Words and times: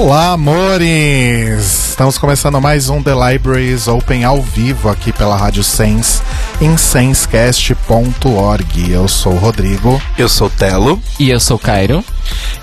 Olá, 0.00 0.32
amores! 0.32 1.90
Estamos 1.90 2.16
começando 2.16 2.58
mais 2.58 2.88
um 2.88 3.02
The 3.02 3.12
Libraries 3.12 3.86
Open 3.86 4.24
ao 4.24 4.40
vivo 4.40 4.88
aqui 4.88 5.12
pela 5.12 5.36
Rádio 5.36 5.62
Sense 5.62 6.22
em 6.58 6.74
sensecast.org. 6.74 8.90
Eu 8.90 9.06
sou 9.06 9.34
o 9.34 9.38
Rodrigo. 9.38 10.00
Eu 10.16 10.26
sou 10.26 10.46
o 10.46 10.50
Telo. 10.50 10.98
E 11.18 11.28
eu 11.28 11.38
sou 11.38 11.58
o 11.58 11.60
Cairo. 11.60 12.02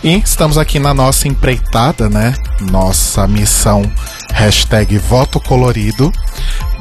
E 0.04 0.18
estamos 0.18 0.58
aqui 0.58 0.80
na 0.80 0.96
nossa 0.96 1.27
empreitada, 1.27 2.10
né? 2.10 2.34
Nossa 2.72 3.27
missão 3.27 3.84
hashtag 4.34 4.98
Voto 4.98 5.40
Colorido 5.40 6.12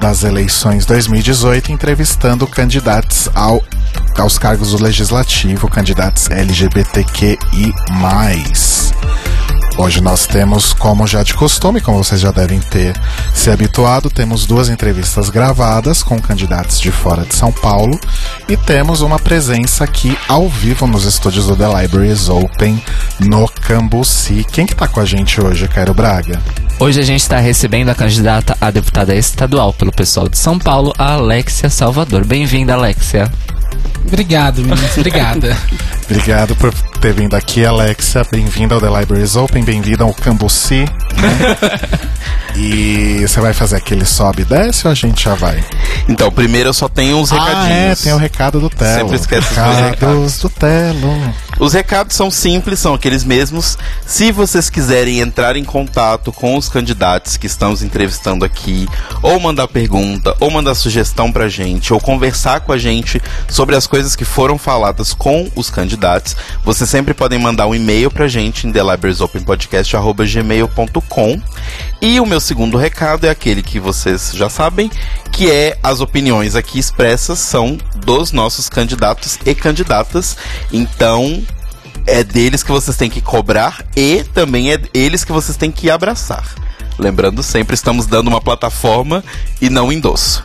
das 0.00 0.24
eleições 0.24 0.86
2018, 0.86 1.70
entrevistando 1.70 2.46
candidatos 2.46 3.28
ao, 3.34 3.62
aos 4.16 4.38
cargos 4.38 4.70
do 4.70 4.82
Legislativo, 4.82 5.68
candidatos 5.68 6.30
LGBTQI+. 6.30 7.36
Hoje 9.78 10.00
nós 10.00 10.26
temos, 10.26 10.72
como 10.72 11.06
já 11.06 11.22
de 11.22 11.34
costume, 11.34 11.82
como 11.82 12.02
vocês 12.02 12.18
já 12.18 12.30
devem 12.30 12.58
ter 12.60 12.98
se 13.34 13.50
habituado, 13.50 14.08
temos 14.08 14.46
duas 14.46 14.70
entrevistas 14.70 15.28
gravadas 15.28 16.02
com 16.02 16.18
candidatos 16.18 16.80
de 16.80 16.90
fora 16.90 17.26
de 17.26 17.34
São 17.34 17.52
Paulo 17.52 18.00
e 18.48 18.56
temos 18.56 19.02
uma 19.02 19.18
presença 19.18 19.84
aqui 19.84 20.16
ao 20.26 20.48
vivo 20.48 20.86
nos 20.86 21.04
estúdios 21.04 21.46
do 21.46 21.54
The 21.54 21.82
Libraries 21.82 22.30
Open 22.30 22.82
no 23.20 23.46
Cambuci. 23.48 24.46
Quem 24.50 24.64
que 24.64 24.74
tá 24.74 24.88
com 24.88 24.98
a 24.98 25.04
gente 25.04 25.42
hoje, 25.42 25.68
Cairo 25.68 25.92
Braga? 25.92 26.40
Hoje 26.80 26.98
a 26.98 27.04
gente 27.04 27.20
está 27.20 27.38
recebendo 27.38 27.90
a 27.90 27.94
candidata 27.94 28.56
a 28.58 28.70
deputada 28.70 29.14
estadual 29.14 29.74
pelo 29.74 29.92
pessoal 29.92 30.26
de 30.26 30.38
São 30.38 30.58
Paulo, 30.58 30.94
a 30.96 31.12
Alexia 31.12 31.68
Salvador. 31.68 32.24
Bem-vinda, 32.24 32.72
Alexia. 32.72 33.30
Obrigado, 34.06 34.62
meninas. 34.62 34.96
Obrigada. 34.96 35.56
Obrigado 36.08 36.54
por 36.56 36.72
ter 37.00 37.12
vindo 37.12 37.34
aqui, 37.34 37.64
Alexia. 37.64 38.24
Bem-vinda 38.30 38.74
ao 38.74 38.80
The 38.80 38.88
Libraries 39.00 39.34
Open, 39.36 39.64
bem-vinda 39.64 40.04
ao 40.04 40.14
Cambuci. 40.14 40.84
Né? 40.84 41.56
e 42.56 43.26
você 43.26 43.40
vai 43.40 43.52
fazer 43.52 43.76
aquele 43.76 44.04
sobe 44.04 44.42
e 44.42 44.44
desce 44.44 44.86
ou 44.86 44.92
a 44.92 44.94
gente 44.94 45.24
já 45.24 45.34
vai? 45.34 45.64
Então, 46.08 46.30
primeiro 46.30 46.68
eu 46.68 46.74
só 46.74 46.88
tenho 46.88 47.16
uns 47.16 47.30
recadinhos. 47.30 47.66
Ah, 47.66 47.70
é, 47.70 47.94
tem 47.96 48.12
o 48.12 48.16
recado 48.16 48.60
do 48.60 48.70
Telo. 48.70 49.00
Sempre 49.00 49.16
esquece 49.16 49.50
os 49.50 49.56
recados, 49.56 49.90
recados 49.90 50.38
do 50.38 50.50
Telo. 50.50 51.34
Os 51.58 51.72
recados 51.72 52.14
são 52.14 52.30
simples, 52.30 52.78
são 52.78 52.92
aqueles 52.92 53.24
mesmos. 53.24 53.78
Se 54.06 54.30
vocês 54.30 54.68
quiserem 54.68 55.20
entrar 55.20 55.56
em 55.56 55.64
contato 55.64 56.30
com 56.30 56.54
os 56.56 56.68
candidatos 56.68 57.38
que 57.38 57.46
estamos 57.46 57.82
entrevistando 57.82 58.44
aqui, 58.44 58.86
ou 59.22 59.40
mandar 59.40 59.66
pergunta, 59.68 60.36
ou 60.38 60.50
mandar 60.50 60.74
sugestão 60.74 61.32
pra 61.32 61.48
gente, 61.48 61.94
ou 61.94 62.00
conversar 62.00 62.60
com 62.60 62.72
a 62.72 62.78
gente 62.78 63.22
sobre 63.48 63.74
as 63.74 63.86
coisas 63.86 64.14
que 64.14 64.24
foram 64.24 64.58
faladas 64.58 65.14
com 65.14 65.50
os 65.56 65.70
candidatos, 65.70 66.36
vocês 66.62 66.90
sempre 66.90 67.14
podem 67.14 67.38
mandar 67.38 67.66
um 67.66 67.74
e-mail 67.74 68.10
pra 68.10 68.28
gente 68.28 68.66
em 68.66 68.72
thelibrariesopenpodcast.gmail.com 68.72 71.40
E 72.02 72.20
o 72.20 72.26
meu 72.26 72.40
segundo 72.40 72.76
recado 72.76 73.26
é 73.26 73.30
aquele 73.30 73.62
que 73.62 73.80
vocês 73.80 74.32
já 74.34 74.50
sabem, 74.50 74.90
que 75.36 75.50
é 75.50 75.76
as 75.82 76.00
opiniões 76.00 76.56
aqui 76.56 76.78
expressas 76.78 77.38
são 77.38 77.76
dos 77.96 78.32
nossos 78.32 78.70
candidatos 78.70 79.38
e 79.44 79.54
candidatas. 79.54 80.34
Então, 80.72 81.42
é 82.06 82.24
deles 82.24 82.62
que 82.62 82.72
vocês 82.72 82.96
têm 82.96 83.10
que 83.10 83.20
cobrar 83.20 83.84
e 83.94 84.24
também 84.32 84.72
é 84.72 84.80
eles 84.94 85.24
que 85.24 85.32
vocês 85.32 85.54
têm 85.58 85.70
que 85.70 85.90
abraçar. 85.90 86.42
Lembrando, 86.98 87.42
sempre 87.42 87.74
estamos 87.74 88.06
dando 88.06 88.28
uma 88.28 88.40
plataforma 88.40 89.22
e 89.60 89.68
não 89.68 89.92
endosso. 89.92 90.42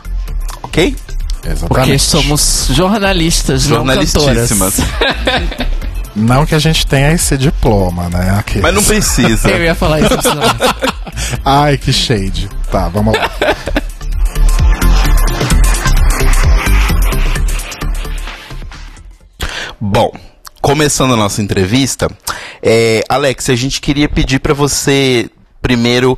Ok? 0.62 0.94
Exatamente. 1.42 1.68
Porque 1.68 1.98
somos 1.98 2.68
jornalistas, 2.70 3.66
não 3.66 3.86
cantoras. 3.86 4.12
Jornalistíssimas. 4.12 4.74
Não 6.14 6.44
que 6.44 6.54
a 6.54 6.58
gente 6.58 6.86
tenha 6.86 7.10
esse 7.12 7.38
diploma, 7.38 8.10
né? 8.10 8.36
Aqueles. 8.38 8.60
Mas 8.60 8.74
não 8.74 8.84
precisa. 8.84 9.48
Eu 9.50 9.64
ia 9.64 9.74
falar 9.74 9.98
isso. 9.98 10.10
Ai, 11.42 11.78
que 11.78 11.90
shade. 11.90 12.50
Tá, 12.70 12.90
vamos 12.90 13.16
lá. 13.16 13.30
Bom, 19.84 20.12
começando 20.60 21.12
a 21.14 21.16
nossa 21.16 21.42
entrevista, 21.42 22.08
é, 22.62 23.02
Alex, 23.08 23.50
a 23.50 23.56
gente 23.56 23.80
queria 23.80 24.08
pedir 24.08 24.38
para 24.38 24.54
você 24.54 25.28
primeiro 25.60 26.16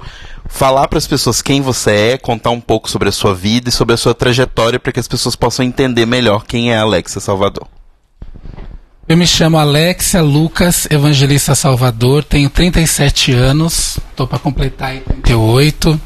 falar 0.51 0.87
para 0.87 0.99
as 0.99 1.07
pessoas 1.07 1.41
quem 1.41 1.63
você 1.63 1.91
é, 1.91 2.19
contar 2.19 2.51
um 2.51 2.61
pouco 2.61 2.91
sobre 2.91 3.09
a 3.09 3.13
sua 3.13 3.35
vida 3.35 3.71
e 3.71 3.73
sobre 3.73 3.95
a 3.95 3.97
sua 3.97 4.15
trajetória 4.15 4.79
para 4.79 4.93
que 4.93 5.01
as 5.01 5.09
pessoas 5.09 5.35
possam 5.35 5.65
entender 5.65 6.05
melhor 6.05 6.45
quem 6.45 6.73
é 6.73 6.77
a 6.77 6.83
Alexia 6.83 7.23
Salvador. 7.23 7.67
Eu 9.09 9.17
me 9.17 9.27
chamo 9.27 9.57
Alexia 9.57 10.21
Lucas 10.21 10.87
Evangelista 10.91 11.55
Salvador, 11.55 12.23
tenho 12.23 12.51
37 12.51 13.33
anos, 13.33 13.99
estou 14.11 14.27
para 14.27 14.39
completar 14.39 14.91
aí 14.91 15.01
38. 15.01 15.99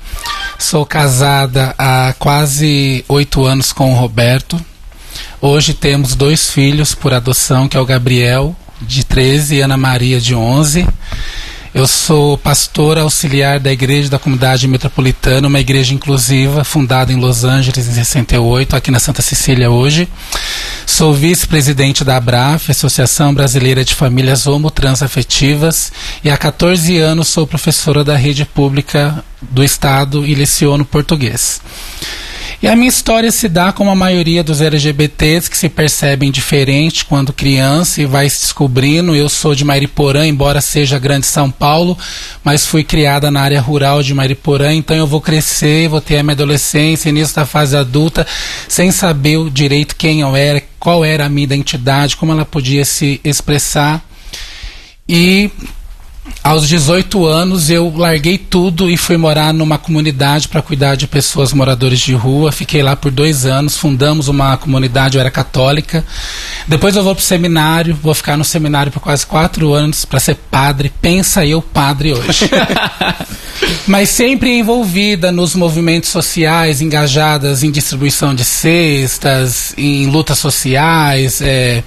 Sou 0.57 0.87
casada 0.87 1.75
há 1.77 2.15
quase 2.21 3.05
oito 3.09 3.45
anos 3.45 3.73
com 3.73 3.93
o 3.93 3.97
Roberto. 3.97 4.65
Hoje 5.41 5.73
temos 5.73 6.17
dois 6.17 6.51
filhos 6.51 6.97
por 6.97 7.15
adoção, 7.15 7.69
que 7.69 7.77
é 7.77 7.81
o 7.81 7.87
Gabriel, 7.87 8.57
de 8.83 9.05
13, 9.05 9.55
e 9.55 9.61
Ana 9.61 9.77
Maria, 9.77 10.21
de 10.21 10.35
11. 10.35 10.85
Eu 11.73 11.87
sou 11.87 12.37
pastora 12.37 13.03
auxiliar 13.03 13.61
da 13.61 13.71
Igreja 13.71 14.09
da 14.09 14.19
Comunidade 14.19 14.67
Metropolitana, 14.67 15.47
uma 15.47 15.61
igreja 15.61 15.95
inclusiva 15.95 16.65
fundada 16.65 17.13
em 17.13 17.17
Los 17.17 17.45
Angeles 17.45 17.87
em 17.87 17.95
68, 17.95 18.75
aqui 18.75 18.91
na 18.91 18.99
Santa 18.99 19.23
Cecília 19.23 19.71
hoje. 19.71 20.09
Sou 20.85 21.15
vice-presidente 21.15 22.03
da 22.03 22.17
ABRAF, 22.17 22.73
Associação 22.73 23.33
Brasileira 23.33 23.85
de 23.85 23.95
Famílias 23.95 24.45
Homotransafetivas, 24.49 25.93
e 26.25 26.31
há 26.31 26.37
14 26.37 26.99
anos 26.99 27.29
sou 27.29 27.47
professora 27.47 28.03
da 28.03 28.17
rede 28.17 28.45
pública 28.45 29.25
do 29.41 29.63
Estado 29.63 30.27
e 30.27 30.35
leciono 30.35 30.85
português. 30.85 31.61
E 32.61 32.67
a 32.67 32.75
minha 32.75 32.89
história 32.89 33.31
se 33.31 33.49
dá 33.49 33.73
como 33.73 33.89
a 33.89 33.95
maioria 33.95 34.43
dos 34.43 34.61
LGBTs 34.61 35.49
que 35.49 35.57
se 35.57 35.69
percebem 35.69 36.29
diferente 36.29 37.05
quando 37.05 37.33
criança 37.33 38.03
e 38.03 38.05
vai 38.05 38.29
se 38.29 38.41
descobrindo. 38.41 39.15
Eu 39.15 39.29
sou 39.29 39.55
de 39.55 39.65
Mariporã, 39.65 40.27
embora 40.27 40.61
seja 40.61 40.99
grande 40.99 41.25
São 41.25 41.53
Paulo, 41.53 41.97
mas 42.43 42.67
fui 42.67 42.83
criada 42.83 43.31
na 43.31 43.43
área 43.43 43.61
rural 43.61 44.03
de 44.03 44.13
Mariporã, 44.13 44.75
então 44.75 44.97
eu 44.97 45.07
vou 45.07 45.21
crescer, 45.21 45.89
vou 45.89 46.01
ter 46.01 46.19
a 46.19 46.23
minha 46.25 46.33
adolescência, 46.33 47.11
início 47.11 47.37
da 47.37 47.47
fase 47.47 47.77
adulta, 47.77 48.27
sem 48.67 48.91
saber 48.91 49.37
o 49.37 49.49
direito 49.49 49.95
quem 49.95 50.23
eu 50.23 50.35
era, 50.35 50.61
qual 50.81 51.05
era 51.05 51.27
a 51.27 51.29
minha 51.29 51.45
identidade, 51.45 52.17
como 52.17 52.33
ela 52.33 52.45
podia 52.45 52.85
se 52.85 53.21
expressar. 53.23 54.05
E 55.09 55.49
aos 56.43 56.69
18 56.69 57.27
anos 57.27 57.69
eu 57.71 57.93
larguei 57.95 58.39
tudo 58.39 58.89
e 58.91 58.97
fui 58.97 59.17
morar 59.17 59.53
numa 59.53 59.77
comunidade 59.77 60.49
para 60.49 60.63
cuidar 60.63 60.95
de 60.95 61.07
pessoas 61.07 61.53
moradores 61.53 62.01
de 62.01 62.15
rua. 62.15 62.51
Fiquei 62.53 62.83
lá 62.83 62.97
por 62.97 63.11
dois 63.11 63.45
anos, 63.45 63.77
fundamos 63.77 64.29
uma 64.29 64.57
comunidade, 64.57 65.17
eu 65.17 65.21
era 65.21 65.31
católica. 65.31 66.05
Depois 66.67 66.97
eu 66.97 67.03
vou 67.03 67.15
para 67.15 67.23
o 67.23 67.25
seminário, 67.25 67.99
vou 68.03 68.15
ficar 68.15 68.37
no 68.37 68.45
seminário 68.45 68.91
por 68.91 69.01
quase 69.01 69.27
quatro 69.27 69.73
anos 69.73 70.05
para 70.05 70.21
ser 70.21 70.37
padre. 70.51 70.93
Pensa 71.01 71.45
eu 71.45 71.61
padre 71.61 72.13
hoje. 72.13 72.49
Mas 73.87 74.11
sempre 74.11 74.59
envolvida 74.59 75.33
nos 75.33 75.55
movimentos 75.55 76.11
sociais, 76.11 76.81
engajadas 76.81 77.63
em 77.63 77.71
distribuição 77.71 78.35
de 78.35 78.45
cestas, 78.45 79.75
em 79.77 80.07
lutas 80.07 80.39
sociais. 80.39 81.41
é. 81.43 81.83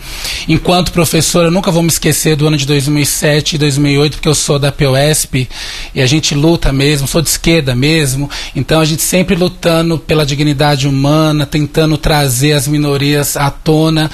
Enquanto 0.47 0.91
professora, 0.91 1.49
nunca 1.49 1.71
vou 1.71 1.81
me 1.81 1.89
esquecer 1.89 2.35
do 2.35 2.47
ano 2.47 2.57
de 2.57 2.65
2007 2.65 3.55
e 3.55 3.57
2008, 3.57 4.17
porque 4.17 4.29
eu 4.31 4.35
sou 4.35 4.57
da 4.57 4.71
POSP 4.71 5.47
e 5.93 6.01
a 6.01 6.07
gente 6.07 6.33
luta 6.33 6.71
mesmo, 6.71 7.07
sou 7.07 7.21
de 7.21 7.29
esquerda 7.29 7.75
mesmo, 7.75 8.29
então 8.55 8.79
a 8.79 8.85
gente 8.85 9.01
sempre 9.01 9.35
lutando 9.35 9.99
pela 9.99 10.25
dignidade 10.25 10.87
humana, 10.87 11.45
tentando 11.45 11.97
trazer 11.97 12.53
as 12.53 12.67
minorias 12.67 13.35
à 13.35 13.51
tona. 13.51 14.09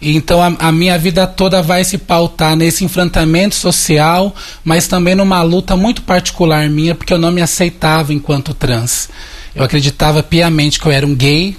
E 0.00 0.16
então 0.16 0.42
a, 0.42 0.52
a 0.58 0.72
minha 0.72 0.98
vida 0.98 1.26
toda 1.26 1.62
vai 1.62 1.84
se 1.84 1.96
pautar 1.98 2.56
nesse 2.56 2.84
enfrentamento 2.84 3.54
social, 3.54 4.34
mas 4.64 4.88
também 4.88 5.14
numa 5.14 5.42
luta 5.42 5.76
muito 5.76 6.02
particular 6.02 6.68
minha, 6.68 6.94
porque 6.94 7.12
eu 7.12 7.18
não 7.18 7.30
me 7.30 7.40
aceitava 7.40 8.12
enquanto 8.12 8.52
trans. 8.52 9.08
Eu 9.54 9.64
acreditava 9.64 10.22
piamente 10.22 10.78
que 10.78 10.86
eu 10.86 10.92
era 10.92 11.06
um 11.06 11.14
gay, 11.14 11.56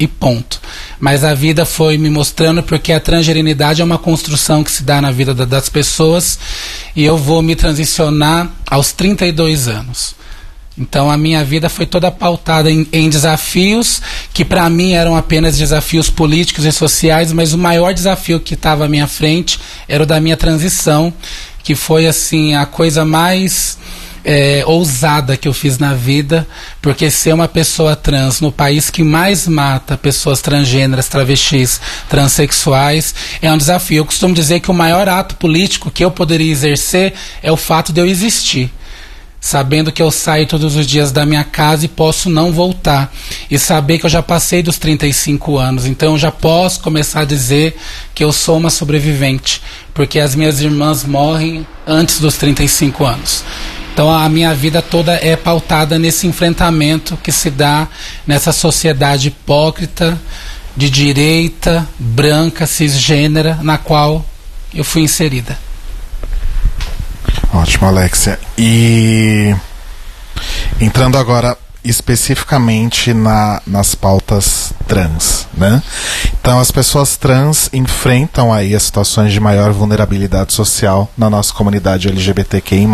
e 0.00 0.08
ponto. 0.08 0.60
Mas 0.98 1.22
a 1.22 1.34
vida 1.34 1.64
foi 1.66 1.98
me 1.98 2.08
mostrando 2.10 2.62
porque 2.62 2.92
a 2.92 2.98
transgerenidade 2.98 3.82
é 3.82 3.84
uma 3.84 3.98
construção 3.98 4.64
que 4.64 4.72
se 4.72 4.82
dá 4.82 5.00
na 5.00 5.10
vida 5.12 5.34
da- 5.34 5.44
das 5.44 5.68
pessoas 5.68 6.38
e 6.96 7.04
eu 7.04 7.16
vou 7.18 7.42
me 7.42 7.54
transicionar 7.54 8.50
aos 8.68 8.90
32 8.92 9.68
anos. 9.68 10.18
Então 10.78 11.10
a 11.10 11.16
minha 11.18 11.44
vida 11.44 11.68
foi 11.68 11.84
toda 11.84 12.10
pautada 12.10 12.70
em, 12.70 12.86
em 12.92 13.10
desafios 13.10 14.00
que 14.32 14.44
para 14.44 14.70
mim 14.70 14.92
eram 14.92 15.14
apenas 15.14 15.58
desafios 15.58 16.08
políticos 16.08 16.64
e 16.64 16.72
sociais, 16.72 17.32
mas 17.32 17.52
o 17.52 17.58
maior 17.58 17.92
desafio 17.92 18.40
que 18.40 18.54
estava 18.54 18.86
à 18.86 18.88
minha 18.88 19.06
frente 19.06 19.60
era 19.86 20.02
o 20.04 20.06
da 20.06 20.18
minha 20.20 20.36
transição, 20.36 21.12
que 21.62 21.74
foi 21.74 22.06
assim 22.06 22.54
a 22.54 22.64
coisa 22.64 23.04
mais 23.04 23.76
é, 24.24 24.62
ousada 24.66 25.36
que 25.36 25.48
eu 25.48 25.52
fiz 25.52 25.78
na 25.78 25.94
vida, 25.94 26.46
porque 26.80 27.10
ser 27.10 27.32
uma 27.32 27.48
pessoa 27.48 27.96
trans 27.96 28.40
no 28.40 28.52
país 28.52 28.90
que 28.90 29.02
mais 29.02 29.46
mata 29.46 29.96
pessoas 29.96 30.40
transgêneras, 30.40 31.08
travestis, 31.08 31.80
transexuais 32.08 33.14
é 33.40 33.50
um 33.52 33.58
desafio. 33.58 33.98
Eu 33.98 34.06
costumo 34.06 34.34
dizer 34.34 34.60
que 34.60 34.70
o 34.70 34.74
maior 34.74 35.08
ato 35.08 35.36
político 35.36 35.90
que 35.90 36.04
eu 36.04 36.10
poderia 36.10 36.50
exercer 36.50 37.14
é 37.42 37.50
o 37.50 37.56
fato 37.56 37.92
de 37.92 38.00
eu 38.00 38.06
existir 38.06 38.70
sabendo 39.40 39.90
que 39.90 40.02
eu 40.02 40.10
saio 40.10 40.46
todos 40.46 40.76
os 40.76 40.86
dias 40.86 41.10
da 41.10 41.24
minha 41.24 41.42
casa 41.42 41.86
e 41.86 41.88
posso 41.88 42.28
não 42.28 42.52
voltar. 42.52 43.10
E 43.50 43.58
saber 43.58 43.98
que 43.98 44.04
eu 44.04 44.10
já 44.10 44.22
passei 44.22 44.62
dos 44.62 44.76
35 44.76 45.56
anos, 45.56 45.86
então 45.86 46.12
eu 46.12 46.18
já 46.18 46.30
posso 46.30 46.80
começar 46.80 47.20
a 47.20 47.24
dizer 47.24 47.74
que 48.14 48.22
eu 48.22 48.32
sou 48.32 48.58
uma 48.58 48.70
sobrevivente, 48.70 49.62
porque 49.94 50.20
as 50.20 50.34
minhas 50.34 50.60
irmãs 50.60 51.04
morrem 51.04 51.66
antes 51.86 52.20
dos 52.20 52.36
35 52.36 53.04
anos. 53.04 53.42
Então 54.00 54.10
a 54.10 54.30
minha 54.30 54.54
vida 54.54 54.80
toda 54.80 55.12
é 55.12 55.36
pautada 55.36 55.98
nesse 55.98 56.26
enfrentamento 56.26 57.18
que 57.18 57.30
se 57.30 57.50
dá 57.50 57.86
nessa 58.26 58.50
sociedade 58.50 59.28
hipócrita, 59.28 60.18
de 60.74 60.88
direita, 60.88 61.86
branca, 61.98 62.66
cisgênera, 62.66 63.58
na 63.62 63.76
qual 63.76 64.24
eu 64.72 64.84
fui 64.84 65.02
inserida. 65.02 65.58
Ótimo, 67.52 67.88
Alexia. 67.88 68.40
E 68.56 69.54
entrando 70.80 71.18
agora 71.18 71.58
especificamente 71.84 73.14
na, 73.14 73.62
nas 73.66 73.94
pautas 73.94 74.72
trans, 74.86 75.46
né? 75.54 75.82
Então 76.40 76.58
as 76.58 76.70
pessoas 76.70 77.16
trans 77.16 77.70
enfrentam 77.72 78.52
aí 78.52 78.74
as 78.74 78.82
situações 78.82 79.32
de 79.32 79.40
maior 79.40 79.72
vulnerabilidade 79.72 80.52
social 80.52 81.10
na 81.16 81.30
nossa 81.30 81.52
comunidade 81.54 82.08
LGBTQI+. 82.08 82.86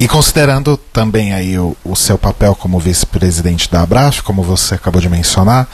E 0.00 0.08
considerando 0.08 0.76
também 0.92 1.32
aí 1.32 1.56
o, 1.58 1.76
o 1.84 1.94
seu 1.94 2.18
papel 2.18 2.56
como 2.56 2.80
vice-presidente 2.80 3.70
da 3.70 3.82
Abraf, 3.82 4.20
como 4.22 4.42
você 4.42 4.74
acabou 4.74 5.00
de 5.00 5.08
mencionar, 5.08 5.68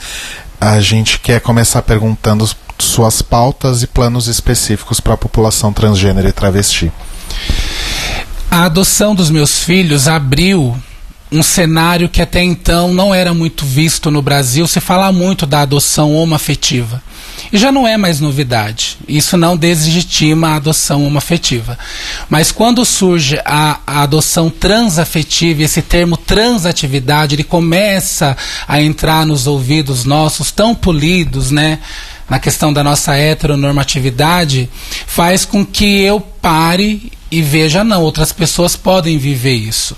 a 0.61 0.79
gente 0.79 1.19
quer 1.19 1.41
começar 1.41 1.81
perguntando 1.81 2.47
suas 2.77 3.21
pautas 3.21 3.81
e 3.81 3.87
planos 3.87 4.27
específicos 4.27 4.99
para 4.99 5.13
a 5.15 5.17
população 5.17 5.73
transgênero 5.73 6.27
e 6.27 6.31
travesti. 6.31 6.91
A 8.51 8.65
adoção 8.65 9.15
dos 9.15 9.29
meus 9.29 9.63
filhos 9.63 10.07
abriu 10.07 10.77
um 11.31 11.43
cenário 11.43 12.09
que 12.09 12.21
até 12.21 12.43
então 12.43 12.93
não 12.93 13.13
era 13.13 13.33
muito 13.33 13.65
visto 13.65 14.09
no 14.09 14.21
Brasil. 14.21 14.67
Se 14.67 14.79
fala 14.79 15.11
muito 15.11 15.45
da 15.45 15.61
adoção 15.61 16.13
homoafetiva. 16.15 17.01
E 17.51 17.57
já 17.57 17.71
não 17.71 17.87
é 17.87 17.97
mais 17.97 18.19
novidade. 18.19 18.97
Isso 19.07 19.37
não 19.37 19.57
deslegitima 19.57 20.49
a 20.49 20.55
adoção 20.55 21.05
homoafetiva. 21.05 21.77
Mas 22.29 22.51
quando 22.51 22.85
surge 22.85 23.39
a, 23.45 23.79
a 23.85 24.03
adoção 24.03 24.49
transafetiva, 24.49 25.63
esse 25.63 25.81
termo 25.81 26.17
transatividade, 26.17 27.35
ele 27.35 27.43
começa 27.43 28.35
a 28.67 28.81
entrar 28.81 29.25
nos 29.25 29.47
ouvidos 29.47 30.05
nossos, 30.05 30.51
tão 30.51 30.75
polidos, 30.75 31.49
né? 31.49 31.79
Na 32.29 32.39
questão 32.39 32.71
da 32.71 32.83
nossa 32.83 33.15
heteronormatividade, 33.15 34.69
faz 35.07 35.45
com 35.45 35.65
que 35.65 36.01
eu 36.01 36.21
pare 36.21 37.11
e 37.31 37.41
veja 37.41 37.83
não, 37.83 38.01
outras 38.01 38.31
pessoas 38.31 38.75
podem 38.75 39.17
viver 39.17 39.53
isso. 39.53 39.95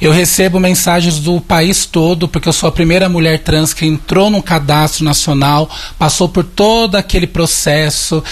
Eu 0.00 0.10
recebo 0.10 0.58
mensagens 0.58 1.18
do 1.18 1.40
país 1.40 1.84
todo, 1.84 2.26
porque 2.26 2.48
eu 2.48 2.52
sou 2.52 2.68
a 2.68 2.72
primeira 2.72 3.08
mulher 3.08 3.40
trans 3.40 3.74
que 3.74 3.84
entrou 3.84 4.30
no 4.30 4.42
cadastro 4.42 5.04
nacional, 5.04 5.68
passou 5.98 6.28
por 6.28 6.44
todo 6.44 6.96
aquele 6.96 7.26
processo, 7.26 8.24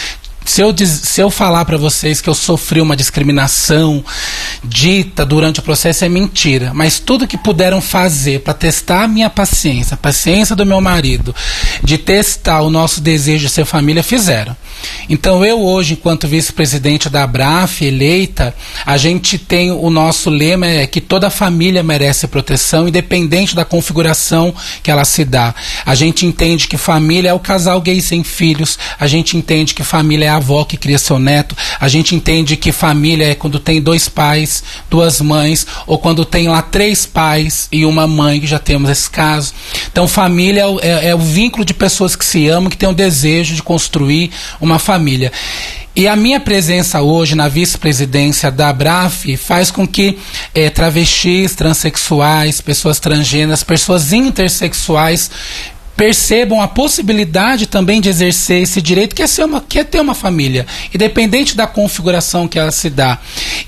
se 0.51 0.61
eu, 0.61 0.75
se 0.77 1.21
eu 1.21 1.31
falar 1.31 1.65
para 1.65 1.77
vocês 1.77 2.21
que 2.21 2.29
eu 2.29 2.35
sofri 2.35 2.81
uma 2.81 2.97
discriminação 2.97 4.05
dita 4.65 5.25
durante 5.25 5.61
o 5.61 5.63
processo 5.63 6.05
é 6.05 6.09
mentira, 6.09 6.73
mas 6.75 6.99
tudo 6.99 7.27
que 7.27 7.39
puderam 7.39 7.81
fazer 7.81 8.41
para 8.41 8.53
testar 8.53 9.05
a 9.05 9.09
minha 9.09 9.31
paciência, 9.31 9.95
a 9.95 9.97
paciência 9.97 10.57
do 10.57 10.67
meu 10.67 10.81
marido, 10.81 11.33
de 11.85 11.97
testar 11.97 12.63
o 12.63 12.71
nosso 12.71 13.01
desejo 13.01 13.47
de 13.47 13.53
ser 13.53 13.65
família, 13.65 14.03
fizeram. 14.03 14.57
Então 15.09 15.45
eu 15.45 15.61
hoje, 15.61 15.95
enquanto 15.95 16.29
vice-presidente 16.29 17.09
da 17.09 17.25
Abraf, 17.25 17.83
eleita, 17.83 18.55
a 18.87 18.97
gente 18.97 19.39
tem 19.39 19.71
o 19.71 19.91
nosso 19.91 20.31
lema 20.31 20.67
é 20.67 20.87
que 20.87 21.01
toda 21.01 21.31
família 21.31 21.83
merece 21.83 22.27
proteção, 22.29 22.89
independente 22.89 23.55
da 23.55 23.65
configuração 23.65 24.55
que 24.83 24.91
ela 24.91 25.05
se 25.05 25.25
dá. 25.25 25.55
A 25.85 25.95
gente 25.95 26.27
entende 26.27 26.69
que 26.69 26.77
família 26.77 27.31
é 27.31 27.35
o 27.35 27.41
casal 27.41 27.81
gay 27.81 28.01
sem 28.01 28.23
filhos, 28.23 28.79
a 28.99 29.07
gente 29.07 29.37
entende 29.37 29.75
que 29.75 29.83
família 29.83 30.27
é 30.27 30.29
a 30.29 30.37
avó 30.37 30.65
que 30.65 30.77
cria 30.77 30.99
seu 30.99 31.19
neto, 31.19 31.57
a 31.81 31.89
gente 31.89 32.15
entende 32.15 32.57
que 32.57 32.73
família 32.73 33.31
é 33.31 33.35
quando 33.35 33.59
tem 33.59 33.81
dois 33.81 34.09
pais, 34.09 34.63
duas 34.89 35.21
mães, 35.21 35.67
ou 35.87 35.99
quando 35.99 36.25
tem 36.25 36.49
lá 36.49 36.63
três 36.63 37.07
pais 37.07 37.69
e 37.73 37.85
uma 37.85 38.07
mãe, 38.07 38.41
que 38.41 38.47
já 38.47 38.59
temos 38.59 38.91
esse 38.91 39.11
caso. 39.11 39.53
Então 39.91 40.07
família 40.07 40.65
é, 40.83 40.89
é, 40.89 41.09
é 41.09 41.15
o 41.15 41.19
vínculo 41.19 41.65
de 41.65 41.75
pessoas 41.75 42.15
que 42.15 42.25
se 42.25 42.49
amam, 42.49 42.71
que 42.71 42.77
têm 42.77 42.89
o 42.89 42.95
desejo 42.95 43.55
de 43.55 43.63
construir 43.63 44.31
uma 44.61 44.70
uma 44.71 44.79
família. 44.79 45.33
E 45.95 46.07
a 46.07 46.15
minha 46.15 46.39
presença 46.39 47.03
hoje 47.03 47.35
na 47.35 47.49
vice-presidência 47.49 48.51
da 48.51 48.69
Abraf 48.69 49.37
faz 49.37 49.71
com 49.71 49.87
que 49.87 50.19
é, 50.55 50.71
travestis, 50.71 51.55
transexuais, 51.55 52.61
pessoas 52.61 53.01
transgêneras, 53.01 53.65
pessoas 53.65 54.13
intersexuais 54.13 55.31
percebam 56.01 56.63
a 56.63 56.67
possibilidade 56.67 57.67
também 57.67 58.01
de 58.01 58.09
exercer 58.09 58.63
esse 58.63 58.81
direito 58.81 59.15
que 59.15 59.23
é, 59.23 59.27
ser 59.27 59.45
uma, 59.45 59.61
que 59.61 59.79
é 59.79 59.85
ter 59.85 60.01
uma 60.01 60.15
família, 60.15 60.67
independente 60.95 61.55
da 61.55 61.67
configuração 61.67 62.49
que 62.49 62.59
ela 62.59 62.71
se 62.71 62.89
dá. 62.89 63.19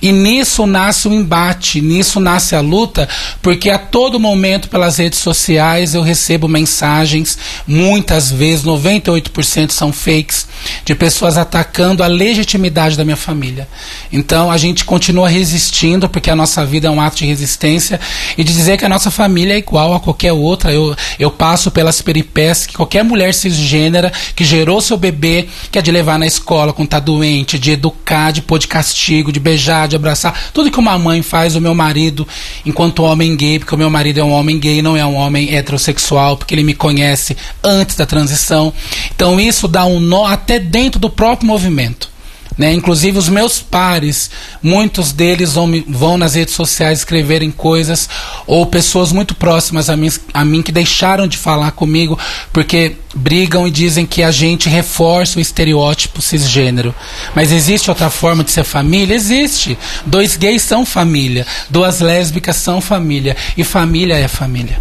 E 0.00 0.10
nisso 0.12 0.66
nasce 0.66 1.06
o 1.08 1.12
embate, 1.12 1.82
nisso 1.82 2.18
nasce 2.18 2.56
a 2.56 2.62
luta, 2.62 3.06
porque 3.42 3.68
a 3.68 3.76
todo 3.76 4.18
momento 4.18 4.70
pelas 4.70 4.96
redes 4.96 5.18
sociais 5.18 5.94
eu 5.94 6.00
recebo 6.00 6.48
mensagens, 6.48 7.36
muitas 7.66 8.30
vezes, 8.30 8.64
98% 8.64 9.70
são 9.70 9.92
fakes, 9.92 10.48
de 10.86 10.94
pessoas 10.94 11.36
atacando 11.36 12.02
a 12.02 12.06
legitimidade 12.06 12.96
da 12.96 13.04
minha 13.04 13.14
família. 13.14 13.68
Então 14.10 14.50
a 14.50 14.56
gente 14.56 14.86
continua 14.86 15.28
resistindo, 15.28 16.08
porque 16.08 16.30
a 16.30 16.36
nossa 16.36 16.64
vida 16.64 16.88
é 16.88 16.90
um 16.90 16.98
ato 16.98 17.18
de 17.18 17.26
resistência, 17.26 18.00
e 18.38 18.42
de 18.42 18.54
dizer 18.54 18.78
que 18.78 18.86
a 18.86 18.88
nossa 18.88 19.10
família 19.10 19.52
é 19.52 19.58
igual 19.58 19.92
a 19.92 20.00
qualquer 20.00 20.32
outra. 20.32 20.72
Eu, 20.72 20.96
eu 21.18 21.30
passo 21.30 21.70
pelas 21.70 22.00
peripécias 22.00 22.21
peripécias 22.22 22.66
que 22.66 22.74
qualquer 22.74 23.04
mulher 23.04 23.34
cisgênera 23.34 24.12
que 24.34 24.44
gerou 24.44 24.80
seu 24.80 24.96
bebê, 24.96 25.48
que 25.70 25.78
é 25.78 25.82
de 25.82 25.90
levar 25.90 26.18
na 26.18 26.26
escola 26.26 26.72
quando 26.72 26.88
tá 26.88 26.98
doente, 26.98 27.58
de 27.58 27.72
educar, 27.72 28.30
de 28.30 28.40
pôr 28.42 28.58
de 28.58 28.68
castigo, 28.68 29.32
de 29.32 29.40
beijar, 29.40 29.88
de 29.88 29.96
abraçar, 29.96 30.50
tudo 30.52 30.70
que 30.70 30.78
uma 30.78 30.98
mãe 30.98 31.22
faz, 31.22 31.56
o 31.56 31.60
meu 31.60 31.74
marido, 31.74 32.26
enquanto 32.64 33.02
homem 33.02 33.36
gay, 33.36 33.58
porque 33.58 33.74
o 33.74 33.78
meu 33.78 33.90
marido 33.90 34.20
é 34.20 34.24
um 34.24 34.32
homem 34.32 34.58
gay, 34.58 34.80
não 34.80 34.96
é 34.96 35.04
um 35.04 35.14
homem 35.14 35.54
heterossexual, 35.54 36.36
porque 36.36 36.54
ele 36.54 36.62
me 36.62 36.74
conhece 36.74 37.36
antes 37.62 37.96
da 37.96 38.06
transição. 38.06 38.72
Então 39.14 39.40
isso 39.40 39.66
dá 39.66 39.84
um 39.84 40.00
nó 40.00 40.24
até 40.24 40.58
dentro 40.58 41.00
do 41.00 41.10
próprio 41.10 41.46
movimento. 41.46 42.11
Né? 42.56 42.72
Inclusive 42.72 43.18
os 43.18 43.28
meus 43.28 43.60
pares, 43.60 44.30
muitos 44.62 45.12
deles 45.12 45.54
vão, 45.54 45.70
vão, 45.88 46.18
nas 46.18 46.34
redes 46.34 46.54
sociais 46.54 46.98
escreverem 46.98 47.50
coisas, 47.50 48.08
ou 48.46 48.66
pessoas 48.66 49.12
muito 49.12 49.34
próximas 49.34 49.88
a 49.88 49.96
mim, 49.96 50.10
a 50.34 50.44
mim 50.44 50.62
que 50.62 50.72
deixaram 50.72 51.26
de 51.26 51.38
falar 51.38 51.72
comigo 51.72 52.18
porque 52.52 52.96
brigam 53.14 53.66
e 53.66 53.70
dizem 53.70 54.06
que 54.06 54.22
a 54.22 54.30
gente 54.30 54.68
reforça 54.68 55.38
o 55.38 55.42
estereótipo 55.42 56.22
cisgênero. 56.22 56.94
Mas 57.34 57.52
existe 57.52 57.90
outra 57.90 58.10
forma 58.10 58.44
de 58.44 58.50
ser 58.50 58.64
família? 58.64 59.14
Existe. 59.14 59.78
Dois 60.04 60.36
gays 60.36 60.62
são 60.62 60.84
família, 60.84 61.46
duas 61.68 62.00
lésbicas 62.00 62.56
são 62.56 62.80
família, 62.80 63.36
e 63.56 63.64
família 63.64 64.14
é 64.14 64.28
família. 64.28 64.78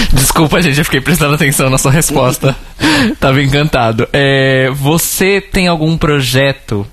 Desculpa, 0.12 0.60
gente, 0.62 0.78
eu 0.78 0.84
fiquei 0.84 1.00
prestando 1.00 1.34
atenção 1.34 1.70
na 1.70 1.78
sua 1.78 1.92
resposta. 1.92 2.56
Tava 3.18 3.42
encantado. 3.42 4.08
É, 4.12 4.70
você 4.74 5.40
tem 5.40 5.68
algum 5.68 5.96
projeto 5.96 6.86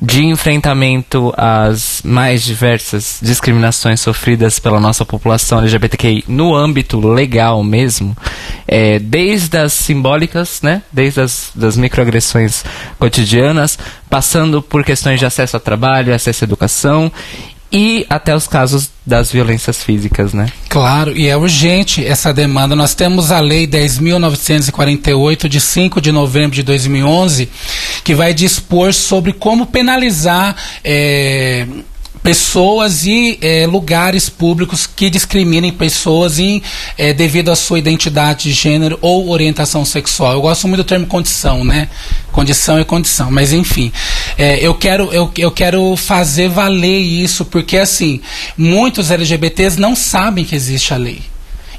de 0.00 0.24
enfrentamento 0.24 1.32
às 1.36 2.02
mais 2.04 2.42
diversas 2.44 3.18
discriminações 3.22 4.00
sofridas 4.00 4.58
pela 4.58 4.78
nossa 4.78 5.04
população 5.04 5.58
LGBTQI 5.58 6.24
no 6.28 6.54
âmbito 6.54 7.00
legal 7.00 7.64
mesmo, 7.64 8.16
é, 8.68 8.98
desde 8.98 9.56
as 9.56 9.72
simbólicas, 9.72 10.60
né, 10.62 10.82
desde 10.92 11.20
as 11.20 11.50
das 11.54 11.76
microagressões 11.76 12.62
cotidianas, 12.98 13.78
passando 14.08 14.60
por 14.60 14.84
questões 14.84 15.18
de 15.18 15.26
acesso 15.26 15.56
ao 15.56 15.60
trabalho, 15.60 16.14
acesso 16.14 16.44
à 16.44 16.46
educação 16.46 17.10
e 17.70 18.06
até 18.08 18.34
os 18.34 18.46
casos 18.46 18.90
das 19.04 19.30
violências 19.30 19.82
físicas, 19.82 20.32
né? 20.32 20.46
Claro, 20.68 21.16
e 21.16 21.26
é 21.26 21.36
urgente 21.36 22.04
essa 22.04 22.32
demanda. 22.32 22.76
Nós 22.76 22.94
temos 22.94 23.30
a 23.32 23.40
Lei 23.40 23.66
10.948, 23.66 25.48
de 25.48 25.60
5 25.60 26.00
de 26.00 26.12
novembro 26.12 26.54
de 26.54 26.62
2011, 26.62 27.48
que 28.04 28.14
vai 28.14 28.32
dispor 28.32 28.92
sobre 28.92 29.32
como 29.32 29.66
penalizar. 29.66 30.54
É, 30.84 31.66
pessoas 32.26 33.06
e 33.06 33.38
é, 33.40 33.68
lugares 33.68 34.28
públicos 34.28 34.84
que 34.84 35.08
discriminem 35.08 35.70
pessoas 35.70 36.40
em, 36.40 36.60
é, 36.98 37.12
devido 37.12 37.52
à 37.52 37.54
sua 37.54 37.78
identidade 37.78 38.42
de 38.48 38.52
gênero 38.52 38.98
ou 39.00 39.30
orientação 39.30 39.84
sexual. 39.84 40.32
Eu 40.32 40.40
gosto 40.40 40.66
muito 40.66 40.78
do 40.78 40.84
termo 40.84 41.06
condição, 41.06 41.64
né? 41.64 41.88
Condição 42.32 42.78
é 42.78 42.82
condição, 42.82 43.30
mas 43.30 43.52
enfim, 43.52 43.92
é, 44.36 44.58
eu 44.58 44.74
quero 44.74 45.04
eu, 45.12 45.30
eu 45.38 45.52
quero 45.52 45.94
fazer 45.94 46.48
valer 46.48 46.98
isso 46.98 47.44
porque 47.44 47.78
assim 47.78 48.20
muitos 48.58 49.12
LGBTs 49.12 49.78
não 49.78 49.94
sabem 49.94 50.44
que 50.44 50.56
existe 50.56 50.92
a 50.92 50.96
lei 50.96 51.20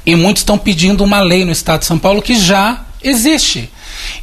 e 0.06 0.16
muitos 0.16 0.40
estão 0.40 0.56
pedindo 0.56 1.04
uma 1.04 1.20
lei 1.20 1.44
no 1.44 1.52
Estado 1.52 1.80
de 1.80 1.86
São 1.86 1.98
Paulo 1.98 2.22
que 2.22 2.40
já 2.40 2.86
existe. 3.02 3.68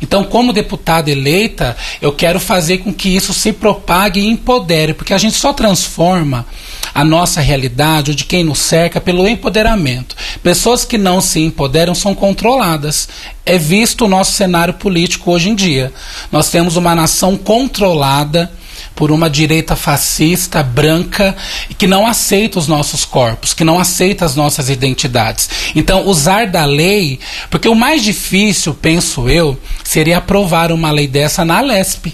Então, 0.02 0.24
como 0.24 0.54
deputada 0.54 1.10
eleita, 1.10 1.76
eu 2.02 2.12
quero 2.12 2.40
fazer 2.40 2.80
com 2.80 2.94
que 2.94 3.10
isso 3.10 3.34
se 3.34 3.52
propague 3.54 4.20
e 4.20 4.28
empodere, 4.28 4.94
porque 4.94 5.14
a 5.14 5.18
gente 5.18 5.36
só 5.36 5.54
transforma 5.54 6.46
a 6.94 7.04
nossa 7.04 7.42
realidade, 7.42 8.12
ou 8.12 8.16
de 8.16 8.26
quem 8.26 8.44
nos 8.44 8.60
cerca, 8.60 9.02
pelo 9.02 9.28
empoderamento. 9.28 10.16
Pessoas 10.42 10.86
que 10.86 10.98
não 10.98 11.20
se 11.20 11.42
empoderam 11.42 11.94
são 11.94 12.16
controladas. 12.16 13.10
É 13.46 13.58
visto 13.58 14.06
o 14.06 14.08
nosso 14.08 14.32
cenário 14.32 14.76
político 14.76 15.32
hoje 15.32 15.50
em 15.50 15.56
dia. 15.56 15.94
Nós 16.32 16.50
temos 16.50 16.78
uma 16.78 16.96
nação 16.96 17.38
controlada 17.38 18.52
por 18.96 19.12
uma 19.12 19.30
direita 19.30 19.76
fascista, 19.76 20.64
branca, 20.64 21.36
que 21.78 21.86
não 21.86 22.08
aceita 22.08 22.58
os 22.58 22.68
nossos 22.68 23.04
corpos, 23.04 23.54
que 23.54 23.64
não 23.64 23.80
aceita 23.80 24.24
as 24.24 24.36
nossas 24.36 24.70
identidades. 24.70 25.50
Então, 25.76 26.08
usar 26.08 26.48
da 26.48 26.66
lei, 26.66 27.20
porque 27.50 27.68
o 27.68 27.76
mais 27.76 28.02
difícil, 28.04 28.74
penso 28.74 29.30
eu, 29.30 29.60
seria 29.84 30.18
aprovar 30.18 30.72
uma 30.72 30.92
lei 30.92 31.08
dessa 31.08 31.44
na 31.44 31.60
Lesp. 31.60 32.14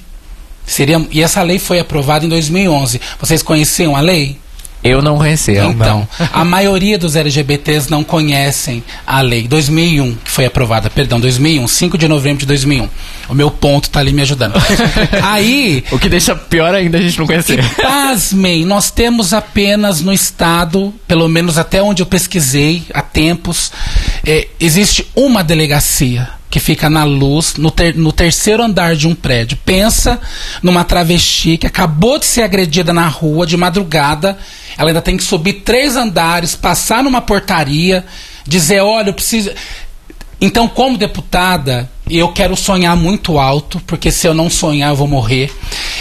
Seria, 0.65 1.05
e 1.11 1.21
essa 1.21 1.43
lei 1.43 1.59
foi 1.59 1.79
aprovada 1.79 2.25
em 2.25 2.29
2011. 2.29 2.99
Vocês 3.19 3.43
conheciam 3.43 3.95
a 3.95 3.99
lei? 3.99 4.40
Eu 4.83 5.01
não 5.01 5.17
conhecia. 5.17 5.65
Então, 5.65 6.07
a 6.33 6.43
maioria 6.43 6.97
dos 6.97 7.15
LGBTs 7.15 7.89
não 7.89 8.03
conhecem 8.03 8.83
a 9.05 9.21
lei 9.21 9.47
2001, 9.47 10.15
que 10.15 10.31
foi 10.31 10.45
aprovada, 10.45 10.89
perdão, 10.89 11.19
2001, 11.19 11.67
5 11.67 11.97
de 11.97 12.07
novembro 12.07 12.39
de 12.39 12.45
2001. 12.47 12.89
O 13.29 13.33
meu 13.33 13.51
ponto 13.51 13.85
está 13.85 13.99
ali 13.99 14.11
me 14.11 14.21
ajudando. 14.21 14.53
Aí... 15.21 15.83
O 15.91 15.99
que 15.99 16.09
deixa 16.09 16.35
pior 16.35 16.73
ainda 16.73 16.97
a 16.97 17.01
gente 17.01 17.17
não 17.19 17.27
conhecer. 17.27 17.59
E, 17.59 17.81
pasmem, 17.81 18.65
nós 18.65 18.89
temos 18.91 19.33
apenas 19.33 20.01
no 20.01 20.11
estado, 20.11 20.93
pelo 21.07 21.27
menos 21.27 21.57
até 21.57 21.81
onde 21.81 22.01
eu 22.01 22.05
pesquisei, 22.05 22.83
há 22.93 23.01
tempos, 23.01 23.71
é, 24.25 24.47
existe 24.59 25.07
uma 25.15 25.43
delegacia 25.43 26.40
que 26.51 26.59
fica 26.59 26.89
na 26.89 27.05
luz, 27.05 27.55
no, 27.55 27.71
ter, 27.71 27.95
no, 27.95 28.11
terceiro 28.11 28.61
andar 28.61 28.93
de 28.95 29.07
um 29.07 29.15
prédio. 29.15 29.57
Pensa 29.65 30.19
numa 30.61 30.83
travesti 30.83 31.57
que 31.57 31.65
acabou 31.65 32.19
de 32.19 32.25
ser 32.25 32.43
agredida 32.43 32.93
na 32.93 33.07
rua 33.07 33.47
de 33.47 33.55
madrugada. 33.55 34.37
Ela 34.77 34.89
ainda 34.89 35.01
tem 35.01 35.15
que 35.15 35.23
subir 35.23 35.61
três 35.61 35.95
andares, 35.95 36.53
passar 36.53 37.01
numa 37.03 37.21
portaria, 37.21 38.05
dizer: 38.45 38.81
olha, 38.81 39.09
eu 39.09 39.13
preciso. 39.13 39.49
Então, 40.41 40.67
como 40.67 40.97
deputada, 40.97 41.89
eu 42.09 42.29
quero 42.29 42.55
sonhar 42.55 42.95
muito 42.95 43.39
alto, 43.39 43.81
porque 43.87 44.11
se 44.11 44.27
eu 44.27 44.33
não 44.33 44.49
sonhar 44.49 44.89
eu 44.89 44.95
vou 44.95 45.07
morrer. 45.07 45.53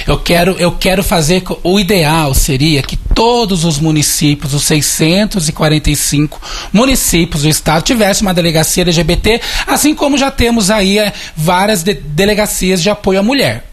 Eu 0.06 0.18
quero, 0.18 0.52
eu 0.58 0.72
quero 0.72 1.04
fazer 1.04 1.42
o 1.62 1.78
ideal 1.78 2.34
seria 2.34 2.82
que 2.82 2.96
todos 2.96 3.64
os 3.64 3.78
municípios, 3.78 4.54
os 4.54 4.64
645 4.64 6.40
municípios 6.72 7.42
do 7.42 7.48
estado 7.48 7.82
tivessem 7.82 8.26
uma 8.26 8.34
delegacia 8.34 8.82
LGBT, 8.82 9.40
assim 9.66 9.94
como 9.94 10.18
já 10.18 10.30
temos 10.30 10.70
aí 10.70 10.98
é, 10.98 11.12
várias 11.36 11.82
de, 11.82 11.94
delegacias 11.94 12.82
de 12.82 12.90
apoio 12.90 13.20
à 13.20 13.22
mulher. 13.22 13.66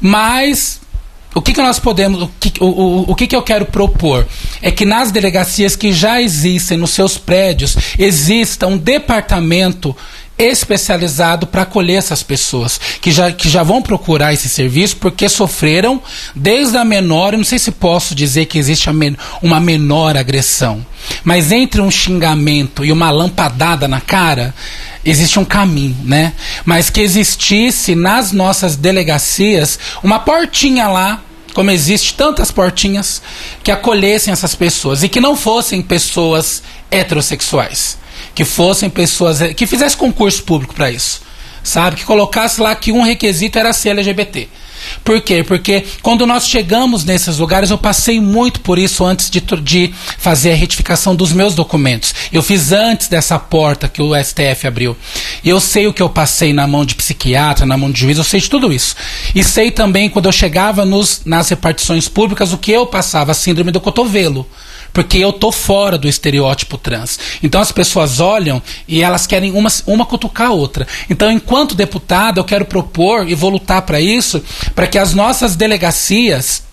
Mas 0.00 0.80
o 1.34 1.42
que, 1.42 1.52
que 1.52 1.62
nós 1.62 1.78
podemos, 1.78 2.22
o, 2.22 2.30
que, 2.40 2.52
o, 2.60 2.66
o, 2.66 3.10
o 3.10 3.14
que, 3.14 3.26
que 3.26 3.36
eu 3.36 3.42
quero 3.42 3.66
propor? 3.66 4.26
É 4.62 4.70
que 4.70 4.84
nas 4.84 5.12
delegacias 5.12 5.76
que 5.76 5.92
já 5.92 6.20
existem, 6.20 6.76
nos 6.76 6.90
seus 6.90 7.18
prédios, 7.18 7.76
exista 7.98 8.66
um 8.66 8.76
departamento 8.76 9.94
especializado 10.38 11.46
para 11.46 11.62
acolher 11.62 11.96
essas 11.96 12.22
pessoas 12.22 12.80
que 13.00 13.10
já, 13.10 13.32
que 13.32 13.48
já 13.48 13.62
vão 13.62 13.82
procurar 13.82 14.32
esse 14.32 14.48
serviço 14.48 14.96
porque 14.96 15.28
sofreram 15.28 16.00
desde 16.34 16.76
a 16.76 16.84
menor, 16.84 17.32
eu 17.32 17.38
não 17.38 17.44
sei 17.44 17.58
se 17.58 17.72
posso 17.72 18.14
dizer 18.14 18.46
que 18.46 18.58
existe 18.58 18.88
uma 19.42 19.60
menor 19.60 20.16
agressão, 20.16 20.84
mas 21.24 21.50
entre 21.50 21.80
um 21.80 21.90
xingamento 21.90 22.84
e 22.84 22.92
uma 22.92 23.10
lampadada 23.10 23.88
na 23.88 24.00
cara, 24.00 24.54
existe 25.04 25.38
um 25.38 25.44
caminho, 25.44 25.96
né? 26.04 26.32
Mas 26.64 26.90
que 26.90 27.00
existisse 27.00 27.94
nas 27.94 28.32
nossas 28.32 28.76
delegacias 28.76 29.78
uma 30.02 30.18
portinha 30.18 30.86
lá 30.88 31.22
como 31.54 31.72
existe 31.72 32.14
tantas 32.14 32.52
portinhas 32.52 33.20
que 33.64 33.72
acolhessem 33.72 34.32
essas 34.32 34.54
pessoas 34.54 35.02
e 35.02 35.08
que 35.08 35.20
não 35.20 35.36
fossem 35.36 35.82
pessoas 35.82 36.62
heterossexuais, 36.88 37.98
que 38.38 38.44
fossem 38.44 38.88
pessoas 38.88 39.40
que 39.56 39.66
fizessem 39.66 39.98
concurso 39.98 40.44
público 40.44 40.72
para 40.72 40.88
isso, 40.92 41.22
sabe? 41.64 41.96
Que 41.96 42.04
colocasse 42.04 42.60
lá 42.60 42.72
que 42.72 42.92
um 42.92 43.02
requisito 43.02 43.58
era 43.58 43.72
ser 43.72 43.88
LGBT. 43.88 44.46
Por 45.02 45.20
quê? 45.20 45.42
Porque 45.42 45.84
quando 46.02 46.24
nós 46.24 46.46
chegamos 46.46 47.04
nesses 47.04 47.38
lugares, 47.38 47.68
eu 47.70 47.76
passei 47.76 48.20
muito 48.20 48.60
por 48.60 48.78
isso 48.78 49.04
antes 49.04 49.28
de, 49.28 49.40
de 49.40 49.92
fazer 50.18 50.52
a 50.52 50.54
retificação 50.54 51.16
dos 51.16 51.32
meus 51.32 51.56
documentos. 51.56 52.14
Eu 52.32 52.40
fiz 52.40 52.70
antes 52.70 53.08
dessa 53.08 53.40
porta 53.40 53.88
que 53.88 54.00
o 54.00 54.14
STF 54.14 54.68
abriu. 54.68 54.96
E 55.42 55.48
eu 55.48 55.58
sei 55.58 55.88
o 55.88 55.92
que 55.92 56.00
eu 56.00 56.08
passei 56.08 56.52
na 56.52 56.64
mão 56.64 56.84
de 56.84 56.94
psiquiatra, 56.94 57.66
na 57.66 57.76
mão 57.76 57.90
de 57.90 58.00
juiz, 58.02 58.18
eu 58.18 58.24
sei 58.24 58.38
de 58.38 58.48
tudo 58.48 58.72
isso. 58.72 58.94
E 59.34 59.42
sei 59.42 59.72
também, 59.72 60.08
quando 60.08 60.26
eu 60.26 60.32
chegava 60.32 60.84
nos, 60.84 61.22
nas 61.24 61.48
repartições 61.48 62.06
públicas, 62.06 62.52
o 62.52 62.58
que 62.58 62.70
eu 62.70 62.86
passava, 62.86 63.32
a 63.32 63.34
síndrome 63.34 63.72
do 63.72 63.80
cotovelo 63.80 64.46
porque 64.92 65.18
eu 65.18 65.32
tô 65.32 65.52
fora 65.52 65.96
do 65.98 66.08
estereótipo 66.08 66.78
trans. 66.78 67.18
Então 67.42 67.60
as 67.60 67.72
pessoas 67.72 68.20
olham 68.20 68.62
e 68.86 69.02
elas 69.02 69.26
querem 69.26 69.52
uma, 69.52 69.70
uma 69.86 70.06
cutucar 70.06 70.48
a 70.48 70.52
outra. 70.52 70.86
Então, 71.08 71.30
enquanto 71.30 71.74
deputada, 71.74 72.40
eu 72.40 72.44
quero 72.44 72.64
propor 72.64 73.28
e 73.28 73.34
vou 73.34 73.50
lutar 73.50 73.82
para 73.82 74.00
isso, 74.00 74.42
para 74.74 74.86
que 74.86 74.98
as 74.98 75.14
nossas 75.14 75.56
delegacias 75.56 76.68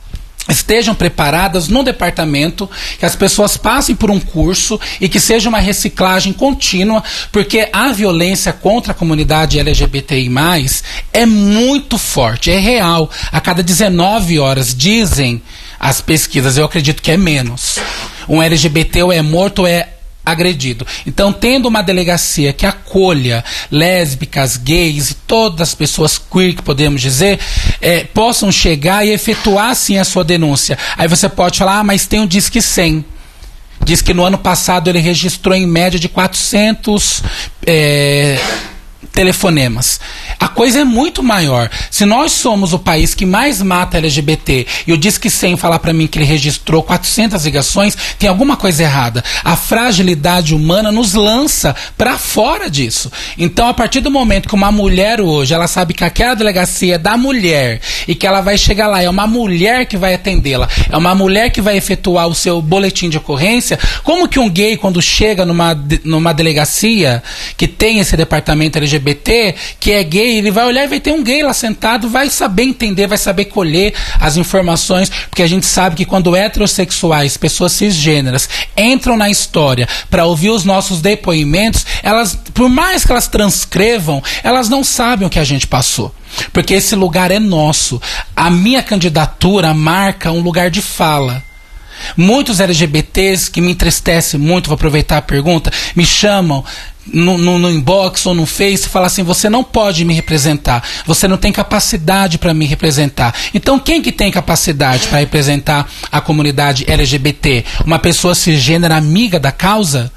estejam 0.47 0.93
preparadas 0.93 1.67
no 1.67 1.83
departamento, 1.83 2.69
que 2.99 3.05
as 3.05 3.15
pessoas 3.15 3.57
passem 3.57 3.95
por 3.95 4.11
um 4.11 4.19
curso 4.19 4.79
e 5.01 5.09
que 5.09 5.19
seja 5.19 5.49
uma 5.49 5.59
reciclagem 5.59 6.33
contínua, 6.33 7.03
porque 7.31 7.67
a 7.73 7.91
violência 7.91 8.53
contra 8.53 8.91
a 8.91 8.95
comunidade 8.95 9.59
LGBTI+, 9.59 10.29
é 11.11 11.25
muito 11.25 11.97
forte, 11.97 12.51
é 12.51 12.59
real. 12.59 13.09
A 13.31 13.41
cada 13.41 13.63
19 13.63 14.39
horas 14.39 14.75
dizem 14.75 15.41
as 15.79 16.01
pesquisas, 16.01 16.57
eu 16.57 16.65
acredito 16.65 17.01
que 17.01 17.11
é 17.11 17.17
menos. 17.17 17.77
Um 18.27 18.41
LGBT 18.41 19.03
ou 19.03 19.13
é 19.13 19.21
morto 19.21 19.59
ou 19.59 19.67
é 19.67 19.89
agredido. 20.25 20.85
Então, 21.05 21.31
tendo 21.31 21.67
uma 21.67 21.83
delegacia 21.83 22.51
que 22.51 22.65
acolha 22.65 23.45
lésbicas, 23.69 24.57
gays 24.57 25.11
e 25.11 25.13
todas 25.13 25.69
as 25.69 25.75
pessoas 25.75 26.17
queer 26.17 26.55
que 26.55 26.63
podemos 26.63 26.99
dizer, 26.99 27.39
é, 27.79 28.03
possam 28.03 28.51
chegar 28.51 29.05
e 29.05 29.11
efetuar 29.11 29.75
sim 29.75 29.97
a 29.97 30.03
sua 30.03 30.23
denúncia. 30.23 30.77
Aí 30.97 31.07
você 31.07 31.29
pode 31.29 31.59
falar, 31.59 31.79
ah, 31.79 31.83
mas 31.83 32.07
tem 32.07 32.19
um 32.19 32.27
Disque 32.27 32.61
100. 32.61 33.05
Diz 33.83 34.01
que 34.01 34.13
no 34.13 34.23
ano 34.23 34.37
passado 34.37 34.89
ele 34.89 34.99
registrou 34.99 35.53
em 35.53 35.67
média 35.67 35.99
de 35.99 36.09
400 36.09 37.21
é, 37.67 38.39
telefonemas. 39.11 39.99
A 40.39 40.47
coisa 40.47 40.81
é 40.81 40.83
muito 40.83 41.23
maior. 41.23 41.69
Se 41.89 42.05
nós 42.05 42.31
somos 42.31 42.73
o 42.73 42.79
país 42.79 43.13
que 43.13 43.25
mais 43.25 43.61
mata 43.61 43.97
LGBT 43.97 44.67
e 44.87 44.93
o 44.93 44.97
Disque 44.97 45.29
100 45.29 45.57
falar 45.57 45.79
para 45.79 45.93
mim 45.93 46.07
que 46.07 46.17
ele 46.17 46.25
registrou 46.25 46.83
400 46.83 47.43
ligações, 47.45 47.97
tem 48.19 48.29
alguma 48.29 48.57
coisa 48.57 48.83
errada. 48.83 49.23
A 49.43 49.55
fragilidade 49.55 50.53
humana 50.53 50.91
nos 50.91 51.13
lança 51.13 51.75
para 51.97 52.17
fora 52.17 52.69
disso. 52.69 53.11
Então, 53.37 53.67
a 53.67 53.73
partir 53.73 54.01
do 54.01 54.11
momento 54.11 54.47
que 54.47 54.55
uma 54.55 54.71
mulher 54.71 55.21
hoje, 55.21 55.53
ela 55.53 55.67
sabe 55.67 55.93
que 55.93 56.03
aquela 56.03 56.35
delegacia 56.35 56.95
é 56.95 56.97
da 56.97 57.17
mulher 57.17 57.81
e 58.07 58.15
que 58.15 58.27
ela 58.27 58.41
vai 58.41 58.57
chegar 58.57 58.87
lá, 58.87 59.01
é 59.01 59.09
uma 59.09 59.27
mulher 59.27 59.85
que 59.85 59.97
vai 59.97 60.13
atendê-la, 60.13 60.67
é 60.89 60.97
uma 60.97 61.15
mulher 61.15 61.49
que 61.49 61.61
vai 61.61 61.77
efetuar 61.77 62.27
o 62.27 62.35
seu 62.35 62.61
boletim 62.61 63.09
de 63.09 63.17
ocorrência, 63.17 63.79
como 64.03 64.27
que 64.27 64.39
um 64.39 64.49
gay, 64.49 64.77
quando 64.77 65.01
chega 65.01 65.45
numa, 65.45 65.77
numa 66.03 66.33
delegacia 66.33 67.23
que 67.57 67.67
tem 67.67 67.99
esse 67.99 68.15
departamento 68.15 68.77
LGBT, 68.77 68.94
que 69.79 69.91
é 69.91 70.03
gay, 70.03 70.37
ele 70.37 70.51
vai 70.51 70.65
olhar 70.65 70.83
e 70.83 70.87
vai 70.87 70.99
ter 70.99 71.11
um 71.11 71.23
gay 71.23 71.43
lá 71.43 71.53
sentado, 71.53 72.09
vai 72.09 72.29
saber 72.29 72.63
entender, 72.63 73.07
vai 73.07 73.17
saber 73.17 73.45
colher 73.45 73.93
as 74.19 74.37
informações, 74.37 75.09
porque 75.29 75.43
a 75.43 75.47
gente 75.47 75.65
sabe 75.65 75.95
que 75.95 76.05
quando 76.05 76.35
heterossexuais, 76.35 77.37
pessoas 77.37 77.71
cisgêneras, 77.71 78.49
entram 78.77 79.17
na 79.17 79.29
história 79.29 79.87
para 80.09 80.25
ouvir 80.25 80.49
os 80.49 80.63
nossos 80.63 81.01
depoimentos, 81.01 81.85
elas, 82.03 82.37
por 82.53 82.69
mais 82.69 83.05
que 83.05 83.11
elas 83.11 83.27
transcrevam, 83.27 84.21
elas 84.43 84.69
não 84.69 84.83
sabem 84.83 85.27
o 85.27 85.29
que 85.29 85.39
a 85.39 85.43
gente 85.43 85.67
passou. 85.67 86.13
Porque 86.51 86.73
esse 86.73 86.95
lugar 86.95 87.31
é 87.31 87.39
nosso. 87.39 88.01
A 88.35 88.49
minha 88.49 88.83
candidatura 88.83 89.73
marca 89.73 90.31
um 90.31 90.41
lugar 90.41 90.69
de 90.69 90.81
fala. 90.81 91.43
Muitos 92.15 92.59
LGBTs 92.59 93.49
que 93.49 93.61
me 93.61 93.71
entristece 93.71 94.37
muito, 94.37 94.67
vou 94.67 94.75
aproveitar 94.75 95.17
a 95.17 95.21
pergunta, 95.21 95.71
me 95.95 96.05
chamam 96.05 96.63
no, 97.07 97.37
no, 97.37 97.59
no, 97.59 97.71
inbox 97.71 98.25
ou 98.25 98.33
no 98.33 98.45
Face 98.45 98.85
e 98.85 98.89
falar 98.89 99.07
assim: 99.07 99.23
você 99.23 99.49
não 99.49 99.63
pode 99.63 100.03
me 100.05 100.13
representar, 100.13 100.83
você 101.05 101.27
não 101.27 101.37
tem 101.37 101.51
capacidade 101.51 102.37
para 102.37 102.53
me 102.53 102.65
representar. 102.65 103.33
Então, 103.53 103.79
quem 103.79 104.01
que 104.01 104.11
tem 104.11 104.31
capacidade 104.31 105.07
para 105.07 105.19
representar 105.19 105.89
a 106.11 106.19
comunidade 106.19 106.85
LGBT? 106.87 107.63
Uma 107.85 107.99
pessoa 107.99 108.35
cisgênera 108.35 108.95
amiga 108.95 109.39
da 109.39 109.51
causa? 109.51 110.11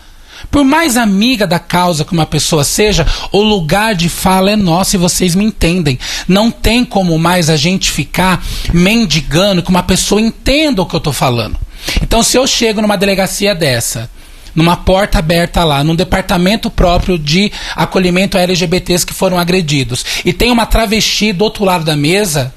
Por 0.50 0.64
mais 0.64 0.96
amiga 0.96 1.46
da 1.46 1.58
causa 1.58 2.04
que 2.04 2.12
uma 2.12 2.24
pessoa 2.24 2.62
seja, 2.62 3.06
o 3.32 3.42
lugar 3.42 3.94
de 3.94 4.08
fala 4.08 4.52
é 4.52 4.56
nosso 4.56 4.94
e 4.94 4.98
vocês 4.98 5.34
me 5.34 5.44
entendem. 5.44 5.98
Não 6.26 6.50
tem 6.50 6.84
como 6.84 7.18
mais 7.18 7.50
a 7.50 7.56
gente 7.56 7.90
ficar 7.90 8.42
mendigando 8.72 9.62
que 9.62 9.70
uma 9.70 9.82
pessoa 9.82 10.20
entenda 10.20 10.80
o 10.80 10.86
que 10.86 10.94
eu 10.94 10.98
estou 10.98 11.12
falando. 11.12 11.58
Então, 12.02 12.22
se 12.22 12.36
eu 12.36 12.46
chego 12.46 12.80
numa 12.80 12.96
delegacia 12.96 13.54
dessa, 13.54 14.10
numa 14.54 14.76
porta 14.76 15.18
aberta 15.18 15.64
lá, 15.64 15.84
num 15.84 15.94
departamento 15.94 16.70
próprio 16.70 17.18
de 17.18 17.52
acolhimento 17.76 18.36
a 18.36 18.40
LGBTs 18.40 19.06
que 19.06 19.14
foram 19.14 19.38
agredidos, 19.38 20.04
e 20.24 20.32
tem 20.32 20.50
uma 20.50 20.66
travesti 20.66 21.32
do 21.32 21.44
outro 21.44 21.64
lado 21.64 21.84
da 21.84 21.96
mesa, 21.96 22.54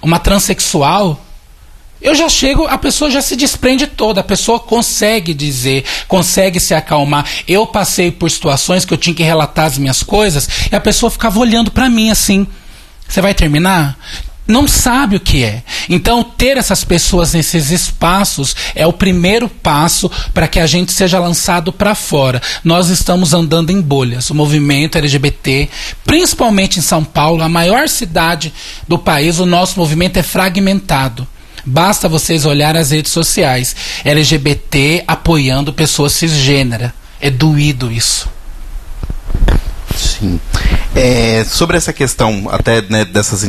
uma 0.00 0.18
transexual, 0.18 1.24
eu 2.02 2.16
já 2.16 2.28
chego, 2.28 2.66
a 2.66 2.76
pessoa 2.76 3.10
já 3.10 3.22
se 3.22 3.36
desprende 3.36 3.86
toda, 3.86 4.20
a 4.20 4.24
pessoa 4.24 4.58
consegue 4.58 5.32
dizer, 5.32 5.84
consegue 6.08 6.58
se 6.58 6.74
acalmar. 6.74 7.24
Eu 7.46 7.64
passei 7.64 8.10
por 8.10 8.28
situações 8.28 8.84
que 8.84 8.92
eu 8.92 8.98
tinha 8.98 9.14
que 9.14 9.22
relatar 9.22 9.66
as 9.66 9.78
minhas 9.78 10.02
coisas 10.02 10.48
e 10.70 10.74
a 10.74 10.80
pessoa 10.80 11.10
ficava 11.10 11.38
olhando 11.38 11.70
para 11.70 11.88
mim 11.88 12.10
assim. 12.10 12.44
Você 13.08 13.20
vai 13.20 13.32
terminar? 13.32 13.96
Não 14.46 14.66
sabe 14.66 15.16
o 15.16 15.20
que 15.20 15.44
é. 15.44 15.62
Então, 15.88 16.22
ter 16.22 16.56
essas 16.56 16.82
pessoas 16.84 17.32
nesses 17.32 17.70
espaços 17.70 18.56
é 18.74 18.86
o 18.86 18.92
primeiro 18.92 19.48
passo 19.48 20.10
para 20.34 20.48
que 20.48 20.58
a 20.58 20.66
gente 20.66 20.92
seja 20.92 21.18
lançado 21.18 21.72
para 21.72 21.94
fora. 21.94 22.42
Nós 22.64 22.88
estamos 22.88 23.32
andando 23.32 23.70
em 23.70 23.80
bolhas. 23.80 24.30
O 24.30 24.34
movimento 24.34 24.98
LGBT, 24.98 25.68
principalmente 26.04 26.78
em 26.78 26.82
São 26.82 27.04
Paulo, 27.04 27.42
a 27.42 27.48
maior 27.48 27.88
cidade 27.88 28.52
do 28.88 28.98
país, 28.98 29.38
o 29.38 29.46
nosso 29.46 29.78
movimento 29.78 30.16
é 30.18 30.22
fragmentado. 30.22 31.26
Basta 31.64 32.08
vocês 32.08 32.44
olhar 32.44 32.76
as 32.76 32.90
redes 32.90 33.12
sociais. 33.12 33.76
LGBT 34.04 35.04
apoiando 35.06 35.72
pessoas 35.72 36.12
cisgênera. 36.12 36.92
É 37.20 37.30
doído 37.30 37.92
isso. 37.92 38.28
Sim. 39.96 40.40
É, 40.94 41.42
sobre 41.44 41.76
essa 41.76 41.92
questão 41.92 42.48
até 42.50 42.82
né, 42.82 43.04
dessas 43.04 43.44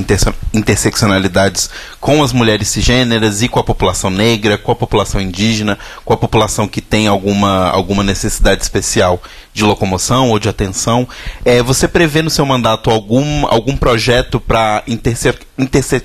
interseccionalidades 0.53 1.69
com 1.99 2.23
as 2.23 2.31
mulheres 2.31 2.69
cisgêneras 2.69 3.41
e 3.41 3.49
com 3.49 3.59
a 3.59 3.63
população 3.63 4.09
negra, 4.09 4.57
com 4.57 4.71
a 4.71 4.75
população 4.75 5.19
indígena, 5.19 5.77
com 6.05 6.13
a 6.13 6.17
população 6.17 6.67
que 6.67 6.81
tem 6.81 7.07
alguma, 7.07 7.69
alguma 7.69 8.03
necessidade 8.03 8.61
especial 8.61 9.21
de 9.53 9.63
locomoção 9.63 10.29
ou 10.29 10.39
de 10.39 10.49
atenção, 10.49 11.07
é, 11.45 11.61
você 11.61 11.87
prevê 11.87 12.21
no 12.21 12.29
seu 12.29 12.45
mandato 12.45 12.89
algum, 12.89 13.45
algum 13.47 13.75
projeto 13.75 14.39
para 14.39 14.83
interse 14.87 15.33
interse 15.57 16.01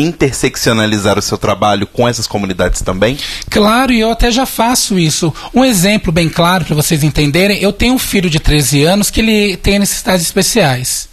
interseccionalizar 0.00 1.18
o 1.18 1.22
seu 1.22 1.36
trabalho 1.36 1.86
com 1.86 2.08
essas 2.08 2.26
comunidades 2.26 2.82
também? 2.82 3.18
Claro, 3.48 3.92
e 3.92 4.00
eu 4.00 4.10
até 4.10 4.30
já 4.30 4.46
faço 4.46 4.98
isso. 4.98 5.32
Um 5.54 5.64
exemplo 5.64 6.12
bem 6.12 6.28
claro 6.28 6.64
para 6.64 6.74
vocês 6.74 7.02
entenderem, 7.02 7.58
eu 7.62 7.72
tenho 7.72 7.94
um 7.94 7.98
filho 7.98 8.30
de 8.30 8.40
13 8.40 8.84
anos 8.84 9.10
que 9.10 9.20
ele 9.20 9.56
tem 9.56 9.78
necessidades 9.78 10.24
especiais. 10.24 11.08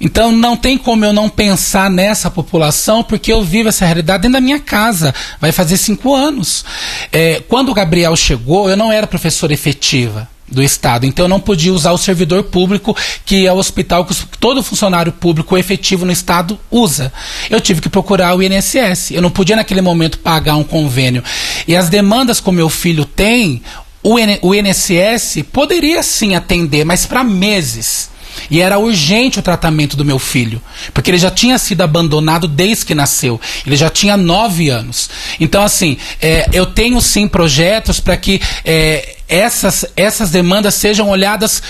Então 0.00 0.30
não 0.30 0.56
tem 0.56 0.76
como 0.76 1.04
eu 1.04 1.12
não 1.12 1.28
pensar 1.28 1.90
nessa 1.90 2.30
população, 2.30 3.02
porque 3.02 3.32
eu 3.32 3.42
vivo 3.42 3.70
essa 3.70 3.86
realidade 3.86 4.22
dentro 4.22 4.34
da 4.34 4.40
minha 4.40 4.60
casa. 4.60 5.14
Vai 5.40 5.52
fazer 5.52 5.78
cinco 5.78 6.14
anos. 6.14 6.64
É, 7.10 7.42
quando 7.48 7.70
o 7.70 7.74
Gabriel 7.74 8.14
chegou, 8.14 8.68
eu 8.68 8.76
não 8.76 8.92
era 8.92 9.06
professora 9.06 9.54
efetiva 9.54 10.28
do 10.48 10.62
Estado. 10.62 11.06
Então 11.06 11.24
eu 11.24 11.28
não 11.28 11.40
podia 11.40 11.72
usar 11.72 11.92
o 11.92 11.98
servidor 11.98 12.44
público, 12.44 12.96
que 13.24 13.46
é 13.46 13.52
o 13.52 13.56
hospital 13.56 14.04
que 14.04 14.14
todo 14.38 14.62
funcionário 14.62 15.12
público 15.12 15.56
efetivo 15.58 16.04
no 16.04 16.12
Estado 16.12 16.58
usa. 16.70 17.12
Eu 17.50 17.60
tive 17.60 17.80
que 17.80 17.88
procurar 17.88 18.36
o 18.36 18.42
INSS. 18.42 19.10
Eu 19.10 19.22
não 19.22 19.30
podia 19.30 19.56
naquele 19.56 19.80
momento 19.80 20.18
pagar 20.18 20.56
um 20.56 20.64
convênio. 20.64 21.22
E 21.66 21.74
as 21.74 21.88
demandas 21.88 22.40
que 22.40 22.48
o 22.48 22.52
meu 22.52 22.68
filho 22.68 23.04
tem, 23.04 23.62
o 24.02 24.54
INSS 24.54 25.42
poderia 25.52 26.02
sim 26.02 26.34
atender, 26.36 26.84
mas 26.84 27.04
para 27.04 27.24
meses. 27.24 28.08
E 28.50 28.60
era 28.60 28.78
urgente 28.78 29.38
o 29.38 29.42
tratamento 29.42 29.96
do 29.96 30.04
meu 30.04 30.18
filho, 30.18 30.60
porque 30.92 31.10
ele 31.10 31.18
já 31.18 31.30
tinha 31.30 31.58
sido 31.58 31.82
abandonado 31.82 32.48
desde 32.48 32.84
que 32.86 32.94
nasceu. 32.94 33.40
Ele 33.66 33.76
já 33.76 33.90
tinha 33.90 34.16
nove 34.16 34.68
anos. 34.68 35.10
Então, 35.40 35.62
assim, 35.62 35.96
é, 36.20 36.48
eu 36.52 36.66
tenho 36.66 37.00
sim 37.00 37.28
projetos 37.28 38.00
para 38.00 38.16
que 38.16 38.40
é, 38.64 39.16
essas, 39.28 39.84
essas 39.96 40.30
demandas 40.30 40.74
sejam 40.74 41.08
olhadas 41.08 41.62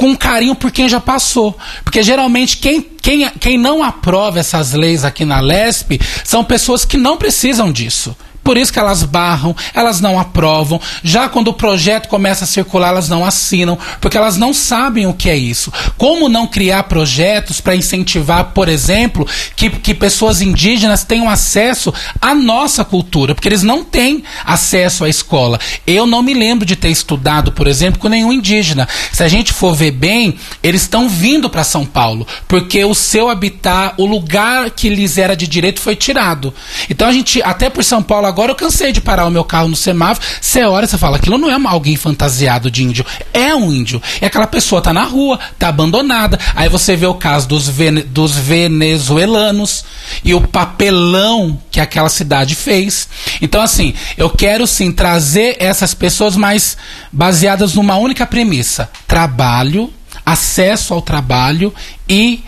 com 0.00 0.16
carinho 0.16 0.54
por 0.54 0.70
quem 0.70 0.88
já 0.88 0.98
passou. 0.98 1.56
Porque 1.84 2.02
geralmente 2.02 2.56
quem, 2.56 2.80
quem, 2.80 3.28
quem 3.38 3.58
não 3.58 3.82
aprova 3.82 4.38
essas 4.38 4.72
leis 4.72 5.04
aqui 5.04 5.24
na 5.24 5.40
LESP 5.40 6.00
são 6.24 6.42
pessoas 6.42 6.84
que 6.84 6.96
não 6.96 7.16
precisam 7.16 7.70
disso. 7.70 8.16
Por 8.42 8.56
isso 8.56 8.72
que 8.72 8.78
elas 8.78 9.02
barram, 9.02 9.54
elas 9.74 10.00
não 10.00 10.18
aprovam. 10.18 10.80
Já 11.02 11.28
quando 11.28 11.48
o 11.48 11.54
projeto 11.54 12.08
começa 12.08 12.44
a 12.44 12.46
circular, 12.46 12.88
elas 12.88 13.08
não 13.08 13.24
assinam, 13.24 13.78
porque 14.00 14.16
elas 14.16 14.36
não 14.36 14.52
sabem 14.54 15.06
o 15.06 15.14
que 15.14 15.28
é 15.28 15.36
isso. 15.36 15.72
Como 15.96 16.28
não 16.28 16.46
criar 16.46 16.84
projetos 16.84 17.60
para 17.60 17.76
incentivar, 17.76 18.52
por 18.52 18.68
exemplo, 18.68 19.26
que, 19.54 19.70
que 19.70 19.94
pessoas 19.94 20.40
indígenas 20.40 21.04
tenham 21.04 21.28
acesso 21.28 21.92
à 22.20 22.34
nossa 22.34 22.84
cultura, 22.84 23.34
porque 23.34 23.48
eles 23.48 23.62
não 23.62 23.84
têm 23.84 24.24
acesso 24.44 25.04
à 25.04 25.08
escola. 25.08 25.58
Eu 25.86 26.06
não 26.06 26.22
me 26.22 26.34
lembro 26.34 26.64
de 26.64 26.76
ter 26.76 26.88
estudado, 26.88 27.52
por 27.52 27.66
exemplo, 27.66 28.00
com 28.00 28.08
nenhum 28.08 28.32
indígena. 28.32 28.88
Se 29.12 29.22
a 29.22 29.28
gente 29.28 29.52
for 29.52 29.74
ver 29.74 29.90
bem, 29.90 30.36
eles 30.62 30.82
estão 30.82 31.08
vindo 31.08 31.50
para 31.50 31.64
São 31.64 31.84
Paulo, 31.84 32.26
porque 32.48 32.84
o 32.84 32.94
seu 32.94 33.28
habitat, 33.28 33.94
o 33.98 34.06
lugar 34.06 34.70
que 34.70 34.88
lhes 34.88 35.18
era 35.18 35.36
de 35.36 35.46
direito 35.46 35.80
foi 35.80 35.94
tirado. 35.94 36.52
Então 36.88 37.06
a 37.06 37.12
gente, 37.12 37.42
até 37.42 37.68
por 37.68 37.84
São 37.84 38.02
Paulo 38.02 38.26
agora 38.30 38.52
eu 38.52 38.56
cansei 38.56 38.92
de 38.92 39.00
parar 39.00 39.26
o 39.26 39.30
meu 39.30 39.44
carro 39.44 39.68
no 39.68 39.76
semáforo. 39.76 40.26
Você 40.40 40.64
olha 40.64 40.86
você 40.86 40.96
fala, 40.96 41.16
aquilo 41.16 41.38
não 41.38 41.50
é 41.50 41.68
alguém 41.68 41.96
fantasiado 41.96 42.70
de 42.70 42.82
índio. 42.82 43.04
É 43.32 43.54
um 43.54 43.72
índio. 43.72 44.00
E 44.20 44.24
aquela 44.24 44.46
pessoa 44.46 44.80
tá 44.80 44.92
na 44.92 45.04
rua, 45.04 45.38
tá 45.58 45.68
abandonada. 45.68 46.38
Aí 46.54 46.68
você 46.68 46.96
vê 46.96 47.06
o 47.06 47.14
caso 47.14 47.48
dos, 47.48 47.68
vene, 47.68 48.02
dos 48.02 48.36
venezuelanos 48.36 49.84
e 50.24 50.34
o 50.34 50.40
papelão 50.40 51.60
que 51.70 51.80
aquela 51.80 52.08
cidade 52.08 52.54
fez. 52.54 53.08
Então, 53.40 53.60
assim, 53.60 53.94
eu 54.16 54.30
quero 54.30 54.66
sim 54.66 54.92
trazer 54.92 55.56
essas 55.58 55.94
pessoas 55.94 56.36
mais 56.36 56.76
baseadas 57.12 57.74
numa 57.74 57.96
única 57.96 58.26
premissa: 58.26 58.90
trabalho, 59.06 59.92
acesso 60.24 60.94
ao 60.94 61.02
trabalho 61.02 61.72
e 62.08 62.42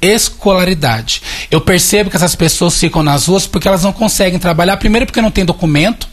escolaridade. 0.00 1.22
Eu 1.50 1.60
percebo 1.60 2.10
que 2.10 2.16
essas 2.16 2.34
pessoas 2.34 2.78
ficam 2.78 3.02
nas 3.02 3.26
ruas 3.26 3.46
porque 3.46 3.68
elas 3.68 3.82
não 3.82 3.92
conseguem 3.92 4.38
trabalhar, 4.38 4.76
primeiro 4.76 5.06
porque 5.06 5.22
não 5.22 5.30
tem 5.30 5.44
documento, 5.44 6.08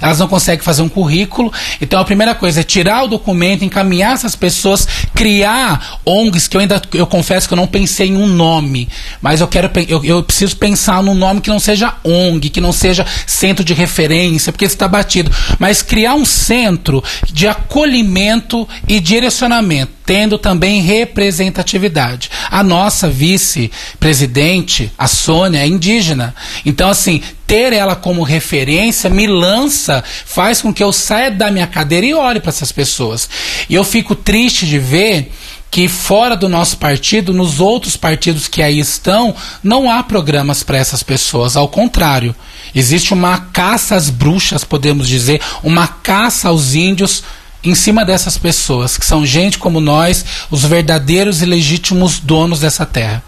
elas 0.00 0.18
não 0.18 0.28
conseguem 0.28 0.62
fazer 0.62 0.82
um 0.82 0.88
currículo. 0.88 1.52
Então 1.80 2.00
a 2.00 2.04
primeira 2.04 2.34
coisa 2.34 2.60
é 2.60 2.62
tirar 2.62 3.04
o 3.04 3.08
documento, 3.08 3.64
encaminhar 3.64 4.14
essas 4.14 4.36
pessoas, 4.36 4.86
criar 5.14 6.00
ONGs, 6.04 6.48
que 6.48 6.56
eu 6.56 6.60
ainda 6.60 6.80
eu 6.94 7.06
confesso 7.06 7.48
que 7.48 7.54
eu 7.54 7.56
não 7.56 7.66
pensei 7.66 8.08
em 8.08 8.16
um 8.16 8.26
nome, 8.26 8.88
mas 9.20 9.40
eu 9.40 9.48
quero 9.48 9.70
eu, 9.88 10.04
eu 10.04 10.22
preciso 10.22 10.56
pensar 10.56 11.02
num 11.02 11.14
nome 11.14 11.40
que 11.40 11.50
não 11.50 11.58
seja 11.58 11.94
ONG, 12.04 12.50
que 12.50 12.60
não 12.60 12.72
seja 12.72 13.06
centro 13.26 13.64
de 13.64 13.74
referência, 13.74 14.52
porque 14.52 14.64
está 14.64 14.88
batido, 14.88 15.30
mas 15.58 15.82
criar 15.82 16.14
um 16.14 16.24
centro 16.24 17.02
de 17.32 17.48
acolhimento 17.48 18.68
e 18.86 19.00
direcionamento 19.00 19.95
tendo 20.06 20.38
também 20.38 20.80
representatividade. 20.80 22.30
A 22.48 22.62
nossa 22.62 23.10
vice-presidente, 23.10 24.92
a 24.96 25.08
Sônia, 25.08 25.58
é 25.58 25.66
indígena. 25.66 26.32
Então, 26.64 26.88
assim, 26.88 27.20
ter 27.44 27.72
ela 27.72 27.96
como 27.96 28.22
referência 28.22 29.10
me 29.10 29.26
lança, 29.26 30.02
faz 30.24 30.62
com 30.62 30.72
que 30.72 30.82
eu 30.82 30.92
saia 30.92 31.30
da 31.30 31.50
minha 31.50 31.66
cadeira 31.66 32.06
e 32.06 32.14
olhe 32.14 32.38
para 32.38 32.50
essas 32.50 32.70
pessoas. 32.70 33.28
E 33.68 33.74
eu 33.74 33.82
fico 33.82 34.14
triste 34.14 34.64
de 34.64 34.78
ver 34.78 35.32
que 35.70 35.88
fora 35.88 36.36
do 36.36 36.48
nosso 36.48 36.78
partido, 36.78 37.34
nos 37.34 37.60
outros 37.60 37.96
partidos 37.96 38.46
que 38.46 38.62
aí 38.62 38.78
estão, 38.78 39.34
não 39.62 39.90
há 39.90 40.02
programas 40.02 40.62
para 40.62 40.78
essas 40.78 41.02
pessoas. 41.02 41.56
Ao 41.56 41.68
contrário, 41.68 42.34
existe 42.74 43.12
uma 43.12 43.38
caça 43.38 43.96
às 43.96 44.08
bruxas, 44.08 44.62
podemos 44.62 45.08
dizer, 45.08 45.40
uma 45.62 45.86
caça 45.88 46.48
aos 46.48 46.74
índios 46.74 47.24
em 47.62 47.74
cima 47.74 48.04
dessas 48.04 48.38
pessoas, 48.38 48.96
que 48.96 49.06
são 49.06 49.26
gente 49.26 49.58
como 49.58 49.80
nós, 49.80 50.24
os 50.50 50.64
verdadeiros 50.64 51.42
e 51.42 51.46
legítimos 51.46 52.18
donos 52.18 52.60
dessa 52.60 52.86
terra. 52.86 53.22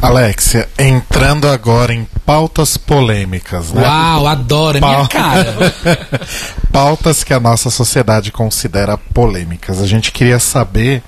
Alexia, 0.00 0.68
entrando 0.78 1.48
agora 1.48 1.92
em 1.92 2.06
pautas 2.24 2.76
polêmicas, 2.76 3.72
né? 3.72 3.82
Uau, 3.82 4.26
adoro, 4.26 4.78
é 4.78 4.80
minha 4.80 5.06
cara. 5.08 5.74
pautas 6.70 7.24
que 7.24 7.32
a 7.32 7.40
nossa 7.40 7.70
sociedade 7.70 8.30
considera 8.30 8.98
polêmicas. 8.98 9.80
A 9.80 9.86
gente 9.86 10.12
queria 10.12 10.38
saber 10.38 11.02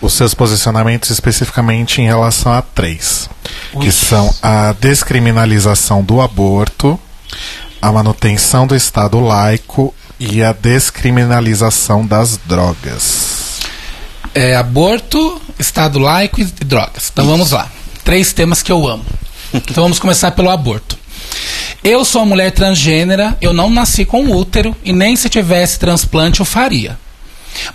os 0.00 0.12
seus 0.12 0.34
posicionamentos 0.34 1.10
especificamente 1.10 2.02
em 2.02 2.06
relação 2.06 2.52
a 2.52 2.60
três, 2.60 3.28
Ui. 3.72 3.84
que 3.84 3.92
são 3.92 4.32
a 4.42 4.74
descriminalização 4.78 6.02
do 6.02 6.20
aborto, 6.20 7.00
a 7.80 7.90
manutenção 7.90 8.66
do 8.66 8.76
Estado 8.76 9.18
laico 9.20 9.94
e 10.18 10.42
a 10.42 10.52
descriminalização 10.52 12.06
das 12.06 12.38
drogas. 12.46 13.60
É 14.34 14.56
aborto, 14.56 15.40
Estado 15.58 15.98
laico 15.98 16.40
e 16.40 16.44
drogas. 16.44 17.10
Então 17.12 17.26
vamos 17.26 17.50
lá. 17.50 17.70
Três 18.04 18.32
temas 18.32 18.62
que 18.62 18.70
eu 18.70 18.86
amo. 18.86 19.04
Então 19.52 19.82
vamos 19.82 19.98
começar 19.98 20.30
pelo 20.32 20.50
aborto. 20.50 20.98
Eu 21.82 22.04
sou 22.04 22.22
uma 22.22 22.28
mulher 22.28 22.50
transgênera, 22.52 23.36
eu 23.40 23.52
não 23.52 23.70
nasci 23.70 24.04
com 24.04 24.30
útero 24.30 24.76
e 24.84 24.92
nem 24.92 25.16
se 25.16 25.28
tivesse 25.28 25.78
transplante 25.78 26.40
eu 26.40 26.46
faria. 26.46 26.98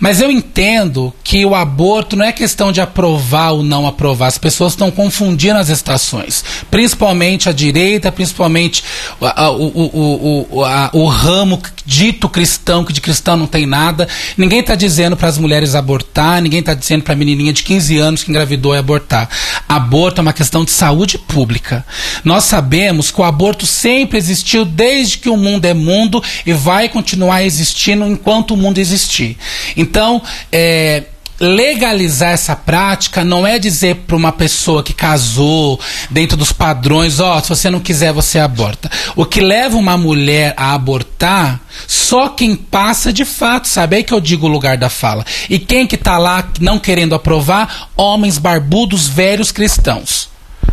Mas 0.00 0.20
eu 0.20 0.30
entendo 0.30 1.12
que 1.22 1.44
o 1.44 1.54
aborto 1.54 2.16
não 2.16 2.24
é 2.24 2.32
questão 2.32 2.72
de 2.72 2.80
aprovar 2.80 3.52
ou 3.52 3.62
não 3.62 3.86
aprovar. 3.86 4.28
As 4.28 4.38
pessoas 4.38 4.72
estão 4.72 4.90
confundindo 4.90 5.58
as 5.58 5.68
estações. 5.68 6.44
Principalmente 6.70 7.48
a 7.48 7.52
direita, 7.52 8.12
principalmente 8.12 8.84
o, 9.20 9.26
o, 9.64 10.46
o, 10.50 10.64
a, 10.64 10.90
o 10.92 11.06
ramo 11.06 11.60
dito 11.86 12.28
cristão, 12.28 12.84
que 12.84 12.92
de 12.92 13.00
cristão 13.00 13.36
não 13.36 13.46
tem 13.46 13.66
nada. 13.66 14.08
Ninguém 14.36 14.60
está 14.60 14.74
dizendo 14.74 15.16
para 15.16 15.28
as 15.28 15.38
mulheres 15.38 15.74
abortar, 15.74 16.40
ninguém 16.40 16.60
está 16.60 16.74
dizendo 16.74 17.02
para 17.02 17.12
a 17.12 17.16
menininha 17.16 17.52
de 17.52 17.62
15 17.62 17.98
anos 17.98 18.24
que 18.24 18.30
engravidou 18.30 18.72
abortar. 18.72 19.28
Aborto 19.68 20.20
é 20.20 20.22
uma 20.22 20.32
questão 20.32 20.64
de 20.64 20.70
saúde 20.70 21.18
pública. 21.18 21.84
Nós 22.24 22.44
sabemos 22.44 23.10
que 23.10 23.20
o 23.20 23.24
aborto 23.24 23.66
sempre 23.66 24.18
existiu 24.18 24.64
desde 24.64 25.18
que 25.18 25.28
o 25.28 25.36
mundo 25.36 25.64
é 25.64 25.74
mundo 25.74 26.22
e 26.46 26.52
vai 26.52 26.88
continuar 26.88 27.42
existindo 27.44 28.06
enquanto 28.06 28.52
o 28.52 28.56
mundo 28.56 28.78
existir. 28.78 29.36
Então, 29.76 30.22
é, 30.52 31.04
legalizar 31.40 32.30
essa 32.30 32.54
prática 32.54 33.24
não 33.24 33.46
é 33.46 33.58
dizer 33.58 33.96
para 34.06 34.16
uma 34.16 34.32
pessoa 34.32 34.82
que 34.82 34.92
casou 34.92 35.80
dentro 36.10 36.36
dos 36.36 36.52
padrões, 36.52 37.18
ó, 37.18 37.36
oh, 37.36 37.40
se 37.40 37.48
você 37.48 37.70
não 37.70 37.80
quiser 37.80 38.12
você 38.12 38.38
aborta. 38.38 38.90
O 39.16 39.24
que 39.24 39.40
leva 39.40 39.76
uma 39.76 39.96
mulher 39.96 40.54
a 40.56 40.74
abortar, 40.74 41.60
só 41.86 42.28
quem 42.28 42.54
passa 42.54 43.12
de 43.12 43.24
fato, 43.24 43.66
sabe? 43.66 43.96
É 43.96 43.98
aí 43.98 44.04
que 44.04 44.14
eu 44.14 44.20
digo 44.20 44.46
o 44.46 44.50
lugar 44.50 44.76
da 44.76 44.88
fala. 44.88 45.24
E 45.50 45.58
quem 45.58 45.86
que 45.86 45.96
tá 45.96 46.18
lá 46.18 46.48
não 46.60 46.78
querendo 46.78 47.14
aprovar? 47.14 47.90
Homens 47.96 48.38
barbudos, 48.38 49.08
velhos 49.08 49.50
cristãos. 49.50 50.28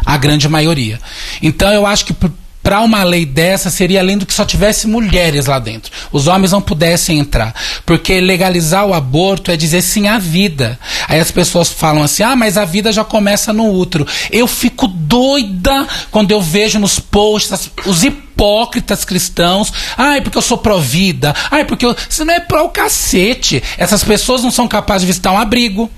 A 0.06 0.18
grande 0.18 0.48
maioria. 0.48 1.00
Então 1.42 1.72
eu 1.72 1.86
acho 1.86 2.06
que 2.06 2.16
para 2.64 2.82
uma 2.82 3.04
lei 3.04 3.26
dessa 3.26 3.70
seria 3.70 4.00
além 4.00 4.18
do 4.18 4.26
que 4.26 4.34
só 4.34 4.46
tivesse 4.46 4.88
mulheres 4.88 5.48
lá 5.48 5.58
dentro. 5.60 5.92
Os 6.12 6.28
homens 6.28 6.52
não 6.52 6.62
pudessem 6.62 7.20
entrar. 7.20 7.54
Porque 7.86 8.22
legalizar 8.22 8.86
o 8.86 8.94
aborto 8.94 9.52
é 9.52 9.58
dizer 9.58 9.82
sim 9.82 10.08
à 10.08 10.18
vida. 10.18 10.80
Aí 11.08 11.20
as 11.20 11.32
pessoas 11.32 11.70
falam 11.70 12.04
assim: 12.04 12.24
ah, 12.24 12.36
mas 12.36 12.58
a 12.58 12.66
vida 12.66 12.92
já 12.92 13.04
começa 13.04 13.52
no 13.52 13.72
útero. 13.72 14.06
Eu 14.30 14.48
fico 14.48 14.88
doida 14.88 15.88
quando 16.12 16.32
eu 16.32 16.42
vejo 16.42 16.80
nos 16.80 17.00
posts 17.00 17.72
os 17.86 18.04
hipócritas 18.04 19.04
cristãos. 19.04 19.74
Ai, 19.98 20.22
porque 20.22 20.38
eu 20.38 20.42
sou 20.42 20.58
pró-vida. 20.58 21.36
Ai, 21.50 21.66
porque 21.66 21.86
eu. 21.86 21.96
Você 22.08 22.24
não 22.24 22.34
é 22.34 22.40
pró 22.40 22.66
o 22.66 22.70
cacete. 22.70 23.62
Essas 23.78 24.04
pessoas 24.04 24.44
não 24.44 24.52
são 24.52 24.68
capazes 24.68 25.02
de 25.02 25.08
visitar 25.08 25.32
um 25.32 25.38
abrigo. 25.40 25.90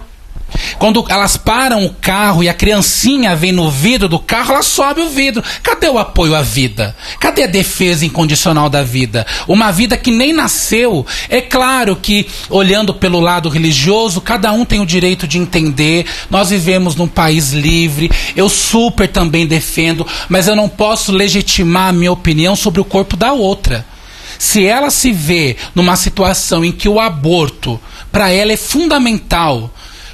Quando 0.77 1.05
elas 1.09 1.37
param 1.37 1.85
o 1.85 1.93
carro 1.93 2.43
e 2.43 2.49
a 2.49 2.53
criancinha 2.53 3.35
vem 3.35 3.51
no 3.51 3.69
vidro 3.69 4.09
do 4.09 4.19
carro, 4.19 4.51
ela 4.51 4.61
sobe 4.61 5.01
o 5.01 5.09
vidro. 5.09 5.43
Cadê 5.61 5.87
o 5.87 5.97
apoio 5.97 6.35
à 6.35 6.41
vida? 6.41 6.95
Cadê 7.19 7.43
a 7.43 7.47
defesa 7.47 8.05
incondicional 8.05 8.69
da 8.69 8.83
vida? 8.83 9.25
Uma 9.47 9.71
vida 9.71 9.97
que 9.97 10.11
nem 10.11 10.33
nasceu. 10.33 11.05
É 11.29 11.41
claro 11.41 11.95
que, 11.95 12.27
olhando 12.49 12.93
pelo 12.93 13.19
lado 13.19 13.49
religioso, 13.49 14.21
cada 14.21 14.51
um 14.51 14.65
tem 14.65 14.81
o 14.81 14.85
direito 14.85 15.27
de 15.27 15.37
entender. 15.37 16.05
Nós 16.29 16.49
vivemos 16.49 16.95
num 16.95 17.07
país 17.07 17.51
livre. 17.51 18.11
Eu 18.35 18.49
super 18.49 19.07
também 19.07 19.47
defendo, 19.47 20.05
mas 20.27 20.47
eu 20.47 20.55
não 20.55 20.67
posso 20.67 21.11
legitimar 21.11 21.89
a 21.89 21.93
minha 21.93 22.11
opinião 22.11 22.55
sobre 22.55 22.81
o 22.81 22.85
corpo 22.85 23.15
da 23.15 23.31
outra. 23.31 23.85
Se 24.37 24.65
ela 24.65 24.89
se 24.89 25.11
vê 25.11 25.55
numa 25.73 25.95
situação 25.95 26.65
em 26.65 26.71
que 26.71 26.89
o 26.89 26.99
aborto, 26.99 27.79
para 28.11 28.29
ela, 28.29 28.51
é 28.51 28.57
fundamental 28.57 29.71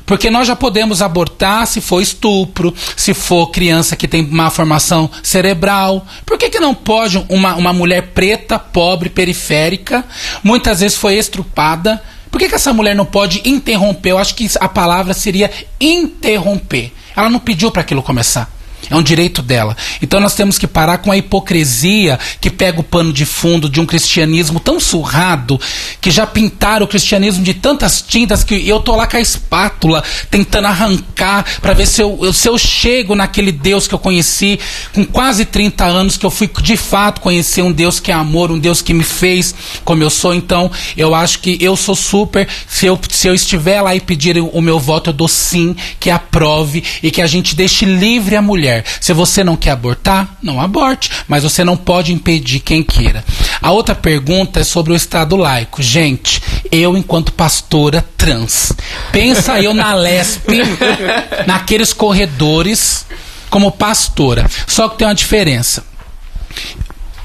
porque 0.09 0.31
nós 0.31 0.47
já 0.47 0.55
podemos 0.55 1.03
abortar 1.03 1.67
se 1.67 1.79
for 1.79 2.01
estupro, 2.01 2.73
se 2.95 3.13
for 3.13 3.51
criança 3.51 3.95
que 3.95 4.07
tem 4.07 4.23
má 4.23 4.49
formação 4.49 5.07
cerebral. 5.21 6.03
Por 6.25 6.35
que, 6.35 6.49
que 6.49 6.59
não 6.59 6.73
pode 6.73 7.23
uma, 7.29 7.53
uma 7.53 7.71
mulher 7.71 8.07
preta, 8.07 8.57
pobre, 8.57 9.07
periférica, 9.07 10.03
muitas 10.43 10.79
vezes 10.79 10.97
foi 10.97 11.13
estrupada? 11.13 12.01
Por 12.31 12.39
que, 12.39 12.49
que 12.49 12.55
essa 12.55 12.73
mulher 12.73 12.95
não 12.95 13.05
pode 13.05 13.47
interromper? 13.47 14.09
Eu 14.09 14.17
acho 14.17 14.33
que 14.33 14.49
a 14.59 14.67
palavra 14.67 15.13
seria 15.13 15.51
interromper. 15.79 16.91
Ela 17.15 17.29
não 17.29 17.39
pediu 17.39 17.69
para 17.69 17.83
aquilo 17.83 18.01
começar. 18.01 18.51
É 18.89 18.95
um 18.95 19.03
direito 19.03 19.41
dela. 19.41 19.77
Então 20.01 20.19
nós 20.19 20.33
temos 20.33 20.57
que 20.57 20.65
parar 20.65 20.99
com 20.99 21.11
a 21.11 21.17
hipocrisia 21.17 22.17
que 22.41 22.49
pega 22.49 22.79
o 22.79 22.83
pano 22.83 23.13
de 23.13 23.25
fundo 23.25 23.69
de 23.69 23.79
um 23.79 23.85
cristianismo 23.85 24.59
tão 24.59 24.79
surrado 24.79 25.59
que 26.01 26.09
já 26.09 26.25
pintaram 26.25 26.85
o 26.85 26.89
cristianismo 26.89 27.43
de 27.43 27.53
tantas 27.53 28.01
tintas 28.01 28.43
que 28.43 28.67
eu 28.67 28.79
tô 28.79 28.95
lá 28.95 29.05
com 29.05 29.17
a 29.17 29.21
espátula 29.21 30.03
tentando 30.31 30.67
arrancar 30.67 31.45
para 31.61 31.73
ver 31.73 31.85
se 31.85 32.01
eu, 32.01 32.33
se 32.33 32.47
eu 32.47 32.57
chego 32.57 33.13
naquele 33.15 33.51
Deus 33.51 33.87
que 33.87 33.93
eu 33.93 33.99
conheci 33.99 34.59
com 34.93 35.05
quase 35.05 35.45
30 35.45 35.85
anos, 35.85 36.17
que 36.17 36.25
eu 36.25 36.31
fui 36.31 36.49
de 36.61 36.77
fato 36.77 37.21
conhecer 37.21 37.61
um 37.61 37.71
Deus 37.71 37.99
que 37.99 38.11
é 38.11 38.15
amor, 38.15 38.49
um 38.49 38.57
Deus 38.57 38.81
que 38.81 38.93
me 38.93 39.03
fez 39.03 39.53
como 39.85 40.01
eu 40.01 40.09
sou. 40.09 40.33
Então 40.33 40.71
eu 40.97 41.13
acho 41.13 41.39
que 41.39 41.57
eu 41.61 41.75
sou 41.75 41.95
super. 41.95 42.47
Se 42.67 42.87
eu, 42.87 42.99
se 43.09 43.27
eu 43.27 43.35
estiver 43.35 43.81
lá 43.81 43.95
e 43.95 43.99
pedir 43.99 44.39
o 44.39 44.61
meu 44.61 44.79
voto, 44.79 45.11
eu 45.11 45.13
dou 45.13 45.27
sim, 45.27 45.75
que 45.99 46.09
aprove 46.09 46.83
e 47.03 47.11
que 47.11 47.21
a 47.21 47.27
gente 47.27 47.55
deixe 47.55 47.85
livre 47.85 48.35
a 48.35 48.41
mulher 48.41 48.68
mulher. 48.69 48.85
Se 49.01 49.13
você 49.13 49.43
não 49.43 49.57
quer 49.57 49.71
abortar, 49.71 50.37
não 50.41 50.61
aborte, 50.61 51.09
mas 51.27 51.43
você 51.43 51.63
não 51.63 51.75
pode 51.75 52.13
impedir 52.13 52.59
quem 52.59 52.83
queira. 52.83 53.23
A 53.61 53.71
outra 53.71 53.95
pergunta 53.95 54.59
é 54.59 54.63
sobre 54.63 54.93
o 54.93 54.95
Estado 54.95 55.35
laico. 55.35 55.81
Gente, 55.81 56.41
eu, 56.71 56.95
enquanto 56.95 57.33
pastora 57.33 58.05
trans, 58.15 58.71
pensa 59.11 59.59
eu 59.61 59.73
na 59.73 59.93
LESP, 59.95 60.61
naqueles 61.47 61.91
corredores, 61.91 63.05
como 63.49 63.71
pastora. 63.71 64.49
Só 64.67 64.87
que 64.87 64.97
tem 64.99 65.07
uma 65.07 65.15
diferença. 65.15 65.83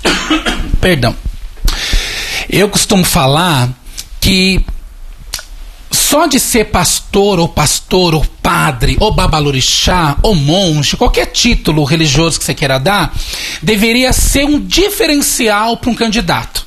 Perdão. 0.81 1.15
Eu 2.49 2.69
costumo 2.69 3.05
falar 3.05 3.69
que 4.21 4.65
só 6.15 6.27
de 6.27 6.39
ser 6.39 6.67
pastor 6.67 7.41
ou 7.41 7.49
pastor 7.49 8.15
ou 8.15 8.25
padre 8.41 8.97
ou 9.01 9.13
babalorixá 9.13 10.17
ou 10.23 10.33
monge, 10.33 10.97
qualquer 10.97 11.27
título 11.27 11.83
religioso 11.83 12.39
que 12.39 12.45
você 12.45 12.55
queira 12.55 12.79
dar, 12.79 13.13
deveria 13.61 14.13
ser 14.13 14.45
um 14.45 14.65
diferencial 14.65 15.77
para 15.77 15.91
um 15.91 15.95
candidato. 15.95 16.65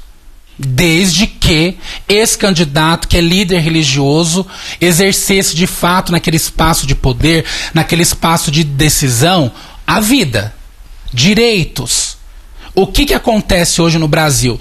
Desde 0.60 1.28
que 1.28 1.78
esse 2.10 2.38
candidato, 2.38 3.08
que 3.08 3.16
é 3.16 3.22
líder 3.22 3.62
religioso, 3.62 4.46
exercesse 4.82 5.56
de 5.56 5.66
fato 5.66 6.12
naquele 6.12 6.36
espaço 6.36 6.86
de 6.86 6.94
poder, 6.94 7.46
naquele 7.74 8.04
espaço 8.04 8.52
de 8.52 8.66
decisão, 8.66 9.50
a 9.88 10.02
vida, 10.02 10.54
direitos. 11.14 12.18
O 12.76 12.86
que, 12.86 13.06
que 13.06 13.14
acontece 13.14 13.82
hoje 13.82 13.98
no 13.98 14.10
Brasil? 14.10 14.60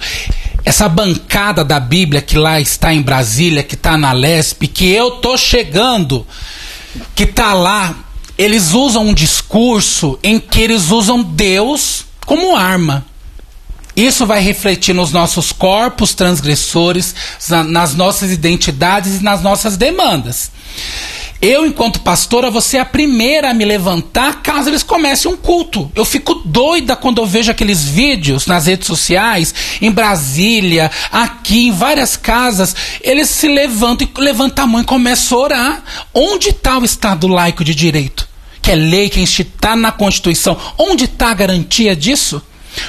Essa 0.67 0.89
bancada 0.89 1.63
da 1.63 1.79
Bíblia 1.79 2.21
que 2.21 2.37
lá 2.37 2.59
está 2.59 2.93
em 2.93 3.01
Brasília, 3.01 3.63
que 3.63 3.75
está 3.75 3.97
na 3.97 4.11
Lesp, 4.11 4.67
que 4.67 4.85
eu 4.91 5.11
tô 5.11 5.37
chegando, 5.37 6.27
que 7.15 7.23
está 7.23 7.53
lá, 7.53 7.95
eles 8.37 8.73
usam 8.73 9.07
um 9.07 9.13
discurso 9.13 10.19
em 10.21 10.41
que 10.41 10.59
eles 10.59 10.91
usam 10.91 11.23
Deus 11.23 12.03
como 12.25 12.53
arma. 12.53 13.05
Isso 13.97 14.27
vai 14.27 14.39
refletir 14.39 14.93
nos 14.93 15.11
nossos 15.11 15.51
corpos 15.51 16.13
transgressores, 16.13 17.15
nas 17.67 17.95
nossas 17.95 18.31
identidades 18.31 19.19
e 19.19 19.23
nas 19.23 19.41
nossas 19.41 19.75
demandas. 19.75 20.51
Eu, 21.41 21.65
enquanto 21.65 22.01
pastora, 22.01 22.51
você 22.51 22.77
é 22.77 22.79
a 22.79 22.85
primeira 22.85 23.49
a 23.49 23.53
me 23.55 23.65
levantar 23.65 24.43
caso 24.43 24.69
eles 24.69 24.83
comecem 24.83 25.31
um 25.31 25.35
culto. 25.35 25.91
Eu 25.95 26.05
fico 26.05 26.35
doida 26.35 26.95
quando 26.95 27.19
eu 27.19 27.25
vejo 27.25 27.49
aqueles 27.49 27.83
vídeos 27.83 28.45
nas 28.45 28.67
redes 28.67 28.85
sociais, 28.85 29.53
em 29.81 29.91
Brasília, 29.91 30.91
aqui, 31.11 31.67
em 31.67 31.71
várias 31.71 32.15
casas. 32.15 32.75
Eles 33.01 33.29
se 33.29 33.47
levantam 33.47 34.07
e 34.07 34.21
levantam 34.21 34.63
a 34.63 34.67
mão 34.67 34.81
e 34.81 34.85
começam 34.85 35.39
a 35.39 35.41
orar. 35.41 35.83
Onde 36.13 36.49
está 36.49 36.77
o 36.77 36.85
Estado 36.85 37.27
laico 37.27 37.63
de 37.63 37.73
direito? 37.73 38.27
Que 38.61 38.71
é 38.71 38.75
lei, 38.75 39.09
que 39.09 39.21
está 39.21 39.75
na 39.75 39.91
Constituição. 39.91 40.55
Onde 40.77 41.05
está 41.05 41.29
a 41.29 41.35
garantia 41.35 41.95
disso? 41.95 42.41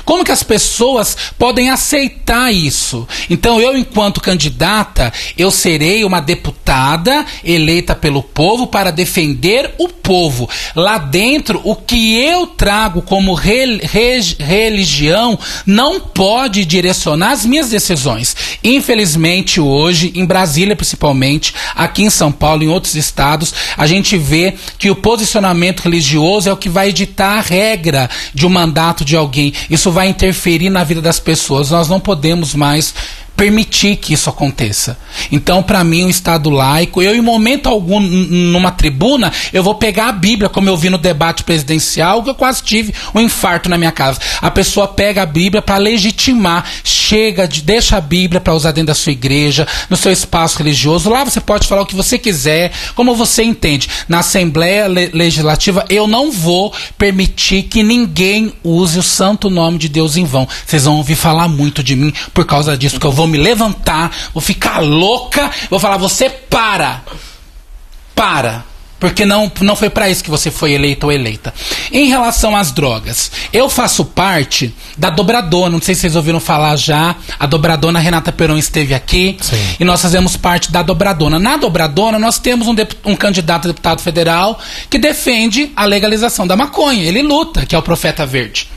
Como 0.05 0.25
que 0.25 0.33
as 0.33 0.43
pessoas 0.43 1.17
podem 1.39 1.71
aceitar 1.71 2.53
isso? 2.53 3.07
Então, 3.29 3.61
eu, 3.61 3.77
enquanto 3.77 4.21
candidata, 4.21 5.13
eu 5.37 5.51
serei 5.51 6.05
uma 6.05 6.21
deputada 6.21 7.25
eleita 7.45 7.95
pelo 7.95 8.23
povo 8.23 8.67
para 8.67 8.91
defender 8.91 9.75
o 9.79 9.89
povo. 9.89 10.49
Lá 10.75 10.99
dentro, 10.99 11.61
o 11.65 11.75
que 11.75 12.19
eu 12.19 12.47
trago 12.47 13.03
como 13.03 13.35
re, 13.35 13.79
re, 13.83 14.19
religião 14.39 15.39
não 15.67 16.01
pode 16.01 16.65
direcionar 16.65 17.33
as 17.33 17.45
minhas 17.45 17.71
decisões. 17.71 18.37
Infelizmente, 18.63 19.61
hoje, 19.61 20.13
em 20.15 20.25
Brasília 20.25 20.77
principalmente, 20.77 21.55
aqui 21.75 22.03
em 22.03 22.11
São 22.11 22.33
Paulo, 22.33 22.63
em 22.63 22.69
outros 22.69 22.95
estados, 22.95 23.55
a 23.77 23.87
gente 23.87 24.17
vê 24.17 24.55
que 24.79 24.91
o 24.91 24.97
posicionamento 24.97 25.81
religioso 25.81 26.49
é 26.49 26.53
o 26.53 26.57
que 26.57 26.69
vai 26.69 26.89
editar 26.89 27.39
a 27.39 27.41
regra 27.41 28.11
de 28.35 28.47
um 28.47 28.51
mandato 28.51 29.05
de 29.05 29.17
alguém. 29.17 29.53
E 29.71 29.78
isso 29.79 29.93
vai 29.93 30.09
interferir 30.09 30.71
na 30.71 30.83
vida 30.83 31.01
das 31.01 31.21
pessoas. 31.21 31.71
Nós 31.71 31.89
não 31.89 32.01
podemos 32.01 32.53
mais 32.53 32.93
permitir 33.39 33.95
que 33.95 34.13
isso 34.15 34.29
aconteça. 34.29 34.99
Então, 35.31 35.63
para 35.63 35.85
mim, 35.85 36.07
o 36.07 36.11
Estado 36.11 36.51
laico, 36.51 37.01
eu 37.01 37.15
em 37.15 37.21
momento 37.21 37.69
algum, 37.69 38.01
numa 38.01 38.73
tribuna, 38.73 39.33
eu 39.53 39.63
vou 39.63 39.77
pegar 39.77 40.09
a 40.09 40.13
Bíblia, 40.13 40.49
como 40.49 40.69
eu 40.69 40.77
vi 40.77 40.91
no 40.91 40.99
debate 40.99 41.45
presidencial, 41.45 42.21
que 42.25 42.31
eu 42.31 42.35
quase 42.35 42.65
tive 42.65 42.93
um 43.15 43.21
infarto 43.21 43.69
na 43.69 43.79
minha 43.79 43.93
casa. 43.93 44.19
A 44.43 44.51
pessoa 44.51 44.89
pega 44.89 45.23
a 45.23 45.27
Bíblia 45.27 45.63
para 45.63 45.77
legitimar, 45.77 46.65
chega, 46.83 47.47
de, 47.47 47.63
deixa 47.63 47.97
a 47.97 48.01
Bíblia 48.01 48.41
para 48.41 48.53
usar 48.55 48.73
dentro 48.73 48.89
da 48.89 48.95
sua 48.95 49.13
igreja, 49.13 49.69
no 49.89 49.97
seu 49.97 50.11
espaço 50.11 50.59
religioso. 50.59 51.09
Lá 51.09 51.23
você 51.23 51.41
pode 51.41 51.69
falar 51.69 51.83
o 51.83 51.87
que 51.87 51.95
você 51.95 52.19
quiser, 52.19 52.73
como 52.97 53.15
você 53.15 53.45
entende. 53.45 53.89
Na 54.09 54.19
Assembleia 54.19 54.89
Legislativa, 54.89 55.85
eu 55.89 56.09
não 56.09 56.33
vou 56.33 56.75
permitir 56.99 57.63
que 57.63 57.85
ninguém 57.85 58.53
use 58.65 58.99
o 58.99 59.03
santo 59.03 59.49
nome 59.49 59.79
de 59.79 59.89
Deus 59.89 60.17
em 60.17 60.25
vão. 60.25 60.49
Vocês 60.67 60.87
vão 60.87 60.97
ouvir 60.97 61.15
falar 61.15 61.47
muito 61.47 61.85
de 61.85 61.95
mim 61.95 62.13
por 62.35 62.45
causa 62.45 62.77
disso, 62.77 62.99
que 62.99 63.07
eu 63.07 63.13
vou 63.13 63.28
me 63.29 63.39
levantar, 63.39 64.11
vou 64.33 64.41
ficar 64.41 64.81
louca, 64.81 65.51
vou 65.71 65.79
falar: 65.79 65.97
você 65.97 66.29
para. 66.29 67.03
Para. 68.15 68.65
Porque 68.99 69.25
não, 69.25 69.51
não 69.61 69.77
foi 69.77 69.89
para 69.89 70.11
isso 70.11 70.25
que 70.25 70.31
você 70.31 70.51
foi 70.51 70.73
eleito 70.73 71.07
ou 71.07 71.13
eleita. 71.13 71.55
Em 71.93 72.09
relação 72.09 72.57
às 72.57 72.73
drogas, 72.73 73.31
eu 73.53 73.69
faço 73.69 74.05
parte 74.05 74.75
da 74.97 75.09
Dobradona. 75.09 75.71
Não 75.71 75.81
sei 75.81 75.95
se 75.95 76.01
vocês 76.01 76.17
ouviram 76.17 76.41
falar 76.41 76.75
já. 76.77 77.15
A 77.39 77.47
Dobradona, 77.47 78.01
Renata 78.01 78.33
Peron 78.33 78.59
esteve 78.59 78.95
aqui. 78.95 79.37
Sim. 79.41 79.57
E 79.79 79.85
nós 79.85 80.03
fazemos 80.03 80.37
parte 80.37 80.73
da 80.73 80.83
Dobradona. 80.83 81.39
Na 81.39 81.57
Dobradona, 81.57 82.19
nós 82.19 82.39
temos 82.41 82.67
um, 82.67 82.75
um 83.05 83.15
candidato 83.15 83.67
a 83.67 83.69
deputado 83.69 84.03
federal 84.03 84.59
que 84.91 84.99
defende 84.99 85.71
a 85.77 85.85
legalização 85.85 86.45
da 86.45 86.57
maconha. 86.57 87.05
Ele 87.05 87.23
luta, 87.23 87.65
que 87.65 87.77
é 87.77 87.79
o 87.79 87.83
Profeta 87.83 88.27
Verde. 88.27 88.69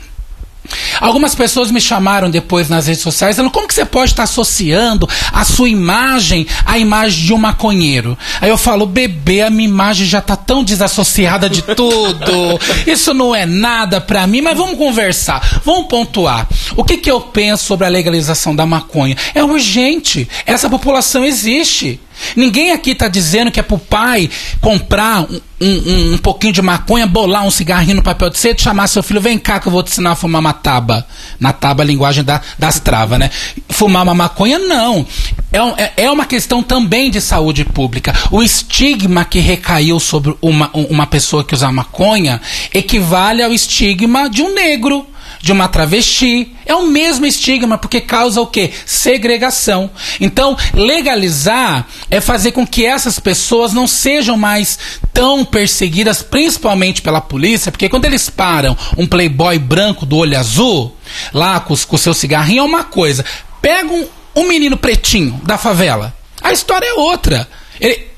Algumas 1.00 1.34
pessoas 1.34 1.70
me 1.70 1.80
chamaram 1.80 2.30
depois 2.30 2.68
nas 2.68 2.86
redes 2.86 3.02
sociais 3.02 3.36
falando 3.36 3.50
como 3.50 3.66
que 3.66 3.74
você 3.74 3.84
pode 3.84 4.12
estar 4.12 4.22
associando 4.22 5.08
a 5.32 5.44
sua 5.44 5.68
imagem 5.68 6.46
à 6.64 6.78
imagem 6.78 7.24
de 7.24 7.34
um 7.34 7.38
maconheiro. 7.38 8.16
Aí 8.40 8.48
eu 8.48 8.56
falo, 8.56 8.86
bebê, 8.86 9.42
a 9.42 9.50
minha 9.50 9.68
imagem 9.68 10.06
já 10.06 10.18
está 10.18 10.36
tão 10.36 10.62
desassociada 10.62 11.48
de 11.48 11.62
tudo. 11.62 12.60
Isso 12.86 13.12
não 13.12 13.34
é 13.34 13.44
nada 13.44 14.00
para 14.00 14.26
mim, 14.26 14.40
mas 14.40 14.56
vamos 14.56 14.78
conversar, 14.78 15.60
vamos 15.64 15.86
pontuar. 15.88 16.48
O 16.76 16.84
que, 16.84 16.96
que 16.96 17.10
eu 17.10 17.20
penso 17.20 17.64
sobre 17.64 17.86
a 17.86 17.90
legalização 17.90 18.54
da 18.54 18.64
maconha? 18.64 19.16
É 19.34 19.42
urgente. 19.42 20.28
Essa 20.46 20.70
população 20.70 21.24
existe. 21.24 22.00
Ninguém 22.36 22.72
aqui 22.72 22.90
está 22.90 23.08
dizendo 23.08 23.50
que 23.50 23.60
é 23.60 23.62
para 23.62 23.74
o 23.74 23.78
pai 23.78 24.28
comprar 24.60 25.22
um, 25.22 25.40
um, 25.60 26.14
um, 26.14 26.18
pouquinho 26.18 26.52
de 26.52 26.62
maconha, 26.62 27.06
bolar 27.06 27.44
um 27.44 27.50
cigarrinho 27.50 27.96
no 27.96 28.02
papel 28.02 28.30
de 28.30 28.38
e 28.48 28.58
chamar 28.58 28.88
seu 28.88 29.02
filho, 29.02 29.20
vem 29.20 29.38
cá 29.38 29.60
que 29.60 29.68
eu 29.68 29.72
vou 29.72 29.82
te 29.82 29.92
ensinar 29.92 30.12
a 30.12 30.16
fumar 30.16 30.40
uma 30.40 30.52
taba. 30.52 31.06
Na 31.38 31.52
taba, 31.52 31.82
a 31.82 31.86
linguagem 31.86 32.24
da, 32.24 32.40
das 32.58 32.80
travas, 32.80 33.18
né? 33.18 33.30
Fumar 33.68 34.02
uma 34.02 34.14
maconha, 34.14 34.58
não. 34.58 35.06
É, 35.52 35.58
é, 35.82 35.92
é, 36.04 36.10
uma 36.10 36.24
questão 36.24 36.62
também 36.62 37.10
de 37.10 37.20
saúde 37.20 37.64
pública. 37.64 38.14
O 38.30 38.42
estigma 38.42 39.24
que 39.24 39.38
recaiu 39.38 40.00
sobre 40.00 40.34
uma, 40.40 40.70
uma 40.72 41.06
pessoa 41.06 41.44
que 41.44 41.54
usa 41.54 41.70
maconha 41.70 42.40
equivale 42.72 43.42
ao 43.42 43.52
estigma 43.52 44.28
de 44.28 44.42
um 44.42 44.54
negro 44.54 45.06
de 45.42 45.50
uma 45.50 45.68
travesti. 45.68 46.54
É 46.64 46.74
o 46.74 46.86
mesmo 46.86 47.26
estigma, 47.26 47.76
porque 47.76 48.00
causa 48.00 48.40
o 48.40 48.46
quê? 48.46 48.70
Segregação. 48.86 49.90
Então, 50.20 50.56
legalizar 50.72 51.86
é 52.08 52.20
fazer 52.20 52.52
com 52.52 52.66
que 52.66 52.86
essas 52.86 53.18
pessoas 53.18 53.72
não 53.72 53.86
sejam 53.86 54.36
mais 54.38 54.78
tão 55.12 55.44
perseguidas, 55.44 56.22
principalmente 56.22 57.02
pela 57.02 57.20
polícia, 57.20 57.72
porque 57.72 57.88
quando 57.88 58.04
eles 58.04 58.30
param 58.30 58.78
um 58.96 59.06
playboy 59.06 59.58
branco 59.58 60.06
do 60.06 60.16
olho 60.16 60.38
azul, 60.38 60.96
lá 61.34 61.58
com, 61.58 61.74
o 61.74 61.98
seu 61.98 62.14
cigarrinho, 62.14 62.60
é 62.60 62.64
uma 62.64 62.84
coisa. 62.84 63.24
Pegam 63.60 64.06
um 64.34 64.46
menino 64.46 64.76
pretinho 64.76 65.40
da 65.44 65.58
favela. 65.58 66.14
A 66.40 66.52
história 66.52 66.86
é 66.86 66.94
outra. 66.94 67.48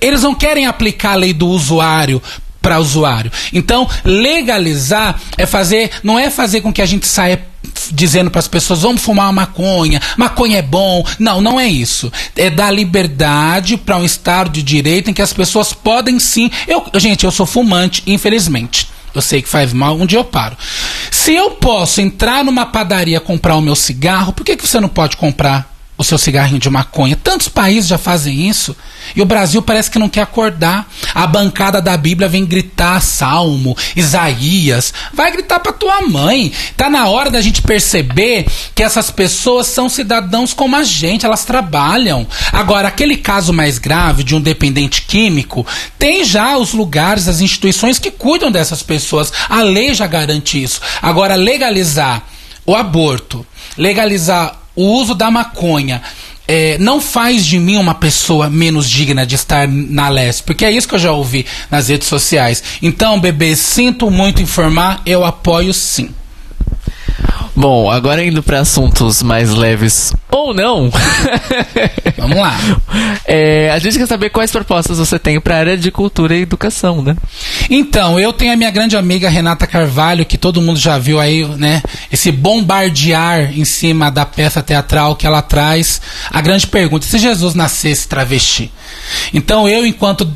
Eles 0.01 0.23
não 0.23 0.35
querem 0.35 0.67
aplicar 0.67 1.13
a 1.13 1.17
lei 1.17 1.33
do 1.33 1.49
usuário 1.49 2.21
para 2.65 2.79
o 2.79 2.81
usuário. 2.81 3.31
Então, 3.53 3.87
legalizar 4.03 5.21
é 5.37 5.45
fazer, 5.45 5.91
não 6.03 6.19
é 6.19 6.31
fazer 6.31 6.63
com 6.63 6.73
que 6.73 6.81
a 6.81 6.87
gente 6.87 7.07
saia 7.07 7.47
dizendo 7.93 8.31
para 8.31 8.39
as 8.39 8.49
pessoas 8.49 8.83
vamos 8.83 9.03
fumar 9.03 9.27
uma 9.27 9.43
maconha, 9.43 10.01
maconha 10.17 10.59
é 10.59 10.63
bom. 10.63 11.05
Não, 11.19 11.43
não 11.43 11.61
é 11.61 11.67
isso. 11.67 12.11
É 12.35 12.49
dar 12.49 12.71
liberdade 12.71 13.77
para 13.77 13.99
um 13.99 14.05
estado 14.05 14.49
de 14.49 14.63
direito 14.63 15.11
em 15.11 15.15
que 15.15 15.21
as 15.21 15.33
pessoas 15.33 15.75
podem 15.75 16.19
sim. 16.19 16.51
Eu, 16.67 16.87
gente, 16.95 17.25
eu 17.25 17.31
sou 17.31 17.45
fumante, 17.45 18.03
infelizmente. 18.07 18.89
Eu 19.15 19.21
sei 19.21 19.43
que 19.43 19.49
faz 19.49 19.73
mal, 19.73 19.97
um 19.97 20.07
dia 20.07 20.19
eu 20.19 20.25
paro. 20.25 20.57
Se 21.11 21.35
eu 21.35 21.53
posso 21.53 22.01
entrar 22.01 22.43
numa 22.43 22.65
padaria 22.65 23.21
comprar 23.21 23.57
o 23.57 23.61
meu 23.61 23.77
cigarro, 23.77 24.33
por 24.33 24.43
que, 24.43 24.57
que 24.57 24.67
você 24.67 24.81
não 24.81 24.89
pode 24.89 25.17
comprar 25.19 25.74
o 25.97 26.03
seu 26.03 26.19
cigarrinho 26.19 26.59
de 26.59 26.69
maconha. 26.69 27.17
Tantos 27.17 27.49
países 27.49 27.89
já 27.89 27.97
fazem 27.97 28.49
isso. 28.49 28.77
E 29.15 29.23
o 29.23 29.25
Brasil 29.25 29.63
parece 29.63 29.91
que 29.91 29.99
não 29.99 30.09
quer 30.09 30.23
acordar. 30.23 30.91
A 31.15 31.27
bancada 31.27 31.81
da 31.81 31.97
Bíblia 31.97 32.29
vem 32.29 32.45
gritar 32.45 33.01
Salmo, 33.01 33.77
Isaías. 33.95 34.93
Vai 35.13 35.31
gritar 35.31 35.61
para 35.61 35.73
tua 35.73 36.01
mãe. 36.03 36.53
Tá 36.77 36.91
na 36.91 37.09
hora 37.09 37.31
da 37.31 37.41
gente 37.41 37.63
perceber 37.63 38.47
que 38.75 38.83
essas 38.83 39.11
pessoas 39.11 39.69
são 39.69 39.89
cidadãos 39.89 40.53
como 40.53 40.75
a 40.75 40.83
gente, 40.83 41.25
elas 41.27 41.45
trabalham. 41.45 42.27
Agora, 42.53 42.89
aquele 42.89 43.17
caso 43.17 43.53
mais 43.53 43.79
grave 43.79 44.25
de 44.25 44.35
um 44.35 44.41
dependente 44.41 45.03
químico, 45.03 45.65
tem 45.99 46.25
já 46.25 46.57
os 46.57 46.73
lugares, 46.73 47.29
as 47.29 47.41
instituições 47.41 47.99
que 48.01 48.11
cuidam 48.11 48.51
dessas 48.51 48.83
pessoas. 48.83 49.33
A 49.49 49.63
lei 49.63 49.95
já 49.95 50.07
garante 50.07 50.61
isso. 50.61 50.81
Agora, 51.01 51.37
legalizar 51.37 52.25
o 52.67 52.75
aborto, 52.75 53.47
legalizar 53.77 54.64
o 54.75 54.85
uso 55.01 55.15
da 55.15 55.31
maconha 55.31 56.03
é, 56.47 56.77
não 56.79 57.01
faz 57.01 57.45
de 57.45 57.59
mim 57.59 57.77
uma 57.77 57.95
pessoa 57.95 58.51
menos 58.51 58.89
digna 58.89 59.27
de 59.27 59.35
estar 59.35 59.67
na 59.67 60.09
leste, 60.09 60.43
porque 60.43 60.65
é 60.65 60.71
isso 60.71 60.89
que 60.89 60.95
eu 60.95 60.99
já 60.99 61.13
ouvi 61.13 61.47
nas 61.71 61.89
redes 61.89 62.09
sociais. 62.09 62.63
Então, 62.83 63.19
bebê, 63.19 63.57
sinto 63.57 64.11
muito 64.11 64.43
informar, 64.43 65.01
eu 65.07 65.25
apoio 65.25 65.73
sim. 65.73 66.11
Bom, 67.57 67.89
agora 67.89 68.25
indo 68.25 68.43
para 68.43 68.61
assuntos 68.61 69.23
mais 69.23 69.51
leves 69.51 70.13
ou 70.29 70.53
não. 70.53 70.91
Vamos 72.19 72.37
lá. 72.37 72.59
É, 73.25 73.71
a 73.71 73.79
gente 73.79 73.97
quer 73.97 74.07
saber 74.07 74.31
quais 74.31 74.51
propostas 74.51 74.99
você 74.99 75.19
tem 75.21 75.41
para 75.41 75.55
a 75.55 75.59
área 75.59 75.77
de 75.77 75.91
cultura 75.93 76.37
e 76.37 76.43
educação, 76.43 77.01
né? 77.01 77.17
Então, 77.71 78.19
eu 78.19 78.33
tenho 78.33 78.53
a 78.53 78.57
minha 78.57 78.71
grande 78.73 78.97
amiga 78.97 79.29
Renata 79.29 79.69
Carvalho, 79.69 80.27
que 80.27 80.37
todo 80.37 80.61
mundo 80.61 80.81
já 80.81 80.99
viu 80.99 81.21
aí, 81.21 81.45
né? 81.57 81.81
Esse 82.13 82.33
bombardear 82.33 83.57
em 83.57 83.65
cima 83.65 84.11
da 84.11 84.27
peça 84.27 84.61
teatral 84.61 85.15
que 85.15 85.27
ela 85.27 85.41
traz. 85.41 86.01
A 86.31 86.41
grande 86.41 86.67
pergunta: 86.67 87.07
se 87.07 87.19
Jesus 87.19 87.55
nascesse 87.55 88.09
travesti? 88.09 88.73
Então, 89.33 89.69
eu, 89.69 89.87
enquanto 89.87 90.29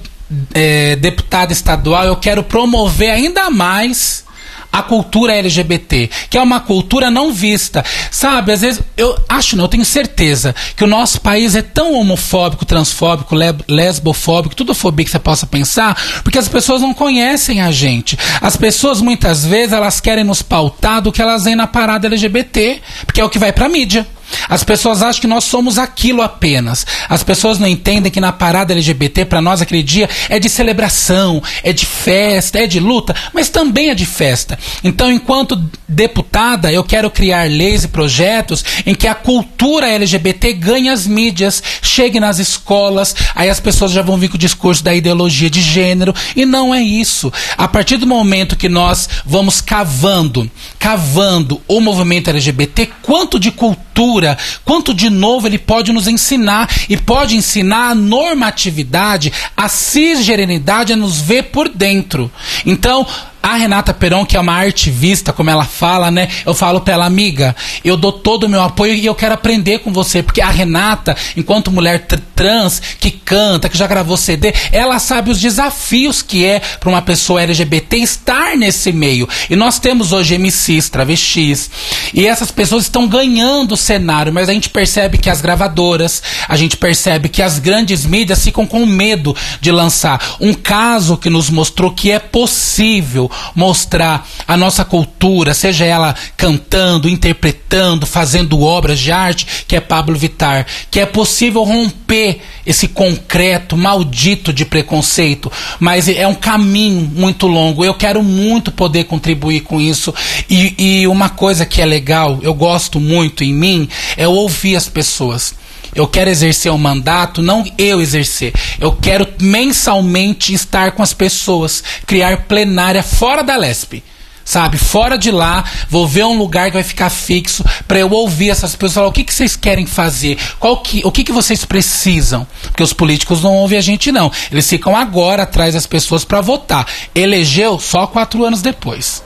é, 0.55 0.95
deputada 0.97 1.53
estadual, 1.53 2.05
eu 2.05 2.17
quero 2.17 2.45
promover 2.45 3.11
ainda 3.11 3.51
mais 3.51 4.28
a 4.73 4.83
cultura 4.83 5.35
LGBT, 5.35 6.11
que 6.31 6.39
é 6.39 6.43
uma 6.43 6.61
cultura 6.61 7.11
não 7.11 7.33
vista. 7.33 7.85
Sabe, 8.11 8.53
às 8.53 8.61
vezes, 8.61 8.81
eu 8.97 9.17
acho 9.29 9.57
não, 9.57 9.65
eu 9.65 9.69
tenho 9.69 9.85
certeza 9.85 10.55
que 10.77 10.85
o 10.85 10.87
nosso 10.87 11.21
país 11.21 11.55
é 11.55 11.63
tão 11.63 11.95
homofóbico, 11.95 12.65
transfóbico, 12.65 13.35
lesbofóbico, 13.69 14.55
tudo 14.55 14.75
fobia 14.75 15.05
que 15.05 15.11
você 15.11 15.19
possa 15.19 15.47
pensar, 15.47 15.97
porque 16.23 16.39
as 16.39 16.49
pessoas 16.49 16.81
não 16.81 16.95
conhecem 16.95 17.61
a 17.61 17.71
gente. 17.71 18.19
As 18.41 18.57
pessoas, 18.57 19.01
muitas 19.01 19.45
vezes, 19.45 19.73
elas 19.73 20.01
querem 20.01 20.25
nos 20.25 20.43
pautar 20.43 21.01
do 21.01 21.13
que 21.13 21.23
elas 21.23 21.45
veem 21.45 21.57
na 21.57 21.67
parada 21.67 22.07
LGBT, 22.07 22.81
porque 23.07 23.21
é 23.21 23.25
o 23.25 23.31
que 23.31 23.39
vai 23.39 23.53
pra 23.53 23.69
mídia. 23.69 24.07
As 24.49 24.65
pessoas 24.65 25.03
acham 25.03 25.21
que 25.21 25.27
nós 25.27 25.45
somos 25.45 25.79
aquilo 25.79 26.23
apenas. 26.23 26.87
As 27.09 27.23
pessoas 27.23 27.59
não 27.59 27.67
entendem 27.67 28.11
que 28.11 28.21
na 28.21 28.33
parada 28.33 28.73
LGBT, 28.73 29.25
para 29.25 29.41
nós 29.41 29.61
aquele 29.61 29.83
dia 29.83 30.09
é 30.29 30.39
de 30.39 30.49
celebração, 30.49 31.43
é 31.63 31.73
de 31.73 31.87
festa, 31.87 32.59
é 32.59 32.67
de 32.67 32.81
luta, 32.81 33.15
mas 33.33 33.49
também 33.49 33.91
é 33.91 33.95
de 33.95 34.07
festa. 34.07 34.59
Então, 34.83 35.11
enquanto 35.11 35.63
deputada, 35.89 36.73
eu 36.73 36.85
quero 36.85 37.11
criar 37.11 37.49
leis 37.49 37.85
e 37.85 37.89
projetos 37.89 38.65
em 38.87 38.95
que 38.95 39.07
a 39.07 39.15
cultura 39.15 39.89
LGBT 39.89 40.53
ganhe 40.53 40.89
as 40.89 41.07
mídias, 41.07 41.63
chegue 41.83 42.21
nas 42.21 42.39
escolas, 42.39 43.15
aí 43.35 43.49
as 43.49 43.61
pessoas 43.61 43.93
já 43.93 44.03
vão 44.03 44.19
vir 44.19 44.29
com 44.29 44.37
o 44.37 44.39
discurso 44.39 44.83
da 44.83 44.95
ideologia 44.95 45.51
de 45.51 45.61
gênero, 45.61 46.15
e 46.35 46.45
não 46.45 46.75
é 46.75 46.83
isso. 46.83 47.33
A 47.57 47.69
partir 47.69 47.97
do 47.97 48.07
momento 48.07 48.57
que 48.57 48.69
nós 48.69 49.09
vamos 49.25 49.61
cavando, 49.61 50.51
cavando 50.79 51.61
o 51.67 51.81
movimento 51.81 52.31
LGBT, 52.31 52.91
quanto 53.03 53.39
de 53.39 53.51
cultura 53.51 54.18
cultura, 54.19 54.37
quanto 54.65 54.93
de 54.93 55.09
novo 55.09 55.47
ele 55.47 55.59
pode 55.59 55.93
nos 55.93 56.09
ensinar 56.09 56.69
e 56.89 56.97
pode 56.97 57.37
ensinar 57.37 57.91
a 57.91 57.95
normatividade, 57.95 59.33
a 59.57 59.69
cisgerenidade 59.69 60.93
a 60.93 60.97
nos 60.97 61.21
ver 61.21 61.45
por 61.45 61.69
dentro. 61.69 62.31
Então, 62.67 63.07
A 63.43 63.57
Renata 63.57 63.95
Peron, 63.95 64.27
que 64.27 64.37
é 64.37 64.41
uma 64.41 64.55
artivista, 64.55 65.33
como 65.33 65.51
ela 65.51 65.65
fala, 65.65 66.11
né? 66.11 66.29
Eu 66.45 66.55
falo 66.55 66.81
pra 66.81 66.95
ela, 66.95 67.07
amiga, 67.07 67.55
eu 67.85 67.97
dou 67.97 68.13
todo 68.13 68.45
o 68.45 68.49
meu 68.49 68.63
apoio 68.63 68.95
e 68.95 69.07
eu 69.07 69.15
quero 69.15 69.35
aprender 69.35 69.79
com 69.79 69.93
você, 69.93 70.23
porque 70.23 70.41
a 70.41 70.51
Renata, 70.51 71.17
enquanto 71.37 71.71
mulher 71.71 72.07
tr 72.07 72.19
trans, 72.39 72.81
que 73.01 73.11
canta, 73.11 73.69
que 73.69 73.77
já 73.77 73.89
gravou 73.89 74.17
CD, 74.17 74.55
ela 74.71 75.01
sabe 75.01 75.33
os 75.33 75.41
desafios 75.41 76.23
que 76.23 76.45
é 76.45 76.61
para 76.79 76.89
uma 76.89 77.03
pessoa 77.03 77.43
LGBT 77.43 77.97
estar 77.97 78.57
nesse 78.57 78.93
meio. 78.93 79.29
E 79.51 79.57
nós 79.57 79.81
temos 79.81 80.13
hoje 80.13 80.39
MCs, 80.39 80.89
travestis, 80.89 81.69
e 82.15 82.25
essas 82.25 82.53
pessoas 82.53 82.85
estão 82.85 83.09
ganhando 83.09 83.73
o 83.73 83.77
cenário, 83.77 84.33
mas 84.33 84.49
a 84.49 84.53
gente 84.53 84.71
percebe 84.71 85.19
que 85.19 85.29
as 85.29 85.41
gravadoras, 85.41 86.23
a 86.49 86.57
gente 86.57 86.77
percebe 86.77 87.29
que 87.29 87.43
as 87.43 87.59
grandes 87.59 88.07
mídias 88.07 88.45
ficam 88.45 88.65
com 88.65 88.87
medo 88.87 89.35
de 89.61 89.73
lançar. 89.73 90.37
Um 90.41 90.55
caso 90.55 91.17
que 91.17 91.29
nos 91.29 91.51
mostrou 91.51 91.91
que 91.91 92.13
é 92.13 92.21
possível 92.21 93.28
mostrar 93.55 94.27
a 94.47 94.57
nossa 94.57 94.85
cultura, 94.85 95.55
seja 95.55 95.85
ela 95.85 96.15
cantando, 96.37 97.09
interpretando, 97.09 98.07
fazendo 98.07 98.61
obras 98.61 98.99
de 98.99 99.13
arte, 99.13 99.65
que 99.67 99.77
é 99.77 99.81
Pablo 99.81 100.17
Vitar, 100.17 100.67
que 100.91 101.01
é 101.01 101.07
possível 101.07 101.63
romper 101.65 102.41
esse 102.67 102.89
concreto 102.89 103.77
maldito 103.77 104.53
de 104.53 104.65
preconceito, 104.65 105.51
mas 105.81 106.09
é 106.09 106.27
um 106.27 106.35
caminho 106.35 107.11
muito 107.15 107.47
longo. 107.47 107.85
Eu 107.85 107.95
quero 107.95 108.23
muito 108.23 108.71
poder 108.71 109.05
contribuir 109.05 109.61
com 109.61 109.81
isso. 109.81 110.15
E, 110.49 110.75
e 110.79 111.07
uma 111.07 111.29
coisa 111.29 111.65
que 111.65 111.81
é 111.81 111.87
legal, 111.87 112.39
eu 112.43 112.55
gosto 112.55 113.01
muito 113.01 113.43
em 113.43 113.53
mim, 113.55 113.89
é 114.17 114.29
ouvir 114.29 114.77
as 114.77 114.89
pessoas. 114.89 115.55
Eu 115.99 116.07
quero 116.07 116.31
exercer 116.31 116.71
um 116.71 116.79
mandato, 116.79 117.43
não 117.43 117.65
eu 117.77 118.01
exercer. 118.01 118.55
Eu 118.79 118.93
quero 118.93 119.27
mensalmente 119.41 120.55
estar 120.55 120.93
com 120.93 121.03
as 121.03 121.13
pessoas, 121.13 121.83
criar 122.07 122.45
plenária 122.45 123.03
fora 123.03 123.43
da 123.43 123.57
LESP. 123.57 124.05
Sabe, 124.45 124.79
fora 124.79 125.19
de 125.19 125.31
lá, 125.31 125.63
vou 125.91 126.09
ver 126.09 126.25
um 126.25 126.39
lugar 126.39 126.69
que 126.69 126.75
vai 126.75 126.83
ficar 126.83 127.11
fixo 127.11 127.63
para 127.87 127.99
eu 127.99 128.11
ouvir 128.11 128.49
essas 128.49 128.75
pessoas 128.75 128.95
falar 128.95 129.09
o 129.09 129.13
que, 129.13 129.23
que 129.23 129.35
vocês 129.35 129.57
querem 129.57 129.85
fazer, 129.85 130.39
qual 130.59 130.79
que, 130.79 131.03
o 131.05 131.13
que, 131.13 131.23
que 131.23 131.33
vocês 131.33 131.67
precisam. 131.67 132.47
Porque 132.63 132.83
os 132.83 132.95
políticos 132.95 133.43
não 133.43 133.55
ouvem 133.57 133.77
a 133.77 133.83
gente, 133.83 134.11
não. 134.11 134.33
Eles 134.51 134.67
ficam 134.67 134.97
agora 134.97 135.43
atrás 135.43 135.75
das 135.75 135.87
pessoas 135.87 136.25
para 136.25 136.41
votar. 136.41 136.87
Elegeu 137.15 137.79
só 137.79 138.07
quatro 138.07 138.43
anos 138.43 138.63
depois. 138.63 139.23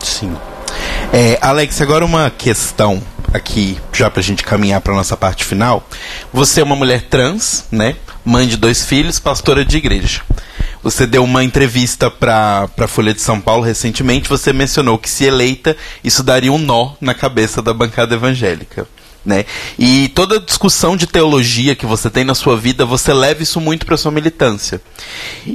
Sim. 0.00 0.36
É, 1.12 1.38
Alex, 1.40 1.80
agora 1.80 2.04
uma 2.04 2.30
questão 2.30 3.02
aqui, 3.32 3.78
já 3.92 4.10
pra 4.10 4.22
gente 4.22 4.42
caminhar 4.42 4.80
pra 4.80 4.94
nossa 4.94 5.16
parte 5.16 5.44
final. 5.44 5.86
Você 6.32 6.60
é 6.60 6.64
uma 6.64 6.76
mulher 6.76 7.02
trans, 7.02 7.64
né? 7.70 7.96
Mãe 8.24 8.46
de 8.46 8.56
dois 8.56 8.84
filhos, 8.84 9.18
pastora 9.18 9.64
de 9.64 9.78
igreja. 9.78 10.20
Você 10.82 11.06
deu 11.06 11.24
uma 11.24 11.42
entrevista 11.42 12.10
para 12.10 12.68
a 12.78 12.88
Folha 12.88 13.12
de 13.12 13.20
São 13.20 13.40
Paulo 13.40 13.64
recentemente. 13.64 14.28
Você 14.28 14.52
mencionou 14.52 14.98
que, 14.98 15.10
se 15.10 15.24
eleita, 15.24 15.76
isso 16.04 16.22
daria 16.22 16.52
um 16.52 16.58
nó 16.58 16.92
na 17.00 17.14
cabeça 17.14 17.60
da 17.62 17.72
bancada 17.72 18.14
evangélica. 18.14 18.86
Né? 19.28 19.44
E 19.78 20.08
toda 20.14 20.40
discussão 20.40 20.96
de 20.96 21.06
teologia 21.06 21.76
que 21.76 21.84
você 21.84 22.08
tem 22.08 22.24
na 22.24 22.34
sua 22.34 22.56
vida, 22.56 22.86
você 22.86 23.12
leva 23.12 23.42
isso 23.42 23.60
muito 23.60 23.84
para 23.84 23.98
sua 23.98 24.10
militância. 24.10 24.80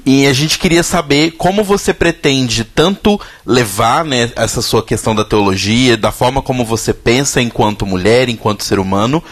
E 0.06 0.28
a 0.28 0.32
gente 0.32 0.60
queria 0.60 0.84
saber 0.84 1.32
como 1.32 1.64
você 1.64 1.92
pretende 1.92 2.64
tanto 2.64 3.20
levar 3.44 4.06
né, 4.06 4.32
essa 4.36 4.62
sua 4.62 4.84
questão 4.84 5.16
da 5.16 5.26
teologia, 5.26 5.98
da 5.98 6.12
forma 6.12 6.40
como 6.40 6.64
você 6.64 6.94
pensa 6.94 7.42
enquanto 7.42 7.84
mulher, 7.84 8.30
enquanto 8.30 8.64
ser 8.64 8.78
humano, 8.78 9.24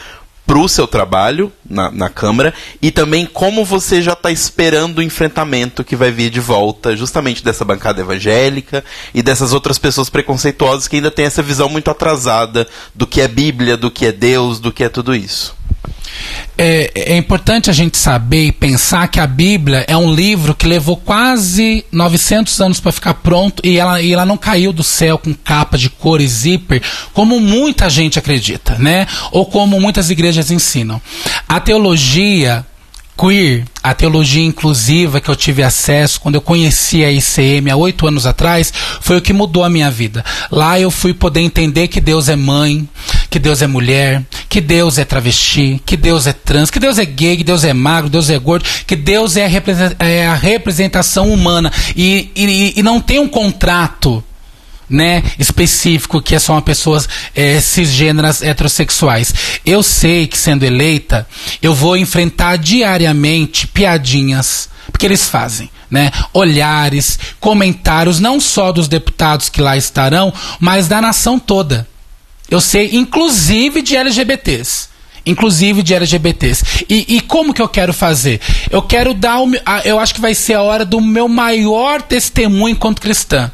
para 0.52 0.60
o 0.60 0.68
seu 0.68 0.86
trabalho 0.86 1.50
na, 1.64 1.90
na 1.90 2.10
Câmara 2.10 2.54
e 2.82 2.92
também 2.92 3.26
como 3.26 3.64
você 3.64 4.02
já 4.02 4.12
está 4.12 4.30
esperando 4.30 4.98
o 4.98 5.02
enfrentamento 5.02 5.82
que 5.82 5.96
vai 5.96 6.12
vir 6.12 6.30
de 6.30 6.42
volta 6.42 6.94
justamente 6.94 7.42
dessa 7.42 7.64
bancada 7.64 8.02
evangélica 8.02 8.84
e 9.14 9.24
dessas 9.24 9.54
outras 9.54 9.78
pessoas 9.78 10.10
preconceituosas 10.10 10.90
que 10.90 10.98
ainda 10.98 11.10
têm 11.10 11.24
essa 11.24 11.42
visão 11.42 11.70
muito 11.70 11.90
atrasada 11.90 12.68
do 12.94 13.08
que 13.08 13.22
é 13.22 13.30
Bíblia, 13.30 13.78
do 13.78 13.90
que 13.90 14.06
é 14.06 14.12
Deus, 14.12 14.60
do 14.60 14.74
que 14.74 14.84
é 14.84 14.90
tudo 14.90 15.16
isso. 15.16 15.56
É, 16.58 16.92
é, 17.14 17.18
importante 17.18 17.70
a 17.70 17.74
gente 17.74 17.98
saber 17.98 18.46
e 18.46 18.52
pensar 18.52 19.08
que 19.08 19.20
a 19.20 19.26
Bíblia 19.26 19.84
é 19.88 19.98
um 19.98 20.14
livro 20.14 20.54
que 20.54 20.68
levou 20.68 20.96
quase 20.96 21.84
900 21.92 22.62
anos 22.62 22.80
para 22.80 22.92
ficar 22.92 23.16
pronto 23.16 23.66
e 23.66 23.78
ela, 23.78 24.02
e 24.02 24.14
ela 24.14 24.26
não 24.26 24.38
caiu 24.38 24.72
do 24.72 24.84
céu 24.84 25.18
com 25.18 25.34
capa 25.34 25.78
de 25.78 25.90
cor 25.90 26.22
e 26.22 26.28
zíper, 26.28 26.82
como 27.14 27.40
muita 27.40 27.90
gente 27.90 28.20
acredita, 28.20 28.78
né? 28.78 29.08
Ou 29.32 29.46
como 29.46 29.80
muitas 29.80 30.10
igrejas 30.10 30.52
ensinam. 30.52 31.02
A 31.48 31.60
teologia 31.60 32.66
queer, 33.18 33.66
a 33.84 33.94
teologia 33.94 34.44
inclusiva 34.44 35.22
que 35.22 35.30
eu 35.30 35.36
tive 35.36 35.62
acesso 35.62 36.20
quando 36.20 36.36
eu 36.36 36.42
conheci 36.42 37.04
a 37.04 37.12
ICM 37.12 37.70
há 37.70 37.76
oito 37.76 38.08
anos 38.08 38.26
atrás, 38.26 38.74
foi 39.00 39.18
o 39.18 39.22
que 39.22 39.32
mudou 39.32 39.64
a 39.64 39.70
minha 39.70 39.92
vida. 39.92 40.26
Lá 40.50 40.80
eu 40.80 40.90
fui 40.90 41.14
poder 41.14 41.42
entender 41.42 41.88
que 41.88 42.02
Deus 42.02 42.30
é 42.30 42.36
mãe, 42.36 42.88
que 43.32 43.40
Deus 43.40 43.62
é 43.62 43.68
mulher, 43.68 44.22
que 44.50 44.60
Deus 44.60 44.98
é 44.98 45.06
travesti, 45.06 45.82
que 45.86 45.96
Deus 45.96 46.28
é 46.28 46.34
trans, 46.34 46.70
que 46.70 46.82
Deus 46.82 47.00
é 47.00 47.06
gay, 47.06 47.38
que 47.38 47.46
Deus 47.46 47.64
é 47.64 47.72
magro, 47.74 48.10
Deus 48.10 48.30
é 48.30 48.38
gordo, 48.38 48.66
que 48.86 48.94
Deus 48.94 49.38
é 49.38 49.46
a, 49.46 50.06
é 50.06 50.36
representação 50.36 51.32
humana. 51.32 51.72
E, 51.96 52.30
e, 52.36 52.74
e 52.76 52.84
não 52.84 53.00
tem 53.00 53.20
um 53.20 53.30
contrato 53.30 54.22
né, 54.90 55.24
específico 55.40 56.22
que 56.22 56.36
é 56.36 56.40
uma 56.50 56.62
pessoas 56.62 57.08
é, 57.34 57.62
cisgêneras 57.62 58.42
heterossexuais. 58.42 59.34
Eu 59.66 59.82
sei 59.82 60.28
que 60.28 60.38
sendo 60.38 60.66
eleita, 60.66 61.26
eu 61.62 61.74
vou 61.74 61.96
enfrentar 61.96 62.58
diariamente 62.58 63.66
piadinhas, 63.66 64.68
porque 64.92 65.06
eles 65.06 65.30
fazem, 65.30 65.70
né? 65.90 66.12
Olhares, 66.34 67.18
comentários, 67.40 68.20
não 68.20 68.42
só 68.42 68.74
dos 68.74 68.90
deputados 68.90 69.48
que 69.48 69.62
lá 69.62 69.78
estarão, 69.78 70.34
mas 70.60 70.90
da 70.90 71.00
nação 71.00 71.40
toda. 71.40 71.88
Eu 72.52 72.62
sei, 72.62 72.92
inclusive 72.94 73.82
de 73.82 73.96
LGBTs 73.96 74.92
inclusive 75.24 75.84
de 75.84 75.94
LGBTs. 75.94 76.86
E, 76.90 77.18
e, 77.18 77.22
como 77.22 77.54
que 77.54 77.62
eu 77.62 77.70
quero 77.70 77.94
fazer? 77.94 78.42
Eu 78.72 78.82
quero 78.82 79.14
dar 79.14 79.40
o, 79.40 79.52
eu 79.86 80.00
acho 80.00 80.16
que 80.16 80.20
vai 80.20 80.34
ser 80.34 80.56
a 80.56 80.64
hora 80.64 80.84
do 80.84 81.00
meu 81.00 81.28
maior 81.28 82.02
testemunho 82.02 82.74
enquanto 82.74 83.00
cristã 83.00 83.52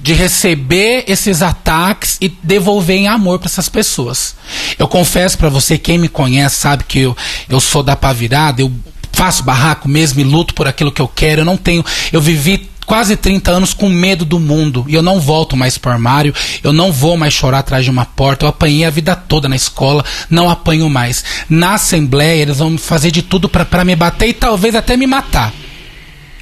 de 0.00 0.12
receber 0.12 1.04
esses 1.08 1.42
ataques 1.42 2.18
e 2.20 2.28
devolver 2.42 2.96
em 2.96 3.08
amor 3.08 3.38
para 3.38 3.48
essas 3.48 3.68
pessoas. 3.68 4.36
Eu 4.78 4.86
confesso 4.86 5.38
para 5.38 5.48
você, 5.48 5.78
quem 5.78 5.98
me 5.98 6.08
conhece 6.08 6.56
sabe 6.56 6.84
que 6.84 7.00
eu, 7.00 7.16
eu 7.48 7.60
sou 7.60 7.82
da 7.82 7.96
pá 7.96 8.12
virada, 8.12 8.60
eu 8.60 8.72
faço 9.12 9.42
barraco 9.42 9.88
mesmo 9.88 10.20
e 10.20 10.24
luto 10.24 10.54
por 10.54 10.68
aquilo 10.68 10.92
que 10.92 11.00
eu 11.00 11.08
quero. 11.08 11.40
Eu 11.40 11.44
não 11.44 11.56
tenho, 11.56 11.84
eu 12.12 12.20
vivi 12.20 12.68
quase 12.86 13.16
30 13.16 13.50
anos 13.50 13.74
com 13.74 13.88
medo 13.88 14.24
do 14.24 14.38
mundo 14.38 14.86
e 14.88 14.94
eu 14.94 15.02
não 15.02 15.20
volto 15.20 15.56
mais 15.56 15.76
pro 15.76 15.90
armário, 15.90 16.32
eu 16.62 16.72
não 16.72 16.92
vou 16.92 17.16
mais 17.16 17.34
chorar 17.34 17.58
atrás 17.58 17.84
de 17.84 17.90
uma 17.90 18.06
porta. 18.06 18.44
Eu 18.44 18.48
apanhei 18.48 18.84
a 18.84 18.90
vida 18.90 19.16
toda 19.16 19.48
na 19.48 19.56
escola, 19.56 20.04
não 20.30 20.48
apanho 20.48 20.88
mais. 20.88 21.24
Na 21.50 21.74
assembleia, 21.74 22.42
eles 22.42 22.58
vão 22.58 22.78
fazer 22.78 23.10
de 23.10 23.22
tudo 23.22 23.48
para 23.48 23.84
me 23.84 23.96
bater 23.96 24.28
e 24.28 24.32
talvez 24.32 24.74
até 24.74 24.96
me 24.96 25.06
matar. 25.06 25.52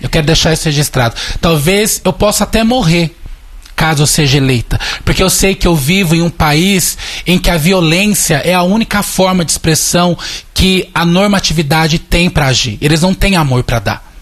Eu 0.00 0.11
quero 0.11 0.26
deixar 0.26 0.52
isso 0.52 0.66
registrado. 0.66 1.14
Talvez 1.40 2.00
eu 2.04 2.12
possa 2.12 2.44
até 2.44 2.62
morrer 2.62 3.16
caso 3.74 4.02
eu 4.02 4.07
seja 4.07 4.37
eleita. 4.38 4.78
Porque 5.04 5.22
eu 5.22 5.28
sei 5.28 5.54
que 5.54 5.66
eu 5.66 5.74
vivo 5.74 6.14
em 6.14 6.22
um 6.22 6.30
país 6.30 6.96
em 7.26 7.38
que 7.38 7.50
a 7.50 7.57
violência 7.57 8.37
é 8.37 8.54
a 8.54 8.62
única 8.62 9.02
forma 9.02 9.44
de 9.44 9.50
expressão 9.50 10.16
que 10.52 10.88
a 10.94 11.04
normatividade 11.04 11.98
tem 11.98 12.30
para 12.30 12.46
agir. 12.46 12.78
Eles 12.80 13.02
não 13.02 13.12
têm 13.12 13.35
amor 13.35 13.64
para 13.64 13.78
dar. 13.80 14.13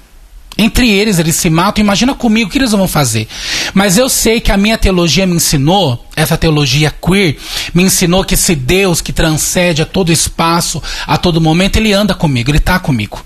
Entre 0.62 0.88
eles, 0.88 1.18
eles 1.18 1.34
se 1.34 1.50
matam. 1.50 1.82
Imagina 1.82 2.14
comigo 2.14 2.48
o 2.48 2.52
que 2.52 2.56
eles 2.56 2.70
vão 2.70 2.86
fazer. 2.86 3.26
Mas 3.74 3.98
eu 3.98 4.08
sei 4.08 4.40
que 4.40 4.52
a 4.52 4.56
minha 4.56 4.78
teologia 4.78 5.26
me 5.26 5.34
ensinou, 5.34 6.06
essa 6.14 6.38
teologia 6.38 6.88
queer, 7.04 7.36
me 7.74 7.82
ensinou 7.82 8.24
que 8.24 8.34
esse 8.34 8.54
Deus 8.54 9.00
que 9.00 9.12
transcende 9.12 9.82
a 9.82 9.86
todo 9.86 10.12
espaço, 10.12 10.80
a 11.04 11.18
todo 11.18 11.40
momento, 11.40 11.78
ele 11.78 11.92
anda 11.92 12.14
comigo, 12.14 12.48
ele 12.48 12.58
está 12.58 12.78
comigo. 12.78 13.24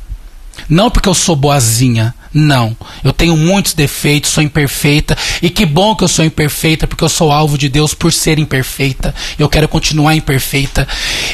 Não 0.66 0.90
porque 0.90 1.11
eu 1.11 1.14
sou 1.14 1.37
boazinha, 1.37 2.14
não. 2.37 2.77
Eu 3.03 3.12
tenho 3.12 3.37
muitos 3.37 3.72
defeitos, 3.72 4.31
sou 4.31 4.42
imperfeita. 4.42 5.16
E 5.40 5.51
que 5.51 5.64
bom 5.64 5.96
que 5.96 6.05
eu 6.05 6.09
sou 6.09 6.25
imperfeita, 6.25 6.87
porque 6.87 7.03
eu 7.03 7.09
sou 7.09 7.33
alvo 7.33 7.57
de 7.57 7.68
Deus 7.68 7.94
por 7.94 8.12
ser 8.12 8.38
imperfeita. 8.38 9.14
Eu 9.38 9.49
quero 9.49 9.66
continuar 9.66 10.14
imperfeita. 10.14 10.87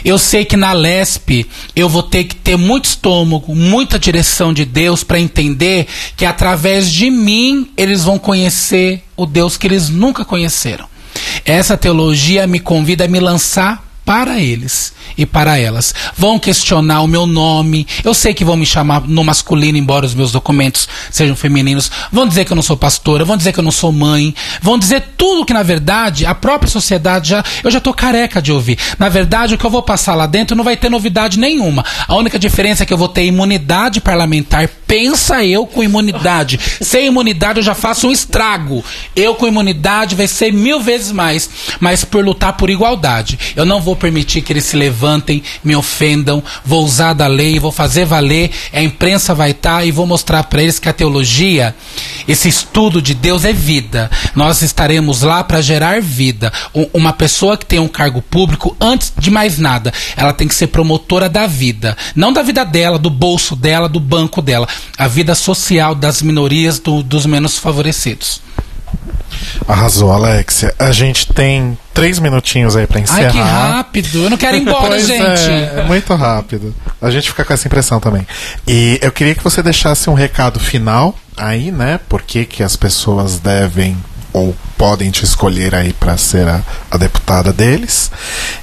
Eu 0.04 0.18
sei 0.18 0.44
que 0.44 0.56
na 0.56 0.72
LESP 0.72 1.46
eu 1.74 1.88
vou 1.88 2.02
ter 2.02 2.24
que 2.24 2.36
ter 2.36 2.56
muito 2.56 2.86
estômago, 2.86 3.54
muita 3.54 3.98
direção 3.98 4.54
de 4.54 4.64
Deus 4.64 5.02
para 5.02 5.20
entender 5.20 5.86
que 6.16 6.24
através 6.24 6.90
de 6.90 7.10
mim 7.10 7.70
eles 7.76 8.04
vão 8.04 8.18
conhecer 8.18 9.02
o 9.16 9.26
Deus 9.26 9.56
que 9.56 9.66
eles 9.66 9.88
nunca 9.88 10.24
conheceram. 10.24 10.86
Essa 11.44 11.76
teologia 11.76 12.46
me 12.46 12.60
convida 12.60 13.04
a 13.04 13.08
me 13.08 13.20
lançar 13.20 13.91
para 14.04 14.40
eles 14.40 14.92
e 15.16 15.24
para 15.24 15.58
elas. 15.58 15.94
Vão 16.16 16.38
questionar 16.38 17.02
o 17.02 17.06
meu 17.06 17.26
nome. 17.26 17.86
Eu 18.02 18.14
sei 18.14 18.34
que 18.34 18.44
vão 18.44 18.56
me 18.56 18.66
chamar 18.66 19.02
no 19.02 19.24
masculino, 19.24 19.78
embora 19.78 20.06
os 20.06 20.14
meus 20.14 20.32
documentos 20.32 20.88
sejam 21.10 21.36
femininos. 21.36 21.90
Vão 22.10 22.26
dizer 22.26 22.44
que 22.44 22.52
eu 22.52 22.56
não 22.56 22.62
sou 22.62 22.76
pastora, 22.76 23.24
vão 23.24 23.36
dizer 23.36 23.52
que 23.52 23.60
eu 23.60 23.64
não 23.64 23.70
sou 23.70 23.92
mãe. 23.92 24.34
Vão 24.60 24.78
dizer 24.78 25.02
tudo 25.16 25.44
que, 25.44 25.52
na 25.52 25.62
verdade, 25.62 26.26
a 26.26 26.34
própria 26.34 26.70
sociedade 26.70 27.30
já. 27.30 27.44
Eu 27.62 27.70
já 27.70 27.80
tô 27.80 27.92
careca 27.94 28.42
de 28.42 28.52
ouvir. 28.52 28.78
Na 28.98 29.08
verdade, 29.08 29.54
o 29.54 29.58
que 29.58 29.64
eu 29.64 29.70
vou 29.70 29.82
passar 29.82 30.14
lá 30.14 30.26
dentro 30.26 30.56
não 30.56 30.64
vai 30.64 30.76
ter 30.76 30.88
novidade 30.88 31.38
nenhuma. 31.38 31.84
A 32.06 32.16
única 32.16 32.38
diferença 32.38 32.82
é 32.82 32.86
que 32.86 32.92
eu 32.92 32.98
vou 32.98 33.08
ter 33.08 33.24
imunidade 33.24 34.00
parlamentar. 34.00 34.68
Pensa 34.86 35.44
eu 35.44 35.66
com 35.66 35.82
imunidade. 35.82 36.58
Sem 36.80 37.06
imunidade 37.06 37.60
eu 37.60 37.64
já 37.64 37.74
faço 37.74 38.08
um 38.08 38.12
estrago. 38.12 38.84
Eu 39.16 39.34
com 39.34 39.46
imunidade 39.46 40.14
vai 40.14 40.26
ser 40.26 40.52
mil 40.52 40.80
vezes 40.80 41.12
mais. 41.12 41.48
Mas 41.80 42.04
por 42.04 42.24
lutar 42.24 42.54
por 42.54 42.68
igualdade. 42.68 43.38
Eu 43.56 43.64
não 43.64 43.80
vou 43.80 43.91
permitir 43.96 44.42
que 44.42 44.52
eles 44.52 44.64
se 44.64 44.76
levantem, 44.76 45.42
me 45.62 45.74
ofendam. 45.76 46.42
Vou 46.64 46.84
usar 46.84 47.12
da 47.12 47.26
lei, 47.26 47.58
vou 47.58 47.72
fazer 47.72 48.04
valer. 48.04 48.50
A 48.72 48.82
imprensa 48.82 49.34
vai 49.34 49.50
estar 49.52 49.84
e 49.86 49.90
vou 49.90 50.06
mostrar 50.06 50.44
para 50.44 50.62
eles 50.62 50.78
que 50.78 50.88
a 50.88 50.92
teologia, 50.92 51.74
esse 52.26 52.48
estudo 52.48 53.00
de 53.02 53.14
Deus 53.14 53.44
é 53.44 53.52
vida. 53.52 54.10
Nós 54.34 54.62
estaremos 54.62 55.22
lá 55.22 55.42
para 55.44 55.60
gerar 55.60 56.00
vida. 56.00 56.52
Uma 56.92 57.12
pessoa 57.12 57.56
que 57.56 57.66
tem 57.66 57.78
um 57.78 57.88
cargo 57.88 58.22
público, 58.22 58.76
antes 58.80 59.12
de 59.18 59.30
mais 59.30 59.58
nada, 59.58 59.92
ela 60.16 60.32
tem 60.32 60.48
que 60.48 60.54
ser 60.54 60.68
promotora 60.68 61.28
da 61.28 61.46
vida. 61.46 61.96
Não 62.14 62.32
da 62.32 62.42
vida 62.42 62.64
dela, 62.64 62.98
do 62.98 63.10
bolso 63.10 63.54
dela, 63.56 63.88
do 63.88 64.00
banco 64.00 64.40
dela. 64.42 64.66
A 64.96 65.08
vida 65.08 65.34
social 65.34 65.94
das 65.94 66.22
minorias, 66.22 66.78
do- 66.78 67.02
dos 67.02 67.26
menos 67.26 67.58
favorecidos. 67.58 68.40
Arrasou, 69.66 70.12
Alexia. 70.12 70.74
A 70.78 70.92
gente 70.92 71.32
tem 71.32 71.78
três 71.94 72.18
minutinhos 72.18 72.76
aí 72.76 72.86
pra 72.86 73.00
encerrar. 73.00 73.26
Ai, 73.26 73.30
que 73.30 73.38
rápido! 73.38 74.24
Eu 74.24 74.30
não 74.30 74.36
quero 74.36 74.56
ir 74.56 74.62
embora, 74.62 74.88
Pois 74.88 75.06
gente. 75.06 75.50
É, 75.50 75.80
é 75.80 75.84
muito 75.86 76.14
rápido. 76.14 76.74
A 77.00 77.10
gente 77.10 77.28
fica 77.30 77.44
com 77.44 77.52
essa 77.52 77.66
impressão 77.66 78.00
também. 78.00 78.26
E 78.66 78.98
eu 79.02 79.12
queria 79.12 79.34
que 79.34 79.44
você 79.44 79.62
deixasse 79.62 80.08
um 80.08 80.14
recado 80.14 80.58
final 80.58 81.14
aí, 81.36 81.70
né? 81.70 81.98
Por 82.08 82.22
que, 82.22 82.44
que 82.44 82.62
as 82.62 82.76
pessoas 82.76 83.38
devem 83.38 83.96
ou 84.32 84.56
podem 84.78 85.10
te 85.10 85.24
escolher 85.24 85.74
aí 85.74 85.92
para 85.92 86.16
ser 86.16 86.48
a, 86.48 86.62
a 86.90 86.96
deputada 86.96 87.52
deles. 87.52 88.10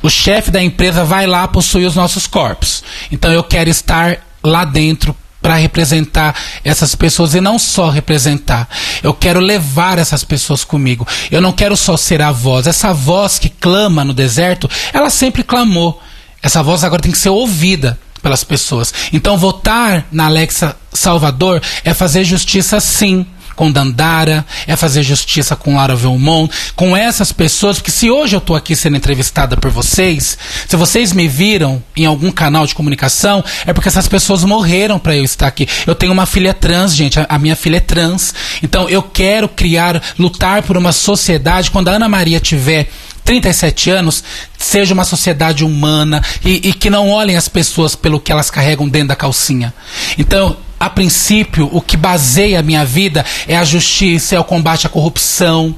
o 0.00 0.08
chefe 0.08 0.52
da 0.52 0.62
empresa 0.62 1.04
vai 1.04 1.26
lá 1.26 1.48
possuir 1.48 1.88
os 1.88 1.96
nossos 1.96 2.28
corpos. 2.28 2.84
Então 3.10 3.32
eu 3.32 3.42
quero 3.42 3.68
estar 3.68 4.18
lá 4.44 4.64
dentro 4.64 5.16
para 5.44 5.56
representar 5.56 6.34
essas 6.64 6.94
pessoas 6.94 7.34
e 7.34 7.40
não 7.40 7.58
só 7.58 7.90
representar. 7.90 8.66
Eu 9.02 9.12
quero 9.12 9.40
levar 9.40 9.98
essas 9.98 10.24
pessoas 10.24 10.64
comigo. 10.64 11.06
Eu 11.30 11.42
não 11.42 11.52
quero 11.52 11.76
só 11.76 11.98
ser 11.98 12.22
a 12.22 12.32
voz. 12.32 12.66
Essa 12.66 12.94
voz 12.94 13.38
que 13.38 13.50
clama 13.50 14.02
no 14.02 14.14
deserto, 14.14 14.70
ela 14.90 15.10
sempre 15.10 15.42
clamou. 15.42 16.00
Essa 16.42 16.62
voz 16.62 16.82
agora 16.82 17.02
tem 17.02 17.12
que 17.12 17.18
ser 17.18 17.28
ouvida 17.28 17.98
pelas 18.22 18.42
pessoas. 18.42 18.94
Então 19.12 19.36
votar 19.36 20.06
na 20.10 20.24
Alexa 20.24 20.74
Salvador 20.94 21.60
é 21.84 21.92
fazer 21.92 22.24
justiça 22.24 22.80
sim 22.80 23.26
com 23.54 23.70
Dandara, 23.70 24.44
é 24.66 24.76
fazer 24.76 25.02
justiça 25.02 25.56
com 25.56 25.76
Lara 25.76 25.96
Velmont, 25.96 26.52
com 26.74 26.96
essas 26.96 27.32
pessoas, 27.32 27.78
porque 27.78 27.90
se 27.90 28.10
hoje 28.10 28.36
eu 28.36 28.38
estou 28.38 28.56
aqui 28.56 28.74
sendo 28.74 28.96
entrevistada 28.96 29.56
por 29.56 29.70
vocês, 29.70 30.36
se 30.68 30.76
vocês 30.76 31.12
me 31.12 31.28
viram 31.28 31.82
em 31.96 32.04
algum 32.04 32.30
canal 32.30 32.66
de 32.66 32.74
comunicação, 32.74 33.44
é 33.66 33.72
porque 33.72 33.88
essas 33.88 34.08
pessoas 34.08 34.44
morreram 34.44 34.98
para 34.98 35.16
eu 35.16 35.24
estar 35.24 35.46
aqui. 35.46 35.68
Eu 35.86 35.94
tenho 35.94 36.12
uma 36.12 36.26
filha 36.26 36.52
trans, 36.54 36.94
gente, 36.94 37.18
a, 37.18 37.26
a 37.28 37.38
minha 37.38 37.56
filha 37.56 37.78
é 37.78 37.80
trans. 37.80 38.34
Então 38.62 38.88
eu 38.88 39.02
quero 39.02 39.48
criar, 39.48 40.02
lutar 40.18 40.62
por 40.62 40.76
uma 40.76 40.92
sociedade, 40.92 41.70
quando 41.70 41.88
a 41.88 41.92
Ana 41.92 42.08
Maria 42.08 42.40
tiver 42.40 42.88
37 43.24 43.90
anos, 43.90 44.22
seja 44.58 44.92
uma 44.92 45.04
sociedade 45.04 45.64
humana 45.64 46.22
e, 46.44 46.68
e 46.68 46.72
que 46.72 46.90
não 46.90 47.08
olhem 47.08 47.36
as 47.36 47.48
pessoas 47.48 47.96
pelo 47.96 48.20
que 48.20 48.30
elas 48.30 48.50
carregam 48.50 48.88
dentro 48.88 49.08
da 49.08 49.16
calcinha. 49.16 49.72
Então, 50.18 50.56
a 50.84 50.90
princípio, 50.90 51.70
o 51.72 51.80
que 51.80 51.96
baseia 51.96 52.60
a 52.60 52.62
minha 52.62 52.84
vida 52.84 53.24
é 53.48 53.56
a 53.56 53.64
justiça, 53.64 54.36
é 54.36 54.40
o 54.40 54.44
combate 54.44 54.86
à 54.86 54.90
corrupção, 54.90 55.74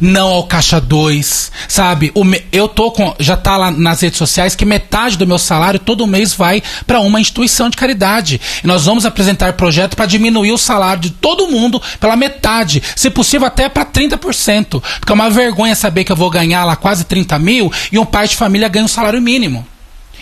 não 0.00 0.28
ao 0.28 0.44
caixa 0.44 0.80
2, 0.80 1.52
sabe? 1.68 2.12
Me, 2.16 2.42
eu 2.50 2.66
tô 2.66 2.90
com, 2.90 3.14
já 3.20 3.36
tá 3.36 3.56
lá 3.56 3.70
nas 3.70 4.00
redes 4.00 4.18
sociais 4.18 4.56
que 4.56 4.64
metade 4.64 5.16
do 5.16 5.26
meu 5.26 5.38
salário 5.38 5.78
todo 5.78 6.04
mês 6.04 6.34
vai 6.34 6.60
para 6.84 6.98
uma 6.98 7.20
instituição 7.20 7.70
de 7.70 7.76
caridade. 7.76 8.40
E 8.64 8.66
nós 8.66 8.86
vamos 8.86 9.06
apresentar 9.06 9.52
projeto 9.52 9.94
para 9.94 10.06
diminuir 10.06 10.50
o 10.50 10.58
salário 10.58 11.00
de 11.02 11.10
todo 11.10 11.46
mundo 11.46 11.80
pela 12.00 12.16
metade, 12.16 12.82
se 12.96 13.08
possível 13.08 13.46
até 13.46 13.68
para 13.68 13.84
30%. 13.84 14.82
Porque 14.98 15.12
é 15.12 15.14
uma 15.14 15.30
vergonha 15.30 15.76
saber 15.76 16.02
que 16.02 16.10
eu 16.10 16.16
vou 16.16 16.28
ganhar 16.28 16.64
lá 16.64 16.74
quase 16.74 17.04
30 17.04 17.38
mil 17.38 17.72
e 17.92 18.00
um 18.00 18.04
pai 18.04 18.26
de 18.26 18.34
família 18.34 18.68
ganha 18.68 18.84
um 18.84 18.88
salário 18.88 19.22
mínimo. 19.22 19.64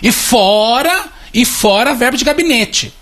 E 0.03 0.11
fora, 0.11 1.05
e 1.33 1.43
fora 1.45 1.95
verbo 1.95 2.15
de 2.15 2.23
gabinete. 2.23 2.93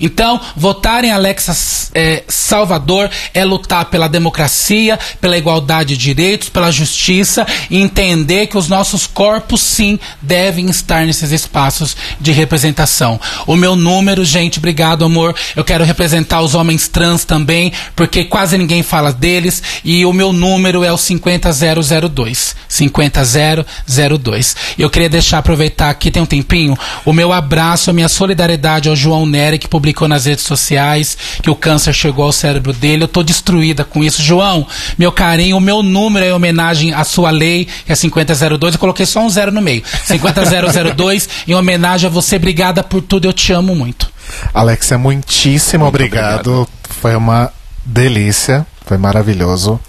Então, 0.00 0.40
votar 0.56 1.04
em 1.04 1.10
Alexa 1.10 1.56
é, 1.94 2.24
Salvador 2.28 3.10
é 3.32 3.44
lutar 3.44 3.86
pela 3.86 4.08
democracia, 4.08 4.98
pela 5.20 5.38
igualdade 5.38 5.96
de 5.96 5.96
direitos, 5.96 6.48
pela 6.48 6.70
justiça 6.70 7.46
e 7.70 7.78
entender 7.78 8.46
que 8.46 8.58
os 8.58 8.68
nossos 8.68 9.06
corpos, 9.06 9.60
sim, 9.60 9.98
devem 10.20 10.68
estar 10.68 11.06
nesses 11.06 11.32
espaços 11.32 11.96
de 12.20 12.32
representação. 12.32 13.20
O 13.46 13.56
meu 13.56 13.76
número, 13.76 14.24
gente, 14.24 14.58
obrigado, 14.58 15.04
amor. 15.04 15.34
Eu 15.54 15.64
quero 15.64 15.84
representar 15.84 16.40
os 16.40 16.54
homens 16.54 16.88
trans 16.88 17.24
também, 17.24 17.72
porque 17.94 18.24
quase 18.24 18.58
ninguém 18.58 18.82
fala 18.82 19.12
deles. 19.12 19.62
E 19.84 20.04
o 20.04 20.12
meu 20.12 20.32
número 20.32 20.84
é 20.84 20.92
o 20.92 20.98
50002. 20.98 22.56
50002. 22.68 24.56
E 24.78 24.82
eu 24.82 24.90
queria 24.90 25.08
deixar, 25.08 25.38
aproveitar 25.38 25.90
aqui, 25.90 26.10
tem 26.10 26.22
um 26.22 26.26
tempinho, 26.26 26.76
o 27.04 27.12
meu 27.12 27.32
abraço, 27.32 27.90
a 27.90 27.92
minha 27.92 28.08
solidariedade 28.08 28.88
ao 28.88 28.96
João 28.96 29.26
Nery, 29.26 29.58
que 29.66 29.70
publicou 29.70 30.08
nas 30.08 30.24
redes 30.24 30.44
sociais 30.44 31.16
que 31.42 31.50
o 31.50 31.54
câncer 31.54 31.92
chegou 31.92 32.24
ao 32.24 32.32
cérebro 32.32 32.72
dele. 32.72 33.04
Eu 33.04 33.08
tô 33.08 33.22
destruída 33.22 33.84
com 33.84 34.02
isso. 34.02 34.22
João, 34.22 34.66
meu 34.96 35.12
carinho, 35.12 35.56
o 35.56 35.60
meu 35.60 35.82
número 35.82 36.24
é 36.24 36.28
em 36.28 36.32
homenagem 36.32 36.94
à 36.94 37.04
sua 37.04 37.30
lei, 37.30 37.66
que 37.84 37.92
é 37.92 37.94
5002. 37.94 38.74
Eu 38.74 38.80
coloquei 38.80 39.04
só 39.04 39.20
um 39.20 39.28
zero 39.28 39.52
no 39.52 39.60
meio. 39.60 39.82
50002, 40.06 41.28
em 41.46 41.54
homenagem 41.54 42.08
a 42.08 42.10
você. 42.10 42.36
Obrigada 42.36 42.82
por 42.82 43.02
tudo. 43.02 43.26
Eu 43.26 43.32
te 43.32 43.52
amo 43.52 43.74
muito. 43.74 44.08
Alexia, 44.54 44.96
muitíssimo 44.98 45.84
Muito 45.84 45.94
obrigado. 45.94 46.48
obrigado. 46.48 46.68
Foi 47.00 47.14
uma 47.16 47.52
delícia. 47.84 48.66
Foi 48.84 48.96
maravilhoso. 48.96 49.80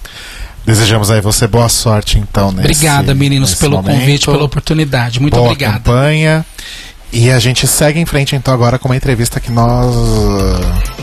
Desejamos 0.66 1.10
aí 1.10 1.22
você 1.22 1.48
boa 1.48 1.70
sorte, 1.70 2.20
então, 2.20 2.52
nesse 2.52 2.60
Obrigada, 2.66 3.14
meninos, 3.14 3.52
nesse 3.52 3.62
pelo 3.62 3.78
momento. 3.78 4.00
convite, 4.00 4.26
pela 4.26 4.44
oportunidade. 4.44 5.20
Muito 5.22 5.36
boa 5.36 5.46
obrigada. 5.52 5.76
campanha. 5.76 6.46
E 7.12 7.32
a 7.32 7.40
gente 7.40 7.66
segue 7.66 8.00
em 8.00 8.06
frente, 8.06 8.36
então, 8.36 8.54
agora 8.54 8.78
com 8.78 8.90
uma 8.90 8.96
entrevista 8.96 9.40
que 9.40 9.52
nós. 9.52 9.96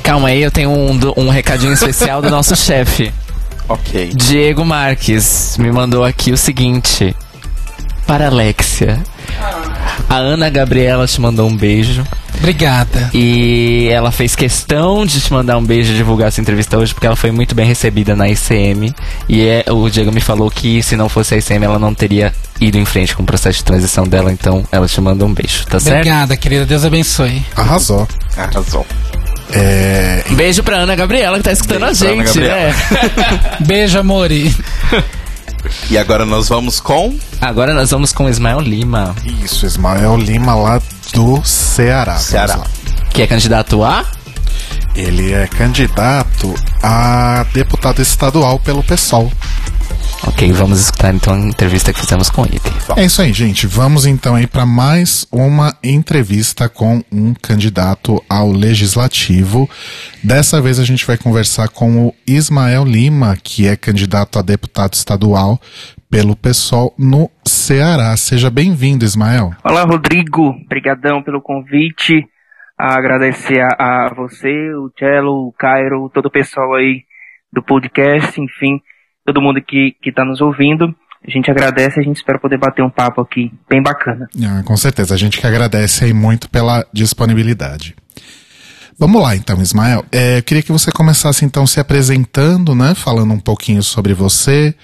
Calma 0.03 0.29
aí, 0.29 0.43
eu 0.43 0.51
tenho 0.51 0.71
um, 0.71 0.99
um 1.17 1.29
recadinho 1.29 1.73
especial 1.73 2.21
do 2.21 2.31
nosso 2.31 2.55
chefe. 2.57 3.13
Ok. 3.69 4.13
Diego 4.15 4.65
Marques 4.65 5.57
me 5.59 5.73
mandou 5.73 6.05
aqui 6.05 6.31
o 6.31 6.37
seguinte. 6.37 7.17
Para 8.07 8.27
Alexia. 8.27 9.03
A 10.09 10.17
Ana 10.17 10.51
Gabriela 10.51 11.07
te 11.07 11.21
mandou 11.21 11.49
um 11.49 11.57
beijo. 11.57 12.05
Obrigada. 12.37 13.11
E 13.15 13.89
ela 13.91 14.11
fez 14.13 14.35
questão 14.37 15.07
de 15.07 15.21
te 15.21 15.33
mandar 15.33 15.57
um 15.57 15.65
beijo 15.65 15.93
e 15.93 15.97
divulgar 15.97 16.29
essa 16.29 16.41
entrevista 16.41 16.77
hoje, 16.77 16.93
porque 16.93 17.07
ela 17.07 17.17
foi 17.17 17.31
muito 17.31 17.55
bem 17.55 17.65
recebida 17.67 18.15
na 18.15 18.29
ICM. 18.29 18.93
E 19.29 19.47
é, 19.47 19.65
o 19.71 19.89
Diego 19.89 20.13
me 20.13 20.21
falou 20.21 20.51
que 20.51 20.83
se 20.83 20.95
não 20.97 21.09
fosse 21.09 21.35
a 21.35 21.39
ICM, 21.39 21.65
ela 21.65 21.79
não 21.79 21.95
teria 21.95 22.33
ido 22.61 22.77
em 22.77 22.85
frente 22.85 23.17
com 23.17 23.23
o 23.23 23.27
processo 23.27 23.59
de 23.59 23.65
transição 23.65 24.05
dela. 24.05 24.31
Então 24.31 24.65
ela 24.71 24.87
te 24.87 25.01
manda 25.01 25.25
um 25.25 25.33
beijo, 25.33 25.65
tá 25.67 25.81
certo? 25.81 25.97
Obrigada, 25.97 26.37
querida. 26.37 26.67
Deus 26.67 26.85
abençoe. 26.85 27.43
Arrasou. 27.57 28.07
Arrasou. 28.37 28.87
É, 29.51 30.25
Um 30.31 30.35
beijo 30.35 30.63
pra 30.63 30.79
Ana 30.79 30.97
Gabriela, 30.97 31.37
que 31.37 31.45
tá 31.45 31.53
escutando 31.53 31.83
Beijo 31.83 32.05
a 32.05 32.09
gente, 32.09 32.41
né? 32.41 32.75
Beijo, 33.65 33.99
amore. 33.99 34.55
E 35.91 35.99
agora 35.99 36.25
nós 36.25 36.49
vamos 36.49 36.81
com. 36.81 37.17
Agora 37.41 37.73
nós 37.75 37.91
vamos 37.91 38.13
com 38.13 38.29
Ismael 38.29 38.61
Lima, 38.61 39.15
isso, 39.43 39.67
Ismael 39.67 40.17
Lima 40.17 40.55
lá 40.55 40.81
do 41.13 41.45
Ceará. 41.45 42.17
Ceará. 42.17 42.61
que 43.13 43.23
é 43.23 43.27
candidato 43.27 43.83
a. 43.83 44.05
Ele 44.95 45.33
é 45.33 45.47
candidato 45.47 46.55
a 46.83 47.45
deputado 47.53 48.01
estadual 48.01 48.59
pelo 48.61 48.83
PSOL. 48.85 49.31
Ok, 50.27 50.51
vamos 50.53 50.81
escutar 50.81 51.15
então 51.15 51.35
a 51.35 51.39
entrevista 51.39 51.93
que 51.93 52.01
fizemos 52.01 52.31
com 52.31 52.45
ele. 52.47 52.59
É 52.97 53.05
isso 53.05 53.21
aí, 53.21 53.33
gente. 53.33 53.67
Vamos 53.67 54.07
então 54.07 54.35
aí 54.35 54.47
para 54.47 54.65
mais 54.65 55.27
uma 55.31 55.77
entrevista 55.83 56.69
com 56.69 57.03
um 57.13 57.35
candidato 57.35 58.23
ao 58.29 58.51
legislativo. 58.51 59.69
Dessa 60.23 60.63
vez 60.63 60.81
a 60.81 60.85
gente 60.85 61.07
vai 61.07 61.19
conversar 61.19 61.69
com 61.69 62.07
o 62.07 62.15
Ismael 62.27 62.85
Lima, 62.85 63.37
que 63.37 63.69
é 63.69 63.77
candidato 63.77 64.39
a 64.39 64.43
deputado 64.43 64.95
estadual 64.95 65.61
pelo 66.11 66.35
PSOL 66.35 66.95
no 66.99 67.31
Ceará. 67.45 68.17
Seja 68.17 68.51
bem-vindo, 68.51 69.05
Ismael. 69.05 69.51
Olá, 69.63 69.83
Rodrigo. 69.85 70.57
Obrigadão 70.65 71.23
pelo 71.23 71.43
convite. 71.43 72.25
A 72.79 72.97
agradecer 72.97 73.61
a, 73.61 74.07
a 74.07 74.15
você, 74.15 74.75
o 74.75 74.91
Cello, 74.99 75.49
o 75.49 75.53
Cairo, 75.53 76.11
todo 76.13 76.27
o 76.27 76.31
pessoal 76.31 76.75
aí 76.75 77.03
do 77.53 77.63
podcast, 77.63 78.41
enfim, 78.41 78.81
todo 79.25 79.41
mundo 79.41 79.61
que 79.61 79.97
está 80.05 80.25
nos 80.25 80.41
ouvindo. 80.41 80.95
A 81.27 81.31
gente 81.31 81.51
agradece 81.51 81.99
e 81.99 82.03
a 82.03 82.05
gente 82.05 82.17
espera 82.17 82.39
poder 82.39 82.59
bater 82.59 82.83
um 82.83 82.91
papo 82.91 83.23
aqui 83.23 83.51
bem 83.69 83.83
bacana. 83.83 84.29
Ah, 84.45 84.63
com 84.63 84.77
certeza, 84.77 85.15
a 85.15 85.17
gente 85.17 85.41
que 85.41 85.47
agradece 85.47 86.05
aí 86.05 86.13
muito 86.13 86.51
pela 86.51 86.85
disponibilidade. 86.93 87.95
Vamos 88.99 89.21
lá 89.21 89.35
então, 89.35 89.61
Ismael. 89.61 90.05
É, 90.13 90.39
eu 90.39 90.43
queria 90.43 90.63
que 90.63 90.71
você 90.71 90.93
começasse 90.93 91.45
então 91.45 91.67
se 91.67 91.81
apresentando, 91.81 92.75
né? 92.75 92.95
Falando 92.95 93.33
um 93.33 93.41
pouquinho 93.41 93.83
sobre 93.83 94.13
você, 94.13 94.75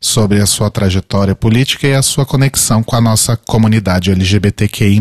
sobre 0.00 0.40
a 0.40 0.46
sua 0.46 0.70
trajetória 0.70 1.34
política 1.34 1.86
e 1.86 1.94
a 1.94 2.02
sua 2.02 2.26
conexão 2.26 2.82
com 2.82 2.94
a 2.94 3.00
nossa 3.00 3.36
comunidade 3.36 4.12
LGBTQI. 4.12 5.00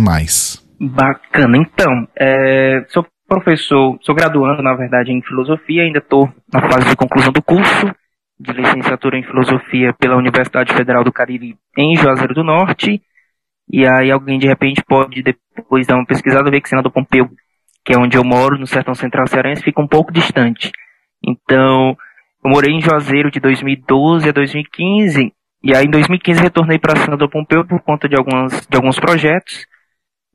Bacana. 0.79 1.57
Então, 1.57 2.07
é, 2.17 2.85
sou 2.87 3.05
professor, 3.27 3.99
sou 4.01 4.15
graduando, 4.15 4.63
na 4.63 4.73
verdade, 4.75 5.11
em 5.11 5.21
filosofia, 5.21 5.83
ainda 5.83 5.99
estou 5.99 6.27
na 6.51 6.61
fase 6.61 6.89
de 6.89 6.95
conclusão 6.95 7.33
do 7.33 7.43
curso 7.43 7.93
de 8.39 8.51
licenciatura 8.51 9.17
em 9.17 9.23
filosofia 9.23 9.93
pela 9.93 10.17
Universidade 10.17 10.73
Federal 10.73 11.03
do 11.03 11.11
Cariri 11.11 11.57
em 11.77 11.95
Juazeiro 11.95 12.33
do 12.33 12.43
Norte. 12.43 13.01
E 13.71 13.87
aí 13.87 14.11
alguém 14.11 14.37
de 14.37 14.47
repente 14.47 14.83
pode 14.85 15.23
depois 15.23 15.87
dar 15.87 15.95
uma 15.95 16.05
pesquisada 16.05 16.51
ver 16.51 16.61
que 16.61 16.69
Senador 16.69 16.91
Pompeu, 16.91 17.29
que 17.83 17.93
é 17.93 17.97
onde 17.97 18.17
eu 18.17 18.23
moro, 18.23 18.59
no 18.59 18.67
Sertão 18.67 18.93
Central 18.93 19.27
Cearense, 19.27 19.63
fica 19.63 19.81
um 19.81 19.87
pouco 19.87 20.11
distante. 20.11 20.71
Então, 21.23 21.97
eu 22.43 22.51
morei 22.51 22.73
em 22.73 22.81
Juazeiro 22.81 23.31
de 23.31 23.39
2012 23.39 24.29
a 24.29 24.31
2015, 24.31 25.33
e 25.63 25.75
aí 25.75 25.85
em 25.85 25.89
2015 25.89 26.41
retornei 26.41 26.77
para 26.77 26.95
Senador 26.97 27.29
Pompeu 27.29 27.65
por 27.65 27.81
conta 27.81 28.07
de, 28.07 28.15
algumas, 28.15 28.67
de 28.67 28.77
alguns 28.77 28.99
projetos, 28.99 29.65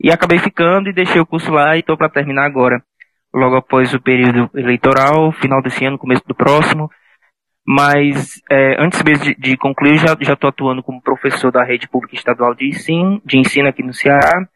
e 0.03 0.11
acabei 0.11 0.39
ficando 0.39 0.89
e 0.89 0.93
deixei 0.93 1.21
o 1.21 1.27
curso 1.27 1.53
lá 1.53 1.77
e 1.77 1.81
estou 1.81 1.97
para 1.97 2.09
terminar 2.09 2.47
agora, 2.47 2.83
logo 3.33 3.57
após 3.57 3.95
o 3.95 4.01
período 4.01 4.51
eleitoral, 4.55 5.31
final 5.33 5.63
desse 5.63 5.85
ano, 5.85 5.99
começo 5.99 6.23
do 6.27 6.35
próximo. 6.35 6.91
Mas 7.67 8.41
é, 8.51 8.83
antes 8.83 9.03
mesmo 9.03 9.25
de, 9.25 9.35
de 9.35 9.57
concluir, 9.57 9.99
já 9.99 10.15
estou 10.15 10.49
atuando 10.49 10.83
como 10.83 11.03
professor 11.03 11.53
da 11.53 11.65
rede 11.65 11.89
pública 11.89 12.15
estadual 12.15 12.55
de 12.55 12.69
ensino, 12.69 13.21
de 13.25 13.39
ensino 13.39 13.69
aqui 13.69 13.83
no 13.83 13.93
Ceará. 13.93 14.49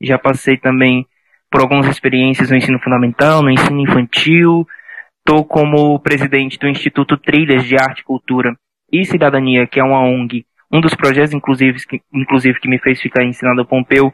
Já 0.00 0.18
passei 0.18 0.56
também 0.56 1.06
por 1.50 1.60
algumas 1.60 1.86
experiências 1.86 2.50
no 2.50 2.56
ensino 2.56 2.78
fundamental, 2.80 3.42
no 3.42 3.50
ensino 3.50 3.80
infantil. 3.80 4.66
Estou 5.18 5.44
como 5.44 5.98
presidente 6.00 6.58
do 6.58 6.68
Instituto 6.68 7.16
Trilhas 7.16 7.64
de 7.64 7.76
Arte, 7.76 8.04
Cultura 8.04 8.54
e 8.92 9.04
Cidadania, 9.04 9.66
que 9.66 9.80
é 9.80 9.84
uma 9.84 10.00
ONG. 10.00 10.44
Um 10.72 10.80
dos 10.80 10.94
projetos, 10.94 11.32
inclusive, 11.32 11.78
que, 11.86 12.00
inclusive, 12.12 12.60
que 12.60 12.68
me 12.68 12.78
fez 12.78 13.00
ficar 13.00 13.24
ensinando 13.24 13.62
a 13.62 13.64
Pompeu, 13.64 14.12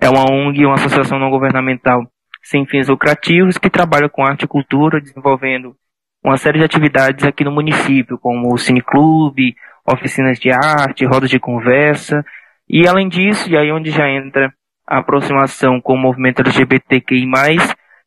é 0.00 0.08
uma 0.08 0.30
ONG, 0.30 0.64
uma 0.64 0.74
associação 0.74 1.18
não 1.18 1.30
governamental 1.30 2.10
sem 2.42 2.66
fins 2.66 2.88
lucrativos 2.88 3.58
que 3.58 3.68
trabalha 3.68 4.08
com 4.08 4.24
arte 4.24 4.44
e 4.44 4.48
cultura, 4.48 5.00
desenvolvendo 5.00 5.76
uma 6.22 6.36
série 6.36 6.58
de 6.58 6.64
atividades 6.64 7.24
aqui 7.24 7.44
no 7.44 7.50
município, 7.50 8.18
como 8.18 8.52
o 8.52 8.58
cineclube, 8.58 9.54
oficinas 9.86 10.38
de 10.38 10.50
arte, 10.50 11.06
rodas 11.06 11.30
de 11.30 11.38
conversa, 11.38 12.24
e 12.68 12.86
além 12.86 13.08
disso, 13.08 13.50
e 13.50 13.56
aí 13.56 13.72
onde 13.72 13.90
já 13.90 14.08
entra 14.08 14.52
a 14.86 14.98
aproximação 14.98 15.80
com 15.80 15.94
o 15.94 15.98
movimento 15.98 16.40
LGBTQI+, 16.40 17.26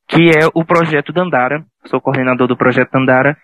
que 0.08 0.30
é 0.30 0.48
o 0.54 0.64
projeto 0.64 1.12
Dandara, 1.12 1.66
sou 1.86 2.00
coordenador 2.00 2.48
do 2.48 2.58
projeto 2.58 2.92
Dandara, 2.92 3.38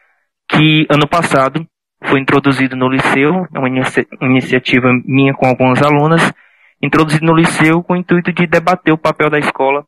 que 0.47 0.85
ano 0.89 1.07
passado 1.07 1.65
foi 2.03 2.19
introduzido 2.19 2.75
no 2.75 2.87
Liceu, 2.87 3.47
é 3.53 3.59
uma 3.59 3.67
inicia 3.67 4.05
iniciativa 4.21 4.89
minha 5.05 5.33
com 5.33 5.47
algumas 5.47 5.81
alunas, 5.81 6.33
introduzido 6.81 7.25
no 7.25 7.35
Liceu 7.35 7.83
com 7.83 7.93
o 7.93 7.97
intuito 7.97 8.31
de 8.31 8.47
debater 8.47 8.93
o 8.93 8.97
papel 8.97 9.29
da 9.29 9.39
escola 9.39 9.85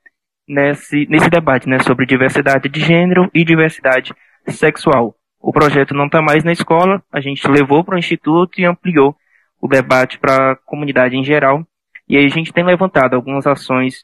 nesse, 0.48 1.08
nesse 1.10 1.30
debate 1.30 1.70
né, 1.70 1.80
sobre 1.80 2.06
diversidade 2.06 2.68
de 2.68 2.82
gênero 2.82 3.30
e 3.34 3.46
diversidade 3.46 4.14
sexual. 4.52 5.16
O 5.40 5.52
projeto 5.52 5.94
não 5.94 6.06
está 6.06 6.22
mais 6.22 6.44
na 6.44 6.52
escola, 6.52 7.02
a 7.12 7.20
gente 7.20 7.48
levou 7.48 7.84
para 7.84 7.96
o 7.96 8.00
Instituto 8.00 8.60
e 8.60 8.66
ampliou 8.66 9.16
o 9.60 9.68
debate 9.68 10.20
para 10.20 10.52
a 10.52 10.56
comunidade 10.56 11.16
em 11.16 11.24
geral. 11.24 11.66
E 12.08 12.18
aí 12.18 12.26
a 12.26 12.30
gente 12.30 12.54
tem 12.54 12.64
levantado 12.64 13.16
algumas 13.16 13.48
ações 13.48 14.04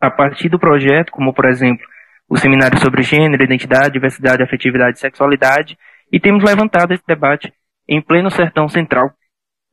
a 0.00 0.10
partir 0.10 0.48
do 0.48 0.58
projeto, 0.58 1.10
como 1.12 1.32
por 1.32 1.44
exemplo 1.44 1.86
o 2.28 2.36
seminário 2.36 2.78
sobre 2.78 3.02
gênero, 3.02 3.42
identidade, 3.42 3.92
diversidade, 3.92 4.42
afetividade 4.42 4.98
e 4.98 5.00
sexualidade, 5.00 5.78
e 6.12 6.20
temos 6.20 6.44
levantado 6.44 6.92
esse 6.92 7.04
debate 7.06 7.52
em 7.88 8.02
pleno 8.02 8.30
sertão 8.30 8.68
central 8.68 9.10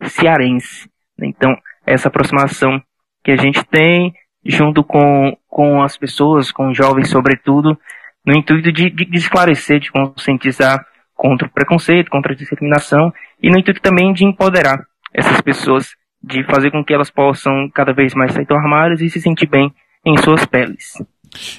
cearense. 0.04 0.90
Então, 1.22 1.56
essa 1.86 2.08
aproximação 2.08 2.82
que 3.24 3.32
a 3.32 3.36
gente 3.36 3.64
tem 3.66 4.14
junto 4.46 4.84
com, 4.84 5.36
com 5.48 5.82
as 5.82 5.98
pessoas, 5.98 6.52
com 6.52 6.70
os 6.70 6.78
jovens 6.78 7.10
sobretudo, 7.10 7.78
no 8.26 8.36
intuito 8.36 8.72
de, 8.72 8.90
de, 8.90 9.06
de 9.06 9.18
esclarecer, 9.18 9.80
de 9.80 9.92
conscientizar 9.92 10.84
contra 11.16 11.48
o 11.48 11.52
preconceito, 11.52 12.10
contra 12.10 12.34
a 12.34 12.36
discriminação 12.36 13.12
e 13.42 13.50
no 13.50 13.58
intuito 13.58 13.82
também 13.82 14.14
de 14.14 14.26
empoderar 14.26 14.86
essas 15.14 15.40
pessoas, 15.42 15.90
de 16.22 16.44
fazer 16.46 16.72
com 16.72 16.84
que 16.84 16.94
elas 16.94 17.10
possam 17.10 17.70
cada 17.74 17.94
vez 17.94 18.14
mais 18.14 18.34
sair 18.34 18.46
do 18.46 18.56
armário 18.56 18.96
e 19.02 19.10
se 19.10 19.22
sentir 19.22 19.48
bem 19.48 19.74
em 20.06 20.18
suas 20.18 20.46
peles. 20.46 20.94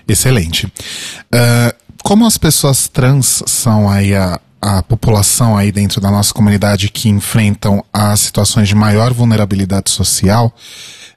Excelente. 0.09 0.67
Uh, 0.67 1.87
como 2.03 2.27
as 2.27 2.39
pessoas 2.39 2.89
trans 2.89 3.43
são 3.47 3.89
aí 3.89 4.15
a, 4.15 4.39
a 4.61 4.83
população 4.83 5.57
aí 5.57 5.73
dentro 5.73 6.01
da 6.01 6.11
nossa 6.11 6.33
comunidade 6.33 6.89
que 6.89 7.09
enfrentam 7.09 7.85
as 7.93 8.21
situações 8.21 8.69
de 8.69 8.75
maior 8.75 9.13
vulnerabilidade 9.13 9.91
social, 9.91 10.55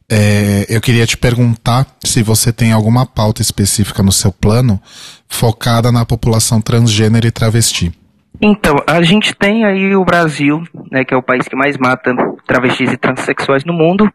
é, 0.10 0.66
eu 0.68 0.82
queria 0.82 1.06
te 1.06 1.16
perguntar 1.16 1.86
se 2.04 2.24
você 2.24 2.52
tem 2.52 2.72
alguma 2.72 3.06
pauta 3.06 3.42
específica 3.42 4.02
no 4.02 4.12
seu 4.12 4.32
plano 4.32 4.82
focada 5.28 5.92
na 5.92 6.06
população 6.06 6.60
transgênero 6.60 7.28
e 7.28 7.32
travesti. 7.32 7.94
Então, 8.42 8.76
a 8.88 9.02
gente 9.02 9.36
tem 9.36 9.66
aí 9.66 9.96
o 9.96 10.06
Brasil, 10.06 10.64
né, 10.92 11.04
que 11.04 11.14
é 11.14 11.18
o 11.18 11.24
país 11.24 11.48
que 11.48 11.56
mais 11.56 11.78
mata 11.78 12.16
travestis 12.48 12.92
e 12.92 12.98
transexuais 12.98 13.66
no 13.66 13.74
mundo. 13.74 14.12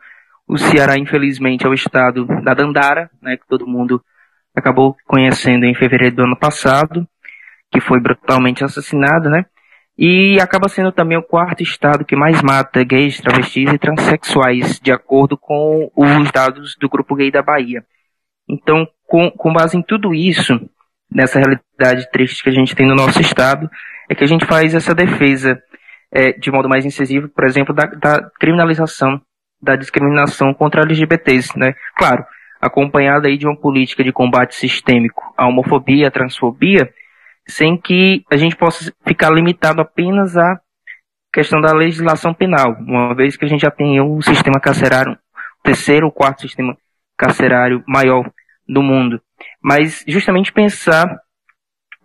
O 0.49 0.59
Ceará, 0.59 0.99
infelizmente, 0.99 1.65
é 1.65 1.69
o 1.69 1.75
estado 1.75 2.27
da 2.43 2.55
Dandara, 2.55 3.11
né, 3.23 3.37
que 3.37 3.47
todo 3.49 3.67
mundo 3.67 4.03
acabou 4.57 4.97
conhecendo 5.07 5.65
em 5.65 5.75
fevereiro 5.75 6.17
do 6.17 6.23
ano 6.23 6.37
passado, 6.37 7.07
que 7.71 7.81
foi 7.81 8.01
brutalmente 8.01 8.65
assassinado, 8.65 9.29
né? 9.29 9.45
E 9.97 10.41
acaba 10.41 10.69
sendo 10.69 10.91
também 10.91 11.17
o 11.17 11.23
quarto 11.23 11.63
estado 11.63 12.05
que 12.05 12.17
mais 12.17 12.43
mata 12.43 12.83
gays, 12.83 13.21
travestis 13.21 13.73
e 13.73 13.79
transexuais, 13.79 14.81
de 14.81 14.91
acordo 14.91 15.37
com 15.39 15.91
os 15.95 16.33
dados 16.33 16.77
do 16.81 16.89
Grupo 16.89 17.15
Gay 17.15 17.31
da 17.31 17.43
Bahia. 17.43 17.85
Então, 18.49 18.87
com, 19.07 19.31
com 19.31 19.53
base 19.53 19.77
em 19.77 19.83
tudo 19.83 20.13
isso, 20.13 20.59
nessa 21.11 21.39
realidade 21.39 22.11
triste 22.11 22.43
que 22.43 22.51
a 22.51 22.53
gente 22.53 22.75
tem 22.75 22.87
no 22.87 22.97
nosso 22.97 23.21
estado, 23.21 23.71
é 24.09 24.15
que 24.15 24.25
a 24.25 24.27
gente 24.27 24.45
faz 24.45 24.75
essa 24.75 24.95
defesa 24.95 25.63
é, 26.13 26.33
de 26.33 26.51
modo 26.51 26.69
mais 26.69 26.85
incisivo, 26.85 27.29
por 27.29 27.45
exemplo, 27.45 27.75
da, 27.75 27.87
da 27.87 28.31
criminalização 28.39 29.21
da 29.63 29.77
discriminação 29.77 30.53
contra 30.53 30.83
LGBTs, 30.83 31.59
né? 31.59 31.75
Claro, 31.97 32.25
acompanhada 32.61 33.29
aí 33.29 33.39
de 33.39 33.47
uma 33.47 33.57
política 33.57 34.05
de 34.05 34.13
combate 34.13 34.55
sistêmico 34.55 35.23
à 35.37 35.47
homofobia, 35.47 36.09
à 36.09 36.11
transfobia, 36.11 36.93
sem 37.47 37.77
que 37.77 38.25
a 38.31 38.37
gente 38.37 38.57
possa 38.57 38.93
ficar 39.07 39.31
limitado 39.31 39.81
apenas 39.81 40.37
à 40.37 40.61
questão 41.33 41.61
da 41.61 41.73
legislação 41.73 42.33
penal, 42.33 42.77
uma 42.81 43.15
vez 43.15 43.37
que 43.37 43.45
a 43.45 43.49
gente 43.49 43.63
já 43.63 43.71
tem 43.71 44.01
o 44.01 44.23
sistema 44.23 44.61
carcerário, 44.61 45.13
o 45.13 45.63
terceiro 45.65 46.07
ou 46.07 46.13
quarto 46.13 46.43
sistema 46.43 46.77
carcerário 47.17 47.83
maior 47.87 48.31
do 48.69 48.83
mundo. 48.83 49.21
Mas 49.61 50.05
justamente 50.07 50.53
pensar 50.53 51.19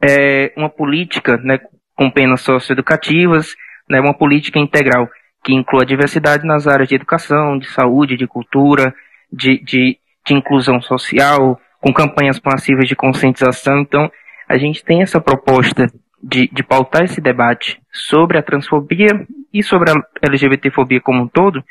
é, 0.02 0.52
uma 0.58 0.70
política 0.70 1.38
né, 1.38 1.60
com 1.96 2.10
penas 2.10 2.42
socioeducativas, 2.42 3.56
né, 3.90 4.00
uma 4.00 4.14
política 4.14 4.60
integral 4.60 5.10
que 5.44 5.54
inclua 5.54 5.86
diversidade 5.86 6.46
nas 6.46 6.68
áreas 6.68 6.90
de 6.90 6.96
educação, 6.96 7.58
de 7.58 7.68
saúde, 7.70 8.18
de 8.18 8.28
cultura, 8.28 8.94
de, 9.32 9.64
de, 9.64 9.98
de 10.26 10.34
inclusão 10.34 10.82
social, 10.82 11.60
com 11.80 11.94
campanhas 11.94 12.40
passivas 12.40 12.88
de 12.88 12.96
conscientização. 12.96 13.80
Então, 13.80 14.12
a 14.50 14.58
gente 14.58 14.84
tem 14.84 15.04
essa 15.04 15.22
proposta 15.22 15.86
de, 16.22 16.48
de 16.48 16.64
pautar 16.64 17.04
esse 17.04 17.22
debate 17.22 17.80
sobre 17.94 18.40
a 18.40 18.42
transfobia 18.42 19.28
e 19.54 19.62
sobre 19.62 19.92
a 19.92 19.94
LGBTfobia 20.24 21.00
como 21.00 21.22
um 21.22 21.28
todo, 21.28 21.64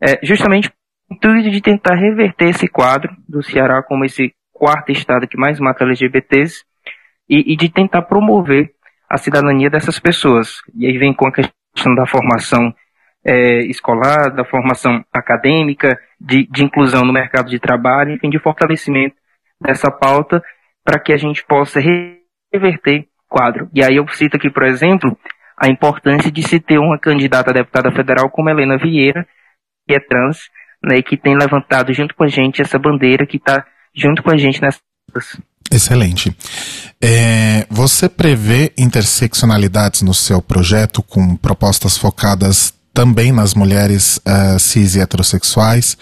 é, 0.00 0.20
justamente 0.22 0.68
com 0.68 0.76
o 1.10 1.16
intuito 1.16 1.50
de 1.50 1.60
tentar 1.62 1.94
reverter 1.94 2.50
esse 2.50 2.68
quadro 2.68 3.16
do 3.26 3.42
Ceará 3.42 3.82
como 3.82 4.04
esse 4.04 4.34
quarto 4.52 4.92
estado 4.92 5.26
que 5.26 5.38
mais 5.38 5.58
mata 5.58 5.84
LGBTs 5.84 6.64
e, 7.28 7.54
e 7.54 7.56
de 7.56 7.70
tentar 7.70 8.02
promover 8.02 8.70
a 9.08 9.16
cidadania 9.16 9.70
dessas 9.70 9.98
pessoas. 9.98 10.60
E 10.74 10.86
aí 10.86 10.98
vem 10.98 11.14
com 11.14 11.26
a 11.26 11.32
questão 11.32 11.94
da 11.94 12.06
formação 12.06 12.74
é, 13.24 13.64
escolar, 13.64 14.30
da 14.30 14.44
formação 14.44 15.02
acadêmica, 15.12 15.98
de, 16.20 16.46
de 16.46 16.62
inclusão 16.62 17.04
no 17.04 17.12
mercado 17.12 17.48
de 17.48 17.58
trabalho, 17.58 18.12
enfim, 18.12 18.28
de 18.28 18.38
fortalecimento 18.38 19.16
dessa 19.60 19.90
pauta 19.90 20.42
para 20.84 20.98
que 20.98 21.12
a 21.12 21.16
gente 21.16 21.44
possa 21.44 21.80
reverter 22.52 23.06
quadro. 23.28 23.68
E 23.74 23.82
aí 23.82 23.96
eu 23.96 24.06
cito 24.08 24.36
aqui, 24.36 24.50
por 24.50 24.64
exemplo, 24.64 25.16
a 25.56 25.68
importância 25.68 26.30
de 26.30 26.42
se 26.42 26.60
ter 26.60 26.78
uma 26.78 26.98
candidata 26.98 27.50
a 27.50 27.54
deputada 27.54 27.90
federal 27.92 28.28
como 28.30 28.50
Helena 28.50 28.76
Vieira, 28.76 29.26
que 29.86 29.94
é 29.94 30.00
trans, 30.00 30.50
né, 30.84 31.00
que 31.00 31.16
tem 31.16 31.36
levantado 31.36 31.92
junto 31.92 32.14
com 32.14 32.24
a 32.24 32.28
gente 32.28 32.60
essa 32.60 32.78
bandeira 32.78 33.26
que 33.26 33.36
está 33.36 33.64
junto 33.94 34.22
com 34.22 34.30
a 34.30 34.36
gente 34.36 34.60
nessas. 34.60 34.80
Excelente. 35.70 36.36
É, 37.00 37.66
você 37.70 38.08
prevê 38.08 38.72
interseccionalidades 38.76 40.02
no 40.02 40.12
seu 40.12 40.42
projeto 40.42 41.02
com 41.02 41.36
propostas 41.36 41.96
focadas 41.96 42.74
também 42.92 43.32
nas 43.32 43.54
mulheres 43.54 44.18
uh, 44.18 44.58
cis 44.58 44.96
e 44.96 45.00
heterossexuais 45.00 45.96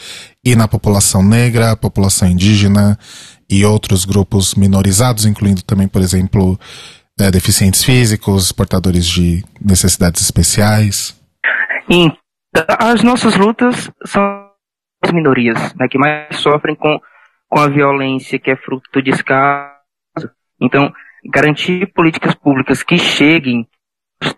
e 0.44 0.56
na 0.56 0.66
população 0.66 1.22
negra, 1.22 1.76
população 1.76 2.28
indígena 2.28 2.98
e 3.50 3.64
outros 3.64 4.04
grupos 4.04 4.54
minorizados, 4.54 5.26
incluindo 5.26 5.62
também, 5.62 5.88
por 5.88 6.00
exemplo, 6.00 6.58
uh, 7.20 7.30
deficientes 7.30 7.82
físicos, 7.82 8.52
portadores 8.52 9.06
de 9.06 9.44
necessidades 9.60 10.22
especiais? 10.22 11.18
Então, 11.88 12.16
as 12.78 13.02
nossas 13.02 13.36
lutas 13.36 13.90
são 14.04 14.50
as 15.02 15.12
minorias, 15.12 15.74
né, 15.74 15.86
que 15.90 15.98
mais 15.98 16.36
sofrem 16.36 16.76
com, 16.76 16.98
com 17.48 17.58
a 17.58 17.68
violência 17.68 18.38
que 18.38 18.50
é 18.50 18.56
fruto 18.56 19.02
de 19.02 19.10
escaso. 19.10 19.74
Então, 20.60 20.92
garantir 21.32 21.92
políticas 21.92 22.34
públicas 22.34 22.82
que 22.82 22.96
cheguem 22.96 23.66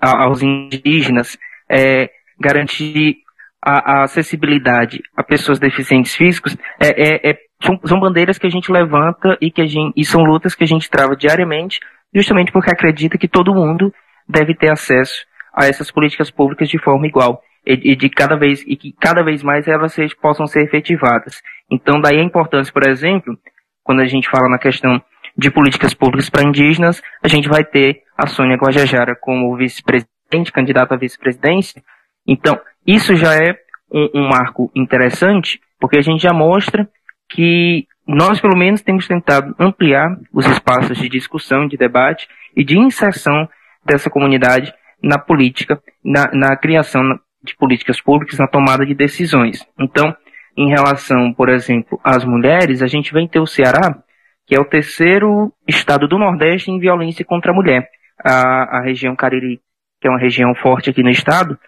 aos 0.01 0.43
indígenas 0.43 1.37
é, 1.71 2.11
garantir 2.39 3.17
a, 3.65 4.01
a, 4.01 4.05
acessibilidade 4.05 5.01
a 5.17 5.23
pessoas 5.23 5.59
deficientes 5.59 6.15
físicos 6.15 6.57
é, 6.81 6.89
é, 6.89 7.31
é 7.31 7.39
são, 7.63 7.79
são, 7.85 8.01
bandeiras 8.01 8.39
que 8.39 8.47
a 8.47 8.51
gente 8.51 8.71
levanta 8.71 9.37
e 9.41 9.51
que 9.51 9.63
a 9.63 9.67
gente, 9.67 9.93
e 9.97 10.05
são 10.05 10.23
lutas 10.23 10.55
que 10.55 10.65
a 10.65 10.67
gente 10.67 10.91
trava 10.91 11.17
diariamente, 11.17 11.81
justamente 12.15 12.53
porque 12.53 12.71
acredita 12.71 13.19
que 13.19 13.29
todo 13.29 13.55
mundo 13.55 13.93
deve 14.29 14.55
ter 14.55 14.71
acesso 14.71 15.25
a 15.55 15.67
essas 15.67 15.91
políticas 15.91 16.31
públicas 16.31 16.69
de 16.69 16.79
forma 16.79 17.07
igual 17.07 17.43
e, 17.65 17.95
de 17.95 18.09
cada 18.09 18.37
vez 18.37 18.63
e 18.67 18.77
que 18.77 18.93
cada 18.93 19.23
vez 19.23 19.43
mais 19.43 19.69
elas 19.69 19.95
possam 20.21 20.47
ser 20.47 20.65
efetivadas. 20.65 21.41
Então 21.71 22.01
daí 22.01 22.19
a 22.19 22.25
importância, 22.25 22.73
por 22.73 22.87
exemplo, 22.89 23.37
quando 23.83 24.01
a 24.01 24.07
gente 24.07 24.29
fala 24.29 24.49
na 24.49 24.59
questão 24.59 25.01
de 25.37 25.51
políticas 25.51 25.95
públicas 25.95 26.29
para 26.29 26.47
indígenas, 26.47 27.03
a 27.23 27.29
gente 27.29 27.49
vai 27.49 27.65
ter 27.65 28.03
a 28.17 28.27
Sônia 28.27 28.57
Guajajara 28.57 29.17
como 29.21 29.57
vice-presidente, 29.57 30.53
candidata 30.53 30.95
à 30.95 30.99
vice-presidência, 30.99 31.83
então, 32.27 32.61
isso 32.87 33.15
já 33.17 33.35
é 33.35 33.57
um, 33.91 34.21
um 34.21 34.29
marco 34.29 34.71
interessante, 34.75 35.61
porque 35.79 35.99
a 35.99 36.03
gente 36.03 36.23
já 36.23 36.33
mostra 36.33 36.89
que 37.33 37.87
nós, 38.07 38.41
pelo 38.41 38.57
menos, 38.57 38.83
temos 38.83 39.07
tentado 39.07 39.55
ampliar 39.59 40.17
os 40.33 40.47
espaços 40.47 40.99
de 40.99 41.09
discussão, 41.09 41.67
de 41.67 41.77
debate 41.77 42.29
e 42.57 42.65
de 42.65 42.79
inserção 42.79 43.49
dessa 43.85 44.11
comunidade 44.11 44.73
na 45.03 45.19
política, 45.19 45.81
na, 46.05 46.31
na 46.33 46.57
criação 46.57 47.03
de 47.43 47.57
políticas 47.57 48.01
públicas, 48.01 48.39
na 48.39 48.47
tomada 48.47 48.87
de 48.87 48.95
decisões. 48.95 49.67
Então, 49.79 50.15
em 50.57 50.69
relação, 50.69 51.33
por 51.33 51.49
exemplo, 51.49 51.99
às 52.05 52.25
mulheres, 52.25 52.83
a 52.83 52.87
gente 52.87 53.13
vem 53.13 53.27
ter 53.27 53.41
o 53.41 53.47
Ceará, 53.47 53.99
que 54.47 54.55
é 54.55 54.61
o 54.61 54.65
terceiro 54.65 55.53
estado 55.67 56.07
do 56.07 56.19
Nordeste 56.19 56.71
em 56.71 56.79
violência 56.79 57.25
contra 57.25 57.51
a 57.51 57.55
mulher. 57.55 57.89
A, 58.25 58.79
a 58.79 58.83
região 58.83 59.17
Cariri, 59.17 59.61
que 60.01 60.07
é 60.07 60.11
uma 60.11 60.21
região 60.21 60.55
forte 60.55 60.91
aqui 60.91 61.03
no 61.03 61.11
estado, 61.11 61.59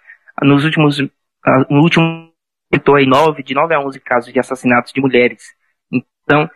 nos 0.42 0.64
últimos, 0.64 0.98
no 1.70 1.80
último, 1.80 2.30
aumentou 2.74 2.96
aí 2.96 3.06
nove, 3.06 3.42
de 3.42 3.54
9 3.54 3.74
a 3.74 3.80
11 3.80 4.00
casos 4.00 4.32
de 4.32 4.38
assassinatos 4.38 4.92
de 4.92 5.00
mulheres. 5.00 5.42
Então, 5.92 6.48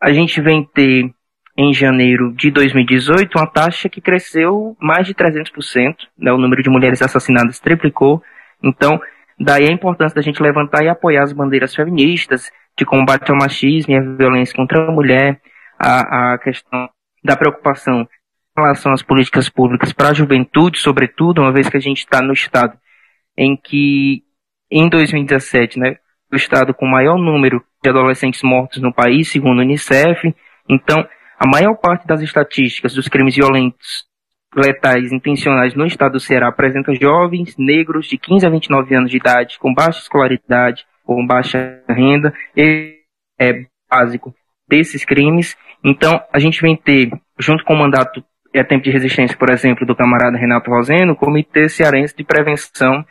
a 0.00 0.12
gente 0.12 0.40
vem 0.40 0.64
ter, 0.64 1.10
em 1.56 1.72
janeiro 1.72 2.32
de 2.34 2.50
2018, 2.50 3.38
uma 3.38 3.46
taxa 3.46 3.88
que 3.88 4.00
cresceu 4.00 4.76
mais 4.80 5.06
de 5.06 5.14
300%, 5.14 5.94
né, 6.18 6.32
o 6.32 6.38
número 6.38 6.62
de 6.62 6.70
mulheres 6.70 7.02
assassinadas 7.02 7.60
triplicou. 7.60 8.22
Então, 8.62 9.00
daí 9.38 9.68
a 9.68 9.72
importância 9.72 10.14
da 10.14 10.22
gente 10.22 10.42
levantar 10.42 10.82
e 10.84 10.88
apoiar 10.88 11.22
as 11.22 11.32
bandeiras 11.32 11.74
feministas 11.74 12.50
de 12.76 12.84
combate 12.84 13.30
ao 13.30 13.36
machismo 13.36 13.92
e 13.92 13.96
à 13.96 14.00
violência 14.00 14.54
contra 14.54 14.82
a 14.82 14.92
mulher, 14.92 15.40
a, 15.78 16.34
a 16.34 16.38
questão 16.38 16.88
da 17.22 17.36
preocupação 17.36 18.00
em 18.02 18.60
relação 18.60 18.92
às 18.92 19.02
políticas 19.02 19.48
públicas 19.48 19.92
para 19.92 20.10
a 20.10 20.14
juventude, 20.14 20.78
sobretudo, 20.78 21.42
uma 21.42 21.52
vez 21.52 21.68
que 21.68 21.76
a 21.76 21.80
gente 21.80 21.98
está 21.98 22.22
no 22.22 22.32
Estado 22.32 22.78
em 23.36 23.56
que 23.56 24.22
em 24.70 24.88
2017, 24.88 25.78
né, 25.78 25.96
o 26.32 26.36
estado 26.36 26.72
com 26.72 26.86
o 26.86 26.90
maior 26.90 27.16
número 27.16 27.62
de 27.82 27.90
adolescentes 27.90 28.42
mortos 28.42 28.80
no 28.80 28.92
país, 28.92 29.30
segundo 29.30 29.58
o 29.58 29.62
Unicef. 29.62 30.34
Então, 30.68 31.06
a 31.38 31.46
maior 31.46 31.74
parte 31.76 32.06
das 32.06 32.20
estatísticas 32.20 32.94
dos 32.94 33.08
crimes 33.08 33.34
violentos, 33.34 34.04
letais, 34.54 35.12
intencionais 35.12 35.74
no 35.74 35.86
estado 35.86 36.12
do 36.12 36.20
Ceará 36.20 36.48
apresenta 36.48 36.92
jovens 36.94 37.56
negros 37.56 38.06
de 38.06 38.18
15 38.18 38.46
a 38.46 38.50
29 38.50 38.94
anos 38.94 39.10
de 39.10 39.16
idade, 39.16 39.58
com 39.58 39.72
baixa 39.72 40.00
escolaridade, 40.00 40.84
com 41.04 41.24
baixa 41.26 41.82
renda, 41.88 42.32
e 42.56 42.96
é 43.38 43.64
básico 43.90 44.34
desses 44.68 45.04
crimes. 45.04 45.56
Então, 45.84 46.20
a 46.32 46.38
gente 46.38 46.60
vem 46.60 46.76
ter, 46.76 47.10
junto 47.38 47.64
com 47.64 47.74
o 47.74 47.78
mandato 47.78 48.22
é 48.52 48.64
tempo 48.64 48.82
de 48.82 48.90
resistência, 48.90 49.36
por 49.36 49.50
exemplo, 49.50 49.86
do 49.86 49.94
camarada 49.94 50.36
Renato 50.36 50.70
Roseno, 50.70 51.12
o 51.12 51.16
Comitê 51.16 51.68
Cearense 51.68 52.16
de 52.16 52.24
Prevenção 52.24 53.04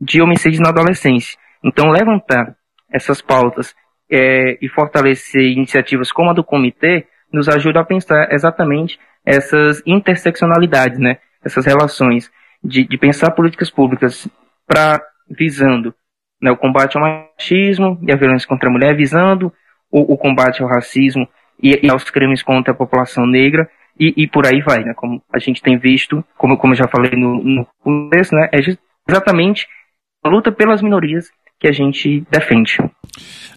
de 0.00 0.22
homicídios 0.22 0.60
na 0.60 0.70
adolescência. 0.70 1.38
Então, 1.62 1.90
levantar 1.90 2.56
essas 2.90 3.20
pautas 3.20 3.74
é, 4.10 4.58
e 4.60 4.68
fortalecer 4.68 5.42
iniciativas 5.42 6.10
como 6.10 6.30
a 6.30 6.32
do 6.32 6.42
comitê 6.42 7.06
nos 7.32 7.48
ajuda 7.48 7.80
a 7.80 7.84
pensar 7.84 8.32
exatamente 8.32 8.98
essas 9.24 9.82
interseccionalidades, 9.86 10.98
né? 10.98 11.18
essas 11.44 11.66
relações 11.66 12.30
de, 12.62 12.84
de 12.84 12.98
pensar 12.98 13.30
políticas 13.32 13.70
públicas 13.70 14.28
para 14.66 15.00
visando 15.28 15.94
né, 16.40 16.50
o 16.50 16.56
combate 16.56 16.96
ao 16.96 17.02
machismo 17.02 17.98
e 18.02 18.12
a 18.12 18.16
violência 18.16 18.48
contra 18.48 18.68
a 18.68 18.72
mulher, 18.72 18.96
visando 18.96 19.52
o, 19.90 20.14
o 20.14 20.18
combate 20.18 20.62
ao 20.62 20.68
racismo 20.68 21.28
e, 21.62 21.78
e, 21.82 21.90
aos 21.90 22.10
crimes 22.10 22.42
contra 22.42 22.72
a 22.72 22.76
população 22.76 23.26
negra 23.26 23.68
e, 23.98 24.14
e, 24.16 24.26
por 24.26 24.46
aí 24.46 24.62
vai, 24.62 24.82
né? 24.82 24.94
Como 24.94 25.22
a 25.30 25.38
gente 25.38 25.60
tem 25.60 25.76
visto, 25.76 26.24
como, 26.38 26.56
como 26.56 26.72
eu 26.72 26.78
já 26.78 26.88
falei 26.88 27.10
no, 27.12 27.42
no 27.42 27.66
começo, 27.82 28.34
né? 28.34 28.48
É 28.50 28.58
exatamente 29.06 29.66
a 30.22 30.28
luta 30.28 30.52
pelas 30.52 30.82
minorias 30.82 31.26
que 31.58 31.68
a 31.68 31.72
gente 31.72 32.24
defende. 32.30 32.78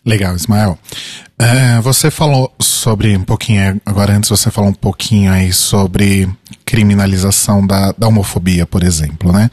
Legal, 0.06 0.36
Ismael. 0.36 0.78
É, 1.40 1.80
você 1.82 2.12
falou 2.12 2.54
sobre 2.60 3.16
um 3.16 3.24
pouquinho, 3.24 3.82
agora 3.86 4.14
antes 4.14 4.30
você 4.30 4.52
falou 4.52 4.70
um 4.70 4.74
pouquinho 4.74 5.32
aí 5.32 5.54
sobre 5.54 6.30
criminalização 6.66 7.66
da, 7.66 7.94
da 7.94 8.08
homofobia, 8.08 8.66
por 8.66 8.84
exemplo, 8.84 9.32
né? 9.32 9.50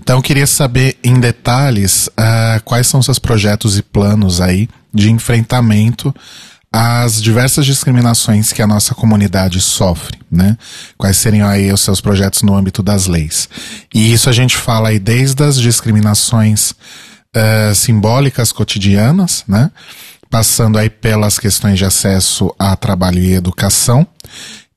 Então 0.00 0.16
eu 0.16 0.22
queria 0.22 0.46
saber 0.46 0.96
em 1.02 1.18
detalhes 1.18 2.06
uh, 2.08 2.62
quais 2.64 2.86
são 2.86 3.02
seus 3.02 3.18
projetos 3.18 3.76
e 3.76 3.82
planos 3.82 4.40
aí 4.40 4.68
de 4.94 5.10
enfrentamento 5.10 6.14
as 6.72 7.20
diversas 7.22 7.64
discriminações 7.64 8.52
que 8.52 8.60
a 8.60 8.66
nossa 8.66 8.94
comunidade 8.94 9.60
sofre, 9.60 10.18
né? 10.30 10.56
Quais 10.96 11.16
seriam 11.16 11.48
aí 11.48 11.72
os 11.72 11.80
seus 11.80 12.00
projetos 12.00 12.42
no 12.42 12.54
âmbito 12.54 12.82
das 12.82 13.06
leis? 13.06 13.48
E 13.94 14.12
isso 14.12 14.28
a 14.28 14.32
gente 14.32 14.56
fala 14.56 14.90
aí 14.90 14.98
desde 14.98 15.42
as 15.42 15.58
discriminações 15.58 16.72
uh, 17.34 17.74
simbólicas 17.74 18.52
cotidianas, 18.52 19.44
né? 19.48 19.70
Passando 20.30 20.78
aí 20.78 20.90
pelas 20.90 21.38
questões 21.38 21.78
de 21.78 21.86
acesso 21.86 22.54
a 22.58 22.76
trabalho 22.76 23.18
e 23.18 23.32
educação 23.32 24.06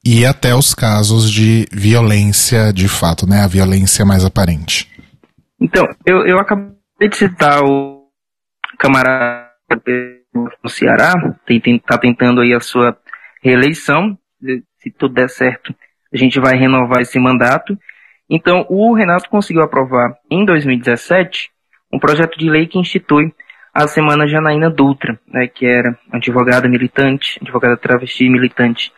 e 0.04 0.26
até 0.26 0.56
os 0.56 0.74
casos 0.74 1.30
de 1.30 1.68
violência 1.72 2.72
de 2.72 2.88
fato, 2.88 3.28
né? 3.28 3.44
A 3.44 3.48
violência 3.48 4.06
mais 4.06 4.24
aparente. 4.24 4.90
Então, 5.60 5.86
eu, 6.06 6.26
eu 6.26 6.40
acabei 6.40 7.10
de 7.10 7.18
citar 7.18 7.62
o 7.64 8.08
camarada 8.80 9.52
no 10.34 10.70
Ceará, 10.70 11.14
está 11.48 11.98
tentando 11.98 12.42
aí 12.42 12.54
a 12.54 12.60
sua 12.60 12.98
reeleição. 13.44 14.18
Se 14.80 14.90
tudo 14.92 15.14
der 15.14 15.30
certo, 15.30 15.74
a 16.14 16.18
gente 16.18 16.40
vai 16.40 16.58
renovar 16.58 17.02
esse 17.02 17.20
mandato. 17.20 17.78
Então, 18.30 18.66
o 18.70 18.94
Renato 18.94 19.30
conseguiu 19.30 19.62
aprovar 19.62 20.16
em 20.30 20.46
2017 20.46 21.50
um 21.94 22.00
projeto 22.00 22.38
de 22.38 22.50
lei 22.50 22.66
que 22.66 22.80
institui 22.80 23.34
a 23.74 23.88
Semana 23.88 24.28
Janaína 24.28 24.70
Dutra, 24.70 25.20
né, 25.28 25.48
que 25.48 25.66
era 25.66 25.98
advogada 26.12 26.68
militante, 26.68 27.40
advogada 27.42 27.78
travesti 27.78 28.30
militante 28.30 28.92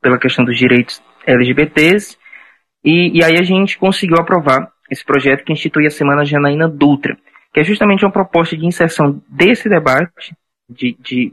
pela 0.00 0.18
questão 0.18 0.44
dos 0.44 0.56
direitos 0.56 1.02
LGBTs. 1.26 2.16
E, 2.84 3.18
e 3.18 3.24
aí 3.24 3.36
a 3.38 3.42
gente 3.42 3.78
conseguiu 3.78 4.16
aprovar 4.18 4.70
esse 4.90 5.04
projeto 5.04 5.44
que 5.44 5.52
institui 5.52 5.86
a 5.86 5.90
Semana 5.90 6.24
Janaína 6.24 6.68
Dutra, 6.68 7.16
que 7.52 7.60
é 7.60 7.64
justamente 7.64 8.04
uma 8.04 8.12
proposta 8.12 8.56
de 8.56 8.64
inserção 8.64 9.20
desse 9.28 9.68
debate 9.68 10.34
de, 10.68 10.96
de, 11.00 11.32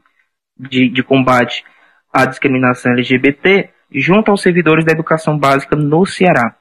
de, 0.57 0.89
de 0.89 1.03
combate 1.03 1.63
à 2.11 2.25
discriminação 2.25 2.91
LGBT 2.93 3.69
junto 3.91 4.31
aos 4.31 4.41
servidores 4.41 4.85
da 4.85 4.91
educação 4.91 5.37
básica 5.37 5.75
no 5.75 6.05
Ceará. 6.05 6.55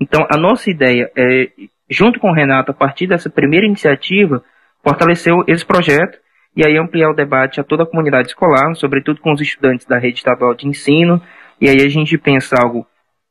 Então, 0.00 0.26
a 0.30 0.36
nossa 0.36 0.70
ideia 0.70 1.10
é, 1.16 1.50
junto 1.88 2.18
com 2.18 2.30
o 2.30 2.34
Renato, 2.34 2.70
a 2.70 2.74
partir 2.74 3.06
dessa 3.06 3.30
primeira 3.30 3.66
iniciativa, 3.66 4.42
fortaleceu 4.82 5.44
esse 5.46 5.64
projeto 5.64 6.18
e 6.56 6.64
aí 6.64 6.76
ampliar 6.76 7.10
o 7.10 7.14
debate 7.14 7.60
a 7.60 7.64
toda 7.64 7.82
a 7.82 7.86
comunidade 7.86 8.28
escolar, 8.28 8.74
sobretudo 8.74 9.20
com 9.20 9.32
os 9.32 9.40
estudantes 9.40 9.86
da 9.86 9.98
rede 9.98 10.18
estadual 10.18 10.54
de 10.54 10.68
ensino, 10.68 11.20
e 11.60 11.68
aí 11.68 11.80
a 11.82 11.88
gente 11.88 12.16
pensa 12.16 12.56
algo, 12.60 12.86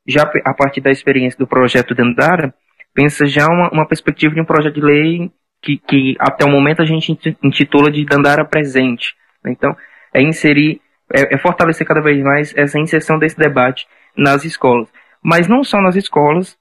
já 0.08 0.24
a 0.24 0.54
partir 0.54 0.82
da 0.82 0.92
experiência 0.92 1.38
do 1.38 1.48
projeto 1.48 1.96
Dandara, 1.96 2.54
pensa 2.94 3.26
já 3.26 3.48
uma, 3.48 3.70
uma 3.70 3.88
perspectiva 3.88 4.34
de 4.34 4.42
um 4.42 4.46
projeto 4.46 4.76
de 4.76 4.82
lei 4.82 5.32
que, 5.64 5.78
que 5.78 6.16
até 6.20 6.46
o 6.46 6.52
momento 6.52 6.82
a 6.82 6.86
gente 6.86 7.18
intitula 7.42 7.90
de 7.90 8.06
Dandara 8.06 8.44
Presente. 8.44 9.16
Então, 9.48 9.76
é 10.14 10.22
inserir, 10.22 10.82
é, 11.12 11.36
é 11.36 11.38
fortalecer 11.38 11.88
cada 11.88 12.02
vez 12.02 12.22
mais 12.22 12.54
essa 12.56 12.78
inserção 12.78 13.18
desse 13.18 13.38
debate 13.38 13.88
nas 14.16 14.44
escolas. 14.44 14.90
Mas 15.24 15.48
não 15.48 15.64
só 15.64 15.82
nas 15.82 15.96
escolas, 15.96 16.58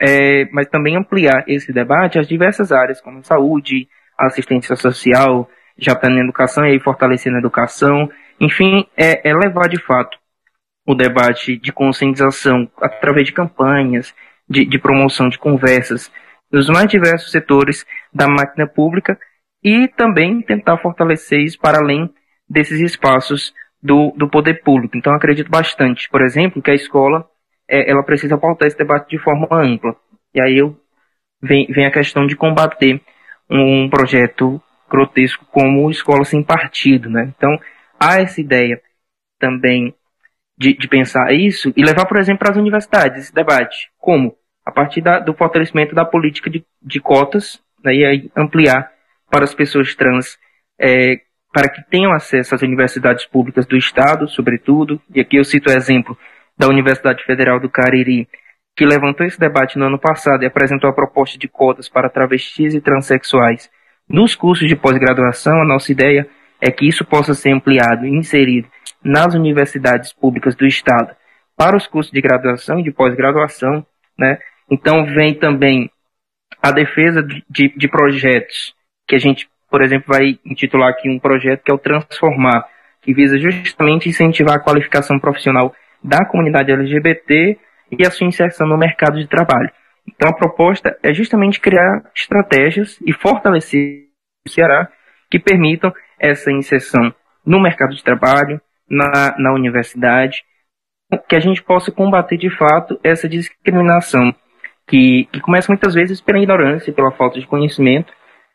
é, 0.00 0.46
mas 0.52 0.66
também 0.68 0.96
ampliar 0.96 1.44
esse 1.46 1.72
debate 1.72 2.18
às 2.18 2.26
diversas 2.26 2.72
áreas, 2.72 3.00
como 3.00 3.24
saúde, 3.24 3.88
assistência 4.18 4.74
social, 4.74 5.48
já 5.78 5.92
está 5.92 6.10
na 6.10 6.20
educação 6.20 6.66
e 6.66 6.72
aí 6.72 6.80
fortalecendo 6.80 7.36
a 7.36 7.40
educação. 7.40 8.10
Enfim, 8.40 8.86
é, 8.96 9.30
é 9.30 9.34
levar 9.34 9.68
de 9.68 9.80
fato 9.80 10.18
o 10.84 10.96
debate 10.96 11.56
de 11.56 11.72
conscientização 11.72 12.68
através 12.80 13.26
de 13.26 13.32
campanhas, 13.32 14.12
de, 14.48 14.64
de 14.64 14.78
promoção 14.80 15.28
de 15.28 15.38
conversas 15.38 16.10
nos 16.52 16.68
mais 16.68 16.88
diversos 16.88 17.30
setores 17.30 17.86
da 18.12 18.28
máquina 18.28 18.66
pública 18.66 19.18
e 19.62 19.88
também 19.88 20.42
tentar 20.42 20.76
fortalecer 20.78 21.46
para 21.60 21.78
além 21.78 22.12
desses 22.48 22.80
espaços 22.80 23.54
do, 23.82 24.12
do 24.16 24.28
poder 24.28 24.62
público. 24.62 24.96
Então, 24.96 25.14
acredito 25.14 25.50
bastante, 25.50 26.08
por 26.10 26.20
exemplo, 26.22 26.60
que 26.60 26.70
a 26.70 26.74
escola 26.74 27.26
é, 27.68 27.90
ela 27.90 28.02
precisa 28.02 28.36
pautar 28.36 28.68
esse 28.68 28.76
debate 28.76 29.08
de 29.10 29.18
forma 29.18 29.48
ampla. 29.50 29.96
E 30.34 30.40
aí 30.40 30.58
eu, 30.58 30.78
vem, 31.40 31.66
vem 31.68 31.86
a 31.86 31.92
questão 31.92 32.26
de 32.26 32.36
combater 32.36 33.00
um 33.48 33.88
projeto 33.88 34.60
grotesco 34.88 35.46
como 35.46 35.90
escola 35.90 36.24
sem 36.24 36.42
partido. 36.42 37.08
Né? 37.08 37.32
Então, 37.36 37.50
há 37.98 38.20
essa 38.20 38.40
ideia 38.40 38.80
também 39.38 39.94
de, 40.56 40.74
de 40.74 40.86
pensar 40.86 41.32
isso 41.32 41.72
e 41.76 41.82
levar, 41.82 42.06
por 42.06 42.18
exemplo, 42.18 42.40
para 42.40 42.50
as 42.50 42.56
universidades 42.56 43.24
esse 43.24 43.34
debate. 43.34 43.90
Como? 43.98 44.36
A 44.64 44.70
partir 44.70 45.00
da, 45.00 45.18
do 45.18 45.34
fortalecimento 45.34 45.94
da 45.94 46.04
política 46.04 46.48
de, 46.48 46.64
de 46.80 47.00
cotas 47.00 47.60
né, 47.84 47.94
e 47.94 48.04
aí 48.04 48.30
ampliar 48.36 48.90
para 49.30 49.44
as 49.44 49.54
pessoas 49.54 49.94
trans 49.94 50.38
é, 50.78 51.20
para 51.52 51.68
que 51.68 51.82
tenham 51.90 52.12
acesso 52.12 52.54
às 52.54 52.62
universidades 52.62 53.26
públicas 53.26 53.66
do 53.66 53.76
Estado, 53.76 54.28
sobretudo, 54.28 55.00
e 55.14 55.20
aqui 55.20 55.36
eu 55.36 55.44
cito 55.44 55.68
o 55.68 55.72
exemplo 55.72 56.16
da 56.56 56.68
Universidade 56.68 57.24
Federal 57.24 57.60
do 57.60 57.68
Cariri, 57.68 58.28
que 58.76 58.86
levantou 58.86 59.26
esse 59.26 59.38
debate 59.38 59.78
no 59.78 59.86
ano 59.86 59.98
passado 59.98 60.42
e 60.42 60.46
apresentou 60.46 60.88
a 60.88 60.94
proposta 60.94 61.38
de 61.38 61.48
cotas 61.48 61.88
para 61.88 62.08
travestis 62.08 62.74
e 62.74 62.80
transexuais 62.80 63.70
nos 64.08 64.34
cursos 64.34 64.68
de 64.68 64.76
pós-graduação, 64.76 65.62
a 65.62 65.64
nossa 65.64 65.90
ideia 65.90 66.28
é 66.60 66.70
que 66.70 66.86
isso 66.86 67.04
possa 67.04 67.34
ser 67.34 67.52
ampliado 67.52 68.06
e 68.06 68.10
inserido 68.10 68.68
nas 69.02 69.34
universidades 69.34 70.12
públicas 70.12 70.54
do 70.54 70.66
Estado 70.66 71.14
para 71.56 71.76
os 71.76 71.86
cursos 71.86 72.12
de 72.12 72.20
graduação 72.20 72.78
e 72.78 72.82
de 72.82 72.92
pós-graduação, 72.92 73.86
né? 74.18 74.38
Então 74.72 75.04
vem 75.04 75.34
também 75.34 75.90
a 76.62 76.72
defesa 76.72 77.22
de, 77.22 77.68
de, 77.76 77.88
projetos 77.88 78.74
que 79.06 79.14
a 79.14 79.18
gente, 79.18 79.46
por 79.70 79.82
exemplo, 79.82 80.06
vai 80.08 80.38
intitular 80.46 80.88
aqui 80.88 81.10
um 81.10 81.18
projeto 81.18 81.62
que 81.62 81.70
é 81.70 81.74
o 81.74 81.78
Transformar, 81.78 82.66
que 83.02 83.12
visa 83.12 83.36
justamente 83.36 84.08
incentivar 84.08 84.56
a 84.56 84.60
qualificação 84.60 85.18
profissional 85.18 85.74
da 86.02 86.24
comunidade 86.24 86.72
LGBT 86.72 87.58
e 87.90 88.06
a 88.06 88.10
sua 88.10 88.26
inserção 88.26 88.66
no 88.66 88.78
mercado 88.78 89.18
de 89.18 89.28
trabalho. 89.28 89.70
Então 90.08 90.30
a 90.30 90.34
proposta 90.34 90.98
é 91.02 91.12
justamente 91.12 91.60
criar 91.60 92.10
estratégias 92.16 92.98
e 93.06 93.12
fortalecer 93.12 94.06
o 94.46 94.48
Ceará 94.48 94.88
que 95.30 95.38
permitam 95.38 95.92
essa 96.18 96.50
inserção 96.50 97.14
no 97.44 97.60
mercado 97.60 97.94
de 97.94 98.02
trabalho, 98.02 98.58
na, 98.88 99.36
na 99.38 99.52
universidade, 99.52 100.42
que 101.28 101.36
a 101.36 101.40
gente 101.40 101.62
possa 101.62 101.92
combater 101.92 102.38
de 102.38 102.48
fato 102.56 102.98
essa 103.04 103.28
discriminação 103.28 104.34
que, 104.86 105.28
que 105.32 105.40
começa 105.40 105.70
muitas 105.70 105.94
vezes 105.94 106.20
pela 106.20 106.38
ignorância, 106.38 106.92
pela 106.92 107.12
falta 107.12 107.38
de 107.38 107.46
conhecimento, 107.46 108.12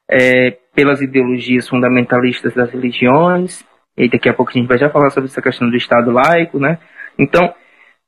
é, 0.10 0.52
pelas 0.76 1.02
ideologias 1.02 1.68
fundamentalistas 1.68 2.54
das 2.54 2.72
religiões, 2.72 3.66
e 3.98 4.08
daqui 4.10 4.30
a 4.30 4.34
pouco 4.34 4.52
a 4.52 4.54
gente 4.54 4.68
vai 4.68 4.78
já 4.78 4.90
falar 4.90 5.10
sobre 5.10 5.30
essa 5.30 5.42
questão 5.42 5.70
do 5.70 5.76
Estado 5.76 6.12
laico, 6.12 6.60
né? 6.60 6.78
Então, 7.18 7.54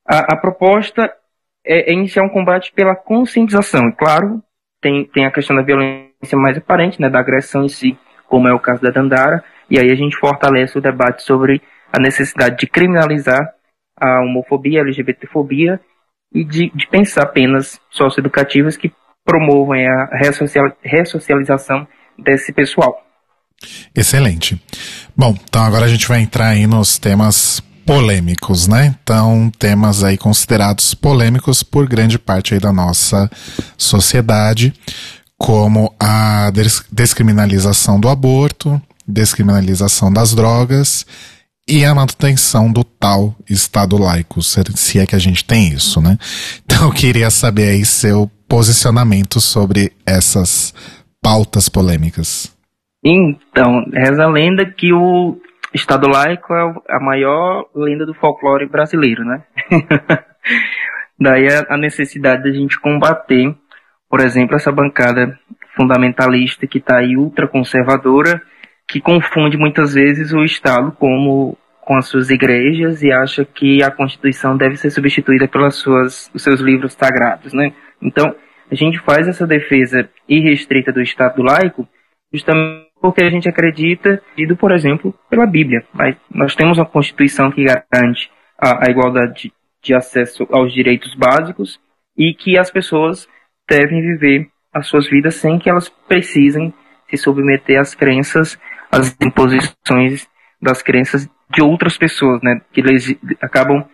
a, 0.07 0.33
a 0.33 0.37
proposta 0.37 1.11
é, 1.65 1.91
é, 1.91 1.93
iniciar 1.93 2.23
um 2.23 2.29
combate 2.29 2.71
pela 2.73 2.95
conscientização. 2.95 3.89
E, 3.89 3.95
claro, 3.95 4.41
tem, 4.81 5.05
tem 5.05 5.25
a 5.25 5.31
questão 5.31 5.55
da 5.55 5.63
violência 5.63 6.37
mais 6.37 6.57
aparente, 6.57 7.01
né, 7.01 7.09
da 7.09 7.19
agressão 7.19 7.63
em 7.63 7.69
si, 7.69 7.97
como 8.27 8.47
é 8.47 8.53
o 8.53 8.59
caso 8.59 8.81
da 8.81 8.91
Dandara, 8.91 9.43
e 9.69 9.79
aí 9.79 9.91
a 9.91 9.95
gente 9.95 10.17
fortalece 10.17 10.77
o 10.77 10.81
debate 10.81 11.23
sobre 11.23 11.61
a 11.91 11.99
necessidade 11.99 12.57
de 12.57 12.67
criminalizar 12.67 13.39
a 13.99 14.21
homofobia, 14.21 14.79
a 14.79 14.83
LGBTfobia 14.83 15.79
e 16.33 16.43
de, 16.43 16.71
de 16.73 16.87
pensar 16.87 17.25
penas 17.27 17.79
socioeducativas 17.89 18.77
que 18.77 18.91
promovam 19.25 19.75
a 19.75 20.09
ressocialização 20.83 21.87
desse 22.17 22.51
pessoal. 22.51 23.05
Excelente. 23.95 24.61
Bom, 25.15 25.37
então 25.43 25.63
agora 25.63 25.85
a 25.85 25.89
gente 25.89 26.07
vai 26.07 26.21
entrar 26.21 26.49
aí 26.49 26.65
nos 26.65 26.97
temas 26.97 27.61
polêmicos, 27.85 28.67
né? 28.67 28.95
Então, 29.03 29.51
temas 29.57 30.03
aí 30.03 30.17
considerados 30.17 30.93
polêmicos 30.93 31.63
por 31.63 31.87
grande 31.87 32.19
parte 32.19 32.53
aí 32.53 32.59
da 32.59 32.71
nossa 32.71 33.29
sociedade, 33.77 34.73
como 35.37 35.93
a 35.99 36.51
descriminalização 36.91 37.99
do 37.99 38.07
aborto, 38.07 38.81
descriminalização 39.07 40.13
das 40.13 40.35
drogas 40.35 41.05
e 41.69 41.85
a 41.85 41.93
manutenção 41.93 42.71
do 42.71 42.83
tal 42.83 43.35
Estado 43.47 43.95
laico, 43.95 44.41
se 44.41 44.99
é 44.99 45.05
que 45.05 45.15
a 45.15 45.19
gente 45.19 45.45
tem 45.45 45.69
isso, 45.69 46.01
né? 46.01 46.17
Então, 46.65 46.87
eu 46.87 46.91
queria 46.91 47.29
saber 47.29 47.69
aí 47.69 47.85
seu 47.85 48.29
posicionamento 48.47 49.39
sobre 49.39 49.91
essas 50.05 50.73
pautas 51.21 51.69
polêmicas. 51.69 52.57
Então, 53.03 53.85
reza 53.93 54.23
a 54.23 54.29
lenda 54.29 54.65
que 54.65 54.91
o 54.91 55.37
Estado 55.73 56.07
laico 56.07 56.53
é 56.53 56.73
a 56.89 56.99
maior 56.99 57.65
lenda 57.75 58.05
do 58.05 58.15
folclore 58.15 58.67
brasileiro, 58.67 59.23
né? 59.23 59.43
Daí 61.21 61.47
a 61.69 61.77
necessidade 61.77 62.43
da 62.43 62.51
gente 62.51 62.79
combater, 62.79 63.53
por 64.09 64.21
exemplo, 64.21 64.55
essa 64.55 64.71
bancada 64.71 65.37
fundamentalista 65.75 66.65
que 66.65 66.79
está 66.79 66.97
aí 66.97 67.15
ultraconservadora, 67.15 68.41
que 68.89 68.99
confunde 68.99 69.57
muitas 69.57 69.93
vezes 69.93 70.33
o 70.33 70.43
Estado 70.43 70.91
como 70.93 71.57
com 71.81 71.95
as 71.95 72.07
suas 72.07 72.29
igrejas 72.29 73.01
e 73.01 73.11
acha 73.11 73.45
que 73.45 73.81
a 73.83 73.89
Constituição 73.89 74.57
deve 74.57 74.75
ser 74.75 74.89
substituída 74.89 75.47
pelas 75.47 75.75
suas 75.75 76.29
os 76.33 76.43
seus 76.43 76.59
livros 76.59 76.93
sagrados, 76.93 77.53
né? 77.53 77.71
Então, 78.01 78.35
a 78.69 78.75
gente 78.75 78.99
faz 78.99 79.27
essa 79.27 79.47
defesa 79.47 80.09
irrestrita 80.27 80.91
do 80.91 81.01
Estado 81.01 81.41
laico 81.41 81.87
justamente 82.33 82.89
porque 83.01 83.23
a 83.23 83.29
gente 83.29 83.47
acredita, 83.47 84.21
ido, 84.37 84.57
por 84.57 84.71
exemplo, 84.71 85.15
pela 85.29 85.45
Bíblia. 85.45 85.85
Mas 85.93 86.17
nós 86.29 86.55
temos 86.55 86.77
uma 86.77 86.85
Constituição 86.85 87.49
que 87.49 87.63
garante 87.63 88.29
a, 88.59 88.87
a 88.87 88.91
igualdade 88.91 89.53
de 89.81 89.95
acesso 89.95 90.45
aos 90.51 90.73
direitos 90.73 91.15
básicos 91.15 91.79
e 92.17 92.33
que 92.33 92.57
as 92.57 92.69
pessoas 92.69 93.27
devem 93.69 94.01
viver 94.01 94.49
as 94.73 94.87
suas 94.87 95.09
vidas 95.09 95.35
sem 95.35 95.57
que 95.57 95.69
elas 95.69 95.89
precisem 96.07 96.73
se 97.09 97.17
submeter 97.17 97.79
às 97.79 97.95
crenças, 97.95 98.59
às 98.91 99.15
imposições 99.21 100.27
das 100.61 100.81
crenças 100.81 101.29
de 101.49 101.61
outras 101.61 101.97
pessoas, 101.97 102.41
né? 102.41 102.61
Que 102.71 102.81
acabam 103.41 103.85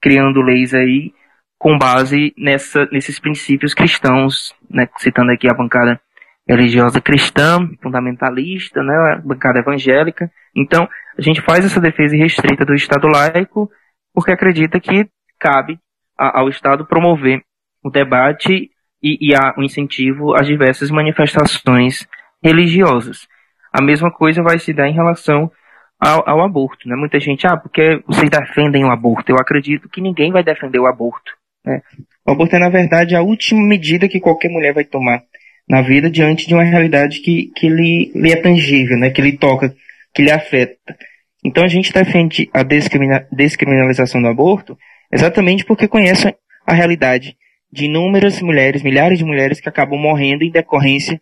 criando 0.00 0.42
leis 0.42 0.74
aí 0.74 1.12
com 1.58 1.76
base 1.76 2.32
nessa, 2.38 2.86
nesses 2.90 3.18
princípios 3.18 3.74
cristãos, 3.74 4.54
né? 4.70 4.88
Citando 4.98 5.30
aqui 5.32 5.48
a 5.48 5.54
bancada 5.54 6.00
religiosa 6.48 7.00
cristã, 7.00 7.68
fundamentalista, 7.80 8.82
né, 8.82 9.22
bancada 9.24 9.60
evangélica. 9.60 10.30
Então, 10.54 10.88
a 11.16 11.22
gente 11.22 11.40
faz 11.40 11.64
essa 11.64 11.80
defesa 11.80 12.16
restrita 12.16 12.64
do 12.64 12.74
Estado 12.74 13.06
laico 13.06 13.70
porque 14.12 14.32
acredita 14.32 14.80
que 14.80 15.08
cabe 15.38 15.78
ao 16.18 16.48
Estado 16.48 16.84
promover 16.84 17.42
o 17.84 17.90
debate 17.90 18.70
e, 19.02 19.28
e 19.28 19.34
a, 19.34 19.54
o 19.56 19.62
incentivo 19.62 20.34
às 20.34 20.46
diversas 20.46 20.90
manifestações 20.90 22.06
religiosas. 22.42 23.28
A 23.72 23.82
mesma 23.82 24.10
coisa 24.10 24.42
vai 24.42 24.58
se 24.58 24.72
dar 24.72 24.88
em 24.88 24.94
relação 24.94 25.50
ao, 25.98 26.28
ao, 26.28 26.42
aborto. 26.42 26.88
Né? 26.88 26.96
Muita 26.96 27.20
gente, 27.20 27.46
ah, 27.46 27.56
porque 27.56 28.02
vocês 28.06 28.30
defendem 28.30 28.84
o 28.84 28.90
aborto. 28.90 29.30
Eu 29.30 29.36
acredito 29.36 29.88
que 29.88 30.00
ninguém 30.00 30.32
vai 30.32 30.42
defender 30.42 30.78
o 30.78 30.86
aborto. 30.86 31.32
Né? 31.64 31.80
O 32.26 32.32
aborto 32.32 32.56
é, 32.56 32.58
na 32.58 32.68
verdade, 32.68 33.14
a 33.14 33.22
última 33.22 33.62
medida 33.62 34.08
que 34.08 34.20
qualquer 34.20 34.48
mulher 34.48 34.72
vai 34.72 34.84
tomar 34.84 35.22
na 35.68 35.82
vida 35.82 36.10
diante 36.10 36.48
de 36.48 36.54
uma 36.54 36.64
realidade 36.64 37.20
que, 37.20 37.52
que 37.54 37.68
lhe, 37.68 38.10
lhe 38.14 38.32
é 38.32 38.36
tangível, 38.36 38.98
né? 38.98 39.10
que 39.10 39.22
lhe 39.22 39.36
toca, 39.36 39.74
que 40.14 40.22
lhe 40.22 40.30
afeta. 40.30 40.96
Então 41.44 41.64
a 41.64 41.68
gente 41.68 41.92
defende 41.92 42.50
a 42.52 42.62
descrimina, 42.62 43.26
descriminalização 43.32 44.20
do 44.20 44.28
aborto 44.28 44.76
exatamente 45.12 45.64
porque 45.64 45.88
conhece 45.88 46.34
a 46.66 46.74
realidade 46.74 47.36
de 47.72 47.86
inúmeras 47.86 48.40
mulheres, 48.42 48.82
milhares 48.82 49.18
de 49.18 49.24
mulheres 49.24 49.60
que 49.60 49.68
acabam 49.68 49.98
morrendo 49.98 50.44
em 50.44 50.50
decorrência 50.50 51.20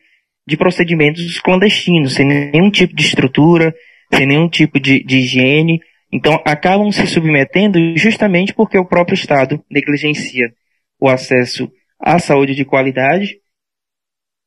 de 0.49 0.57
procedimentos 0.57 1.39
clandestinos, 1.41 2.15
sem 2.15 2.27
nenhum 2.27 2.71
tipo 2.71 2.97
de 2.97 3.03
estrutura, 3.03 3.75
sem 4.15 4.27
nenhum 4.27 4.49
tipo 4.49 4.81
de, 4.81 5.05
de 5.05 5.19
higiene. 5.19 5.79
Então, 6.11 6.43
acabam 6.43 6.91
se 6.91 7.07
submetendo 7.07 7.79
justamente 7.99 8.55
porque 8.55 8.79
o 8.79 8.87
próprio 8.87 9.15
Estado 9.15 9.63
negligencia 9.71 10.51
o 10.99 11.07
acesso 11.07 11.71
à 12.01 12.19
saúde 12.19 12.55
de 12.55 12.65
qualidade. 12.65 13.37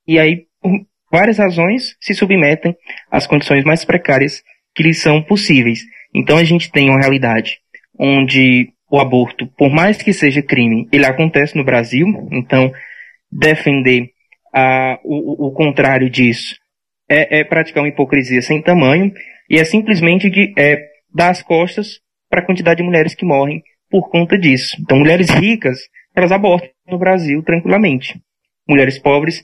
E 0.07 0.17
aí, 0.17 0.47
por 0.59 0.71
várias 1.11 1.37
razões, 1.37 1.95
se 1.99 2.15
submetem 2.15 2.75
às 3.11 3.27
condições 3.27 3.63
mais 3.63 3.85
precárias 3.85 4.41
que 4.73 4.81
lhes 4.81 4.99
são 4.99 5.21
possíveis. 5.21 5.81
Então, 6.15 6.35
a 6.35 6.43
gente 6.43 6.71
tem 6.71 6.89
uma 6.89 6.99
realidade 6.99 7.59
onde 7.99 8.73
o 8.89 8.99
aborto, 8.99 9.45
por 9.55 9.69
mais 9.69 10.01
que 10.01 10.13
seja 10.13 10.41
crime, 10.41 10.89
ele 10.91 11.05
acontece 11.05 11.55
no 11.55 11.63
Brasil. 11.63 12.07
Então, 12.31 12.73
defender 13.31 14.09
a, 14.53 14.99
o, 15.03 15.47
o 15.47 15.51
contrário 15.51 16.09
disso 16.09 16.55
é, 17.09 17.39
é, 17.39 17.43
praticar 17.43 17.83
uma 17.83 17.89
hipocrisia 17.89 18.41
sem 18.41 18.61
tamanho 18.61 19.11
e 19.49 19.59
é 19.59 19.65
simplesmente 19.65 20.29
de, 20.29 20.53
é, 20.57 20.77
dar 21.13 21.29
as 21.29 21.41
costas 21.41 21.99
para 22.29 22.41
a 22.41 22.45
quantidade 22.45 22.77
de 22.77 22.83
mulheres 22.83 23.13
que 23.13 23.25
morrem 23.25 23.61
por 23.89 24.09
conta 24.09 24.37
disso. 24.37 24.77
Então, 24.79 24.97
mulheres 24.97 25.29
ricas, 25.29 25.77
elas 26.15 26.31
abortam 26.31 26.69
no 26.87 26.97
Brasil 26.97 27.43
tranquilamente. 27.43 28.17
Mulheres 28.67 28.97
pobres 28.97 29.43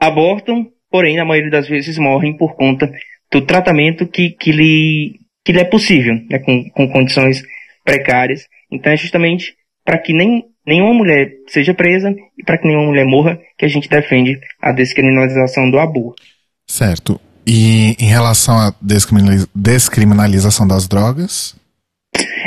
abortam, 0.00 0.66
porém, 0.90 1.16
na 1.16 1.24
maioria 1.26 1.50
das 1.50 1.68
vezes 1.68 1.98
morrem 1.98 2.34
por 2.34 2.56
conta 2.56 2.90
do 3.30 3.44
tratamento 3.44 4.06
que, 4.06 4.30
que, 4.30 4.50
lhe, 4.50 5.18
que 5.44 5.52
lhe 5.52 5.60
é 5.60 5.64
possível, 5.64 6.14
né, 6.30 6.38
com, 6.38 6.70
com 6.70 6.88
condições 6.88 7.42
precárias. 7.84 8.46
Então, 8.72 8.90
é 8.90 8.96
justamente 8.96 9.54
para 9.84 9.98
que 9.98 10.14
nem 10.14 10.44
nenhuma 10.68 10.92
mulher 10.92 11.32
seja 11.46 11.72
presa 11.72 12.14
e 12.36 12.44
para 12.44 12.58
que 12.58 12.68
nenhuma 12.68 12.86
mulher 12.86 13.06
morra, 13.06 13.40
que 13.56 13.64
a 13.64 13.68
gente 13.68 13.88
defende 13.88 14.38
a 14.60 14.70
descriminalização 14.70 15.70
do 15.70 15.78
aborto. 15.78 16.22
Certo. 16.66 17.18
E 17.46 17.96
em 17.98 18.06
relação 18.06 18.58
à 18.58 18.74
descriminalização 18.82 20.68
das 20.68 20.86
drogas? 20.86 21.56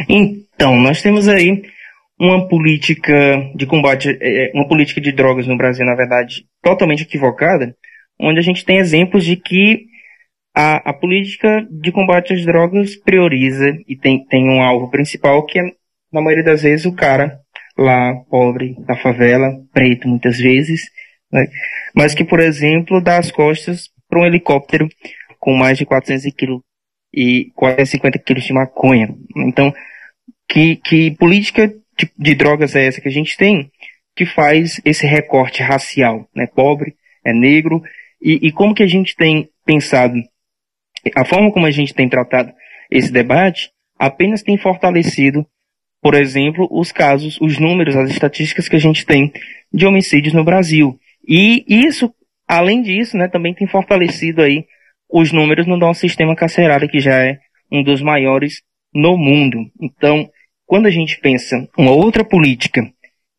Então, 0.07 0.76
nós 0.76 1.01
temos 1.01 1.28
aí 1.28 1.63
uma 2.19 2.47
política 2.47 3.13
de 3.55 3.65
combate, 3.65 4.09
é, 4.22 4.49
é, 4.49 4.51
uma 4.53 4.67
política 4.67 5.01
de 5.01 5.11
drogas 5.11 5.47
no 5.47 5.57
Brasil, 5.57 5.84
na 5.84 5.95
verdade, 5.95 6.45
totalmente 6.61 7.01
equivocada, 7.01 7.76
onde 8.19 8.38
a 8.38 8.43
gente 8.43 8.63
tem 8.63 8.78
exemplos 8.78 9.26
de 9.26 9.36
que 9.36 9.88
a, 10.55 10.91
a 10.91 10.93
política 10.93 11.65
de 11.72 11.91
combate 11.91 12.34
às 12.34 12.45
drogas 12.45 12.95
prioriza 12.95 13.76
e 13.88 13.95
tem, 13.95 14.24
tem 14.26 14.47
um 14.47 14.61
alvo 14.61 14.91
principal 14.91 15.43
que 15.47 15.57
é, 15.57 15.63
na 16.13 16.22
maioria 16.22 16.43
das 16.43 16.61
vezes, 16.61 16.86
o 16.86 16.93
cara 16.93 17.41
lá 17.82 18.15
pobre 18.29 18.75
da 18.86 18.95
favela, 18.95 19.51
preto 19.73 20.07
muitas 20.07 20.38
vezes, 20.38 20.89
né? 21.32 21.47
mas 21.95 22.13
que, 22.13 22.23
por 22.23 22.39
exemplo, 22.39 23.01
dá 23.01 23.17
as 23.17 23.32
costas 23.32 23.89
para 24.09 24.21
um 24.21 24.25
helicóptero 24.25 24.88
com 25.39 25.55
mais 25.55 25.77
de 25.77 25.86
400 25.86 26.34
quilos 26.36 26.61
e 27.13 27.51
450 27.55 28.19
quilos 28.19 28.43
de 28.43 28.53
maconha. 28.53 29.13
Então, 29.47 29.73
que, 30.47 30.77
que 30.77 31.11
política 31.17 31.67
de, 31.97 32.11
de, 32.17 32.36
drogas 32.36 32.75
é 32.75 32.86
essa 32.86 33.01
que 33.01 33.07
a 33.07 33.11
gente 33.11 33.36
tem 33.38 33.71
que 34.15 34.25
faz 34.25 34.82
esse 34.84 35.05
recorte 35.07 35.63
racial, 35.63 36.27
né? 36.36 36.45
Pobre, 36.45 36.95
é 37.25 37.34
negro, 37.34 37.82
e, 38.21 38.47
e 38.47 38.51
como 38.51 38.75
que 38.75 38.84
a 38.84 38.88
gente 38.88 39.15
tem 39.15 39.49
pensado, 39.65 40.15
a 41.15 41.25
forma 41.25 41.51
como 41.51 41.65
a 41.65 41.71
gente 41.71 41.93
tem 41.93 42.09
tratado 42.09 42.53
esse 42.89 43.11
debate 43.11 43.71
apenas 43.97 44.43
tem 44.43 44.57
fortalecido 44.57 45.45
por 46.02 46.16
exemplo, 46.16 46.68
os 46.72 46.91
casos, 46.91 47.39
os 47.39 47.60
números, 47.60 47.95
as 47.95 48.10
estatísticas 48.10 48.68
que 48.68 48.76
a 48.76 48.80
gente 48.80 49.06
tem 49.06 49.32
de 49.72 49.86
homicídios 49.86 50.34
no 50.34 50.43
Brasil. 50.43 50.99
E 51.28 51.64
isso, 51.68 52.14
além 52.47 52.82
disso, 52.82 53.18
né, 53.18 53.28
também 53.28 53.54
tem 53.54 53.68
fortalecido 53.68 54.41
aí 54.41 54.66
os 55.10 55.32
números 55.32 55.68
no 55.68 55.78
nosso 55.78 56.02
sistema 56.02 56.36
carcerário, 56.36 56.89
que 56.89 56.99
já 56.99 57.24
é 57.24 57.39
um 57.72 57.84
dos 57.84 58.02
maiores 58.02 58.62
no 58.93 59.18
mundo. 59.18 59.70
Então, 59.80 60.30
quando 60.66 60.88
a 60.88 60.91
gente 60.91 61.20
pensa 61.20 61.68
uma 61.78 61.91
outra 61.91 62.24
política, 62.24 62.82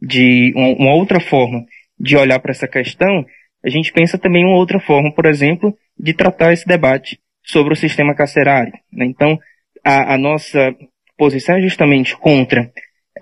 de 0.01 0.53
uma 0.57 0.95
outra 0.95 1.21
forma 1.21 1.65
de 1.99 2.17
olhar 2.17 2.39
para 2.41 2.51
essa 2.51 2.67
questão, 2.67 3.25
a 3.65 3.71
gente 3.71 3.93
pensa 3.93 4.19
também 4.19 4.45
uma 4.45 4.57
outra 4.57 4.81
forma, 4.81 5.13
por 5.15 5.27
exemplo, 5.27 5.77
de 5.99 6.13
tratar 6.13 6.53
esse 6.53 6.67
debate 6.67 7.19
sobre 7.45 7.73
o 7.73 7.77
sistema 7.77 8.15
carcerário. 8.15 8.73
Né? 8.93 9.07
Então, 9.07 9.39
a, 9.85 10.15
a 10.15 10.19
nossa 10.19 10.75
posição 11.23 11.57
é 11.57 11.63
justamente 11.63 12.17
contra 12.17 12.69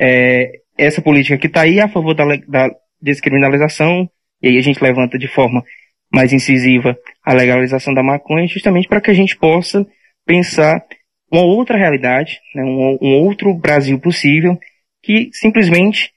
é, 0.01 0.53
essa 0.79 1.03
política 1.03 1.37
que 1.37 1.49
está 1.49 1.61
aí 1.63 1.79
a 1.79 1.87
favor 1.87 2.15
da, 2.15 2.25
da 2.49 2.71
descriminalização, 2.99 4.09
e 4.43 4.49
aí 4.49 4.57
a 4.57 4.63
gente 4.63 4.83
levanta 4.83 5.19
de 5.19 5.29
forma 5.29 5.63
mais 6.11 6.33
incisiva 6.33 6.97
a 7.23 7.35
legalização 7.35 7.93
da 7.93 8.03
maconha, 8.03 8.47
justamente 8.47 8.89
para 8.89 9.03
que 9.03 9.11
a 9.11 9.15
gente 9.15 9.37
possa 9.37 9.87
pensar 10.25 10.83
uma 11.31 11.43
outra 11.43 11.77
realidade, 11.77 12.41
né, 12.55 12.65
um, 12.65 12.97
um, 13.03 13.15
outro 13.19 13.53
Brasil 13.53 14.01
possível, 14.01 14.59
que 15.03 15.29
simplesmente 15.35 16.11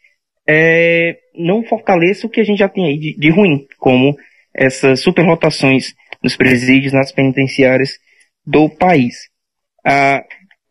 é, 0.48 1.18
não 1.36 1.66
fortaleça 1.66 2.26
o 2.26 2.30
que 2.30 2.40
a 2.40 2.46
gente 2.46 2.60
já 2.60 2.70
tem 2.70 2.86
aí 2.86 2.98
de, 2.98 3.18
de 3.18 3.30
ruim, 3.30 3.68
como 3.78 4.16
essas 4.56 5.02
superlotações 5.02 5.94
nos 6.24 6.38
presídios, 6.38 6.94
nas 6.94 7.12
penitenciárias 7.12 8.00
do 8.46 8.70
país. 8.70 9.28
Ah, 9.86 10.24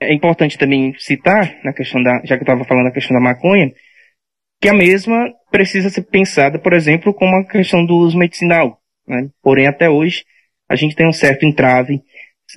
é 0.03 0.13
importante 0.13 0.59
também 0.59 0.95
citar, 0.99 1.57
na 1.65 1.73
questão 1.73 2.03
da, 2.03 2.21
já 2.25 2.37
que 2.37 2.43
eu 2.43 2.45
estava 2.45 2.65
falando 2.65 2.85
da 2.85 2.93
questão 2.93 3.15
da 3.15 3.21
maconha, 3.21 3.73
que 4.61 4.69
a 4.69 4.73
mesma 4.73 5.29
precisa 5.51 5.91
ser 5.91 6.03
pensada, 6.03 6.59
por 6.59 6.73
exemplo, 6.73 7.13
como 7.13 7.37
a 7.37 7.45
questão 7.45 7.85
do 7.85 7.97
uso 7.97 8.17
medicinal. 8.17 8.79
Né? 9.07 9.29
Porém, 9.43 9.67
até 9.67 9.91
hoje, 9.91 10.25
a 10.69 10.77
gente 10.77 10.95
tem 10.95 11.07
um 11.07 11.13
certo 11.13 11.45
entrave 11.45 12.01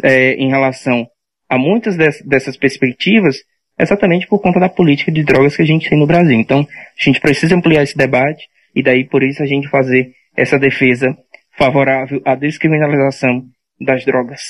é, 0.04 0.34
em 0.34 0.50
relação 0.50 1.08
a 1.50 1.58
muitas 1.58 1.96
dessas 1.98 2.58
perspectivas, 2.58 3.38
exatamente 3.80 4.28
por 4.28 4.40
conta 4.40 4.60
da 4.60 4.70
política 4.70 5.12
de 5.12 5.24
drogas 5.24 5.56
que 5.56 5.62
a 5.62 5.66
gente 5.66 5.90
tem 5.90 5.98
no 5.98 6.08
Brasil. 6.08 6.40
Então, 6.40 6.60
a 6.60 7.04
gente 7.04 7.20
precisa 7.20 7.56
ampliar 7.56 7.84
esse 7.84 7.98
debate 7.98 8.48
e 8.76 8.84
daí 8.84 9.04
por 9.04 9.24
isso 9.24 9.42
a 9.42 9.46
gente 9.46 9.68
fazer 9.68 10.12
essa 10.36 10.60
defesa 10.60 11.16
favorável 11.58 12.22
à 12.26 12.36
descriminalização 12.36 13.46
das 13.80 14.06
drogas. 14.06 14.42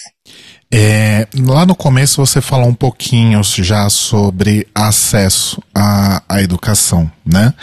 É, 0.71 1.28
lá 1.39 1.65
no 1.65 1.76
começo 1.76 2.23
você 2.23 2.41
falou 2.41 2.67
um 2.67 2.73
pouquinho 2.73 3.41
já 3.43 3.89
sobre 3.89 4.67
acesso 4.73 5.61
à, 5.73 6.21
à 6.28 6.41
educação, 6.41 7.09
né? 7.26 7.53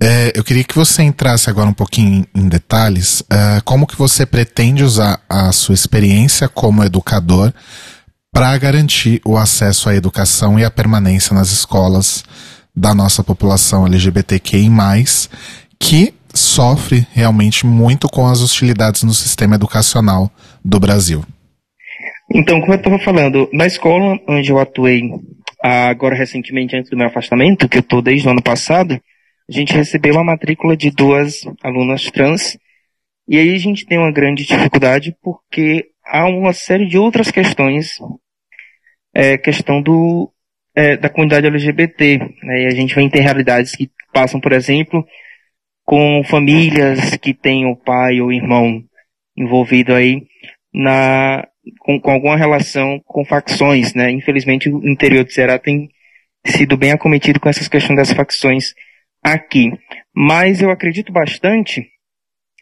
É, 0.00 0.32
eu 0.34 0.42
queria 0.42 0.64
que 0.64 0.74
você 0.74 1.02
entrasse 1.02 1.50
agora 1.50 1.68
um 1.68 1.74
pouquinho 1.74 2.26
em 2.34 2.48
detalhes, 2.48 3.22
é, 3.30 3.60
como 3.64 3.86
que 3.86 3.96
você 3.96 4.24
pretende 4.24 4.82
usar 4.82 5.20
a 5.28 5.52
sua 5.52 5.74
experiência 5.74 6.48
como 6.48 6.82
educador 6.82 7.52
para 8.32 8.56
garantir 8.58 9.20
o 9.24 9.36
acesso 9.36 9.88
à 9.88 9.94
educação 9.94 10.58
e 10.58 10.64
a 10.64 10.70
permanência 10.70 11.34
nas 11.34 11.50
escolas 11.50 12.24
da 12.74 12.92
nossa 12.92 13.22
população 13.22 13.86
LGBTQI+, 13.86 14.68
que 15.78 16.12
sofre 16.34 17.06
realmente 17.12 17.64
muito 17.64 18.08
com 18.08 18.26
as 18.26 18.40
hostilidades 18.40 19.04
no 19.04 19.14
sistema 19.14 19.54
educacional 19.54 20.32
do 20.64 20.80
Brasil. 20.80 21.22
Então, 22.32 22.60
como 22.60 22.72
eu 22.72 22.78
estava 22.78 22.98
falando, 22.98 23.48
na 23.52 23.66
escola 23.66 24.18
onde 24.26 24.50
eu 24.50 24.58
atuei 24.58 25.02
agora 25.62 26.14
recentemente, 26.14 26.76
antes 26.76 26.90
do 26.90 26.96
meu 26.96 27.06
afastamento, 27.06 27.68
que 27.68 27.78
eu 27.78 27.80
estou 27.80 28.00
desde 28.00 28.26
o 28.26 28.30
ano 28.30 28.42
passado, 28.42 29.00
a 29.48 29.52
gente 29.52 29.74
recebeu 29.74 30.14
uma 30.14 30.24
matrícula 30.24 30.76
de 30.76 30.90
duas 30.90 31.42
alunas 31.62 32.10
trans, 32.10 32.58
e 33.28 33.38
aí 33.38 33.54
a 33.54 33.58
gente 33.58 33.86
tem 33.86 33.98
uma 33.98 34.12
grande 34.12 34.44
dificuldade 34.44 35.16
porque 35.22 35.86
há 36.04 36.26
uma 36.26 36.52
série 36.52 36.86
de 36.86 36.98
outras 36.98 37.30
questões, 37.30 37.98
é, 39.14 39.38
questão 39.38 39.80
do, 39.80 40.30
é, 40.74 40.96
da 40.96 41.08
comunidade 41.08 41.46
LGBT, 41.46 42.18
né, 42.42 42.62
e 42.62 42.66
a 42.66 42.70
gente 42.70 42.94
vai 42.94 43.08
ter 43.08 43.20
realidades 43.20 43.74
que 43.76 43.90
passam, 44.12 44.40
por 44.40 44.52
exemplo, 44.52 45.06
com 45.84 46.22
famílias 46.24 47.16
que 47.16 47.34
têm 47.34 47.66
o 47.66 47.76
pai 47.76 48.20
ou 48.20 48.32
irmão 48.32 48.82
envolvido 49.36 49.94
aí 49.94 50.26
na, 50.74 51.46
com, 51.78 52.00
com 52.00 52.10
alguma 52.10 52.36
relação 52.36 53.00
com 53.04 53.24
facções, 53.24 53.94
né? 53.94 54.10
Infelizmente 54.10 54.68
o 54.68 54.86
interior 54.88 55.24
do 55.24 55.32
Ceará 55.32 55.58
tem 55.58 55.88
sido 56.44 56.76
bem 56.76 56.90
acometido 56.90 57.38
com 57.38 57.48
essas 57.48 57.68
questões 57.68 57.96
das 57.96 58.12
facções 58.12 58.74
aqui. 59.22 59.70
Mas 60.14 60.60
eu 60.60 60.70
acredito 60.70 61.12
bastante, 61.12 61.88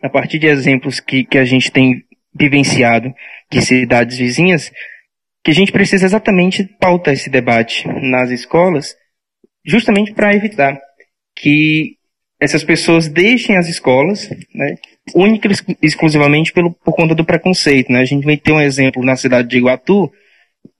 a 0.03 0.09
partir 0.09 0.39
de 0.39 0.47
exemplos 0.47 1.01
que, 1.01 1.25
que 1.25 1.39
a 1.39 1.45
gente 1.45 1.73
tem 1.73 2.05
vivenciado 2.35 3.13
de 3.51 3.63
cidades 3.63 4.19
vizinhas, 4.19 4.71
que 5.45 5.51
a 5.51 5.55
gente 5.55 5.73
precisa 5.73 6.05
exatamente 6.05 6.65
pautar 6.81 7.15
esse 7.15 7.29
debate 7.29 7.87
nas 7.89 8.31
escolas, 8.31 8.95
justamente 9.65 10.13
para 10.13 10.35
evitar 10.35 10.81
que 11.35 11.97
essas 12.41 12.65
pessoas 12.65 13.09
deixem 13.09 13.57
as 13.57 13.69
escolas, 13.69 14.29
né, 14.55 14.77
única 15.15 15.49
e 15.49 15.87
exclusivamente 15.87 16.53
pelo, 16.53 16.73
por 16.73 16.95
conta 16.95 17.15
do 17.15 17.25
preconceito. 17.25 17.91
Né? 17.91 18.01
A 18.01 18.05
gente 18.05 18.25
vai 18.25 18.37
ter 18.37 18.53
um 18.53 18.61
exemplo 18.61 19.05
na 19.05 19.17
cidade 19.17 19.49
de 19.49 19.59
Iguatu, 19.59 20.11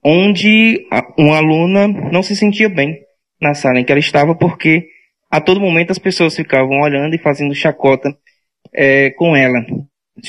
onde 0.03 0.85
uma 1.17 1.37
aluna 1.37 1.87
não 1.87 2.23
se 2.23 2.35
sentia 2.35 2.69
bem 2.69 2.99
na 3.41 3.53
sala 3.53 3.79
em 3.79 3.83
que 3.83 3.91
ela 3.91 3.99
estava, 3.99 4.33
porque 4.35 4.87
a 5.29 5.41
todo 5.41 5.59
momento 5.59 5.91
as 5.91 5.99
pessoas 5.99 6.35
ficavam 6.35 6.79
olhando 6.79 7.15
e 7.15 7.19
fazendo 7.19 7.53
chacota 7.53 8.15
é, 8.73 9.09
com 9.11 9.35
ela, 9.35 9.59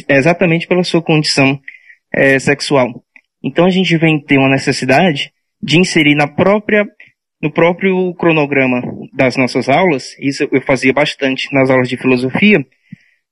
exatamente 0.09 0.67
pela 0.67 0.83
sua 0.83 1.03
condição 1.03 1.61
é, 2.13 2.39
sexual. 2.39 3.05
Então 3.43 3.67
a 3.67 3.71
gente 3.71 3.97
vem 3.97 4.19
ter 4.19 4.39
uma 4.39 4.49
necessidade 4.49 5.33
de 5.63 5.79
inserir 5.79 6.15
na 6.15 6.27
própria 6.27 6.87
no 7.43 7.51
próprio 7.53 8.15
cronograma 8.15 8.81
das 9.13 9.37
nossas 9.37 9.69
aulas, 9.69 10.17
isso 10.19 10.49
eu 10.51 10.63
fazia 10.63 10.95
bastante 10.95 11.53
nas 11.53 11.69
aulas 11.69 11.91
de 11.91 11.99
filosofia, 11.99 12.65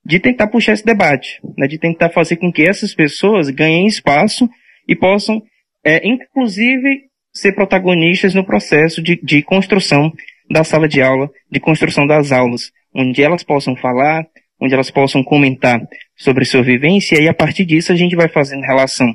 de 0.05 0.19
tentar 0.19 0.49
puxar 0.49 0.73
esse 0.73 0.85
debate, 0.85 1.41
né, 1.57 1.67
de 1.67 1.79
tentar 1.79 2.11
fazer 2.11 2.37
com 2.37 2.53
que 2.53 2.63
essas 2.63 2.95
pessoas 2.95 3.49
ganhem 3.51 3.87
espaço 3.87 4.49
e 4.89 4.97
possam, 4.97 5.43
é, 5.85 6.07
inclusive, 6.07 7.05
ser 7.33 7.53
protagonistas 7.53 8.35
no 8.35 8.45
processo 8.45 9.01
de, 9.03 9.19
de 9.23 9.43
construção 9.43 10.13
da 10.51 10.65
sala 10.65 10.89
de 10.89 11.01
aula, 11.01 11.31
de 11.51 11.61
construção 11.61 12.07
das 12.07 12.33
aulas, 12.33 12.71
onde 12.95 13.23
elas 13.23 13.43
possam 13.43 13.75
falar, 13.77 14.27
onde 14.61 14.75
elas 14.75 14.91
possam 14.91 15.25
comentar 15.25 15.81
sobre 16.17 16.45
sua 16.45 16.63
vivência 16.63 17.21
e 17.21 17.29
a 17.29 17.35
partir 17.35 17.65
disso 17.65 17.93
a 17.93 17.97
gente 17.97 18.15
vai 18.15 18.29
fazendo 18.29 18.63
relação 18.63 19.15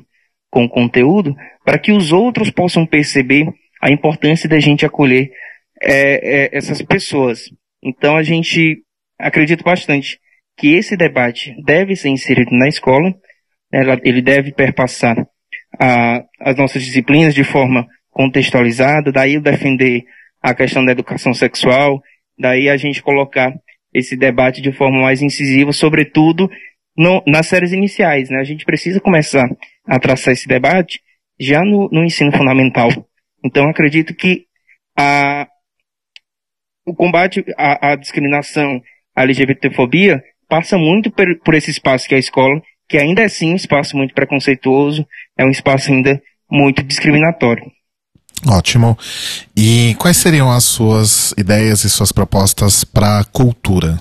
com 0.50 0.64
o 0.64 0.68
conteúdo 0.68 1.34
para 1.64 1.78
que 1.78 1.92
os 1.92 2.12
outros 2.12 2.50
possam 2.50 2.84
perceber 2.84 3.46
a 3.80 3.90
importância 3.90 4.48
da 4.48 4.58
gente 4.58 4.84
acolher 4.84 5.30
é, 5.80 6.46
é, 6.46 6.56
essas 6.56 6.82
pessoas. 6.82 7.50
Então 7.82 8.16
a 8.16 8.22
gente 8.22 8.82
acredita 9.18 9.62
bastante 9.62 10.18
que 10.58 10.74
esse 10.74 10.96
debate 10.96 11.54
deve 11.64 11.94
ser 11.94 12.08
inserido 12.08 12.50
na 12.50 12.68
escola, 12.68 13.14
ele 14.02 14.20
deve 14.20 14.52
perpassar 14.52 15.16
a, 15.80 16.24
as 16.40 16.56
nossas 16.56 16.82
disciplinas 16.82 17.34
de 17.34 17.44
forma 17.44 17.86
contextualizada, 18.10 19.12
daí 19.12 19.38
defender 19.38 20.04
a 20.42 20.52
questão 20.54 20.84
da 20.84 20.92
educação 20.92 21.32
sexual, 21.32 22.02
daí 22.36 22.68
a 22.68 22.76
gente 22.76 23.02
colocar 23.02 23.54
esse 23.94 24.16
debate 24.16 24.60
de 24.60 24.72
forma 24.72 25.00
mais 25.00 25.22
incisiva, 25.22 25.72
sobretudo 25.72 26.50
no, 26.96 27.22
nas 27.26 27.46
séries 27.46 27.72
iniciais. 27.72 28.28
Né? 28.28 28.38
A 28.40 28.44
gente 28.44 28.64
precisa 28.64 29.00
começar 29.00 29.48
a 29.86 29.98
traçar 30.00 30.32
esse 30.32 30.48
debate 30.48 31.00
já 31.38 31.62
no, 31.62 31.88
no 31.92 32.04
ensino 32.04 32.32
fundamental. 32.32 32.88
Então 33.44 33.68
acredito 33.68 34.12
que 34.12 34.46
a, 34.96 35.46
o 36.84 36.92
combate 36.92 37.44
à, 37.56 37.92
à 37.92 37.96
discriminação, 37.96 38.82
à 39.14 39.22
LGBTfobia, 39.22 40.22
passa 40.48 40.76
muito 40.78 41.10
por, 41.10 41.54
esse 41.54 41.70
espaço 41.70 42.08
que 42.08 42.14
é 42.14 42.16
a 42.16 42.20
escola, 42.20 42.60
que 42.88 42.96
ainda 42.96 43.22
é 43.22 43.28
sim 43.28 43.52
um 43.52 43.56
espaço 43.56 43.96
muito 43.96 44.14
preconceituoso, 44.14 45.06
é 45.36 45.44
um 45.44 45.50
espaço 45.50 45.92
ainda 45.92 46.20
muito 46.50 46.82
discriminatório. 46.82 47.70
Ótimo. 48.46 48.96
E 49.56 49.94
quais 49.98 50.16
seriam 50.16 50.50
as 50.50 50.64
suas 50.64 51.34
ideias 51.36 51.84
e 51.84 51.90
suas 51.90 52.12
propostas 52.12 52.84
para 52.84 53.18
a 53.18 53.24
cultura? 53.24 54.00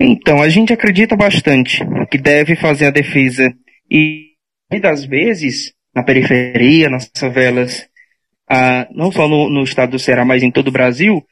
Então, 0.00 0.40
a 0.40 0.48
gente 0.48 0.72
acredita 0.72 1.16
bastante 1.16 1.84
que 2.10 2.18
deve 2.18 2.56
fazer 2.56 2.86
a 2.86 2.90
defesa 2.90 3.52
e 3.90 4.28
muitas 4.70 5.04
vezes 5.04 5.72
na 5.94 6.02
periferia, 6.02 6.88
nas 6.88 7.10
favelas, 7.16 7.86
ah, 8.48 8.86
não 8.92 9.10
só 9.10 9.28
no, 9.28 9.50
no 9.50 9.64
estado 9.64 9.90
do 9.90 9.98
Ceará, 9.98 10.24
mas 10.24 10.42
em 10.42 10.50
todo 10.50 10.68
o 10.68 10.72
Brasil, 10.72 11.24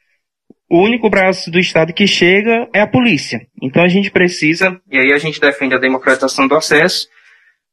o 0.69 0.83
único 0.83 1.09
braço 1.09 1.51
do 1.51 1.59
Estado 1.59 1.93
que 1.93 2.07
chega 2.07 2.69
é 2.75 2.81
a 2.81 2.87
polícia. 2.87 3.47
Então 3.63 3.83
a 3.83 3.89
gente 3.89 4.11
precisa, 4.11 4.81
e 4.91 4.99
aí 4.99 5.13
a 5.13 5.19
gente 5.19 5.41
defende 5.41 5.75
a 5.75 5.79
democratização 5.79 6.49
do 6.49 6.57
acesso, 6.57 7.09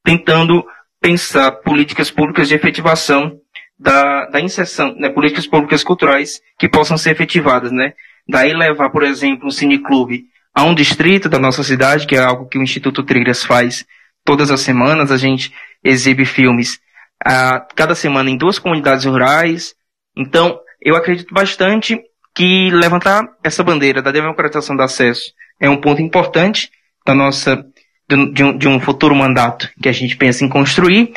tentando 0.03 0.63
pensar 1.01 1.51
políticas 1.51 2.11
públicas 2.11 2.47
de 2.47 2.55
efetivação 2.55 3.39
da, 3.77 4.27
da 4.27 4.39
inserção, 4.39 4.95
né, 4.95 5.09
políticas 5.09 5.47
públicas 5.47 5.83
culturais 5.83 6.39
que 6.57 6.69
possam 6.69 6.97
ser 6.97 7.11
efetivadas, 7.11 7.71
né? 7.71 7.93
Daí 8.27 8.53
levar, 8.53 8.89
por 8.89 9.03
exemplo, 9.03 9.47
um 9.47 9.51
cineclube 9.51 10.25
a 10.53 10.63
um 10.63 10.75
distrito 10.75 11.27
da 11.27 11.39
nossa 11.39 11.63
cidade, 11.63 12.05
que 12.05 12.15
é 12.15 12.19
algo 12.19 12.47
que 12.47 12.57
o 12.57 12.63
Instituto 12.63 13.03
Trilhas 13.03 13.43
faz 13.43 13.85
todas 14.23 14.51
as 14.51 14.61
semanas, 14.61 15.11
a 15.11 15.17
gente 15.17 15.51
exibe 15.83 16.25
filmes 16.25 16.79
a 17.25 17.59
cada 17.75 17.95
semana 17.95 18.29
em 18.29 18.37
duas 18.37 18.59
comunidades 18.59 19.05
rurais. 19.05 19.73
Então, 20.15 20.59
eu 20.81 20.95
acredito 20.95 21.33
bastante 21.33 21.99
que 22.35 22.69
levantar 22.71 23.27
essa 23.43 23.63
bandeira 23.63 24.01
da 24.01 24.11
democratização 24.11 24.75
do 24.75 24.81
acesso 24.81 25.31
é 25.59 25.69
um 25.69 25.79
ponto 25.79 26.01
importante 26.01 26.69
da 27.05 27.13
nossa 27.13 27.63
de 28.07 28.43
um, 28.43 28.57
de 28.57 28.67
um 28.67 28.79
futuro 28.79 29.15
mandato 29.15 29.69
que 29.81 29.89
a 29.89 29.91
gente 29.91 30.15
pensa 30.15 30.43
em 30.43 30.49
construir 30.49 31.13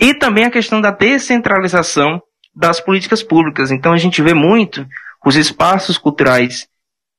e 0.00 0.14
também 0.14 0.44
a 0.44 0.50
questão 0.50 0.80
da 0.80 0.90
descentralização 0.90 2.20
das 2.54 2.80
políticas 2.80 3.22
públicas. 3.22 3.70
Então 3.70 3.92
a 3.92 3.96
gente 3.96 4.20
vê 4.20 4.34
muito 4.34 4.86
os 5.24 5.36
espaços 5.36 5.96
culturais 5.96 6.66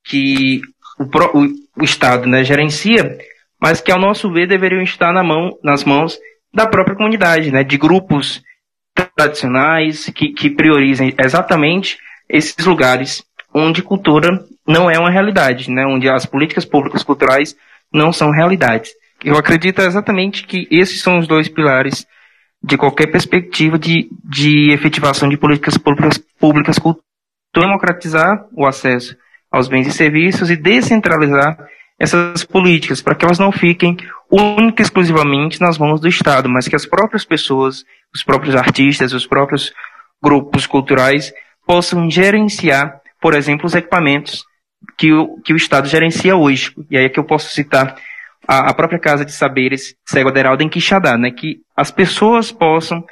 que 0.04 0.62
o, 1.00 1.04
o, 1.04 1.82
o 1.82 1.84
Estado 1.84 2.28
né, 2.28 2.44
gerencia, 2.44 3.18
mas 3.60 3.82
que 3.82 3.92
ao 3.92 4.00
nosso 4.00 4.32
ver 4.32 4.48
deveriam 4.48 4.82
estar 4.82 5.12
na 5.12 5.24
mão, 5.24 5.58
nas 5.64 5.84
mãos 5.84 6.18
da 6.54 6.68
própria 6.68 6.96
comunidade, 6.96 7.52
né, 7.52 7.64
de 7.64 7.78
grupos 7.78 8.42
tradicionais 9.16 10.06
que, 10.16 10.30
que 10.30 10.50
priorizem 10.50 11.14
exatamente 11.18 11.98
esses 12.30 12.66
lugares 12.66 13.24
onde 13.56 13.82
cultura 13.82 14.44
não 14.68 14.92
é 14.92 15.00
uma 15.00 15.10
realidade, 15.10 15.72
né? 15.72 15.86
onde 15.86 16.10
as 16.10 16.26
políticas 16.26 16.66
públicas 16.66 17.04
culturais 17.04 17.56
não 17.92 18.12
são 18.12 18.30
realidades. 18.30 18.92
Eu 19.24 19.38
acredito 19.38 19.82
exatamente 19.82 20.46
que 20.46 20.68
esses 20.70 21.02
são 21.02 21.18
os 21.18 21.26
dois 21.26 21.48
pilares 21.48 22.06
de 22.62 22.78
qualquer 22.78 23.08
perspectiva 23.08 23.80
de, 23.80 24.10
de 24.26 24.72
efetivação 24.72 25.30
de 25.30 25.38
políticas 25.38 25.78
públicas, 25.78 26.18
públicas 26.38 26.78
culturais. 26.78 27.06
Democratizar 27.56 28.46
o 28.54 28.68
acesso 28.68 29.16
aos 29.50 29.70
bens 29.70 29.88
e 29.88 29.92
serviços 29.92 30.52
e 30.52 30.58
descentralizar 30.58 31.58
essas 31.98 32.44
políticas 32.44 33.02
para 33.02 33.16
que 33.16 33.24
elas 33.24 33.40
não 33.40 33.54
fiquem 33.54 33.96
única 34.30 34.82
e 34.82 34.84
exclusivamente 34.84 35.62
nas 35.62 35.78
mãos 35.78 36.02
do 36.02 36.10
Estado, 36.10 36.50
mas 36.50 36.68
que 36.68 36.76
as 36.76 36.86
próprias 36.86 37.24
pessoas, 37.24 37.86
os 38.14 38.22
próprios 38.22 38.54
artistas, 38.54 39.14
os 39.14 39.26
próprios 39.26 39.72
grupos 40.22 40.68
culturais 40.68 41.32
possam 41.66 42.10
gerenciar 42.12 43.00
por 43.26 43.34
exemplo, 43.34 43.66
os 43.66 43.74
equipamentos 43.74 44.46
que 45.00 45.12
o, 45.12 45.42
que 45.42 45.52
o 45.52 45.56
Estado 45.56 45.88
gerencia 45.88 46.36
hoje. 46.36 46.72
E 46.92 46.96
aí 46.96 47.06
é 47.06 47.10
que 47.10 47.20
eu 47.20 47.24
posso 47.24 47.50
citar 47.50 47.96
a, 48.48 48.70
a 48.70 48.74
própria 48.76 49.00
Casa 49.00 49.26
de 49.26 49.32
Saberes 49.32 49.96
Cego 50.06 50.30
Aderaldo 50.30 50.62
em 50.62 50.70
Quixadá, 50.70 51.18
né, 51.18 51.32
que 51.32 51.58
as 51.76 51.90
pessoas 51.90 52.52
possam 52.52 53.04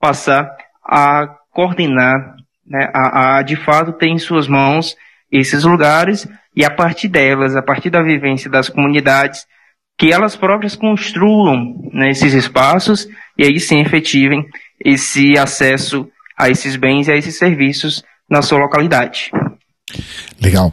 passar 0.00 0.50
a 0.84 1.36
coordenar, 1.52 2.34
né, 2.66 2.90
a, 2.92 3.38
a 3.38 3.42
de 3.42 3.54
fato 3.54 3.92
ter 3.92 4.08
em 4.08 4.18
suas 4.18 4.48
mãos 4.48 4.96
esses 5.30 5.62
lugares 5.62 6.26
e 6.56 6.64
a 6.64 6.70
partir 6.74 7.06
delas, 7.06 7.54
a 7.54 7.62
partir 7.62 7.90
da 7.90 8.02
vivência 8.02 8.50
das 8.50 8.68
comunidades, 8.68 9.46
que 9.96 10.12
elas 10.12 10.34
próprias 10.34 10.74
construam 10.74 11.76
né, 11.92 12.10
esses 12.10 12.34
espaços 12.34 13.06
e 13.38 13.44
aí 13.44 13.60
sim 13.60 13.78
efetivem 13.78 14.44
esse 14.84 15.38
acesso 15.38 16.10
a 16.36 16.50
esses 16.50 16.74
bens 16.74 17.06
e 17.06 17.12
a 17.12 17.16
esses 17.16 17.38
serviços 17.38 18.02
na 18.28 18.42
sua 18.42 18.58
localidade. 18.58 19.30
Legal. 20.40 20.72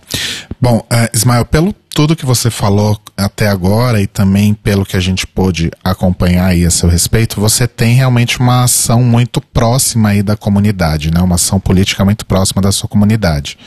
Bom, 0.59 0.77
uh, 0.77 1.09
Ismael, 1.13 1.45
pelo 1.45 1.73
tudo 1.97 2.15
que 2.15 2.25
você 2.25 2.51
falou 2.51 2.99
até 3.17 3.47
agora 3.47 3.99
e 3.99 4.05
também 4.05 4.53
pelo 4.53 4.85
que 4.85 4.95
a 4.95 4.99
gente 4.99 5.25
pôde 5.25 5.71
acompanhar 5.83 6.45
aí 6.45 6.63
a 6.63 6.69
seu 6.69 6.87
respeito, 6.87 7.41
você 7.41 7.67
tem 7.67 7.95
realmente 7.95 8.39
uma 8.39 8.63
ação 8.63 9.01
muito 9.01 9.41
próxima 9.41 10.09
aí 10.09 10.21
da 10.21 10.37
comunidade, 10.37 11.11
né? 11.11 11.19
Uma 11.19 11.35
ação 11.35 11.59
política 11.59 12.05
muito 12.05 12.25
próxima 12.25 12.61
da 12.61 12.71
sua 12.71 12.87
comunidade. 12.87 13.57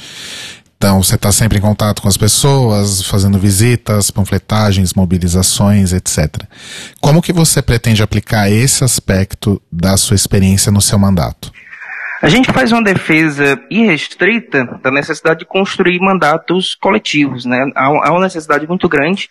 Então, 0.77 1.03
você 1.03 1.17
está 1.17 1.31
sempre 1.31 1.59
em 1.59 1.61
contato 1.61 2.01
com 2.01 2.09
as 2.09 2.17
pessoas, 2.17 3.03
fazendo 3.03 3.39
visitas, 3.39 4.11
panfletagens, 4.11 4.95
mobilizações, 4.95 5.93
etc. 5.93 6.43
Como 7.03 7.21
que 7.21 7.35
você 7.35 7.61
pretende 7.61 8.03
aplicar 8.03 8.51
esse 8.51 8.83
aspecto 8.83 9.61
da 9.71 9.97
sua 9.99 10.15
experiência 10.15 10.73
no 10.73 10.81
seu 10.81 10.99
mandato? 10.99 11.53
A 12.23 12.29
gente 12.29 12.53
faz 12.53 12.71
uma 12.71 12.83
defesa 12.83 13.59
irrestrita 13.71 14.67
da 14.83 14.91
necessidade 14.91 15.41
de 15.41 15.47
construir 15.47 15.99
mandatos 16.01 16.75
coletivos, 16.75 17.47
né? 17.47 17.59
Há 17.75 18.11
uma 18.11 18.21
necessidade 18.21 18.69
muito 18.69 18.87
grande 18.91 19.27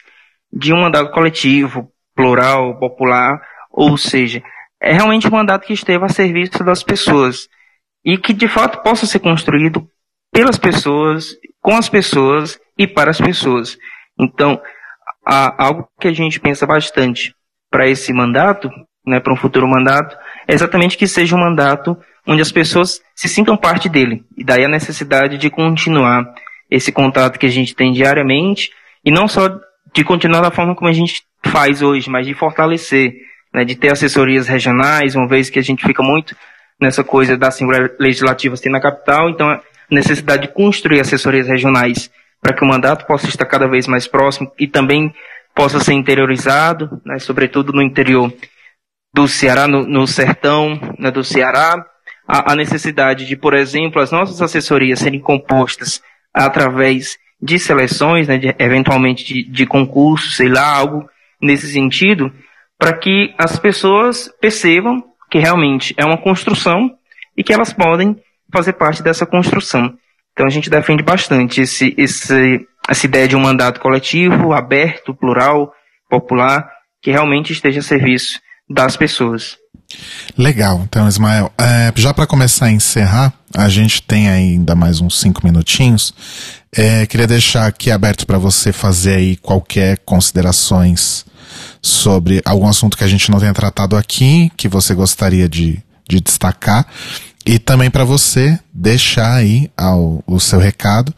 de 0.51 0.73
um 0.73 0.81
mandato 0.81 1.11
coletivo 1.11 1.91
plural, 2.15 2.79
popular, 2.79 3.39
ou 3.71 3.95
seja, 3.95 4.41
é 4.81 4.91
realmente 4.91 5.27
um 5.27 5.31
mandato 5.31 5.67
que 5.67 5.73
esteve 5.73 6.03
a 6.03 6.09
serviço 6.09 6.63
das 6.63 6.81
pessoas 6.81 7.47
e 8.03 8.17
que 8.17 8.33
de 8.33 8.47
fato 8.47 8.81
possa 8.81 9.05
ser 9.05 9.19
construído 9.19 9.87
pelas 10.33 10.57
pessoas, 10.57 11.35
com 11.61 11.75
as 11.77 11.87
pessoas 11.87 12.59
e 12.75 12.87
para 12.87 13.11
as 13.11 13.21
pessoas. 13.21 13.77
Então, 14.19 14.59
algo 15.23 15.87
que 15.99 16.07
a 16.07 16.13
gente 16.13 16.39
pensa 16.39 16.65
bastante 16.65 17.35
para 17.69 17.87
esse 17.87 18.11
mandato, 18.11 18.67
né, 19.05 19.19
para 19.19 19.31
um 19.31 19.37
futuro 19.37 19.67
mandato, 19.67 20.17
é 20.47 20.55
exatamente 20.55 20.97
que 20.97 21.07
seja 21.07 21.35
um 21.35 21.39
mandato 21.39 21.95
onde 22.27 22.41
as 22.41 22.51
pessoas 22.51 23.01
se 23.15 23.27
sintam 23.27 23.57
parte 23.57 23.89
dele. 23.89 24.23
E 24.37 24.43
daí 24.43 24.63
a 24.63 24.69
necessidade 24.69 25.37
de 25.37 25.49
continuar 25.49 26.25
esse 26.69 26.91
contato 26.91 27.39
que 27.39 27.45
a 27.45 27.51
gente 27.51 27.75
tem 27.75 27.91
diariamente 27.91 28.71
e 29.03 29.11
não 29.11 29.27
só 29.27 29.49
de 29.93 30.03
continuar 30.03 30.41
da 30.41 30.51
forma 30.51 30.75
como 30.75 30.89
a 30.89 30.93
gente 30.93 31.23
faz 31.45 31.81
hoje, 31.81 32.09
mas 32.09 32.27
de 32.27 32.33
fortalecer, 32.33 33.13
né, 33.53 33.63
de 33.63 33.75
ter 33.75 33.91
assessorias 33.91 34.47
regionais, 34.47 35.15
uma 35.15 35.27
vez 35.27 35.49
que 35.49 35.57
a 35.57 35.63
gente 35.63 35.85
fica 35.85 36.03
muito 36.03 36.35
nessa 36.79 37.03
coisa 37.03 37.37
da 37.37 37.47
Assembleia 37.47 37.93
Legislativa 37.99 38.55
ser 38.55 38.69
na 38.69 38.79
capital, 38.79 39.29
então 39.29 39.49
a 39.49 39.61
necessidade 39.89 40.43
de 40.43 40.53
construir 40.53 40.99
assessorias 40.99 41.47
regionais 41.47 42.11
para 42.41 42.53
que 42.53 42.63
o 42.63 42.67
mandato 42.67 43.05
possa 43.05 43.27
estar 43.27 43.45
cada 43.45 43.67
vez 43.67 43.87
mais 43.87 44.07
próximo 44.07 44.51
e 44.57 44.67
também 44.67 45.13
possa 45.55 45.79
ser 45.79 45.93
interiorizado, 45.93 47.01
né, 47.05 47.19
sobretudo 47.19 47.73
no 47.73 47.81
interior 47.81 48.31
do 49.13 49.27
Ceará, 49.27 49.67
no, 49.67 49.85
no 49.85 50.05
sertão 50.05 50.79
né, 50.97 51.09
do 51.11 51.23
Ceará, 51.23 51.83
a, 52.29 52.53
a, 52.53 52.55
necessidade 52.55 53.25
de, 53.25 53.35
por 53.35 53.55
exemplo, 53.55 53.99
as 53.99 54.11
nossas 54.11 54.39
assessorias 54.39 54.99
serem 54.99 55.19
compostas 55.19 55.99
através 56.31 57.17
de 57.41 57.57
seleções, 57.57 58.27
né, 58.27 58.37
de, 58.37 58.55
eventualmente 58.59 59.25
de, 59.25 59.43
de 59.49 59.65
concursos, 59.65 60.35
sei 60.35 60.47
lá, 60.47 60.75
algo 60.75 61.09
nesse 61.41 61.71
sentido, 61.71 62.31
para 62.77 62.93
que 62.93 63.33
as 63.35 63.57
pessoas 63.57 64.31
percebam 64.39 65.03
que 65.31 65.39
realmente 65.39 65.95
é 65.97 66.05
uma 66.05 66.21
construção 66.21 66.91
e 67.35 67.43
que 67.43 67.51
elas 67.51 67.73
podem 67.73 68.15
fazer 68.53 68.73
parte 68.73 69.01
dessa 69.01 69.25
construção. 69.25 69.97
Então 70.31 70.45
a 70.45 70.49
gente 70.49 70.69
defende 70.69 71.01
bastante 71.01 71.61
esse, 71.61 71.95
esse, 71.97 72.67
essa 72.87 73.05
ideia 73.07 73.27
de 73.27 73.35
um 73.35 73.41
mandato 73.41 73.79
coletivo, 73.79 74.53
aberto, 74.53 75.15
plural, 75.15 75.73
popular, 76.07 76.69
que 77.01 77.09
realmente 77.09 77.53
esteja 77.53 77.79
a 77.79 77.83
serviço 77.83 78.39
das 78.69 78.95
pessoas. 78.95 79.57
Legal. 80.37 80.81
Então, 80.83 81.07
Ismael, 81.07 81.51
é, 81.57 81.91
já 81.95 82.13
para 82.13 82.27
começar 82.27 82.67
a 82.67 82.71
encerrar, 82.71 83.33
a 83.53 83.67
gente 83.67 84.01
tem 84.01 84.29
ainda 84.29 84.75
mais 84.75 85.01
uns 85.01 85.19
cinco 85.19 85.45
minutinhos. 85.45 86.13
É, 86.75 87.05
queria 87.05 87.27
deixar 87.27 87.65
aqui 87.65 87.89
aberto 87.89 88.25
para 88.25 88.37
você 88.37 88.71
fazer 88.71 89.15
aí 89.15 89.35
qualquer 89.35 89.97
considerações 90.05 91.25
sobre 91.81 92.41
algum 92.45 92.67
assunto 92.67 92.97
que 92.97 93.03
a 93.03 93.07
gente 93.07 93.31
não 93.31 93.39
tenha 93.39 93.53
tratado 93.53 93.95
aqui, 93.95 94.51
que 94.55 94.67
você 94.67 94.93
gostaria 94.93 95.49
de, 95.49 95.81
de 96.07 96.19
destacar, 96.19 96.85
e 97.45 97.57
também 97.57 97.89
para 97.89 98.03
você 98.03 98.59
deixar 98.73 99.33
aí 99.33 99.71
ao, 99.75 100.23
o 100.27 100.39
seu 100.39 100.59
recado 100.59 101.13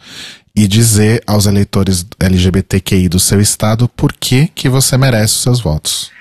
e 0.56 0.68
dizer 0.68 1.22
aos 1.26 1.46
eleitores 1.46 2.06
LGBTQI 2.20 3.10
do 3.10 3.20
seu 3.20 3.42
estado 3.42 3.90
por 3.90 4.14
que, 4.14 4.48
que 4.48 4.70
você 4.70 4.98
merece 4.98 5.36
os 5.36 5.44
seus 5.44 5.62
votos. 5.62 6.12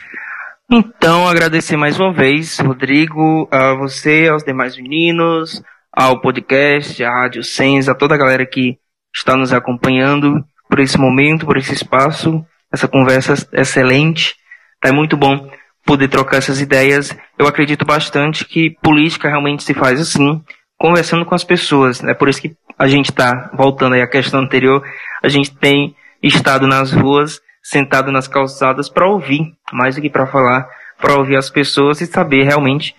Então, 0.72 1.26
agradecer 1.26 1.76
mais 1.76 1.98
uma 1.98 2.12
vez, 2.12 2.60
Rodrigo, 2.60 3.48
a 3.50 3.74
você, 3.74 4.28
aos 4.28 4.44
demais 4.44 4.76
meninos, 4.76 5.60
ao 5.92 6.20
podcast, 6.20 7.02
à 7.02 7.10
Rádio 7.10 7.42
Sens, 7.42 7.88
a 7.88 7.94
toda 7.94 8.14
a 8.14 8.18
galera 8.18 8.46
que 8.46 8.78
está 9.12 9.36
nos 9.36 9.52
acompanhando 9.52 10.44
por 10.68 10.78
esse 10.78 10.96
momento, 10.96 11.44
por 11.44 11.56
esse 11.56 11.74
espaço, 11.74 12.46
essa 12.72 12.86
conversa 12.86 13.34
excelente. 13.52 14.36
Tá 14.80 14.92
muito 14.92 15.16
bom 15.16 15.50
poder 15.84 16.06
trocar 16.06 16.36
essas 16.36 16.60
ideias. 16.60 17.18
Eu 17.36 17.48
acredito 17.48 17.84
bastante 17.84 18.44
que 18.44 18.76
política 18.80 19.28
realmente 19.28 19.64
se 19.64 19.74
faz 19.74 20.00
assim, 20.00 20.40
conversando 20.78 21.24
com 21.24 21.34
as 21.34 21.42
pessoas. 21.42 22.00
É 22.04 22.14
por 22.14 22.28
isso 22.28 22.40
que 22.40 22.54
a 22.78 22.86
gente 22.86 23.10
está, 23.10 23.50
voltando 23.54 23.96
aí 23.96 24.02
à 24.02 24.06
questão 24.06 24.38
anterior, 24.38 24.84
a 25.20 25.28
gente 25.28 25.52
tem 25.52 25.96
estado 26.22 26.68
nas 26.68 26.92
ruas 26.92 27.40
sentado 27.62 28.10
nas 28.10 28.26
calçadas 28.26 28.88
para 28.88 29.06
ouvir, 29.06 29.52
mais 29.72 29.96
do 29.96 30.02
que 30.02 30.10
para 30.10 30.26
falar, 30.26 30.68
para 30.98 31.16
ouvir 31.16 31.36
as 31.36 31.50
pessoas 31.50 32.00
e 32.00 32.06
saber 32.06 32.44
realmente 32.44 32.94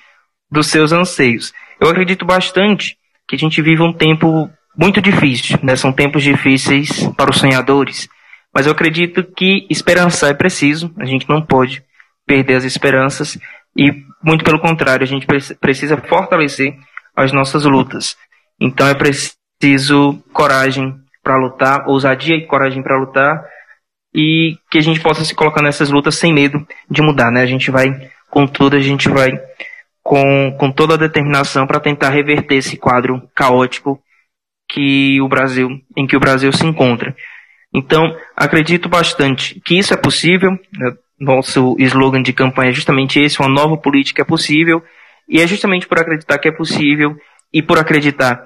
dos 0.49 0.67
seus 0.67 0.91
anseios. 0.91 1.53
Eu 1.79 1.89
acredito 1.89 2.25
bastante 2.25 2.97
que 3.27 3.35
a 3.35 3.39
gente 3.39 3.61
vive 3.61 3.81
um 3.81 3.93
tempo 3.93 4.49
muito 4.77 5.01
difícil, 5.01 5.57
né? 5.63 5.75
São 5.75 5.91
tempos 5.91 6.23
difíceis 6.23 7.07
para 7.15 7.29
os 7.29 7.37
sonhadores, 7.37 8.07
mas 8.53 8.65
eu 8.65 8.71
acredito 8.71 9.23
que 9.23 9.65
esperançar 9.69 10.31
é 10.31 10.33
preciso, 10.33 10.93
a 10.97 11.05
gente 11.05 11.27
não 11.29 11.41
pode 11.41 11.83
perder 12.25 12.55
as 12.55 12.63
esperanças 12.63 13.37
e 13.75 13.91
muito 14.23 14.43
pelo 14.43 14.59
contrário, 14.59 15.03
a 15.03 15.07
gente 15.07 15.25
precisa 15.59 15.97
fortalecer 15.97 16.75
as 17.15 17.31
nossas 17.31 17.65
lutas. 17.65 18.15
Então 18.59 18.87
é 18.87 18.93
preciso 18.93 20.21
coragem 20.33 20.95
para 21.23 21.37
lutar, 21.37 21.87
ousadia 21.87 22.35
e 22.35 22.45
coragem 22.45 22.83
para 22.83 22.99
lutar 22.99 23.43
e 24.13 24.57
que 24.69 24.77
a 24.77 24.81
gente 24.81 24.99
possa 24.99 25.23
se 25.23 25.33
colocar 25.33 25.61
nessas 25.61 25.89
lutas 25.89 26.15
sem 26.15 26.33
medo 26.33 26.65
de 26.89 27.01
mudar, 27.01 27.31
né? 27.31 27.41
A 27.41 27.45
gente 27.45 27.71
vai 27.71 28.09
com 28.29 28.45
tudo, 28.45 28.75
a 28.75 28.79
gente 28.79 29.09
vai 29.09 29.31
com, 30.03 30.55
com 30.57 30.71
toda 30.71 30.95
a 30.95 30.97
determinação 30.97 31.65
para 31.65 31.79
tentar 31.79 32.09
reverter 32.09 32.55
esse 32.55 32.77
quadro 32.77 33.21
caótico 33.35 34.01
que 34.69 35.21
o 35.21 35.27
Brasil, 35.27 35.69
em 35.95 36.07
que 36.07 36.15
o 36.15 36.19
Brasil 36.19 36.51
se 36.51 36.65
encontra. 36.65 37.15
Então, 37.73 38.15
acredito 38.35 38.89
bastante 38.89 39.59
que 39.61 39.77
isso 39.77 39.93
é 39.93 39.97
possível. 39.97 40.51
Né? 40.51 40.93
Nosso 41.19 41.75
slogan 41.77 42.21
de 42.21 42.33
campanha 42.33 42.71
é 42.71 42.73
justamente 42.73 43.19
esse: 43.19 43.39
uma 43.39 43.49
nova 43.49 43.77
política 43.77 44.21
é 44.21 44.25
possível. 44.25 44.83
E 45.29 45.39
é 45.39 45.47
justamente 45.47 45.87
por 45.87 45.99
acreditar 45.99 46.37
que 46.39 46.49
é 46.49 46.51
possível 46.51 47.15
e 47.53 47.61
por 47.61 47.77
acreditar 47.77 48.43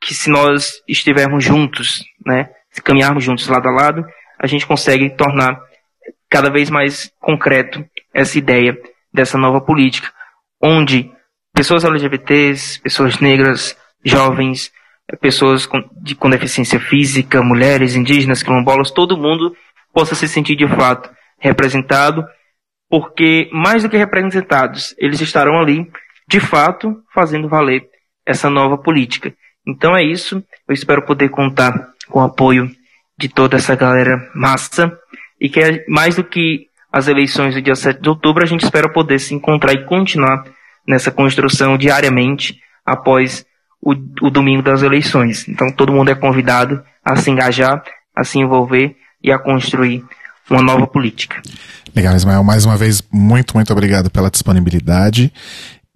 que 0.00 0.14
se 0.14 0.30
nós 0.30 0.82
estivermos 0.86 1.42
juntos, 1.42 2.04
né, 2.24 2.48
se 2.70 2.80
caminharmos 2.80 3.24
juntos 3.24 3.48
lado 3.48 3.68
a 3.68 3.72
lado, 3.72 4.06
a 4.38 4.46
gente 4.46 4.66
consegue 4.66 5.10
tornar 5.10 5.60
cada 6.30 6.50
vez 6.50 6.70
mais 6.70 7.12
concreto 7.20 7.84
essa 8.12 8.38
ideia 8.38 8.76
dessa 9.12 9.38
nova 9.38 9.60
política, 9.60 10.12
onde 10.62 11.10
pessoas 11.54 11.84
LGBTs, 11.84 12.80
pessoas 12.80 13.18
negras, 13.18 13.76
jovens, 14.04 14.72
pessoas 15.20 15.66
com, 15.66 15.82
de, 16.02 16.14
com 16.14 16.28
deficiência 16.28 16.78
física, 16.78 17.42
mulheres, 17.42 17.94
indígenas, 17.94 18.42
quilombolas, 18.42 18.90
todo 18.90 19.16
mundo 19.16 19.56
possa 19.92 20.14
se 20.14 20.28
sentir 20.28 20.54
de 20.54 20.68
fato 20.68 21.10
representado, 21.38 22.24
porque 22.90 23.48
mais 23.52 23.82
do 23.82 23.88
que 23.88 23.96
representados, 23.96 24.94
eles 24.98 25.20
estarão 25.20 25.58
ali, 25.58 25.90
de 26.28 26.40
fato, 26.40 27.02
fazendo 27.12 27.48
valer 27.48 27.88
essa 28.26 28.50
nova 28.50 28.76
política. 28.76 29.34
Então 29.66 29.96
é 29.96 30.02
isso. 30.02 30.42
Eu 30.66 30.74
espero 30.74 31.04
poder 31.04 31.30
contar 31.30 31.72
com 32.08 32.20
o 32.20 32.22
apoio 32.22 32.70
de 33.18 33.28
toda 33.28 33.56
essa 33.56 33.74
galera 33.74 34.30
massa 34.34 34.92
e 35.40 35.48
que 35.48 35.60
é 35.60 35.84
mais 35.88 36.16
do 36.16 36.24
que 36.24 36.68
as 36.92 37.08
eleições 37.08 37.54
do 37.54 37.60
dia 37.60 37.74
7 37.74 38.00
de 38.00 38.08
outubro, 38.08 38.42
a 38.42 38.46
gente 38.46 38.64
espera 38.64 38.90
poder 38.90 39.18
se 39.18 39.34
encontrar 39.34 39.72
e 39.72 39.84
continuar 39.84 40.44
nessa 40.86 41.10
construção 41.10 41.76
diariamente 41.76 42.58
após 42.86 43.44
o, 43.80 43.92
o 44.22 44.30
domingo 44.30 44.62
das 44.62 44.82
eleições. 44.82 45.46
Então 45.48 45.70
todo 45.70 45.92
mundo 45.92 46.10
é 46.10 46.14
convidado 46.14 46.82
a 47.04 47.16
se 47.16 47.30
engajar, 47.30 47.82
a 48.16 48.24
se 48.24 48.38
envolver 48.38 48.96
e 49.22 49.30
a 49.30 49.38
construir 49.38 50.04
uma 50.50 50.62
nova 50.62 50.86
política. 50.86 51.42
Legal, 51.94 52.14
Ismael. 52.14 52.42
Mais 52.42 52.64
uma 52.64 52.76
vez, 52.76 53.02
muito, 53.12 53.54
muito 53.54 53.72
obrigado 53.72 54.10
pela 54.10 54.30
disponibilidade. 54.30 55.32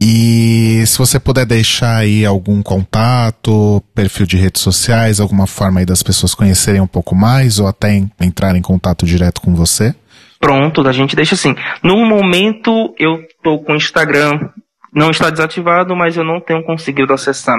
E 0.04 0.84
se 0.84 0.98
você 0.98 1.20
puder 1.20 1.46
deixar 1.46 1.98
aí 1.98 2.26
algum 2.26 2.60
contato, 2.60 3.80
perfil 3.94 4.26
de 4.26 4.36
redes 4.36 4.60
sociais, 4.60 5.20
alguma 5.20 5.46
forma 5.46 5.78
aí 5.78 5.86
das 5.86 6.02
pessoas 6.02 6.34
conhecerem 6.34 6.80
um 6.80 6.88
pouco 6.88 7.14
mais 7.14 7.60
ou 7.60 7.68
até 7.68 8.02
entrar 8.20 8.56
em 8.56 8.60
contato 8.62 9.06
direto 9.06 9.40
com 9.40 9.54
você? 9.54 9.94
Pronto, 10.40 10.84
a 10.88 10.90
gente 10.90 11.14
deixa 11.14 11.36
assim. 11.36 11.54
No 11.84 12.04
momento 12.04 12.92
eu 12.98 13.20
estou 13.20 13.62
com 13.62 13.74
o 13.74 13.76
Instagram, 13.76 14.48
não 14.92 15.08
está 15.08 15.30
desativado, 15.30 15.94
mas 15.94 16.16
eu 16.16 16.24
não 16.24 16.40
tenho 16.40 16.64
conseguido 16.64 17.12
acessar 17.12 17.56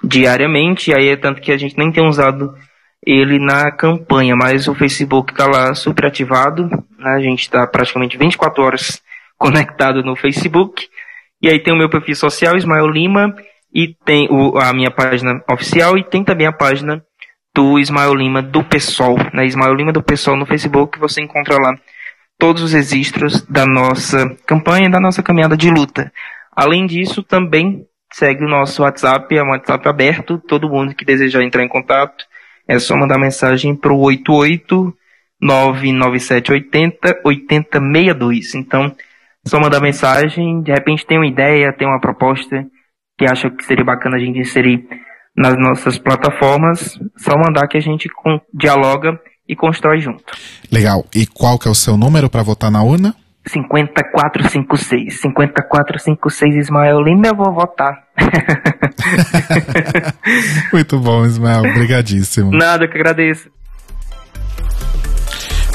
diariamente, 0.00 0.94
aí 0.94 1.08
é 1.08 1.16
tanto 1.16 1.40
que 1.40 1.50
a 1.50 1.56
gente 1.56 1.76
nem 1.76 1.90
tem 1.90 2.06
usado 2.06 2.54
ele 3.04 3.40
na 3.40 3.72
campanha, 3.72 4.36
mas 4.36 4.68
o 4.68 4.76
Facebook 4.76 5.32
está 5.32 5.46
lá 5.46 5.74
super 5.74 6.06
ativado, 6.06 6.68
né? 6.96 7.14
a 7.16 7.20
gente 7.20 7.40
está 7.40 7.66
praticamente 7.66 8.16
24 8.16 8.62
horas 8.62 9.02
conectado 9.36 10.04
no 10.04 10.14
Facebook. 10.14 10.88
E 11.44 11.48
aí 11.50 11.58
tem 11.58 11.74
o 11.74 11.76
meu 11.76 11.90
perfil 11.90 12.16
social, 12.16 12.56
Ismael 12.56 12.88
Lima, 12.88 13.36
e 13.70 13.94
tem 14.02 14.26
o, 14.30 14.56
a 14.56 14.72
minha 14.72 14.90
página 14.90 15.44
oficial, 15.52 15.98
e 15.98 16.02
tem 16.02 16.24
também 16.24 16.46
a 16.46 16.52
página 16.52 17.04
do 17.54 17.78
Ismael 17.78 18.14
Lima 18.14 18.40
do 18.40 18.64
PSOL, 18.64 19.18
né? 19.30 19.44
Ismael 19.44 19.74
Lima 19.74 19.92
do 19.92 20.02
PSOL 20.02 20.38
no 20.38 20.46
Facebook, 20.46 20.98
você 20.98 21.20
encontra 21.20 21.58
lá 21.58 21.76
todos 22.38 22.62
os 22.62 22.72
registros 22.72 23.42
da 23.42 23.66
nossa 23.66 24.26
campanha, 24.46 24.88
da 24.88 24.98
nossa 24.98 25.22
caminhada 25.22 25.54
de 25.54 25.68
luta. 25.68 26.10
Além 26.50 26.86
disso, 26.86 27.22
também 27.22 27.84
segue 28.10 28.42
o 28.42 28.48
nosso 28.48 28.80
WhatsApp, 28.80 29.36
é 29.36 29.42
um 29.42 29.50
WhatsApp 29.50 29.86
aberto, 29.86 30.38
todo 30.38 30.70
mundo 30.70 30.94
que 30.94 31.04
desejar 31.04 31.42
entrar 31.42 31.62
em 31.62 31.68
contato, 31.68 32.24
é 32.66 32.78
só 32.78 32.96
mandar 32.96 33.18
mensagem 33.18 33.76
para 33.76 33.92
o 33.92 34.00
88 34.00 34.96
99780 35.42 37.20
8062. 37.22 38.54
Então, 38.54 38.96
só 39.46 39.60
mandar 39.60 39.80
mensagem, 39.80 40.62
de 40.62 40.72
repente 40.72 41.06
tem 41.06 41.18
uma 41.18 41.26
ideia, 41.26 41.72
tem 41.72 41.86
uma 41.86 42.00
proposta 42.00 42.64
que 43.18 43.24
acha 43.26 43.50
que 43.50 43.64
seria 43.64 43.84
bacana 43.84 44.16
a 44.16 44.18
gente 44.18 44.38
inserir 44.38 44.86
nas 45.36 45.56
nossas 45.56 45.98
plataformas, 45.98 46.98
só 47.16 47.32
mandar 47.36 47.66
que 47.68 47.76
a 47.76 47.80
gente 47.80 48.08
com, 48.08 48.40
dialoga 48.52 49.18
e 49.48 49.54
constrói 49.54 49.98
junto. 49.98 50.24
Legal. 50.70 51.04
E 51.14 51.26
qual 51.26 51.58
que 51.58 51.68
é 51.68 51.70
o 51.70 51.74
seu 51.74 51.96
número 51.96 52.30
para 52.30 52.42
votar 52.42 52.70
na 52.70 52.82
urna? 52.82 53.14
5456. 53.46 55.20
5456 55.20 56.56
Ismael 56.56 57.00
Lima, 57.00 57.26
eu 57.26 57.36
vou 57.36 57.52
votar. 57.52 58.04
Muito 60.72 60.98
bom, 60.98 61.26
Ismael. 61.26 61.60
Obrigadíssimo. 61.60 62.50
Nada, 62.50 62.88
que 62.88 62.96
agradeço. 62.96 63.50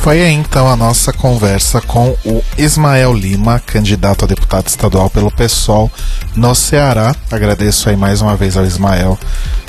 Foi 0.01 0.21
aí 0.21 0.31
então 0.31 0.67
a 0.67 0.77
nossa 0.77 1.11
conversa 1.11 1.81
com 1.81 2.15
o 2.25 2.41
Ismael 2.57 3.13
Lima, 3.13 3.59
candidato 3.59 4.23
a 4.23 4.27
deputado 4.27 4.67
estadual 4.67 5.09
pelo 5.09 5.29
PSOL 5.29 5.91
no 6.35 6.55
Ceará. 6.55 7.13
Agradeço 7.29 7.89
aí 7.89 7.97
mais 7.97 8.21
uma 8.21 8.35
vez 8.35 8.55
ao 8.55 8.65
Ismael 8.65 9.19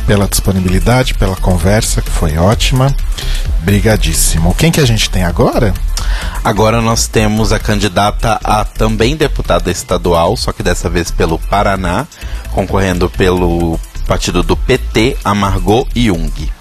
pela 0.06 0.28
disponibilidade, 0.28 1.14
pela 1.14 1.34
conversa, 1.34 2.00
que 2.00 2.10
foi 2.10 2.38
ótima. 2.38 2.94
Brigadíssimo. 3.64 4.54
Quem 4.54 4.70
que 4.70 4.80
a 4.80 4.86
gente 4.86 5.10
tem 5.10 5.24
agora? 5.24 5.74
Agora 6.44 6.80
nós 6.80 7.08
temos 7.08 7.52
a 7.52 7.58
candidata 7.58 8.40
a 8.42 8.64
também 8.64 9.16
deputada 9.16 9.68
estadual, 9.70 10.36
só 10.36 10.52
que 10.52 10.62
dessa 10.62 10.88
vez 10.88 11.10
pelo 11.10 11.38
Paraná, 11.38 12.06
concorrendo 12.52 13.10
pelo 13.10 13.78
partido 14.06 14.44
do 14.44 14.56
PT, 14.56 15.18
a 15.24 15.34
Margot 15.34 15.86
Jung. 15.94 16.59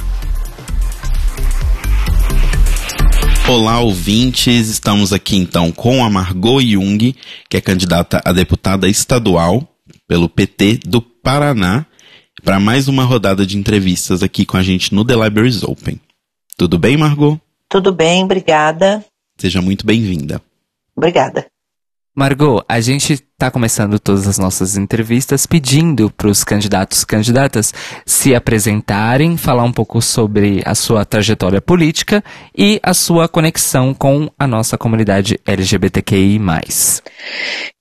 Olá, 3.50 3.80
ouvintes. 3.80 4.70
Estamos 4.70 5.12
aqui 5.12 5.36
então 5.36 5.72
com 5.72 6.06
a 6.06 6.10
Margot 6.10 6.62
Jung, 6.62 7.16
que 7.50 7.58
é 7.58 7.60
candidata 7.60 8.22
a 8.24 8.32
deputada 8.32 8.88
estadual 8.88 9.68
pelo 10.08 10.30
PT 10.30 10.82
do 10.86 11.02
Paraná, 11.02 11.84
para 12.44 12.60
mais 12.60 12.88
uma 12.88 13.04
rodada 13.04 13.48
de 13.48 13.58
entrevistas 13.58 14.22
aqui 14.22 14.46
com 14.46 14.56
a 14.56 14.62
gente 14.62 14.94
no 14.94 15.04
The 15.04 15.16
Libraries 15.16 15.64
Open. 15.64 16.00
Tudo 16.56 16.78
bem, 16.78 16.96
Margot? 16.96 17.42
Tudo 17.68 17.92
bem, 17.92 18.24
obrigada. 18.24 19.04
Seja 19.36 19.64
muito 19.64 19.84
bem-vinda. 19.84 20.40
Obrigada. 20.96 21.48
Margot, 22.20 22.62
a 22.68 22.82
gente 22.82 23.14
está 23.14 23.50
começando 23.50 23.98
todas 23.98 24.28
as 24.28 24.38
nossas 24.38 24.76
entrevistas 24.76 25.46
pedindo 25.46 26.12
para 26.12 26.28
os 26.28 26.44
candidatos 26.44 27.04
e 27.04 27.06
candidatas 27.06 27.74
se 28.06 28.36
apresentarem, 28.36 29.38
falar 29.38 29.64
um 29.64 29.72
pouco 29.72 30.02
sobre 30.02 30.62
a 30.66 30.76
sua 30.76 31.06
trajetória 31.06 31.62
política 31.62 32.22
e 32.54 32.78
a 32.84 32.94
sua 32.94 33.30
conexão 33.30 33.94
com 33.94 34.30
a 34.38 34.46
nossa 34.46 34.78
comunidade 34.78 35.40
LGBTQI+. 35.48 36.42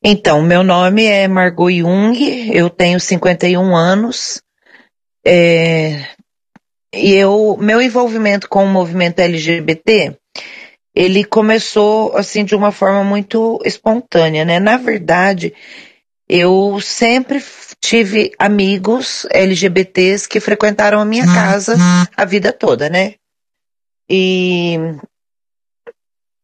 Então, 0.05 0.41
meu 0.41 0.63
nome 0.63 1.03
é 1.05 1.27
Margot 1.27 1.73
Jung, 1.73 2.17
eu 2.55 2.71
tenho 2.71 3.01
51 3.01 3.75
anos, 3.75 4.41
é, 5.27 6.05
e 6.95 7.13
eu, 7.13 7.59
meu 7.61 7.83
envolvimento 7.83 8.49
com 8.49 8.65
o 8.65 8.69
movimento 8.69 9.19
LGBT 9.19 10.17
ele 10.99 11.23
começou 11.23 12.17
assim 12.17 12.45
de 12.45 12.57
uma 12.57 12.73
forma 12.73 13.05
muito 13.05 13.61
espontânea, 13.65 14.45
né? 14.45 14.59
Na 14.59 14.77
verdade, 14.77 15.55
eu 16.29 16.81
sempre 16.81 17.41
tive 17.81 18.33
amigos 18.37 19.25
LGBTs 19.31 20.29
que 20.29 20.41
frequentaram 20.41 20.99
a 20.99 21.05
minha 21.05 21.25
uhum. 21.25 21.33
casa 21.33 21.77
a 22.17 22.25
vida 22.25 22.53
toda, 22.53 22.91
né? 22.91 23.15
E 24.11 24.77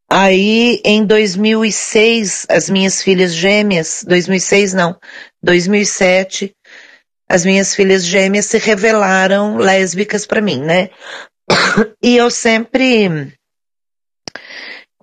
aí 0.08 0.80
em 0.84 1.04
2006, 1.04 2.46
as 2.48 2.70
minhas 2.70 3.02
filhas 3.02 3.34
gêmeas, 3.34 4.04
2006 4.06 4.72
não, 4.72 4.96
2007, 5.42 6.54
as 7.28 7.44
minhas 7.44 7.74
filhas 7.74 8.06
gêmeas 8.06 8.46
se 8.46 8.58
revelaram 8.58 9.56
lésbicas 9.56 10.24
para 10.24 10.40
mim, 10.40 10.60
né? 10.60 10.90
E 12.00 12.16
eu 12.16 12.30
sempre 12.30 13.34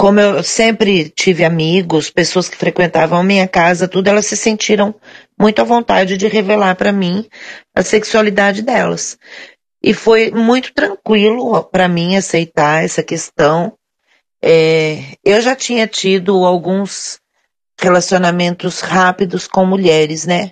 como 0.01 0.19
eu 0.19 0.41
sempre 0.41 1.11
tive 1.11 1.45
amigos, 1.45 2.09
pessoas 2.09 2.49
que 2.49 2.57
frequentavam 2.57 3.21
minha 3.21 3.47
casa, 3.47 3.87
tudo, 3.87 4.07
elas 4.07 4.25
se 4.25 4.35
sentiram 4.35 4.95
muito 5.39 5.61
à 5.61 5.63
vontade 5.63 6.17
de 6.17 6.27
revelar 6.27 6.75
para 6.75 6.91
mim 6.91 7.29
a 7.75 7.83
sexualidade 7.83 8.63
delas. 8.63 9.15
E 9.79 9.93
foi 9.93 10.31
muito 10.31 10.73
tranquilo 10.73 11.63
para 11.65 11.87
mim 11.87 12.15
aceitar 12.15 12.83
essa 12.83 13.03
questão. 13.03 13.73
É, 14.41 15.03
eu 15.23 15.39
já 15.39 15.55
tinha 15.55 15.85
tido 15.85 16.47
alguns 16.47 17.19
relacionamentos 17.79 18.79
rápidos 18.79 19.47
com 19.47 19.67
mulheres, 19.67 20.25
né? 20.25 20.49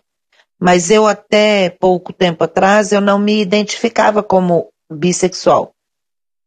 Mas 0.61 0.91
eu 0.91 1.07
até 1.07 1.71
pouco 1.71 2.13
tempo 2.13 2.43
atrás 2.43 2.91
eu 2.91 3.01
não 3.01 3.17
me 3.17 3.41
identificava 3.41 4.21
como 4.21 4.69
bissexual. 4.91 5.73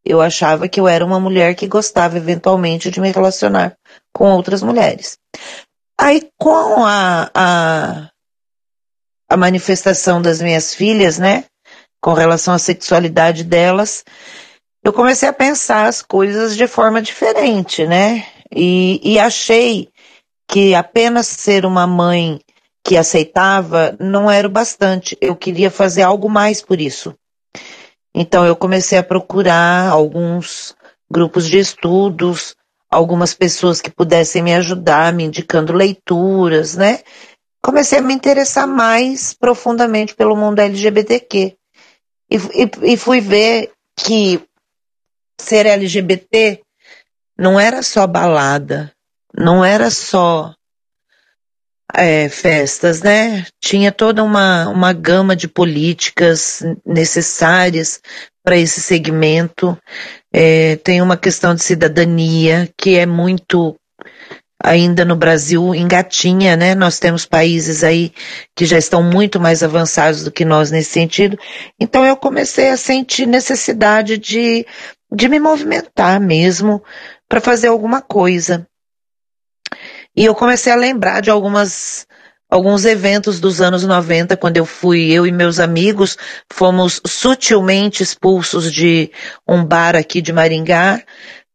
Eu 0.05 0.21
achava 0.21 0.69
que 0.69 0.81
eu 0.81 0.89
era 0.89 1.05
uma 1.05 1.21
mulher 1.21 1.55
que 1.55 1.67
gostava 1.67 2.17
eventualmente 2.17 2.91
de 2.91 3.01
me 3.01 3.11
relacionar 3.11 3.77
com 4.13 4.31
outras 4.33 4.63
mulheres. 4.63 5.19
Aí, 5.99 6.29
com 6.39 6.85
a, 6.85 7.31
a, 7.35 8.11
a 9.29 9.37
manifestação 9.37 10.21
das 10.21 10.43
minhas 10.43 10.75
filhas, 10.75 11.19
né, 11.19 11.45
com 12.01 12.13
relação 12.13 12.53
à 12.53 12.59
sexualidade 12.59 13.45
delas, 13.45 14.05
eu 14.83 14.93
comecei 14.93 15.29
a 15.29 15.33
pensar 15.33 15.87
as 15.87 16.03
coisas 16.03 16.57
de 16.57 16.67
forma 16.67 17.01
diferente, 17.01 17.87
né? 17.87 18.27
E, 18.55 19.01
e 19.05 19.19
achei 19.19 19.89
que 20.49 20.75
apenas 20.75 21.29
ser 21.29 21.65
uma 21.65 21.87
mãe 21.87 22.41
que 22.85 22.97
aceitava 22.97 23.97
não 24.01 24.29
era 24.29 24.49
o 24.49 24.51
bastante. 24.51 25.17
Eu 25.21 25.37
queria 25.37 25.71
fazer 25.71 26.03
algo 26.03 26.29
mais 26.29 26.61
por 26.61 26.81
isso. 26.81 27.15
Então 28.15 28.45
eu 28.45 28.55
comecei 28.55 28.99
a 28.99 29.03
procurar 29.03 29.89
alguns 29.89 30.75
grupos 31.11 31.47
de 31.47 31.59
estudos, 31.59 32.55
algumas 32.91 33.33
pessoas 33.35 33.81
que 33.81 33.91
pudessem 33.91 34.43
me 34.43 34.55
ajudar, 34.55 35.13
me 35.13 35.25
indicando 35.25 35.73
leituras, 35.73 36.77
né? 36.77 37.01
Comecei 37.63 37.99
a 37.99 38.03
me 38.03 38.13
interessar 38.13 38.67
mais 38.67 39.33
profundamente 39.33 40.15
pelo 40.15 40.37
mundo 40.37 40.59
LGBTQ. 40.59 41.57
E, 42.31 42.37
e, 42.37 42.93
e 42.93 42.97
fui 42.97 43.21
ver 43.21 43.73
que 43.97 44.43
ser 45.41 45.67
LGBT 45.67 46.61
não 47.39 47.59
era 47.59 47.83
só 47.83 48.07
balada, 48.07 48.93
não 49.35 49.65
era 49.65 49.91
só 49.91 50.55
é, 51.95 52.29
festas, 52.29 53.03
né? 53.03 53.45
Tinha 53.61 53.93
toda 53.93 54.23
uma, 54.23 54.69
uma 54.69 54.93
gama 54.93 55.37
de 55.37 55.47
políticas 55.47 56.63
necessárias 56.85 58.01
para 58.45 58.57
esse 58.57 58.81
segmento. 58.81 59.77
É, 60.33 60.77
tem 60.77 61.03
uma 61.03 61.17
questão 61.17 61.55
de 61.55 61.63
cidadania 61.63 62.69
que 62.77 62.97
é 62.97 63.07
muito 63.07 63.77
ainda 64.63 65.05
no 65.05 65.17
Brasil 65.17 65.75
engatinha, 65.75 66.57
né? 66.57 66.75
Nós 66.75 66.99
temos 66.99 67.27
países 67.27 67.83
aí 67.83 68.13
que 68.57 68.65
já 68.65 68.79
estão 68.79 69.03
muito 69.03 69.41
mais 69.41 69.63
avançados 69.63 70.23
do 70.23 70.31
que 70.31 70.45
nós 70.45 70.71
nesse 70.71 70.91
sentido. 70.91 71.37
Então 71.81 72.07
eu 72.07 72.17
comecei 72.17 72.71
a 72.71 72.77
sentir 72.77 73.27
necessidade 73.27 74.17
de, 74.17 74.65
de 75.13 75.29
me 75.29 75.41
movimentar 75.41 76.21
mesmo 76.21 76.83
para 77.29 77.41
fazer 77.41 77.69
alguma 77.69 78.01
coisa. 78.01 78.67
E 80.17 80.25
eu 80.25 80.35
comecei 80.35 80.73
a 80.73 80.77
lembrar 80.77 81.21
de 81.21 81.31
algumas 81.31 82.07
alguns 82.53 82.85
eventos 82.85 83.41
dos 83.41 83.63
anos 83.63 83.83
90, 83.83 84.37
quando 84.37 84.59
eu 84.59 84.67
fui, 84.67 85.11
eu 85.11 85.27
e 85.27 85.33
meus 85.33 85.59
amigos, 85.59 86.19
fomos 86.53 87.01
sutilmente 87.07 88.03
expulsos 88.03 88.71
de 88.71 89.11
um 89.49 89.65
bar 89.65 89.97
aqui 89.97 90.21
de 90.21 90.35
Maringá, 90.35 91.03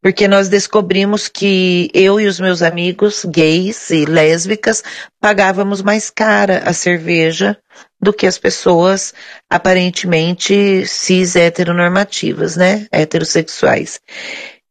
porque 0.01 0.27
nós 0.27 0.49
descobrimos 0.49 1.27
que 1.27 1.91
eu 1.93 2.19
e 2.19 2.25
os 2.25 2.39
meus 2.39 2.63
amigos 2.63 3.25
gays 3.25 3.91
e 3.91 4.05
lésbicas 4.05 4.83
pagávamos 5.21 5.83
mais 5.83 6.09
cara 6.09 6.63
a 6.65 6.73
cerveja 6.73 7.55
do 8.01 8.11
que 8.11 8.25
as 8.25 8.39
pessoas 8.39 9.13
aparentemente 9.47 10.83
cis 10.87 11.35
heteronormativas, 11.35 12.55
né? 12.55 12.87
Heterossexuais. 12.91 13.99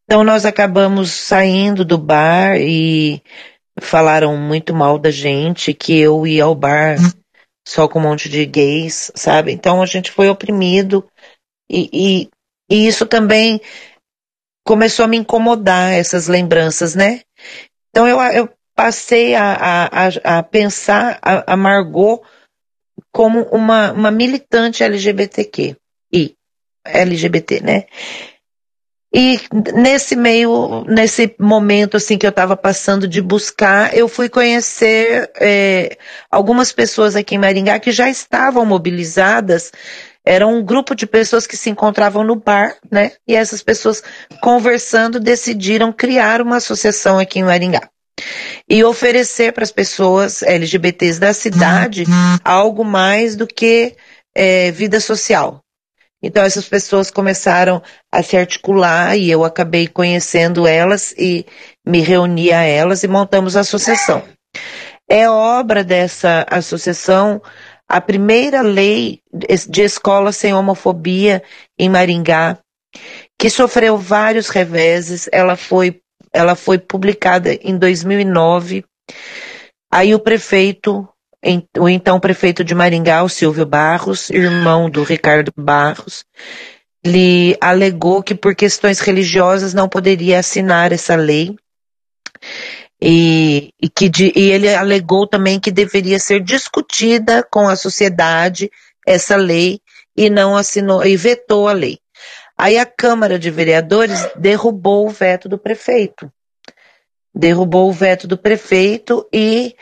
Então 0.05 0.25
nós 0.25 0.45
acabamos 0.45 1.11
saindo 1.11 1.85
do 1.85 1.99
bar 1.99 2.57
e 2.57 3.23
falaram 3.81 4.37
muito 4.37 4.75
mal 4.75 4.99
da 4.99 5.11
gente, 5.11 5.75
que 5.75 5.99
eu 5.99 6.27
ia 6.27 6.45
ao 6.45 6.55
bar 6.55 6.97
só 7.67 7.89
com 7.89 7.99
um 7.99 8.03
monte 8.03 8.29
de 8.29 8.47
gays, 8.47 9.11
sabe? 9.15 9.53
Então 9.53 9.83
a 9.83 9.87
gente 9.87 10.11
foi 10.11 10.29
oprimido 10.29 11.05
e, 11.69 11.91
e, 11.93 12.31
e 12.71 12.87
isso 12.87 13.05
também 13.07 13.61
começou 14.65 15.05
a 15.05 15.09
me 15.09 15.17
incomodar, 15.17 15.93
essas 15.93 16.29
lembranças, 16.29 16.95
né? 16.95 17.23
Então 17.91 18.07
eu, 18.07 18.21
eu 18.33 18.49
passei 18.75 19.35
a, 19.35 19.89
a, 19.91 20.39
a 20.39 20.43
pensar 20.43 21.19
a, 21.23 21.53
a 21.53 21.57
Margot 21.57 22.23
como 23.13 23.43
uma, 23.45 23.93
uma 23.93 24.11
militante 24.11 24.83
LGBTQ. 24.83 25.77
E 26.13 26.35
LGBT, 26.85 27.61
né? 27.61 27.87
E 29.19 29.41
nesse 29.73 30.15
meio, 30.15 30.85
nesse 30.87 31.35
momento 31.41 31.97
assim 31.97 32.19
que 32.19 32.27
eu 32.27 32.31
estava 32.31 32.55
passando 32.55 33.09
de 33.09 33.23
buscar, 33.23 33.97
eu 33.97 34.09
fui 34.09 34.29
conhecer 34.29 35.31
é, 35.41 35.97
algumas 36.31 36.71
pessoas 36.71 37.17
aqui 37.17 37.35
em 37.35 37.39
Maringá 37.39 37.79
que 37.79 37.93
já 37.93 38.11
estavam 38.11 38.67
mobilizadas. 38.67 39.73
Era 40.23 40.47
um 40.47 40.63
grupo 40.63 40.95
de 40.95 41.07
pessoas 41.07 41.47
que 41.47 41.57
se 41.57 41.71
encontravam 41.71 42.23
no 42.23 42.37
bar, 42.37 42.77
né? 42.91 43.13
E 43.27 43.35
essas 43.35 43.63
pessoas 43.63 44.03
conversando 44.43 45.19
decidiram 45.19 45.95
criar 45.95 46.43
uma 46.43 46.57
associação 46.57 47.19
aqui 47.19 47.39
em 47.39 47.45
Maringá 47.45 47.89
e 48.69 48.85
oferecer 48.85 49.51
para 49.55 49.65
as 49.65 49.73
pessoas 49.73 50.43
LGBTs 50.43 51.19
da 51.19 51.33
cidade 51.33 52.05
algo 52.45 52.85
mais 52.85 53.35
do 53.35 53.47
que 53.47 53.97
é, 54.35 54.71
vida 54.73 55.01
social, 55.01 55.63
então 56.27 56.43
essas 56.43 56.69
pessoas 56.69 57.09
começaram 57.09 57.81
a 58.11 58.21
se 58.21 58.37
articular 58.37 59.17
e 59.17 59.31
eu 59.31 59.45
acabei 59.45 59.87
conhecendo 59.87 60.67
elas 60.67 61.15
e 61.17 61.47
me 61.87 62.01
reuni 62.01 62.53
a 62.53 62.63
elas 62.63 63.05
e 63.05 63.09
montamos 63.09 63.57
a 63.57 63.61
associação. 63.61 64.25
É 65.09 65.31
obra 65.31 65.85
dessa 65.85 66.45
associação 66.51 67.41
a 67.89 68.01
primeira 68.01 68.61
lei 68.61 69.21
de 69.33 69.83
escola 69.83 70.33
sem 70.33 70.53
homofobia 70.53 71.45
em 71.79 71.89
Maringá, 71.89 72.59
que 73.39 73.49
sofreu 73.49 73.97
vários 73.97 74.49
reveses. 74.49 75.29
Ela 75.31 75.55
foi, 75.55 76.01
ela 76.33 76.57
foi 76.57 76.79
publicada 76.79 77.55
em 77.55 77.79
2009. 77.79 78.85
Aí 79.93 80.13
o 80.13 80.19
prefeito 80.19 81.09
o 81.79 81.89
então 81.89 82.19
prefeito 82.19 82.65
de 82.65 82.75
Maringá, 82.75 83.23
o 83.23 83.29
Silvio 83.29 83.67
Barros, 83.67 84.31
irmão 84.31 84.91
do 84.91 85.03
Ricardo 85.03 85.53
Barros, 85.57 86.25
lhe 87.05 87.57
alegou 87.61 88.23
que 88.23 88.35
por 88.35 88.55
questões 88.55 88.99
religiosas 88.99 89.73
não 89.73 89.89
poderia 89.89 90.39
assinar 90.39 90.93
essa 90.93 91.15
lei. 91.15 91.55
E, 93.01 93.71
e 93.81 93.89
que 93.91 94.09
de, 94.09 94.33
e 94.35 94.51
ele 94.51 94.75
alegou 94.75 95.27
também 95.27 95.61
que 95.61 95.71
deveria 95.71 96.19
ser 96.19 96.43
discutida 96.43 97.43
com 97.43 97.69
a 97.69 97.77
sociedade 97.77 98.71
essa 99.07 99.37
lei 99.37 99.81
e 100.17 100.31
não 100.31 100.57
assinou 100.57 101.05
e 101.05 101.17
vetou 101.17 101.69
a 101.69 101.73
lei. 101.73 101.99
Aí 102.59 102.79
a 102.79 102.87
Câmara 102.87 103.39
de 103.39 103.51
Vereadores 103.51 104.27
derrubou 104.35 105.07
o 105.07 105.11
veto 105.11 105.49
do 105.49 105.59
prefeito. 105.59 106.33
Derrubou 107.35 107.91
o 107.91 107.93
veto 107.93 108.27
do 108.27 108.39
prefeito 108.39 109.29
e 109.31 109.77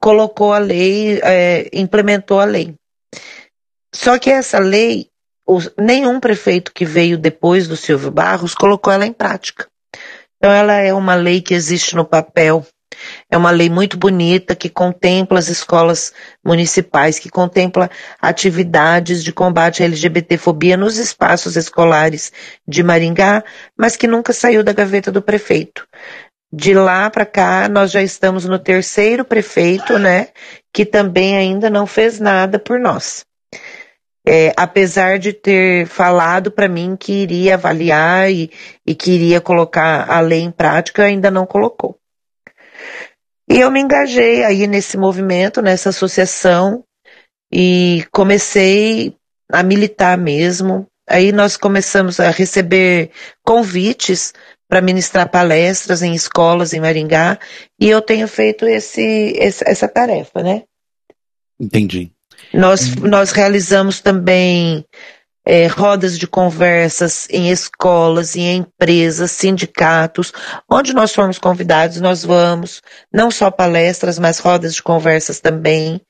colocou 0.00 0.52
a 0.52 0.58
lei, 0.58 1.20
é, 1.22 1.68
implementou 1.72 2.40
a 2.40 2.44
lei. 2.44 2.74
Só 3.94 4.18
que 4.18 4.30
essa 4.30 4.58
lei, 4.58 5.08
os, 5.46 5.70
nenhum 5.78 6.18
prefeito 6.18 6.72
que 6.72 6.84
veio 6.84 7.16
depois 7.16 7.68
do 7.68 7.76
Silvio 7.76 8.10
Barros 8.10 8.54
colocou 8.54 8.92
ela 8.92 9.06
em 9.06 9.12
prática. 9.12 9.68
Então 10.36 10.52
ela 10.52 10.74
é 10.74 10.92
uma 10.92 11.14
lei 11.14 11.40
que 11.40 11.54
existe 11.54 11.94
no 11.94 12.04
papel, 12.04 12.66
é 13.30 13.36
uma 13.36 13.50
lei 13.50 13.68
muito 13.68 13.96
bonita 13.96 14.54
que 14.54 14.68
contempla 14.68 15.38
as 15.38 15.48
escolas 15.48 16.12
municipais, 16.44 17.18
que 17.18 17.28
contempla 17.28 17.90
atividades 18.20 19.22
de 19.22 19.32
combate 19.32 19.82
à 19.82 19.86
LGBTfobia 19.86 20.76
nos 20.76 20.98
espaços 20.98 21.56
escolares 21.56 22.32
de 22.66 22.82
Maringá, 22.82 23.42
mas 23.76 23.96
que 23.96 24.06
nunca 24.06 24.32
saiu 24.32 24.62
da 24.62 24.72
gaveta 24.72 25.10
do 25.10 25.22
prefeito. 25.22 25.86
De 26.56 26.72
lá 26.72 27.10
para 27.10 27.26
cá, 27.26 27.68
nós 27.68 27.90
já 27.90 28.00
estamos 28.00 28.44
no 28.44 28.60
terceiro 28.60 29.24
prefeito, 29.24 29.98
né? 29.98 30.28
Que 30.72 30.86
também 30.86 31.36
ainda 31.36 31.68
não 31.68 31.84
fez 31.84 32.20
nada 32.20 32.60
por 32.60 32.78
nós. 32.78 33.24
É, 34.24 34.52
apesar 34.56 35.18
de 35.18 35.32
ter 35.32 35.84
falado 35.86 36.52
para 36.52 36.68
mim 36.68 36.96
que 36.96 37.12
iria 37.12 37.54
avaliar 37.54 38.30
e, 38.30 38.52
e 38.86 38.94
que 38.94 39.10
iria 39.10 39.40
colocar 39.40 40.08
a 40.08 40.20
lei 40.20 40.42
em 40.42 40.50
prática, 40.52 41.02
ainda 41.02 41.28
não 41.28 41.44
colocou. 41.44 41.98
E 43.48 43.58
eu 43.58 43.68
me 43.68 43.80
engajei 43.80 44.44
aí 44.44 44.68
nesse 44.68 44.96
movimento, 44.96 45.60
nessa 45.60 45.88
associação, 45.88 46.84
e 47.52 48.06
comecei 48.12 49.16
a 49.50 49.62
militar 49.64 50.16
mesmo. 50.16 50.86
Aí 51.06 51.32
nós 51.32 51.56
começamos 51.56 52.20
a 52.20 52.30
receber 52.30 53.10
convites 53.44 54.32
para 54.68 54.80
ministrar 54.80 55.30
palestras 55.30 56.02
em 56.02 56.14
escolas 56.14 56.72
em 56.72 56.80
Maringá 56.80 57.38
e 57.78 57.88
eu 57.88 58.00
tenho 58.00 58.26
feito 58.26 58.66
esse, 58.66 59.34
essa 59.38 59.88
tarefa, 59.88 60.42
né? 60.42 60.62
Entendi. 61.60 62.10
Nós, 62.52 62.94
nós 62.96 63.32
realizamos 63.32 64.00
também 64.00 64.84
é, 65.44 65.66
rodas 65.66 66.18
de 66.18 66.26
conversas 66.26 67.28
em 67.30 67.50
escolas, 67.50 68.34
em 68.34 68.56
empresas, 68.56 69.30
sindicatos, 69.30 70.32
onde 70.68 70.94
nós 70.94 71.14
formos 71.14 71.38
convidados, 71.38 72.00
nós 72.00 72.24
vamos, 72.24 72.80
não 73.12 73.30
só 73.30 73.50
palestras, 73.50 74.18
mas 74.18 74.38
rodas 74.38 74.74
de 74.74 74.82
conversas 74.82 75.40
também. 75.40 76.00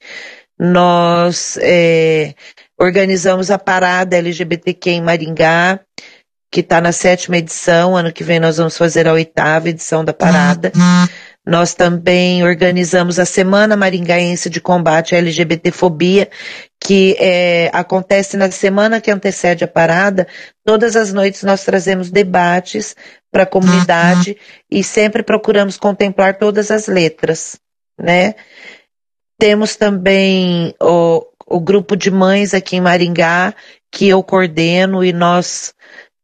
Nós 0.56 1.58
é, 1.60 2.34
organizamos 2.78 3.50
a 3.50 3.58
parada 3.58 4.16
LGBTQ 4.16 4.90
em 4.90 5.02
Maringá, 5.02 5.80
que 6.54 6.60
está 6.60 6.80
na 6.80 6.92
sétima 6.92 7.36
edição. 7.36 7.96
Ano 7.96 8.12
que 8.12 8.22
vem 8.22 8.38
nós 8.38 8.58
vamos 8.58 8.78
fazer 8.78 9.08
a 9.08 9.12
oitava 9.12 9.68
edição 9.68 10.04
da 10.04 10.12
parada. 10.14 10.70
Nós 11.44 11.74
também 11.74 12.44
organizamos 12.44 13.18
a 13.18 13.24
Semana 13.24 13.76
Maringaense 13.76 14.48
de 14.48 14.60
Combate 14.60 15.16
à 15.16 15.18
LGBTfobia, 15.18 16.30
que 16.80 17.16
é, 17.18 17.70
acontece 17.72 18.36
na 18.36 18.48
semana 18.52 19.00
que 19.00 19.10
antecede 19.10 19.64
a 19.64 19.68
parada. 19.68 20.28
Todas 20.64 20.94
as 20.94 21.12
noites 21.12 21.42
nós 21.42 21.64
trazemos 21.64 22.08
debates 22.08 22.94
para 23.32 23.42
a 23.42 23.46
comunidade 23.46 24.36
e 24.70 24.84
sempre 24.84 25.24
procuramos 25.24 25.76
contemplar 25.76 26.38
todas 26.38 26.70
as 26.70 26.86
letras, 26.86 27.58
né? 28.00 28.36
Temos 29.36 29.74
também 29.74 30.72
o, 30.80 31.26
o 31.48 31.58
grupo 31.58 31.96
de 31.96 32.12
mães 32.12 32.54
aqui 32.54 32.76
em 32.76 32.80
Maringá, 32.80 33.52
que 33.90 34.08
eu 34.08 34.22
coordeno 34.22 35.04
e 35.04 35.12
nós 35.12 35.74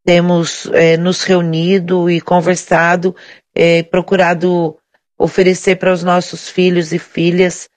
temos 0.05 0.67
é, 0.73 0.97
nos 0.97 1.23
reunido 1.23 2.11
e 2.11 2.21
conversado, 2.21 3.15
é, 3.55 3.83
procurado 3.83 4.77
oferecer 5.19 5.77
para 5.77 5.93
os 5.93 6.03
nossos 6.03 6.49
filhos 6.49 6.93
e 6.93 6.99
filhas 6.99 7.69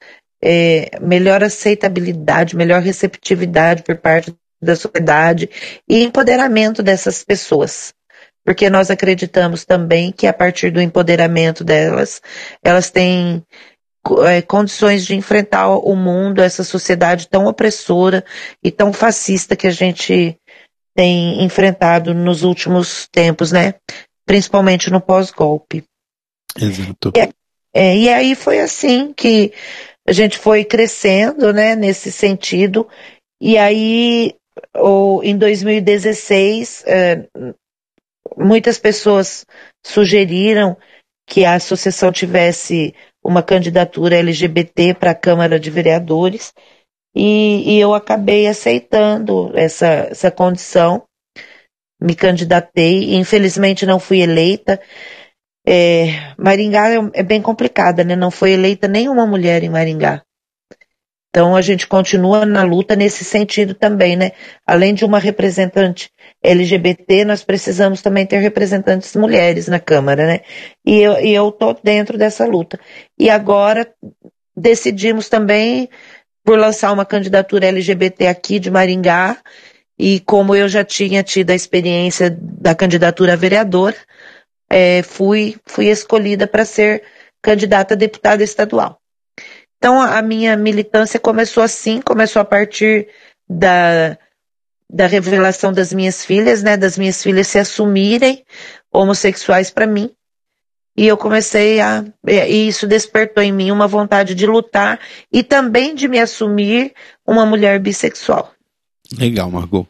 é, 0.41 0.91
melhor 1.02 1.44
aceitabilidade, 1.44 2.56
melhor 2.56 2.82
receptividade 2.82 3.84
por 3.84 3.98
parte 3.98 4.34
da 4.62 4.76
sociedade 4.76 5.50
e 5.88 6.04
empoderamento 6.04 6.82
dessas 6.82 7.24
pessoas. 7.24 7.94
Porque 8.45 8.70
nós 8.70 8.91
acreditamos 8.91 9.64
também 9.64 10.12
que 10.12 10.28
a 10.28 10.34
partir 10.34 10.70
do 10.70 10.82
empoderamento 10.82 11.64
delas, 11.64 12.22
elas 12.62 12.90
têm 12.90 13.41
é, 14.26 14.41
condições 14.41 15.06
de 15.06 15.16
enfrentar 15.16 15.70
o 15.70 15.95
mundo, 15.95 16.41
essa 16.41 16.64
sociedade 16.64 17.30
tão 17.30 17.45
opressora 17.45 18.24
e 18.62 18.70
tão 18.70 18.91
fascista 18.91 19.56
que 19.56 19.68
a 19.68 19.72
gente 19.72 20.38
tem 20.95 21.44
enfrentado 21.44 22.14
nos 22.14 22.44
últimos 22.44 23.07
tempos, 23.11 23.52
né? 23.52 23.76
Principalmente 24.26 24.90
no 24.90 25.02
pós-golpe. 25.02 25.84
Exato. 26.60 27.11
E, 27.15 27.30
é, 27.74 27.98
e 27.98 28.10
aí 28.10 28.36
foi 28.36 28.60
assim 28.60 29.11
que 29.14 29.52
a 30.07 30.11
gente 30.11 30.38
foi 30.38 30.64
crescendo, 30.64 31.52
né, 31.53 31.76
nesse 31.76 32.11
sentido. 32.11 32.88
E 33.41 33.57
aí, 33.57 34.36
ou, 34.76 35.24
em 35.24 35.38
2016, 35.38 36.84
é, 36.86 37.26
muitas 38.38 38.78
pessoas 38.78 39.45
sugeriram 39.86 40.78
que 41.26 41.45
a 41.45 41.56
associação 41.56 42.11
tivesse 42.11 42.94
uma 43.24 43.41
candidatura 43.41 44.18
LGBT 44.18 44.94
para 44.94 45.11
a 45.11 45.15
Câmara 45.15 45.60
de 45.60 45.70
Vereadores. 45.70 46.53
E, 47.15 47.76
e 47.76 47.80
eu 47.80 47.94
acabei 47.94 48.48
aceitando 48.48 49.52
essa, 49.56 50.07
essa 50.10 50.31
condição, 50.31 51.03
me 52.02 52.15
candidatei, 52.15 53.15
infelizmente 53.15 53.85
não 53.85 53.99
fui 53.99 54.22
eleita. 54.22 54.81
É, 55.65 56.34
Maringá 56.38 56.90
é, 56.90 56.98
é 57.14 57.23
bem 57.23 57.41
complicada, 57.41 58.03
né? 58.03 58.15
Não 58.15 58.31
foi 58.31 58.52
eleita 58.52 58.88
nenhuma 58.88 59.26
mulher 59.26 59.64
em 59.64 59.69
Maringá. 59.69 60.23
Então 61.30 61.56
a 61.56 61.61
gente 61.61 61.88
continua 61.88 62.45
na 62.45 62.61
luta 62.64 62.95
nesse 62.95 63.23
sentido 63.23 63.73
também, 63.73 64.15
né? 64.15 64.34
Além 64.68 64.94
de 64.94 65.03
uma 65.03 65.18
representante 65.18 66.11
LGBT, 66.44 67.26
nós 67.26 67.44
precisamos 67.44 68.03
também 68.03 68.23
ter 68.26 68.38
representantes 68.38 69.15
mulheres 69.15 69.68
na 69.68 69.80
Câmara, 69.80 70.27
né? 70.27 70.41
E 70.85 70.99
eu, 70.99 71.19
e 71.19 71.34
eu 71.34 71.52
tô 71.52 71.73
dentro 71.73 72.19
dessa 72.19 72.45
luta. 72.45 72.80
E 73.18 73.31
agora 73.31 73.91
decidimos 74.56 75.27
também 75.27 75.90
por 76.44 76.57
lançar 76.60 76.91
uma 76.91 77.06
candidatura 77.06 77.68
LGBT 77.68 78.28
aqui 78.28 78.60
de 78.60 78.70
Maringá. 78.70 79.38
E 79.98 80.20
como 80.22 80.56
eu 80.56 80.68
já 80.68 80.84
tinha 80.84 81.24
tido 81.24 81.52
a 81.52 81.56
experiência 81.56 82.36
da 82.40 82.76
candidatura 82.76 83.34
a 83.34 83.38
vereadora, 83.38 83.95
é, 84.70 85.03
fui, 85.03 85.56
fui 85.65 85.88
escolhida 85.88 86.48
para 86.48 86.65
ser 86.65 87.03
candidata 87.41 87.94
a 87.94 87.98
deputada 87.98 88.44
estadual. 88.44 88.99
Então 89.78 90.02
a 90.02 90.22
minha 90.22 90.56
militância 90.56 91.20
começou 91.20 91.61
assim, 91.61 92.02
começou 92.02 92.41
a 92.41 92.45
partir 92.45 93.07
da, 93.48 94.18
da 94.90 95.07
revelação 95.07 95.74
das 95.74 95.91
minhas 95.91 96.24
filhas, 96.26 96.64
né, 96.64 96.78
das 96.78 96.98
minhas 96.98 97.22
filhas 97.22 97.48
se 97.48 97.60
assumirem 97.60 98.45
homossexuais 98.91 99.70
para 99.70 99.86
mim. 99.86 100.10
E 100.95 101.07
eu 101.07 101.18
comecei 101.18 101.80
a. 101.80 102.06
E 102.28 102.68
isso 102.68 102.86
despertou 102.86 103.41
em 103.44 103.52
mim 103.52 103.72
uma 103.72 103.88
vontade 103.88 104.36
de 104.36 104.45
lutar 104.45 104.99
e 105.32 105.41
também 105.41 105.95
de 105.95 106.07
me 106.07 106.20
assumir 106.20 106.94
uma 107.26 107.45
mulher 107.45 107.80
bissexual. 107.80 108.52
Legal, 109.18 109.49
Margot. 109.49 109.88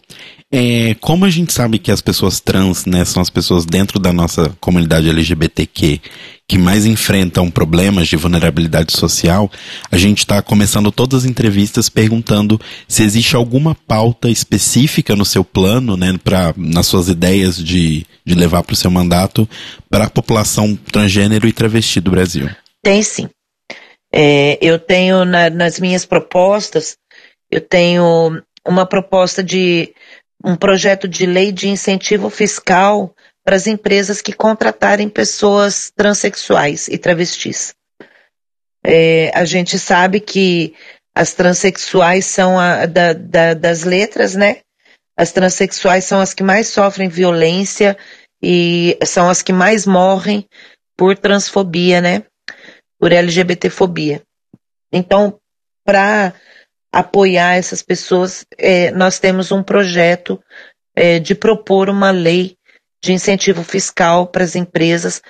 É, 0.51 0.95
como 1.01 1.25
a 1.25 1.29
gente 1.29 1.51
sabe 1.51 1.79
que 1.79 1.91
as 1.91 2.01
pessoas 2.01 2.39
trans, 2.39 2.85
né, 2.85 3.03
são 3.05 3.21
as 3.21 3.29
pessoas 3.29 3.65
dentro 3.65 3.99
da 3.99 4.13
nossa 4.13 4.55
comunidade 4.59 5.09
LGBTQ 5.09 5.99
que 6.47 6.57
mais 6.57 6.85
enfrentam 6.85 7.49
problemas 7.49 8.07
de 8.07 8.15
vulnerabilidade 8.15 8.91
social, 8.95 9.49
a 9.91 9.97
gente 9.97 10.19
está 10.19 10.41
começando 10.41 10.91
todas 10.91 11.23
as 11.23 11.29
entrevistas 11.29 11.89
perguntando 11.89 12.59
se 12.87 13.03
existe 13.03 13.35
alguma 13.35 13.73
pauta 13.73 14.29
específica 14.29 15.15
no 15.15 15.25
seu 15.25 15.43
plano, 15.43 15.95
né, 15.95 16.17
pra, 16.23 16.53
nas 16.57 16.87
suas 16.87 17.07
ideias 17.07 17.57
de, 17.57 18.05
de 18.25 18.35
levar 18.35 18.63
para 18.63 18.73
o 18.73 18.77
seu 18.77 18.91
mandato 18.91 19.47
para 19.89 20.05
a 20.05 20.09
população 20.09 20.75
transgênero 20.75 21.47
e 21.47 21.53
travesti 21.53 22.01
do 22.01 22.11
Brasil. 22.11 22.49
Tem 22.81 23.01
sim. 23.01 23.29
É, 24.13 24.59
eu 24.61 24.77
tenho 24.77 25.25
na, 25.25 25.49
nas 25.49 25.79
minhas 25.79 26.05
propostas, 26.05 26.97
eu 27.49 27.61
tenho 27.61 28.43
uma 28.67 28.85
proposta 28.85 29.43
de 29.43 29.93
um 30.43 30.55
projeto 30.55 31.07
de 31.07 31.25
lei 31.25 31.51
de 31.51 31.69
incentivo 31.69 32.29
fiscal 32.29 33.15
para 33.43 33.55
as 33.55 33.67
empresas 33.67 34.21
que 34.21 34.33
contratarem 34.33 35.09
pessoas 35.09 35.91
transexuais 35.95 36.87
e 36.87 36.97
travestis. 36.97 37.73
É, 38.85 39.31
a 39.33 39.45
gente 39.45 39.77
sabe 39.77 40.19
que 40.19 40.73
as 41.15 41.33
transexuais 41.33 42.25
são 42.25 42.57
a, 42.57 42.85
da, 42.85 43.13
da, 43.13 43.53
das 43.53 43.83
letras, 43.83 44.35
né? 44.35 44.61
As 45.15 45.31
transexuais 45.31 46.05
são 46.05 46.19
as 46.19 46.33
que 46.33 46.41
mais 46.41 46.67
sofrem 46.67 47.07
violência 47.07 47.97
e 48.41 48.97
são 49.05 49.29
as 49.29 49.41
que 49.41 49.53
mais 49.53 49.85
morrem 49.85 50.47
por 50.97 51.17
transfobia, 51.17 52.01
né? 52.01 52.23
Por 52.99 53.11
LGBTfobia. 53.11 54.23
Então, 54.91 55.39
para 55.85 56.33
apoiar 56.91 57.55
essas 57.55 57.81
pessoas, 57.81 58.45
é, 58.57 58.91
nós 58.91 59.19
temos 59.19 59.51
um 59.51 59.63
projeto 59.63 60.41
é, 60.95 61.19
de 61.19 61.35
propor 61.35 61.89
uma 61.89 62.11
lei 62.11 62.57
de 63.03 63.11
incentivo 63.11 63.63
fiscal 63.63 64.25
para 64.27 64.45
as 64.45 64.55
empresas 64.55 65.21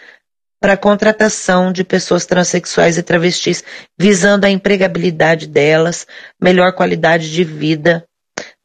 para 0.62 0.74
a 0.74 0.78
contratação 0.78 1.74
de 1.74 1.84
pessoas 1.84 2.26
transexuais 2.26 2.98
e 2.98 3.04
travestis, 3.04 3.62
visando 4.00 4.45
a 4.45 4.50
empregabilidade 4.50 5.45
delas, 5.45 6.08
melhor 6.41 6.72
qualidade 6.72 7.34
de 7.34 7.44
vida. 7.44 8.08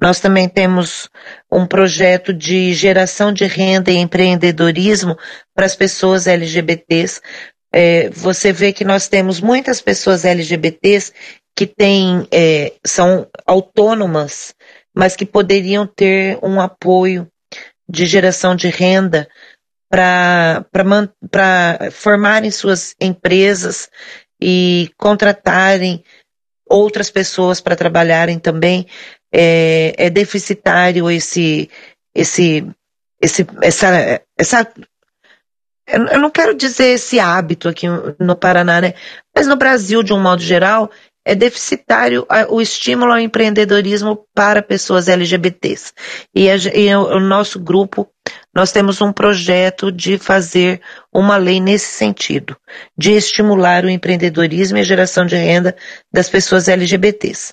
Nós 0.00 0.20
também 0.20 0.48
temos 0.48 1.08
um 1.50 1.66
projeto 1.66 2.32
de 2.32 2.72
geração 2.72 3.32
de 3.32 3.46
renda 3.46 3.90
e 3.90 3.96
empreendedorismo 3.96 5.18
para 5.52 5.66
as 5.66 5.74
pessoas 5.74 6.28
LGBTs. 6.28 7.20
É, 7.74 8.08
você 8.10 8.52
vê 8.52 8.72
que 8.72 8.84
nós 8.84 9.08
temos 9.08 9.40
muitas 9.40 9.80
pessoas 9.80 10.24
LGBTs 10.24 11.12
que 11.56 11.66
têm, 11.66 12.28
é, 12.30 12.74
são 12.86 13.26
autônomas, 13.44 14.54
mas 14.94 15.16
que 15.16 15.26
poderiam 15.26 15.84
ter 15.84 16.38
um 16.44 16.60
apoio 16.60 17.26
de 17.88 18.06
geração 18.06 18.54
de 18.54 18.68
renda 18.68 19.28
para 19.90 20.64
formarem 21.92 22.50
suas 22.50 22.94
empresas 23.00 23.88
e 24.40 24.90
contratarem 24.96 26.04
outras 26.68 27.10
pessoas 27.10 27.60
para 27.60 27.76
trabalharem 27.76 28.38
também. 28.38 28.86
É, 29.32 29.94
é, 29.98 30.10
deficitário 30.10 31.10
esse, 31.10 31.70
esse, 32.14 32.66
esse, 33.20 33.46
essa, 33.62 34.22
essa 34.38 34.72
eu 35.88 36.18
não 36.18 36.30
quero 36.30 36.54
dizer 36.54 36.94
esse 36.94 37.18
hábito 37.18 37.68
aqui 37.68 37.86
no 38.18 38.36
Paraná, 38.36 38.80
né? 38.80 38.94
Mas 39.34 39.46
no 39.46 39.56
Brasil, 39.56 40.02
de 40.02 40.12
um 40.12 40.20
modo 40.20 40.42
geral, 40.42 40.90
é 41.28 41.34
deficitário 41.34 42.26
o 42.48 42.58
estímulo 42.58 43.12
ao 43.12 43.20
empreendedorismo 43.20 44.26
para 44.34 44.62
pessoas 44.62 45.08
LGBTs. 45.08 45.92
E, 46.34 46.48
a, 46.48 46.56
e 46.56 46.94
o 46.96 47.20
nosso 47.20 47.60
grupo, 47.60 48.08
nós 48.54 48.72
temos 48.72 49.02
um 49.02 49.12
projeto 49.12 49.92
de 49.92 50.16
fazer 50.16 50.80
uma 51.12 51.36
lei 51.36 51.60
nesse 51.60 51.92
sentido, 51.92 52.56
de 52.96 53.12
estimular 53.12 53.84
o 53.84 53.90
empreendedorismo 53.90 54.78
e 54.78 54.80
a 54.80 54.84
geração 54.84 55.26
de 55.26 55.36
renda 55.36 55.76
das 56.10 56.30
pessoas 56.30 56.66
LGBTs. 56.66 57.52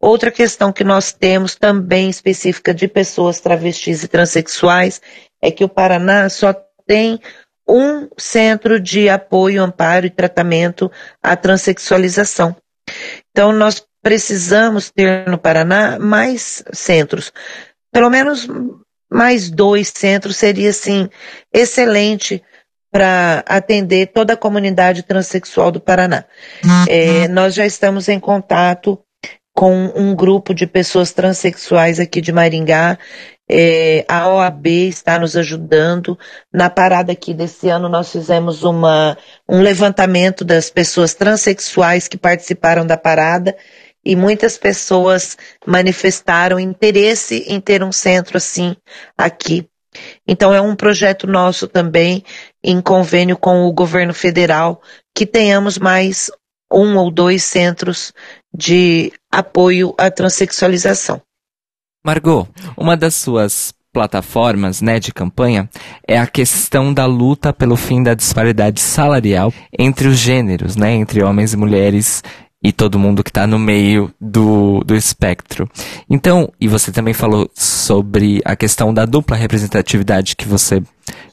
Outra 0.00 0.30
questão 0.30 0.72
que 0.72 0.84
nós 0.84 1.10
temos 1.10 1.56
também 1.56 2.08
específica 2.08 2.72
de 2.72 2.86
pessoas 2.86 3.40
travestis 3.40 4.04
e 4.04 4.08
transexuais 4.08 5.02
é 5.42 5.50
que 5.50 5.64
o 5.64 5.68
Paraná 5.68 6.28
só 6.28 6.54
tem 6.86 7.18
um 7.68 8.08
centro 8.16 8.78
de 8.78 9.08
apoio, 9.08 9.60
amparo 9.60 10.06
e 10.06 10.10
tratamento 10.10 10.88
à 11.20 11.34
transexualização. 11.34 12.54
Então, 13.30 13.52
nós 13.52 13.84
precisamos 14.02 14.90
ter 14.90 15.28
no 15.28 15.38
Paraná 15.38 15.98
mais 15.98 16.62
centros. 16.72 17.32
Pelo 17.92 18.10
menos 18.10 18.48
mais 19.10 19.50
dois 19.50 19.92
centros 19.94 20.36
seria, 20.36 20.70
assim, 20.70 21.08
excelente 21.52 22.42
para 22.90 23.44
atender 23.46 24.08
toda 24.08 24.32
a 24.32 24.36
comunidade 24.36 25.02
transexual 25.02 25.70
do 25.70 25.80
Paraná. 25.80 26.24
Uhum. 26.64 26.84
É, 26.88 27.28
nós 27.28 27.54
já 27.54 27.66
estamos 27.66 28.08
em 28.08 28.18
contato 28.18 28.98
com 29.54 29.92
um 29.94 30.14
grupo 30.14 30.54
de 30.54 30.66
pessoas 30.66 31.12
transexuais 31.12 31.98
aqui 31.98 32.20
de 32.20 32.32
Maringá 32.32 32.98
é, 33.48 34.04
a 34.08 34.28
OAB 34.28 34.66
está 34.66 35.18
nos 35.18 35.36
ajudando. 35.36 36.18
Na 36.52 36.68
parada 36.68 37.12
aqui 37.12 37.32
desse 37.32 37.68
ano, 37.68 37.88
nós 37.88 38.12
fizemos 38.12 38.62
uma, 38.62 39.16
um 39.48 39.60
levantamento 39.62 40.44
das 40.44 40.68
pessoas 40.70 41.14
transexuais 41.14 42.06
que 42.06 42.18
participaram 42.18 42.86
da 42.86 42.96
parada 42.96 43.56
e 44.04 44.14
muitas 44.14 44.56
pessoas 44.58 45.36
manifestaram 45.66 46.58
interesse 46.58 47.44
em 47.48 47.60
ter 47.60 47.82
um 47.82 47.92
centro 47.92 48.36
assim 48.36 48.76
aqui. 49.16 49.68
Então 50.26 50.54
é 50.54 50.60
um 50.60 50.76
projeto 50.76 51.26
nosso 51.26 51.66
também, 51.66 52.22
em 52.62 52.80
convênio 52.80 53.36
com 53.36 53.66
o 53.66 53.72
governo 53.72 54.14
federal, 54.14 54.80
que 55.14 55.26
tenhamos 55.26 55.78
mais 55.78 56.30
um 56.70 56.96
ou 56.96 57.10
dois 57.10 57.42
centros 57.42 58.12
de 58.54 59.12
apoio 59.32 59.94
à 59.98 60.10
transexualização. 60.10 61.20
Margot, 62.08 62.48
uma 62.74 62.96
das 62.96 63.14
suas 63.14 63.74
plataformas 63.92 64.80
né, 64.80 64.98
de 64.98 65.12
campanha 65.12 65.68
é 66.06 66.18
a 66.18 66.26
questão 66.26 66.94
da 66.94 67.04
luta 67.04 67.52
pelo 67.52 67.76
fim 67.76 68.02
da 68.02 68.14
disparidade 68.14 68.80
salarial 68.80 69.52
entre 69.78 70.08
os 70.08 70.16
gêneros, 70.16 70.74
né, 70.74 70.94
entre 70.94 71.22
homens 71.22 71.52
e 71.52 71.56
mulheres 71.58 72.22
e 72.64 72.72
todo 72.72 72.98
mundo 72.98 73.22
que 73.22 73.28
está 73.28 73.46
no 73.46 73.58
meio 73.58 74.10
do, 74.18 74.82
do 74.86 74.96
espectro. 74.96 75.68
Então, 76.08 76.50
e 76.58 76.66
você 76.66 76.90
também 76.90 77.12
falou 77.12 77.50
sobre 77.54 78.40
a 78.42 78.56
questão 78.56 78.92
da 78.94 79.04
dupla 79.04 79.36
representatividade 79.36 80.34
que 80.34 80.48
você, 80.48 80.82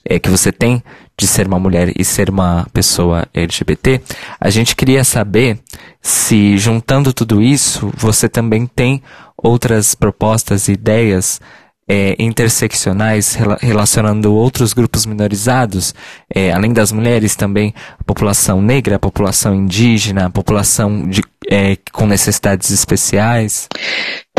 é, 0.03 0.19
que 0.19 0.30
você 0.30 0.52
tem 0.52 0.84
de 1.18 1.26
ser 1.26 1.47
uma 1.47 1.57
mulher 1.57 1.93
e 1.97 2.03
ser 2.03 2.30
uma 2.30 2.68
pessoa 2.73 3.26
LGBT. 3.34 4.02
A 4.41 4.49
gente 4.49 4.76
queria 4.76 5.06
saber 5.06 5.57
se, 6.02 6.57
juntando 6.57 7.14
tudo 7.14 7.41
isso, 7.41 7.91
você 7.95 8.27
também 8.27 8.68
tem 8.68 9.02
outras 9.46 9.94
propostas 9.94 10.68
e 10.68 10.74
ideias 10.74 11.40
é, 11.88 12.16
interseccionais 12.18 13.38
relacionando 13.62 14.34
outros 14.34 14.74
grupos 14.74 15.06
minorizados, 15.06 15.94
é, 16.34 16.52
além 16.52 16.74
das 16.74 16.92
mulheres, 16.92 17.36
também 17.36 17.74
a 18.00 18.04
população 18.04 18.60
negra, 18.62 18.96
a 18.96 19.00
população 19.00 19.54
indígena, 19.54 20.26
a 20.26 20.30
população 20.30 21.08
de, 21.08 21.22
é, 21.48 21.78
com 21.92 22.08
necessidades 22.08 22.72
especiais? 22.72 23.68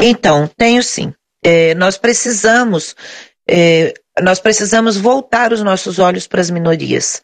Então, 0.01 0.51
tenho 0.57 0.83
sim. 0.83 1.13
É, 1.45 1.75
nós 1.75 1.97
precisamos 1.97 2.97
é, 3.49 3.95
nós 4.23 4.41
precisamos 4.41 4.97
voltar 4.97 5.53
os 5.53 5.63
nossos 5.63 5.99
olhos 5.99 6.27
para 6.27 6.41
as 6.41 6.51
minorias. 6.51 7.23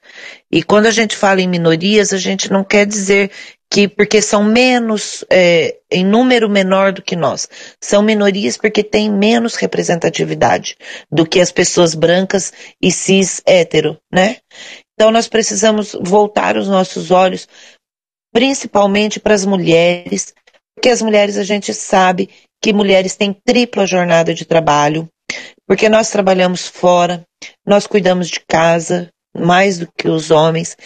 E 0.51 0.63
quando 0.63 0.87
a 0.87 0.91
gente 0.91 1.17
fala 1.17 1.41
em 1.41 1.49
minorias, 1.49 2.13
a 2.13 2.19
gente 2.19 2.53
não 2.53 2.63
quer 2.63 2.87
dizer 2.87 3.31
que 3.73 3.89
porque 3.89 4.21
são 4.21 4.45
menos, 4.45 5.25
é, 5.31 5.79
em 5.91 6.05
número 6.05 6.47
menor 6.47 6.93
do 6.93 7.01
que 7.01 7.17
nós. 7.17 7.49
São 7.81 8.03
minorias 8.03 8.59
porque 8.59 8.85
têm 8.85 9.11
menos 9.11 9.55
representatividade 9.55 10.77
do 11.11 11.25
que 11.25 11.41
as 11.41 11.51
pessoas 11.51 11.95
brancas 11.95 12.53
e 12.83 12.93
cis 12.93 13.41
hétero, 13.47 13.99
né? 14.13 14.37
Então 14.93 15.11
nós 15.11 15.27
precisamos 15.27 15.97
voltar 16.03 16.59
os 16.59 16.69
nossos 16.69 17.11
olhos 17.11 17.49
principalmente 18.31 19.19
para 19.19 19.33
as 19.33 19.47
mulheres, 19.47 20.35
porque 20.75 20.91
as 20.91 21.01
mulheres 21.01 21.39
a 21.39 21.43
gente 21.43 21.73
sabe 21.73 22.29
que 22.63 22.75
mulheres 22.75 23.17
têm 23.17 23.33
tripla 23.33 23.87
jornada 23.87 24.35
de 24.35 24.45
trabalho, 24.45 25.09
porque 25.67 25.89
nós 25.89 26.11
trabalhamos 26.11 26.69
fora, 26.69 27.25
nós 27.67 27.87
cuidamos 27.87 28.29
de 28.29 28.41
casa, 28.41 29.11
mais 29.35 29.79
do 29.79 29.89
que 29.97 30.09
os 30.09 30.31
homens. 30.31 30.77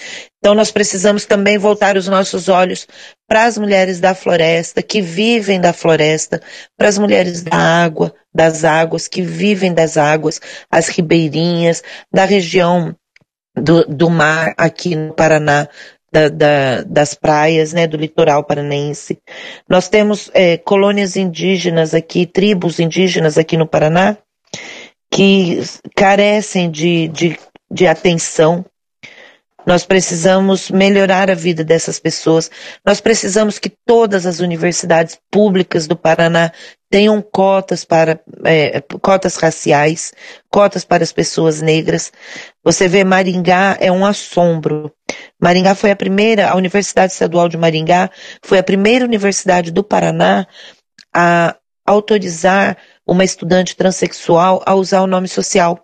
Então 0.47 0.55
nós 0.55 0.71
precisamos 0.71 1.27
também 1.27 1.59
voltar 1.59 1.97
os 1.97 2.07
nossos 2.07 2.49
olhos 2.49 2.87
para 3.27 3.47
as 3.47 3.59
mulheres 3.59 3.99
da 3.99 4.15
floresta, 4.15 4.81
que 4.81 5.03
vivem 5.03 5.61
da 5.61 5.73
floresta, 5.73 6.41
para 6.79 6.87
as 6.87 6.97
mulheres 6.97 7.43
da 7.43 7.57
água, 7.57 8.15
das 8.33 8.63
águas, 8.63 9.09
que 9.09 9.23
vivem 9.23 9.75
das 9.75 9.97
águas, 9.97 10.41
as 10.71 10.87
ribeirinhas, 10.87 11.83
da 12.15 12.25
região 12.25 12.95
do, 13.57 13.87
do 13.87 14.09
mar 14.09 14.55
aqui 14.57 14.95
no 14.95 15.13
Paraná, 15.15 15.67
da, 16.13 16.29
da, 16.29 16.83
das 16.83 17.13
praias, 17.13 17.73
né, 17.73 17.89
do 17.89 17.97
litoral 17.97 18.45
paranaense. 18.45 19.19
Nós 19.69 19.89
temos 19.89 20.31
é, 20.33 20.57
colônias 20.57 21.17
indígenas 21.17 21.93
aqui, 21.93 22.25
tribos 22.25 22.79
indígenas 22.79 23.37
aqui 23.37 23.57
no 23.57 23.67
Paraná, 23.67 24.17
que 25.11 25.61
carecem 25.97 26.71
de, 26.71 27.09
de, 27.09 27.37
de 27.69 27.89
atenção. 27.89 28.65
Nós 29.67 29.85
precisamos 29.85 30.71
melhorar 30.71 31.29
a 31.29 31.35
vida 31.35 31.65
dessas 31.65 31.99
pessoas. 31.99 32.49
Nós 32.85 33.01
precisamos 33.01 33.59
que 33.59 33.69
todas 33.69 34.25
as 34.25 34.39
universidades 34.39 35.19
públicas 35.29 35.89
do 35.89 35.97
Paraná 35.97 36.53
tenham 36.89 37.21
cotas 37.21 37.85
para 37.85 38.21
é, 38.45 38.81
cotas 39.03 39.35
raciais, 39.37 40.13
cotas 40.49 40.85
para 40.85 41.03
as 41.03 41.13
pessoas 41.13 41.61
negras. 41.61 42.13
Você 42.63 42.87
vê 42.87 43.03
Maringá 43.03 43.77
é 43.81 43.91
um 43.91 44.07
assombro. 44.07 44.93
Maringá 45.41 45.75
foi 45.75 45.91
a 45.91 45.97
primeira, 45.97 46.49
a 46.49 46.57
Universidade 46.57 47.13
Estadual 47.13 47.49
de 47.49 47.57
Maringá 47.57 48.09
foi 48.43 48.59
a 48.59 48.63
primeira 48.63 49.05
universidade 49.05 49.73
do 49.73 49.83
Paraná 49.83 50.47
a 51.13 51.57
autorizar 51.85 52.77
uma 53.05 53.25
estudante 53.25 53.75
transexual 53.75 54.63
a 54.65 54.75
usar 54.75 55.03
o 55.03 55.07
nome 55.07 55.27
social. 55.27 55.83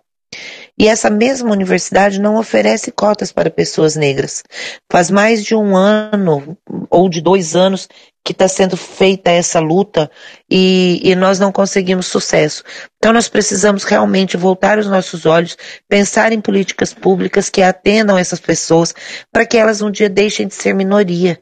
E 0.77 0.87
essa 0.87 1.09
mesma 1.09 1.51
universidade 1.51 2.19
não 2.19 2.35
oferece 2.35 2.91
cotas 2.91 3.31
para 3.31 3.49
pessoas 3.49 3.95
negras. 3.95 4.43
Faz 4.91 5.11
mais 5.11 5.43
de 5.43 5.55
um 5.55 5.75
ano 5.75 6.57
ou 6.89 7.07
de 7.07 7.21
dois 7.21 7.55
anos 7.55 7.87
que 8.25 8.31
está 8.31 8.47
sendo 8.47 8.75
feita 8.77 9.29
essa 9.29 9.59
luta 9.59 10.09
e, 10.49 11.01
e, 11.03 11.13
nós 11.13 11.39
não 11.39 11.51
conseguimos 11.51 12.07
sucesso. 12.07 12.63
Então 12.97 13.11
nós 13.13 13.27
precisamos 13.27 13.83
realmente 13.83 14.37
voltar 14.37 14.79
os 14.79 14.87
nossos 14.87 15.25
olhos, 15.25 15.57
pensar 15.89 16.31
em 16.31 16.39
políticas 16.39 16.93
públicas 16.93 17.49
que 17.49 17.61
atendam 17.61 18.17
essas 18.17 18.39
pessoas 18.39 18.95
para 19.31 19.45
que 19.45 19.57
elas 19.57 19.81
um 19.81 19.91
dia 19.91 20.09
deixem 20.09 20.47
de 20.47 20.55
ser 20.55 20.73
minoria 20.73 21.39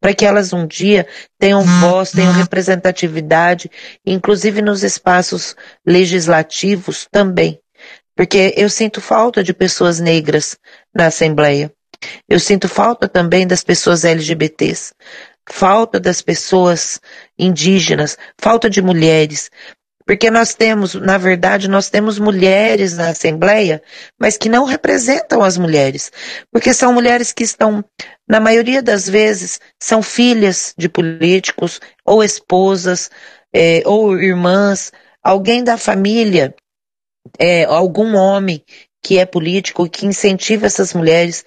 para 0.00 0.14
que 0.14 0.24
elas 0.24 0.52
um 0.52 0.66
dia 0.66 1.06
tenham 1.38 1.62
voz, 1.62 2.12
tenham 2.12 2.32
representatividade, 2.32 3.70
inclusive 4.04 4.62
nos 4.62 4.84
espaços 4.84 5.56
legislativos 5.84 7.08
também. 7.10 7.58
Porque 8.16 8.54
eu 8.56 8.70
sinto 8.70 9.00
falta 9.00 9.44
de 9.44 9.52
pessoas 9.52 10.00
negras 10.00 10.56
na 10.94 11.06
Assembleia. 11.06 11.70
Eu 12.28 12.40
sinto 12.40 12.68
falta 12.68 13.06
também 13.06 13.46
das 13.46 13.62
pessoas 13.62 14.04
LGBTs, 14.04 14.94
falta 15.48 16.00
das 16.00 16.22
pessoas 16.22 17.00
indígenas, 17.38 18.16
falta 18.38 18.70
de 18.70 18.80
mulheres. 18.80 19.50
Porque 20.06 20.30
nós 20.30 20.54
temos, 20.54 20.94
na 20.94 21.18
verdade, 21.18 21.68
nós 21.68 21.90
temos 21.90 22.18
mulheres 22.18 22.96
na 22.96 23.08
Assembleia, 23.08 23.82
mas 24.18 24.38
que 24.38 24.48
não 24.48 24.64
representam 24.64 25.42
as 25.42 25.58
mulheres. 25.58 26.12
Porque 26.50 26.72
são 26.72 26.92
mulheres 26.92 27.32
que 27.32 27.42
estão, 27.42 27.84
na 28.26 28.38
maioria 28.38 28.80
das 28.80 29.08
vezes, 29.08 29.60
são 29.82 30.02
filhas 30.02 30.72
de 30.78 30.88
políticos, 30.88 31.80
ou 32.04 32.22
esposas, 32.22 33.10
é, 33.52 33.82
ou 33.84 34.16
irmãs, 34.16 34.92
alguém 35.22 35.64
da 35.64 35.76
família, 35.76 36.54
é, 37.38 37.64
algum 37.64 38.16
homem 38.16 38.62
que 39.02 39.18
é 39.18 39.26
político, 39.26 39.88
que 39.88 40.06
incentiva 40.06 40.66
essas 40.66 40.92
mulheres. 40.92 41.44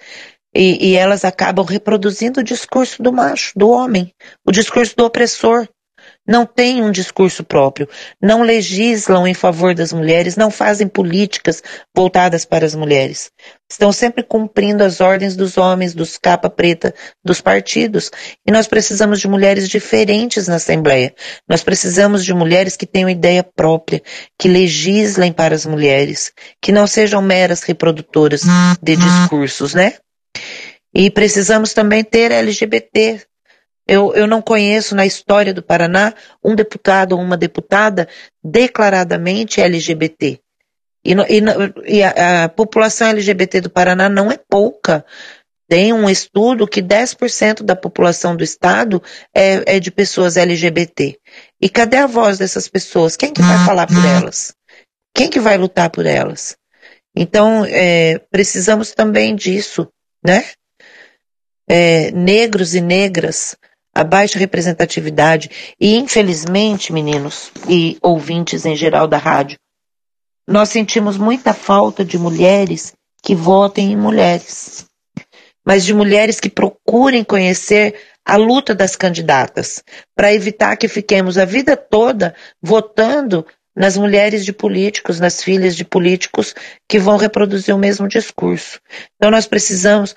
E, 0.54 0.90
e 0.90 0.96
elas 0.96 1.24
acabam 1.24 1.64
reproduzindo 1.64 2.40
o 2.40 2.44
discurso 2.44 3.02
do 3.02 3.12
macho, 3.12 3.52
do 3.56 3.70
homem, 3.70 4.12
o 4.44 4.50
discurso 4.50 4.96
do 4.96 5.04
opressor 5.04 5.68
não 6.26 6.46
têm 6.46 6.82
um 6.82 6.90
discurso 6.90 7.42
próprio, 7.42 7.88
não 8.22 8.42
legislam 8.42 9.26
em 9.26 9.34
favor 9.34 9.74
das 9.74 9.92
mulheres, 9.92 10.36
não 10.36 10.50
fazem 10.50 10.86
políticas 10.86 11.62
voltadas 11.94 12.44
para 12.44 12.64
as 12.64 12.74
mulheres. 12.74 13.30
Estão 13.70 13.92
sempre 13.92 14.22
cumprindo 14.22 14.84
as 14.84 15.00
ordens 15.00 15.34
dos 15.36 15.56
homens, 15.56 15.94
dos 15.94 16.18
capa 16.18 16.50
preta, 16.50 16.94
dos 17.24 17.40
partidos. 17.40 18.10
E 18.46 18.50
nós 18.50 18.66
precisamos 18.66 19.20
de 19.20 19.28
mulheres 19.28 19.68
diferentes 19.68 20.46
na 20.46 20.56
Assembleia. 20.56 21.14
Nós 21.48 21.62
precisamos 21.62 22.24
de 22.24 22.34
mulheres 22.34 22.76
que 22.76 22.86
tenham 22.86 23.08
ideia 23.08 23.42
própria, 23.42 24.02
que 24.38 24.48
legislem 24.48 25.32
para 25.32 25.54
as 25.54 25.66
mulheres, 25.66 26.32
que 26.60 26.72
não 26.72 26.86
sejam 26.86 27.22
meras 27.22 27.62
reprodutoras 27.62 28.42
de 28.82 28.96
discursos, 28.96 29.74
né? 29.74 29.94
E 30.94 31.10
precisamos 31.10 31.72
também 31.72 32.02
ter 32.02 32.32
LGBT 32.32 33.20
eu, 33.90 34.14
eu 34.14 34.24
não 34.24 34.40
conheço 34.40 34.94
na 34.94 35.04
história 35.04 35.52
do 35.52 35.64
Paraná 35.64 36.14
um 36.44 36.54
deputado 36.54 37.16
ou 37.16 37.20
uma 37.20 37.36
deputada 37.36 38.08
declaradamente 38.42 39.60
LGBT. 39.60 40.38
E, 41.04 41.12
e, 41.12 41.96
e 41.98 42.02
a, 42.04 42.44
a, 42.44 42.48
população 42.48 43.08
LGBT 43.08 43.62
do 43.62 43.68
Paraná 43.68 44.08
não 44.08 44.30
é 44.30 44.38
pouca. 44.38 45.04
Tem 45.68 45.92
um 45.92 46.08
estudo 46.08 46.68
que 46.68 46.80
10% 46.80 47.64
da 47.64 47.74
população 47.74 48.36
do 48.36 48.44
estado 48.44 49.02
é, 49.34 49.74
é, 49.76 49.80
de 49.80 49.90
pessoas 49.90 50.36
LGBT. 50.36 51.18
E 51.60 51.68
cadê 51.68 51.96
a 51.96 52.06
voz 52.06 52.38
dessas 52.38 52.68
pessoas? 52.68 53.16
Quem 53.16 53.32
que 53.32 53.42
vai 53.42 53.56
uhum. 53.56 53.66
falar 53.66 53.88
por 53.88 54.04
elas? 54.04 54.54
Quem 55.12 55.28
que 55.28 55.40
vai 55.40 55.58
lutar 55.58 55.90
por 55.90 56.06
elas? 56.06 56.56
Então, 57.12 57.64
é, 57.64 58.20
precisamos 58.30 58.92
também 58.92 59.34
disso, 59.34 59.88
né? 60.24 60.44
É, 61.68 62.12
negros 62.12 62.74
e 62.76 62.80
negras 62.80 63.56
a 63.94 64.04
baixa 64.04 64.38
representatividade 64.38 65.74
e, 65.80 65.96
infelizmente, 65.96 66.92
meninos 66.92 67.50
e 67.68 67.98
ouvintes 68.02 68.64
em 68.64 68.76
geral 68.76 69.08
da 69.08 69.18
rádio, 69.18 69.58
nós 70.46 70.68
sentimos 70.68 71.16
muita 71.16 71.52
falta 71.52 72.04
de 72.04 72.18
mulheres 72.18 72.92
que 73.22 73.34
votem 73.34 73.92
em 73.92 73.96
mulheres, 73.96 74.86
mas 75.64 75.84
de 75.84 75.92
mulheres 75.92 76.40
que 76.40 76.48
procurem 76.48 77.22
conhecer 77.22 77.94
a 78.24 78.36
luta 78.36 78.74
das 78.74 78.96
candidatas, 78.96 79.82
para 80.14 80.32
evitar 80.32 80.76
que 80.76 80.88
fiquemos 80.88 81.38
a 81.38 81.44
vida 81.44 81.76
toda 81.76 82.34
votando 82.62 83.46
nas 83.74 83.96
mulheres 83.96 84.44
de 84.44 84.52
políticos, 84.52 85.20
nas 85.20 85.42
filhas 85.42 85.74
de 85.76 85.84
políticos 85.84 86.54
que 86.88 86.98
vão 86.98 87.16
reproduzir 87.16 87.74
o 87.74 87.78
mesmo 87.78 88.08
discurso. 88.08 88.80
Então 89.16 89.30
nós 89.30 89.46
precisamos 89.46 90.14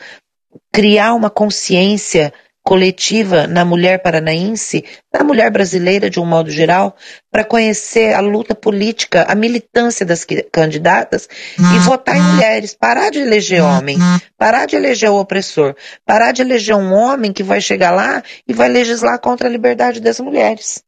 criar 0.72 1.14
uma 1.14 1.30
consciência 1.30 2.34
coletiva 2.64 3.46
na 3.46 3.66
mulher 3.66 4.02
paranaense, 4.02 4.86
na 5.14 5.24
mulher 5.24 5.52
brasileira 5.52 6.10
de 6.10 6.20
um 6.20 6.26
modo 6.26 6.50
geral, 6.50 6.96
para 7.30 7.44
conhecer 7.44 8.14
a 8.14 8.22
luta 8.22 8.56
política, 8.56 9.26
a 9.28 9.36
militância 9.36 10.06
das 10.06 10.26
candidatas 10.52 11.28
e 11.58 11.80
votar 11.80 12.16
em 12.16 12.22
mulheres, 12.22 12.74
parar 12.74 13.10
de 13.12 13.20
eleger 13.20 13.62
homem, 13.62 13.98
parar 14.38 14.66
de 14.66 14.78
eleger 14.78 15.12
o 15.12 15.20
opressor, 15.20 15.76
parar 16.06 16.32
de 16.32 16.42
eleger 16.42 16.76
um 16.76 16.94
homem 16.94 17.34
que 17.34 17.44
vai 17.44 17.60
chegar 17.60 17.92
lá 17.92 18.24
e 18.48 18.54
vai 18.54 18.70
legislar 18.70 19.20
contra 19.20 19.50
a 19.50 19.52
liberdade 19.52 20.00
das 20.00 20.20
mulheres. 20.22 20.82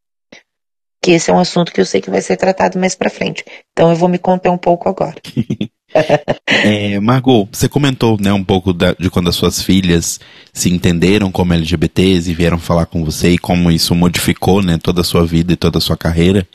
Que 1.02 1.12
esse 1.12 1.30
é 1.30 1.34
um 1.34 1.40
assunto 1.40 1.72
que 1.72 1.82
eu 1.82 1.86
sei 1.86 2.02
que 2.02 2.10
vai 2.10 2.22
ser 2.22 2.38
tratado 2.38 2.80
mais 2.80 2.96
para 2.96 3.10
frente. 3.10 3.44
Então 3.74 3.90
eu 3.90 3.96
vou 3.96 4.10
me 4.10 4.18
conter 4.18 4.50
um 4.50 4.58
pouco 4.58 4.88
agora. 4.88 5.16
é, 6.48 7.00
Margot, 7.00 7.48
você 7.52 7.70
comentou 7.70 8.18
né, 8.20 8.32
um 8.34 8.44
pouco 8.44 8.74
da, 8.74 8.94
de 8.94 9.10
quando 9.10 9.30
as 9.30 9.36
suas 9.36 9.62
filhas 9.62 10.20
se 10.54 10.70
entenderam 10.70 11.32
como 11.32 11.54
LGBTs 11.54 12.30
e 12.30 12.34
vieram 12.34 12.58
falar 12.58 12.86
com 12.86 13.04
você 13.04 13.32
e 13.32 13.38
como 13.38 13.72
isso 13.72 13.96
modificou 13.96 14.62
né, 14.62 14.78
toda 14.78 15.02
a 15.02 15.04
sua 15.04 15.26
vida 15.26 15.54
e 15.54 15.58
toda 15.58 15.78
a 15.78 15.82
sua 15.82 15.98
carreira. 15.98 16.48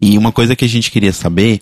E 0.00 0.16
uma 0.16 0.32
coisa 0.32 0.54
que 0.54 0.64
a 0.64 0.68
gente 0.68 0.90
queria 0.90 1.12
saber 1.12 1.60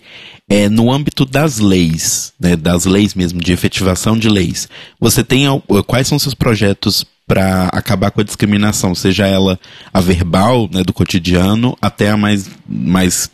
é 0.49 0.69
no 0.69 0.91
âmbito 0.91 1.25
das 1.25 1.59
leis, 1.59 2.33
né, 2.39 2.55
das 2.55 2.85
leis 2.85 3.13
mesmo, 3.15 3.39
de 3.41 3.51
efetivação 3.51 4.17
de 4.17 4.29
leis. 4.29 4.69
Você 4.99 5.23
tem 5.23 5.45
quais 5.87 6.07
são 6.07 6.19
seus 6.19 6.33
projetos 6.33 7.05
para 7.27 7.69
acabar 7.73 8.11
com 8.11 8.21
a 8.21 8.23
discriminação, 8.23 8.93
seja 8.93 9.25
ela 9.25 9.59
a 9.91 9.99
verbal, 9.99 10.69
né, 10.71 10.83
do 10.83 10.93
cotidiano, 10.93 11.75
até 11.81 12.11
a 12.11 12.17
mais, 12.17 12.49
mais 12.67 13.31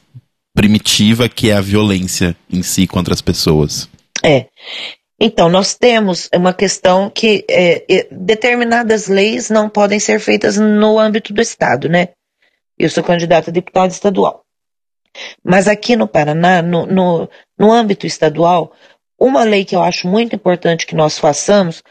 primitiva 0.53 1.29
que 1.29 1.49
é 1.49 1.53
a 1.53 1.61
violência 1.61 2.35
em 2.49 2.61
si 2.61 2.85
contra 2.87 3.13
as 3.13 3.21
pessoas. 3.21 3.89
É. 4.23 4.47
Então, 5.19 5.49
nós 5.49 5.75
temos 5.75 6.29
uma 6.33 6.53
questão 6.53 7.09
que 7.09 7.45
é, 7.49 8.07
determinadas 8.11 9.07
leis 9.07 9.49
não 9.49 9.69
podem 9.69 9.99
ser 9.99 10.19
feitas 10.19 10.57
no 10.57 10.97
âmbito 10.97 11.31
do 11.31 11.41
Estado, 11.41 11.87
né? 11.87 12.09
Eu 12.77 12.89
sou 12.89 13.03
candidata 13.03 13.51
a 13.51 13.53
deputado 13.53 13.91
estadual. 13.91 14.43
Mas 15.43 15.67
aqui 15.67 15.95
no 15.95 16.07
Paraná, 16.07 16.61
no, 16.61 16.85
no, 16.87 17.29
no 17.57 17.71
âmbito 17.71 18.07
estadual, 18.07 18.71
uma 19.19 19.43
lei 19.43 19.63
que 19.63 19.75
eu 19.75 19.83
acho 19.83 20.07
muito 20.07 20.35
importante 20.35 20.87
que 20.87 20.95
nós 20.95 21.19
façamos 21.19 21.83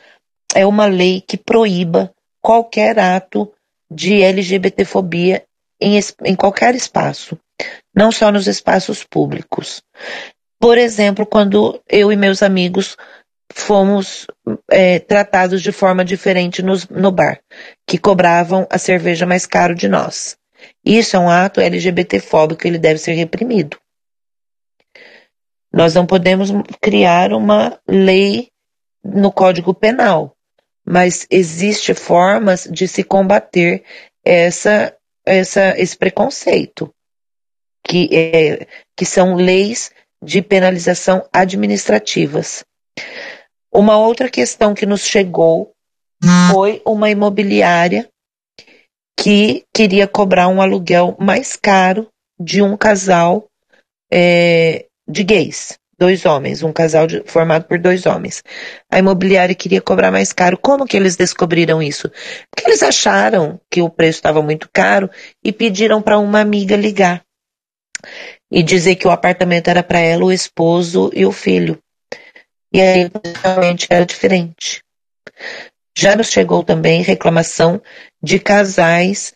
é 0.55 0.67
uma 0.67 0.87
lei 0.87 1.21
que 1.21 1.37
proíba 1.37 2.13
qualquer 2.41 2.99
ato 2.99 3.53
de 3.89 4.23
LGBTfobia 4.23 5.45
em, 5.81 5.99
em 6.25 6.35
qualquer 6.35 6.75
espaço 6.75 7.39
não 7.95 8.11
só 8.13 8.31
nos 8.31 8.47
espaços 8.47 9.05
públicos. 9.05 9.83
Por 10.59 10.79
exemplo, 10.79 11.27
quando 11.27 11.81
eu 11.89 12.13
e 12.13 12.17
meus 12.17 12.43
amigos 12.43 12.97
fomos 13.53 14.27
é, 14.71 14.99
tratados 14.99 15.63
de 15.63 15.73
forma 15.73 16.05
diferente 16.05 16.63
nos, 16.63 16.87
no 16.89 17.11
bar, 17.11 17.41
que 17.87 17.99
cobravam 17.99 18.67
a 18.71 18.79
cerveja 18.79 19.27
mais 19.27 19.47
caro 19.47 19.75
de 19.75 19.89
nós. 19.89 20.37
Isso 20.85 21.17
é 21.17 21.19
um 21.19 21.29
ato 21.29 21.61
LGBTfóbico, 21.61 22.67
ele 22.67 22.79
deve 22.79 22.99
ser 22.99 23.13
reprimido. 23.13 23.79
Nós 25.73 25.95
não 25.95 26.07
podemos 26.07 26.51
criar 26.81 27.33
uma 27.33 27.79
lei 27.89 28.51
no 29.03 29.33
Código 29.33 29.73
Penal, 29.73 30.37
mas 30.85 31.27
existe 31.31 31.95
formas 31.95 32.69
de 32.71 32.89
se 32.89 33.05
combater 33.05 33.85
essa, 34.25 34.95
essa, 35.25 35.79
esse 35.79 35.97
preconceito, 35.97 36.93
que, 37.87 38.09
é, 38.13 38.67
que 38.97 39.05
são 39.05 39.35
leis 39.35 39.91
de 40.23 40.43
penalização 40.43 41.27
administrativas. 41.33 42.65
Uma 43.73 43.97
outra 43.99 44.29
questão 44.29 44.75
que 44.75 44.85
nos 44.85 45.05
chegou 45.05 45.73
foi 46.51 46.83
uma 46.85 47.09
imobiliária 47.09 48.09
que 49.19 49.65
queria 49.75 50.07
cobrar 50.07 50.49
um 50.49 50.61
aluguel 50.61 51.17
mais 51.19 51.57
caro 51.57 52.09
de 52.39 52.63
um 52.63 52.77
casal 52.77 53.47
é, 54.13 54.87
de 55.07 55.23
gays, 55.23 55.79
dois 55.99 56.25
homens, 56.25 56.63
um 56.63 56.73
casal 56.73 57.07
de, 57.07 57.23
formado 57.27 57.65
por 57.65 57.79
dois 57.79 58.07
homens. 58.07 58.43
A 58.91 58.99
imobiliária 58.99 59.55
queria 59.55 59.81
cobrar 59.81 60.11
mais 60.11 60.33
caro. 60.33 60.59
Como 60.59 60.87
que 60.87 60.97
eles 60.97 61.17
descobriram 61.17 61.83
isso? 61.83 62.11
Porque 62.51 62.69
eles 62.69 62.83
acharam 62.83 63.61
que 63.71 63.83
o 63.83 63.91
preço 63.91 64.19
estava 64.19 64.43
muito 64.43 64.69
caro 64.73 65.09
e 65.45 65.53
pediram 65.53 66.03
para 66.03 66.19
uma 66.19 66.41
amiga 66.41 66.77
ligar 66.77 67.23
e 68.51 68.63
dizer 68.63 68.97
que 68.97 69.07
o 69.07 69.11
apartamento 69.11 69.69
era 69.69 69.83
para 69.83 70.01
ela, 70.01 70.25
o 70.25 70.33
esposo 70.33 71.11
e 71.15 71.25
o 71.25 71.33
filho. 71.33 71.79
E 72.73 72.81
aí 72.81 73.11
realmente 73.43 73.87
era 73.91 74.07
diferente. 74.07 74.83
Já 75.97 76.17
nos 76.17 76.29
chegou 76.29 76.63
também 76.63 77.03
reclamação 77.03 77.81
de 78.23 78.39
casais 78.39 79.35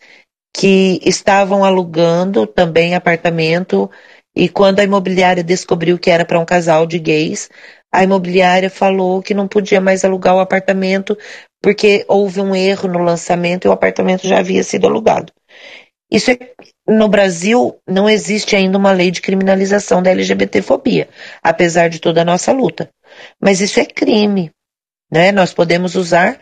que 0.55 0.99
estavam 1.03 1.65
alugando 1.65 2.47
também 2.47 2.95
apartamento 2.95 3.89
e 4.35 4.49
quando 4.49 4.79
a 4.79 4.83
imobiliária 4.83 5.43
descobriu 5.43 5.97
que 5.97 6.09
era 6.09 6.25
para 6.25 6.39
um 6.39 6.45
casal 6.45 6.85
de 6.85 6.97
gays, 6.97 7.49
a 7.91 8.03
imobiliária 8.03 8.69
falou 8.69 9.21
que 9.21 9.33
não 9.33 9.47
podia 9.47 9.79
mais 9.79 10.03
alugar 10.03 10.35
o 10.35 10.39
apartamento 10.39 11.17
porque 11.61 12.05
houve 12.07 12.41
um 12.41 12.55
erro 12.55 12.89
no 12.89 12.99
lançamento 12.99 13.65
e 13.65 13.67
o 13.67 13.71
apartamento 13.71 14.27
já 14.27 14.39
havia 14.39 14.63
sido 14.63 14.87
alugado. 14.87 15.31
Isso 16.15 16.31
é, 16.31 16.37
no 16.87 17.09
Brasil 17.09 17.77
não 17.85 18.09
existe 18.09 18.55
ainda 18.55 18.77
uma 18.77 18.93
lei 18.93 19.11
de 19.11 19.19
criminalização 19.19 20.01
da 20.01 20.11
LGBTfobia, 20.11 21.09
apesar 21.43 21.89
de 21.89 21.99
toda 21.99 22.21
a 22.21 22.25
nossa 22.25 22.53
luta. 22.53 22.89
Mas 23.37 23.59
isso 23.59 23.81
é 23.81 23.85
crime. 23.85 24.49
Né? 25.11 25.33
Nós 25.33 25.53
podemos 25.53 25.93
usar 25.95 26.39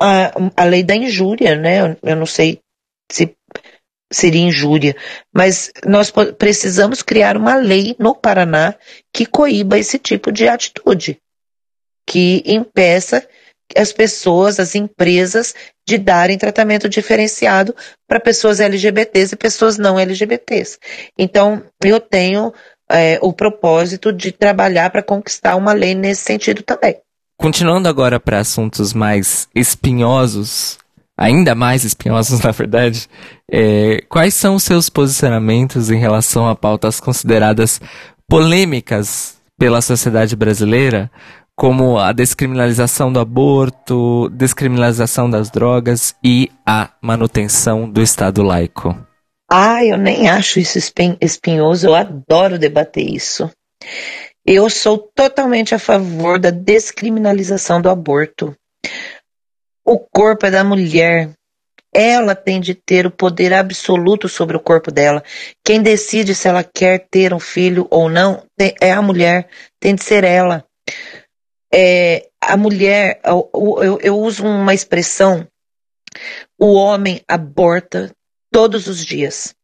a, 0.00 0.32
a 0.56 0.64
lei 0.64 0.84
da 0.84 0.94
injúria, 0.94 1.56
né? 1.56 1.96
Eu 2.04 2.14
não 2.14 2.24
sei 2.24 2.60
se 3.10 3.34
seria 4.12 4.42
injúria, 4.42 4.94
mas 5.34 5.72
nós 5.84 6.12
precisamos 6.38 7.02
criar 7.02 7.36
uma 7.36 7.56
lei 7.56 7.96
no 7.98 8.14
Paraná 8.14 8.76
que 9.12 9.26
coíba 9.26 9.76
esse 9.76 9.98
tipo 9.98 10.30
de 10.30 10.46
atitude, 10.46 11.18
que 12.06 12.44
impeça 12.46 13.26
as 13.76 13.92
pessoas, 13.92 14.58
as 14.60 14.74
empresas, 14.74 15.54
de 15.86 15.98
darem 15.98 16.38
tratamento 16.38 16.88
diferenciado 16.88 17.74
para 18.08 18.20
pessoas 18.20 18.60
LGBTs 18.60 19.34
e 19.34 19.38
pessoas 19.38 19.78
não 19.78 19.98
LGBTs. 19.98 20.78
Então, 21.18 21.62
eu 21.82 22.00
tenho 22.00 22.52
é, 22.90 23.18
o 23.22 23.32
propósito 23.32 24.12
de 24.12 24.32
trabalhar 24.32 24.90
para 24.90 25.02
conquistar 25.02 25.56
uma 25.56 25.72
lei 25.72 25.94
nesse 25.94 26.22
sentido 26.22 26.62
também. 26.62 26.96
Continuando 27.36 27.88
agora 27.88 28.20
para 28.20 28.38
assuntos 28.38 28.92
mais 28.92 29.48
espinhosos, 29.54 30.78
ainda 31.16 31.54
mais 31.54 31.84
espinhosos 31.84 32.40
na 32.44 32.50
verdade, 32.50 33.08
é, 33.50 34.02
quais 34.08 34.34
são 34.34 34.54
os 34.54 34.62
seus 34.62 34.88
posicionamentos 34.88 35.90
em 35.90 35.98
relação 35.98 36.48
a 36.48 36.54
pautas 36.54 37.00
consideradas 37.00 37.80
polêmicas 38.28 39.36
pela 39.58 39.80
sociedade 39.80 40.34
brasileira, 40.34 41.10
como 41.56 41.98
a 41.98 42.12
descriminalização 42.12 43.12
do 43.12 43.20
aborto, 43.20 44.28
descriminalização 44.30 45.30
das 45.30 45.50
drogas 45.50 46.14
e 46.22 46.50
a 46.66 46.90
manutenção 47.00 47.88
do 47.88 48.02
Estado 48.02 48.42
laico? 48.42 48.96
Ah, 49.50 49.84
eu 49.84 49.96
nem 49.96 50.28
acho 50.28 50.58
isso 50.58 50.78
espinhoso, 51.20 51.86
eu 51.86 51.94
adoro 51.94 52.58
debater 52.58 53.08
isso. 53.08 53.50
Eu 54.44 54.68
sou 54.68 54.98
totalmente 54.98 55.74
a 55.74 55.78
favor 55.78 56.38
da 56.38 56.50
descriminalização 56.50 57.80
do 57.80 57.88
aborto. 57.88 58.54
O 59.84 59.98
corpo 59.98 60.46
é 60.46 60.50
da 60.50 60.64
mulher. 60.64 61.30
Ela 61.94 62.34
tem 62.34 62.60
de 62.60 62.74
ter 62.74 63.06
o 63.06 63.10
poder 63.10 63.54
absoluto 63.54 64.28
sobre 64.28 64.56
o 64.56 64.60
corpo 64.60 64.90
dela. 64.90 65.22
Quem 65.64 65.80
decide 65.80 66.34
se 66.34 66.48
ela 66.48 66.64
quer 66.64 67.06
ter 67.08 67.32
um 67.32 67.38
filho 67.38 67.86
ou 67.88 68.10
não 68.10 68.42
é 68.80 68.92
a 68.92 69.00
mulher, 69.00 69.48
tem 69.78 69.94
de 69.94 70.02
ser 70.02 70.24
ela. 70.24 70.64
É, 71.76 72.28
a 72.40 72.56
mulher, 72.56 73.20
eu, 73.24 73.98
eu, 74.00 74.20
uso 74.20 74.46
uma 74.46 74.72
expressão: 74.72 75.44
o 76.56 76.74
homem 76.74 77.20
aborta 77.26 78.14
todos 78.52 78.86
os 78.86 79.04
dias. 79.04 79.56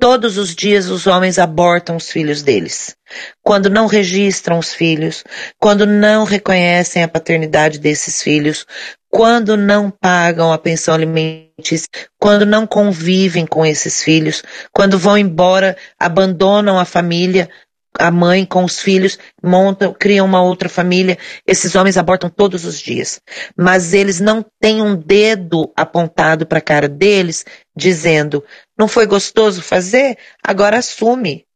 Todos 0.00 0.38
os 0.38 0.54
dias 0.54 0.88
os 0.88 1.06
homens 1.06 1.38
abortam 1.38 1.96
os 1.96 2.10
filhos 2.10 2.42
deles. 2.42 2.96
Quando 3.42 3.70
não 3.70 3.86
registram 3.86 4.58
os 4.58 4.74
filhos, 4.74 5.22
quando 5.58 5.86
não 5.86 6.24
reconhecem 6.24 7.02
a 7.02 7.08
paternidade 7.08 7.78
desses 7.78 8.22
filhos, 8.22 8.66
quando 9.08 9.56
não 9.56 9.90
pagam 9.90 10.52
a 10.52 10.58
pensão 10.58 10.94
alimentícia, 10.94 11.88
quando 12.18 12.44
não 12.44 12.66
convivem 12.66 13.46
com 13.46 13.64
esses 13.64 14.02
filhos, 14.02 14.42
quando 14.72 14.98
vão 14.98 15.16
embora, 15.16 15.76
abandonam 15.98 16.78
a 16.78 16.84
família, 16.84 17.48
a 17.98 18.10
mãe 18.10 18.44
com 18.44 18.64
os 18.64 18.80
filhos, 18.80 19.18
montam, 19.42 19.94
criam 19.94 20.26
uma 20.26 20.42
outra 20.42 20.68
família. 20.68 21.18
Esses 21.46 21.74
homens 21.74 21.96
abortam 21.96 22.28
todos 22.28 22.64
os 22.64 22.80
dias. 22.80 23.20
Mas 23.56 23.92
eles 23.92 24.20
não 24.20 24.44
têm 24.60 24.82
um 24.82 24.96
dedo 24.96 25.72
apontado 25.76 26.46
para 26.46 26.58
a 26.58 26.62
cara 26.62 26.88
deles, 26.88 27.44
dizendo: 27.76 28.44
não 28.76 28.88
foi 28.88 29.06
gostoso 29.06 29.62
fazer? 29.62 30.18
Agora 30.42 30.78
assume. 30.78 31.46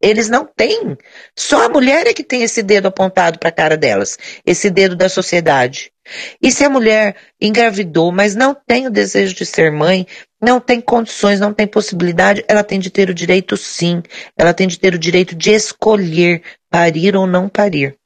Eles 0.00 0.28
não 0.28 0.44
têm. 0.44 0.96
Só 1.36 1.64
a 1.64 1.68
mulher 1.68 2.06
é 2.06 2.12
que 2.12 2.22
tem 2.22 2.42
esse 2.42 2.62
dedo 2.62 2.86
apontado 2.86 3.38
para 3.38 3.48
a 3.48 3.52
cara 3.52 3.76
delas, 3.76 4.18
esse 4.44 4.70
dedo 4.70 4.94
da 4.94 5.08
sociedade. 5.08 5.90
E 6.40 6.50
se 6.50 6.64
a 6.64 6.70
mulher 6.70 7.16
engravidou, 7.40 8.12
mas 8.12 8.34
não 8.34 8.54
tem 8.54 8.86
o 8.86 8.90
desejo 8.90 9.34
de 9.34 9.44
ser 9.44 9.72
mãe, 9.72 10.06
não 10.40 10.60
tem 10.60 10.80
condições, 10.80 11.40
não 11.40 11.52
tem 11.52 11.66
possibilidade, 11.66 12.44
ela 12.48 12.62
tem 12.62 12.78
de 12.78 12.90
ter 12.90 13.10
o 13.10 13.14
direito 13.14 13.56
sim, 13.56 14.02
ela 14.36 14.54
tem 14.54 14.68
de 14.68 14.78
ter 14.78 14.94
o 14.94 14.98
direito 14.98 15.34
de 15.34 15.50
escolher 15.50 16.42
parir 16.70 17.16
ou 17.16 17.26
não 17.26 17.48
parir. 17.48 17.96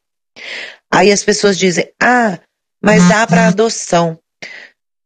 Aí 0.90 1.12
as 1.12 1.22
pessoas 1.22 1.59
dizem: 1.59 1.90
"Ah, 2.01 2.39
mas 2.82 3.06
dá 3.09 3.27
para 3.27 3.48
adoção". 3.48 4.18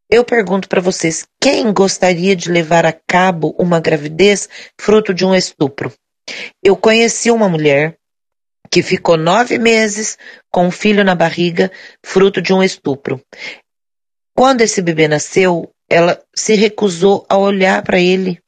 Eu 0.08 0.22
pergunto 0.22 0.68
para 0.68 0.80
vocês, 0.80 1.26
quem 1.40 1.72
gostaria 1.72 2.36
de 2.36 2.50
levar 2.50 2.86
a 2.86 2.92
cabo 2.92 3.54
uma 3.58 3.80
gravidez 3.80 4.48
fruto 4.78 5.12
de 5.12 5.24
um 5.24 5.34
estupro? 5.34 5.92
Eu 6.62 6.76
conheci 6.76 7.30
uma 7.30 7.48
mulher 7.48 7.98
que 8.70 8.82
ficou 8.82 9.16
nove 9.16 9.58
meses 9.58 10.18
com 10.50 10.66
um 10.66 10.70
filho 10.70 11.04
na 11.04 11.14
barriga, 11.14 11.70
fruto 12.04 12.40
de 12.40 12.52
um 12.52 12.62
estupro. 12.62 13.20
Quando 14.36 14.62
esse 14.62 14.82
bebê 14.82 15.06
nasceu, 15.06 15.70
ela 15.88 16.20
se 16.34 16.54
recusou 16.54 17.24
a 17.28 17.36
olhar 17.36 17.82
para 17.82 18.00
ele. 18.00 18.40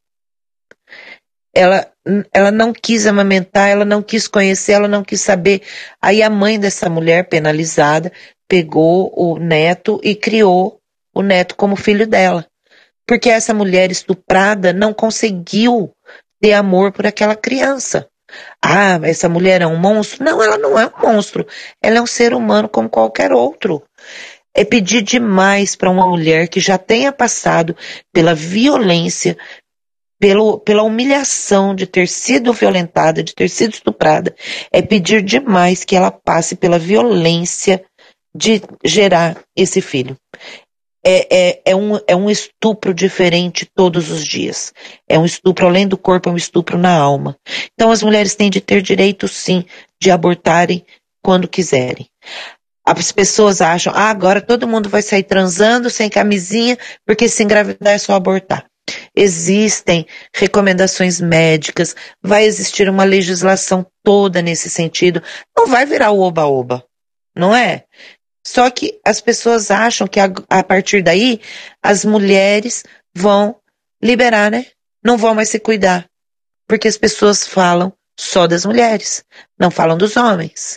Ela, 1.55 1.91
ela 2.33 2.51
não 2.51 2.73
quis 2.73 3.07
amamentar, 3.07 3.69
ela 3.69 3.85
não 3.85 4.03
quis 4.03 4.29
conhecer, 4.29 4.73
ela 4.73 4.89
não 4.89 5.05
quis 5.05 5.21
saber. 5.21 5.63
Aí 6.03 6.23
a 6.23 6.29
mãe 6.29 6.59
dessa 6.59 6.91
mulher 6.91 7.29
penalizada 7.29 8.13
pegou 8.49 9.13
o 9.17 9.39
neto 9.39 10.01
e 10.03 10.15
criou 10.15 10.81
o 11.15 11.23
neto 11.23 11.57
como 11.57 11.77
filho 11.77 12.07
dela. 12.07 12.47
Porque 13.07 13.31
essa 13.31 13.55
mulher 13.55 13.91
estuprada 13.91 14.73
não 14.73 14.93
conseguiu 14.93 15.93
ter 16.41 16.53
amor 16.53 16.93
por 16.93 17.07
aquela 17.07 17.37
criança. 17.37 18.09
Ah, 18.63 18.99
essa 19.03 19.29
mulher 19.29 19.63
é 19.63 19.67
um 19.67 19.77
monstro? 19.77 20.25
Não, 20.25 20.43
ela 20.43 20.59
não 20.59 20.79
é 20.79 20.87
um 20.87 21.13
monstro. 21.13 21.47
Ela 21.83 21.99
é 21.99 22.03
um 22.03 22.07
ser 22.07 22.35
humano 22.35 22.69
como 22.69 22.89
qualquer 22.89 23.33
outro. 23.33 23.83
É 24.55 24.65
pedir 24.65 25.03
demais 25.03 25.77
para 25.77 25.91
uma 25.91 26.07
mulher 26.07 26.49
que 26.49 26.61
já 26.61 26.79
tenha 26.79 27.13
passado 27.13 27.77
pela 28.13 28.35
violência, 28.35 29.37
pelo, 30.19 30.59
pela 30.59 30.83
humilhação 30.83 31.75
de 31.75 31.87
ter 31.87 32.09
sido 32.09 32.53
violentada, 32.53 33.23
de 33.23 33.35
ter 33.35 33.49
sido 33.49 33.75
estuprada. 33.75 34.35
É 34.73 34.81
pedir 34.81 35.23
demais 35.23 35.85
que 35.85 35.95
ela 35.95 36.11
passe 36.11 36.57
pela 36.57 36.79
violência 36.79 37.85
de 38.35 38.63
gerar 38.85 39.39
esse 39.55 39.81
filho 39.81 40.17
é, 41.09 41.27
é, 41.31 41.63
é, 41.67 41.77
um, 41.77 42.01
é 42.09 42.17
um 42.17 42.29
estupro 42.29 42.93
diferente 42.93 43.65
todos 43.65 44.11
os 44.11 44.27
dias. 44.27 44.75
É 45.09 45.17
um 45.17 45.25
estupro, 45.25 45.65
além 45.65 45.87
do 45.87 45.97
corpo, 45.97 46.29
é 46.29 46.33
um 46.33 46.37
estupro 46.37 46.77
na 46.77 46.93
alma. 46.93 47.39
Então 47.75 47.93
as 47.93 48.03
mulheres 48.03 48.35
têm 48.35 48.51
de 48.51 48.61
ter 48.61 48.83
direito, 48.83 49.29
sim, 49.29 49.65
de 50.03 50.11
abortarem 50.11 50.85
quando 51.23 51.47
quiserem. 51.47 52.09
As 52.85 53.13
pessoas 53.13 53.61
acham, 53.61 53.93
ah, 53.95 54.11
agora 54.11 54.41
todo 54.41 54.67
mundo 54.67 54.89
vai 54.89 55.01
sair 55.01 55.23
transando 55.23 55.89
sem 55.91 56.11
camisinha, 56.11 56.77
porque 57.07 57.29
se 57.29 57.45
engravidar 57.45 57.95
é 57.95 57.99
só 57.99 58.15
abortar. 58.15 58.67
Existem 59.15 60.07
recomendações 60.35 61.21
médicas, 61.21 61.95
vai 62.21 62.45
existir 62.45 62.89
uma 62.89 63.05
legislação 63.05 63.87
toda 64.03 64.43
nesse 64.43 64.69
sentido. 64.69 65.23
Não 65.57 65.69
vai 65.69 65.87
virar 65.87 66.11
o 66.11 66.21
oba-oba, 66.21 66.85
não 67.35 67.55
é? 67.55 67.85
Só 68.47 68.71
que 68.71 69.01
as 69.05 69.21
pessoas 69.21 69.73
acham 69.73 70.07
que 70.07 70.21
a, 70.21 70.31
a 70.49 70.63
partir 70.63 71.03
daí 71.03 71.41
as 71.83 72.05
mulheres 72.05 72.85
vão 73.13 73.57
liberar, 74.01 74.53
né? 74.53 74.67
Não 75.05 75.19
vão 75.19 75.35
mais 75.35 75.49
se 75.49 75.59
cuidar. 75.59 76.07
Porque 76.65 76.87
as 76.87 76.97
pessoas 76.97 77.45
falam 77.45 77.93
só 78.17 78.47
das 78.47 78.65
mulheres, 78.65 79.25
não 79.59 79.69
falam 79.69 79.99
dos 79.99 80.17
homens. 80.17 80.77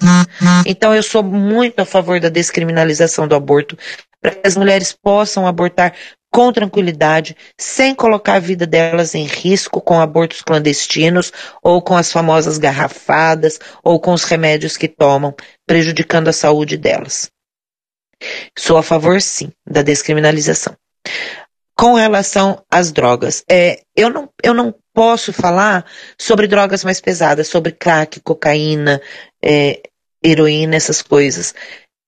Então 0.65 0.95
eu 0.95 1.03
sou 1.03 1.21
muito 1.21 1.79
a 1.79 1.85
favor 1.85 2.19
da 2.19 2.27
descriminalização 2.27 3.27
do 3.27 3.35
aborto, 3.35 3.77
para 4.19 4.31
que 4.31 4.47
as 4.47 4.57
mulheres 4.57 4.91
possam 4.91 5.45
abortar 5.45 5.93
com 6.31 6.51
tranquilidade, 6.51 7.37
sem 7.55 7.93
colocar 7.93 8.33
a 8.33 8.39
vida 8.39 8.65
delas 8.65 9.13
em 9.13 9.27
risco 9.27 9.79
com 9.79 10.01
abortos 10.01 10.41
clandestinos 10.41 11.31
ou 11.61 11.83
com 11.83 11.95
as 11.95 12.11
famosas 12.11 12.57
garrafadas 12.57 13.59
ou 13.83 13.99
com 13.99 14.11
os 14.11 14.23
remédios 14.23 14.75
que 14.75 14.87
tomam, 14.87 15.35
prejudicando 15.67 16.29
a 16.29 16.33
saúde 16.33 16.75
delas. 16.75 17.29
Sou 18.57 18.77
a 18.77 18.83
favor, 18.83 19.21
sim, 19.21 19.51
da 19.65 19.81
descriminalização. 19.81 20.75
Com 21.77 21.93
relação 21.93 22.61
às 22.69 22.91
drogas, 22.91 23.43
é, 23.49 23.81
eu, 23.95 24.09
não, 24.09 24.29
eu 24.43 24.53
não 24.53 24.75
posso 24.93 25.31
falar 25.31 25.85
sobre 26.17 26.45
drogas 26.47 26.83
mais 26.83 26.99
pesadas, 26.99 27.47
sobre 27.47 27.71
crack, 27.71 28.19
cocaína, 28.19 29.01
é, 29.41 29.81
heroína, 30.23 30.75
essas 30.75 31.01
coisas. 31.01 31.55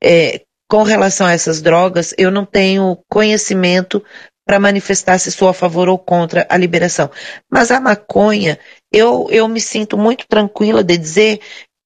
É, 0.04 0.42
com 0.70 0.84
relação 0.84 1.28
a 1.28 1.34
essas 1.34 1.62
drogas, 1.62 2.14
eu 2.18 2.32
não 2.32 2.46
tenho 2.46 2.98
conhecimento 3.10 4.04
para 4.46 4.60
manifestar 4.60 5.18
se 5.18 5.32
sou 5.32 5.48
a 5.48 5.54
favor 5.54 5.88
ou 5.88 5.98
contra 5.98 6.46
a 6.50 6.58
liberação. 6.58 7.10
Mas 7.50 7.72
a 7.72 7.80
maconha, 7.80 8.60
eu, 8.92 9.28
eu 9.32 9.48
me 9.48 9.62
sinto 9.62 9.98
muito 9.98 10.26
tranquila 10.28 10.84
de 10.84 10.98
dizer 10.98 11.40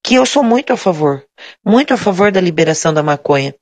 que 0.03 0.15
eu 0.15 0.25
sou 0.25 0.43
muito 0.43 0.73
a 0.73 0.77
favor, 0.77 1.23
muito 1.63 1.93
a 1.93 1.97
favor 1.97 2.31
da 2.31 2.41
liberação 2.41 2.93
da 2.93 3.03
maconha. 3.03 3.53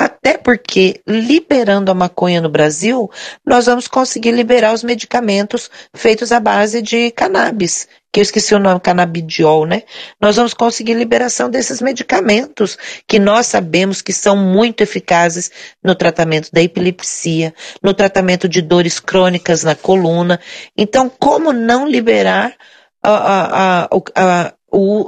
Até 0.00 0.38
porque, 0.38 1.02
liberando 1.06 1.90
a 1.90 1.94
maconha 1.94 2.40
no 2.40 2.48
Brasil, 2.48 3.10
nós 3.44 3.66
vamos 3.66 3.86
conseguir 3.86 4.30
liberar 4.30 4.72
os 4.72 4.82
medicamentos 4.82 5.70
feitos 5.94 6.32
à 6.32 6.40
base 6.40 6.80
de 6.80 7.10
cannabis, 7.10 7.86
que 8.10 8.18
eu 8.18 8.22
esqueci 8.22 8.54
o 8.54 8.58
nome, 8.58 8.80
canabidiol, 8.80 9.66
né? 9.66 9.82
Nós 10.18 10.36
vamos 10.36 10.54
conseguir 10.54 10.94
liberação 10.94 11.50
desses 11.50 11.82
medicamentos, 11.82 12.78
que 13.06 13.18
nós 13.18 13.46
sabemos 13.48 14.00
que 14.00 14.14
são 14.14 14.38
muito 14.38 14.80
eficazes 14.80 15.50
no 15.84 15.94
tratamento 15.94 16.48
da 16.50 16.62
epilepsia, 16.62 17.52
no 17.82 17.92
tratamento 17.92 18.48
de 18.48 18.62
dores 18.62 18.98
crônicas 18.98 19.64
na 19.64 19.74
coluna. 19.74 20.40
Então, 20.78 21.10
como 21.10 21.52
não 21.52 21.86
liberar 21.86 22.54
a, 23.02 23.84
a, 23.84 23.88
a, 24.16 24.54
o, 24.72 25.04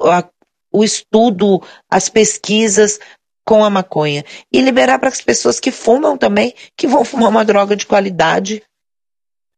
o 0.70 0.85
estudo, 0.85 1.62
as 1.90 2.10
pesquisas 2.10 2.98
com 3.44 3.64
a 3.64 3.70
maconha. 3.70 4.24
E 4.52 4.60
liberar 4.60 4.98
para 4.98 5.09
as 5.09 5.20
pessoas 5.20 5.59
que 5.59 5.70
fumam 5.70 6.16
também, 6.16 6.55
que 6.77 6.86
vão 6.86 7.05
fumar 7.05 7.31
uma 7.31 7.44
droga 7.44 7.77
de 7.77 7.86
qualidade, 7.86 8.62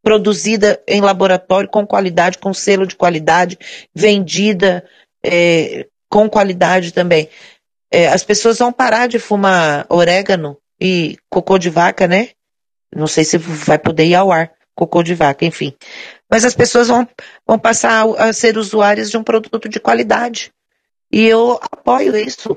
produzida 0.02 0.82
em 0.86 1.00
laboratório, 1.00 1.68
com 1.68 1.86
qualidade, 1.86 2.38
com 2.38 2.52
selo 2.52 2.86
de 2.86 2.94
qualidade, 2.94 3.58
vendida 3.94 4.84
é, 5.24 5.86
com 6.08 6.28
qualidade 6.28 6.92
também. 6.92 7.28
É, 7.90 8.08
as 8.08 8.22
pessoas 8.22 8.58
vão 8.58 8.72
parar 8.72 9.06
de 9.06 9.18
fumar 9.18 9.86
orégano 9.88 10.58
e 10.80 11.16
cocô 11.30 11.58
de 11.58 11.70
vaca, 11.70 12.06
né? 12.06 12.30
Não 12.94 13.06
sei 13.06 13.24
se 13.24 13.38
vai 13.38 13.78
poder 13.78 14.04
ir 14.04 14.14
ao 14.14 14.30
ar, 14.30 14.52
cocô 14.74 15.02
de 15.02 15.14
vaca, 15.14 15.44
enfim. 15.44 15.74
Mas 16.30 16.44
as 16.44 16.54
pessoas 16.54 16.88
vão, 16.88 17.08
vão 17.46 17.58
passar 17.58 18.04
a 18.18 18.32
ser 18.32 18.58
usuárias 18.58 19.10
de 19.10 19.16
um 19.16 19.22
produto 19.22 19.68
de 19.68 19.80
qualidade. 19.80 20.52
E 21.10 21.24
eu 21.24 21.58
apoio 21.70 22.16
isso 22.16 22.56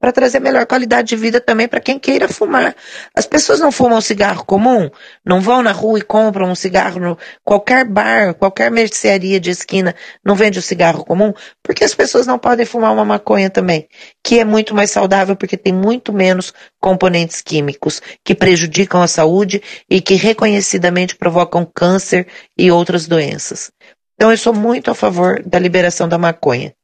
para 0.00 0.12
trazer 0.12 0.40
melhor 0.40 0.64
qualidade 0.66 1.08
de 1.08 1.16
vida 1.16 1.40
também 1.40 1.66
para 1.66 1.80
quem 1.80 1.98
queira 1.98 2.28
fumar. 2.28 2.74
As 3.14 3.26
pessoas 3.26 3.58
não 3.58 3.72
fumam 3.72 4.00
cigarro 4.00 4.44
comum, 4.44 4.88
não 5.24 5.40
vão 5.40 5.62
na 5.62 5.72
rua 5.72 5.98
e 5.98 6.02
compram 6.02 6.50
um 6.50 6.54
cigarro 6.54 7.00
no 7.00 7.18
qualquer 7.44 7.84
bar, 7.84 8.34
qualquer 8.34 8.70
mercearia 8.70 9.40
de 9.40 9.50
esquina, 9.50 9.94
não 10.24 10.34
vende 10.34 10.58
o 10.58 10.62
cigarro 10.62 11.04
comum, 11.04 11.32
porque 11.62 11.84
as 11.84 11.94
pessoas 11.94 12.26
não 12.26 12.38
podem 12.38 12.64
fumar 12.64 12.92
uma 12.92 13.04
maconha 13.04 13.50
também, 13.50 13.88
que 14.22 14.38
é 14.38 14.44
muito 14.44 14.74
mais 14.74 14.90
saudável 14.90 15.34
porque 15.34 15.56
tem 15.56 15.72
muito 15.72 16.12
menos 16.12 16.52
componentes 16.80 17.42
químicos 17.42 18.00
que 18.24 18.34
prejudicam 18.34 19.02
a 19.02 19.08
saúde 19.08 19.62
e 19.90 20.00
que 20.00 20.14
reconhecidamente 20.14 21.16
provocam 21.16 21.68
câncer 21.74 22.28
e 22.56 22.70
outras 22.70 23.06
doenças. 23.06 23.70
Então 24.14 24.30
eu 24.30 24.38
sou 24.38 24.52
muito 24.52 24.90
a 24.90 24.94
favor 24.94 25.42
da 25.44 25.58
liberação 25.58 26.08
da 26.08 26.18
maconha. 26.18 26.74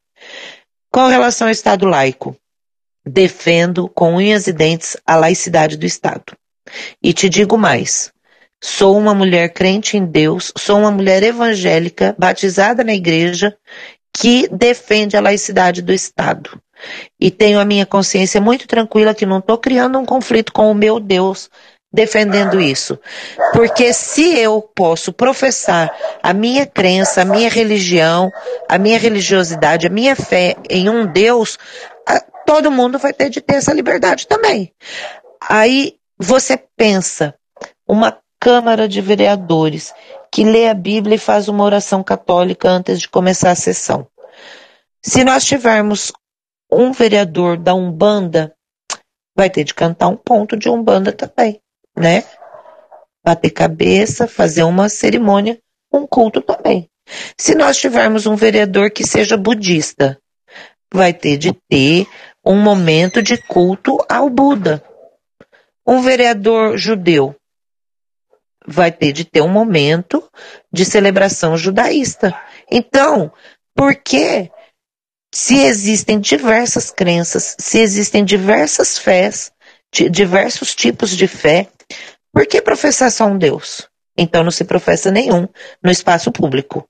Com 0.93 1.09
relação 1.09 1.49
ao 1.49 1.53
Estado 1.53 1.87
laico, 1.87 2.37
defendo 3.05 3.89
com 3.89 4.15
unhas 4.17 4.47
e 4.47 4.53
dentes 4.53 4.97
a 5.07 5.17
laicidade 5.17 5.77
do 5.77 5.87
Estado. 5.87 6.37
E 7.03 7.13
te 7.13 7.29
digo 7.29 7.59
mais: 7.59 8.13
sou 8.63 8.97
uma 8.97 9.15
mulher 9.15 9.53
crente 9.53 9.97
em 9.97 10.05
Deus, 10.05 10.53
sou 10.57 10.79
uma 10.79 10.91
mulher 10.91 11.23
evangélica, 11.23 12.15
batizada 12.19 12.83
na 12.83 12.95
igreja, 12.95 13.57
que 14.13 14.49
defende 14.49 15.17
a 15.17 15.21
laicidade 15.21 15.83
do 15.83 15.93
Estado. 15.93 16.61
E 17.21 17.31
tenho 17.31 17.61
a 17.61 17.65
minha 17.65 17.87
consciência 17.87 18.41
muito 18.41 18.67
tranquila 18.67 19.15
que 19.15 19.27
não 19.27 19.39
estou 19.39 19.59
criando 19.59 19.99
um 19.99 20.05
conflito 20.05 20.53
com 20.53 20.71
o 20.71 20.75
meu 20.75 20.99
Deus 21.01 21.49
defendendo 21.95 22.61
isso. 22.61 22.99
Porque 23.53 23.93
se 23.93 24.37
eu 24.37 24.61
posso 24.61 25.13
professar 25.13 25.95
a 26.21 26.33
minha 26.33 26.67
crença, 26.67 27.23
a 27.23 27.25
minha 27.25 27.49
religião, 27.49 28.33
a 28.69 28.77
minha 28.77 28.99
religiosidade, 28.99 29.87
a 29.87 29.91
minha 29.91 30.17
fé 30.17 30.57
em 30.69 30.89
um 30.89 31.07
Deus, 31.07 31.57
todo 32.47 32.71
mundo 32.71 32.99
vai 32.99 33.13
ter 33.13 33.29
de 33.29 33.41
ter 33.41 33.57
essa 33.57 33.73
liberdade 33.73 34.27
também. 34.27 34.73
Aí 35.41 35.97
você 36.19 36.57
pensa, 36.57 37.35
uma 37.87 38.19
Câmara 38.41 38.87
de 38.87 39.01
Vereadores 39.01 39.95
que 40.31 40.45
lê 40.45 40.69
a 40.69 40.75
Bíblia 40.75 41.15
e 41.15 41.19
faz 41.19 41.49
uma 41.49 41.65
oração 41.65 42.03
católica 42.03 42.69
antes 42.69 43.01
de 43.01 43.09
começar 43.09 43.51
a 43.51 43.55
sessão. 43.55 44.07
Se 45.03 45.25
nós 45.25 45.45
tivermos 45.45 46.13
um 46.71 46.93
vereador 46.93 47.57
da 47.57 47.75
Umbanda, 47.75 48.55
vai 49.37 49.49
ter 49.49 49.65
de 49.65 49.73
cantar 49.73 50.09
um 50.09 50.17
ponto 50.17 50.57
de 50.57 50.69
Umbanda 50.69 51.13
também, 51.13 51.61
né? 51.97 52.25
Bater 53.25 53.51
cabeça, 53.51 54.27
fazer 54.27 54.65
uma 54.65 54.89
cerimônia, 54.89 55.59
um 55.93 56.07
culto 56.07 56.43
também. 56.43 56.89
Se 57.39 57.55
nós 57.55 57.77
tivermos 57.77 58.27
um 58.27 58.37
vereador 58.37 58.91
que 58.91 59.07
seja 59.07 59.37
budista, 59.37 60.19
vai 60.93 61.13
ter 61.13 61.37
de 61.37 61.53
ter 61.69 62.07
um 62.45 62.57
momento 62.57 63.23
de 63.23 63.37
culto 63.37 63.97
ao 64.09 64.29
Buda. 64.29 64.85
Um 65.87 66.01
vereador 66.01 66.77
judeu 66.77 67.35
vai 68.67 68.91
ter 68.91 69.13
de 69.13 69.25
ter 69.25 69.43
um 69.43 69.49
momento 69.49 70.27
de 70.73 70.85
celebração 70.85 71.57
judaísta. 71.57 72.35
Então, 72.71 73.33
por 73.75 73.95
que 73.95 74.51
se 75.33 75.59
existem 75.59 76.21
diversas 76.21 76.91
crenças, 76.91 77.57
se 77.59 77.79
existem 77.79 78.25
diversas 78.25 78.99
fés, 78.99 79.53
diversos 80.11 80.75
tipos 80.75 81.17
de 81.17 81.27
fé, 81.27 81.69
por 82.33 82.47
que 82.47 82.63
professar 82.63 83.11
só 83.11 83.27
um 83.27 83.39
Deus? 83.39 83.89
Então 84.17 84.43
não 84.43 84.51
se 84.51 84.65
professa 84.65 85.11
nenhum 85.11 85.49
no 85.83 85.91
espaço 85.91 86.31
público. 86.33 86.89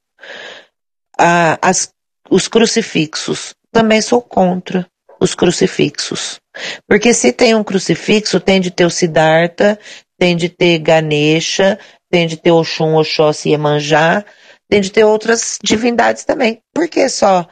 Ah, 1.18 1.58
as, 1.62 1.90
os 2.30 2.48
crucifixos 2.48 3.54
também 3.72 4.00
sou 4.00 4.22
contra 4.22 4.86
os 5.24 5.34
crucifixos. 5.34 6.38
Porque 6.86 7.12
se 7.12 7.32
tem 7.32 7.54
um 7.54 7.64
crucifixo, 7.64 8.38
tem 8.38 8.60
de 8.60 8.70
ter 8.70 8.84
o 8.84 8.90
Siddhartha, 8.90 9.78
tem 10.18 10.36
de 10.36 10.48
ter 10.48 10.78
Ganesha, 10.78 11.78
tem 12.10 12.26
de 12.26 12.36
ter 12.36 12.52
Oxum, 12.52 12.94
Oxóssi 12.94 13.48
e 13.48 13.52
Iemanjá, 13.52 14.24
tem 14.68 14.80
de 14.80 14.90
ter 14.90 15.04
outras 15.04 15.58
divindades 15.62 16.24
também. 16.24 16.60
Por 16.72 16.88
que 16.88 17.08
só 17.08 17.46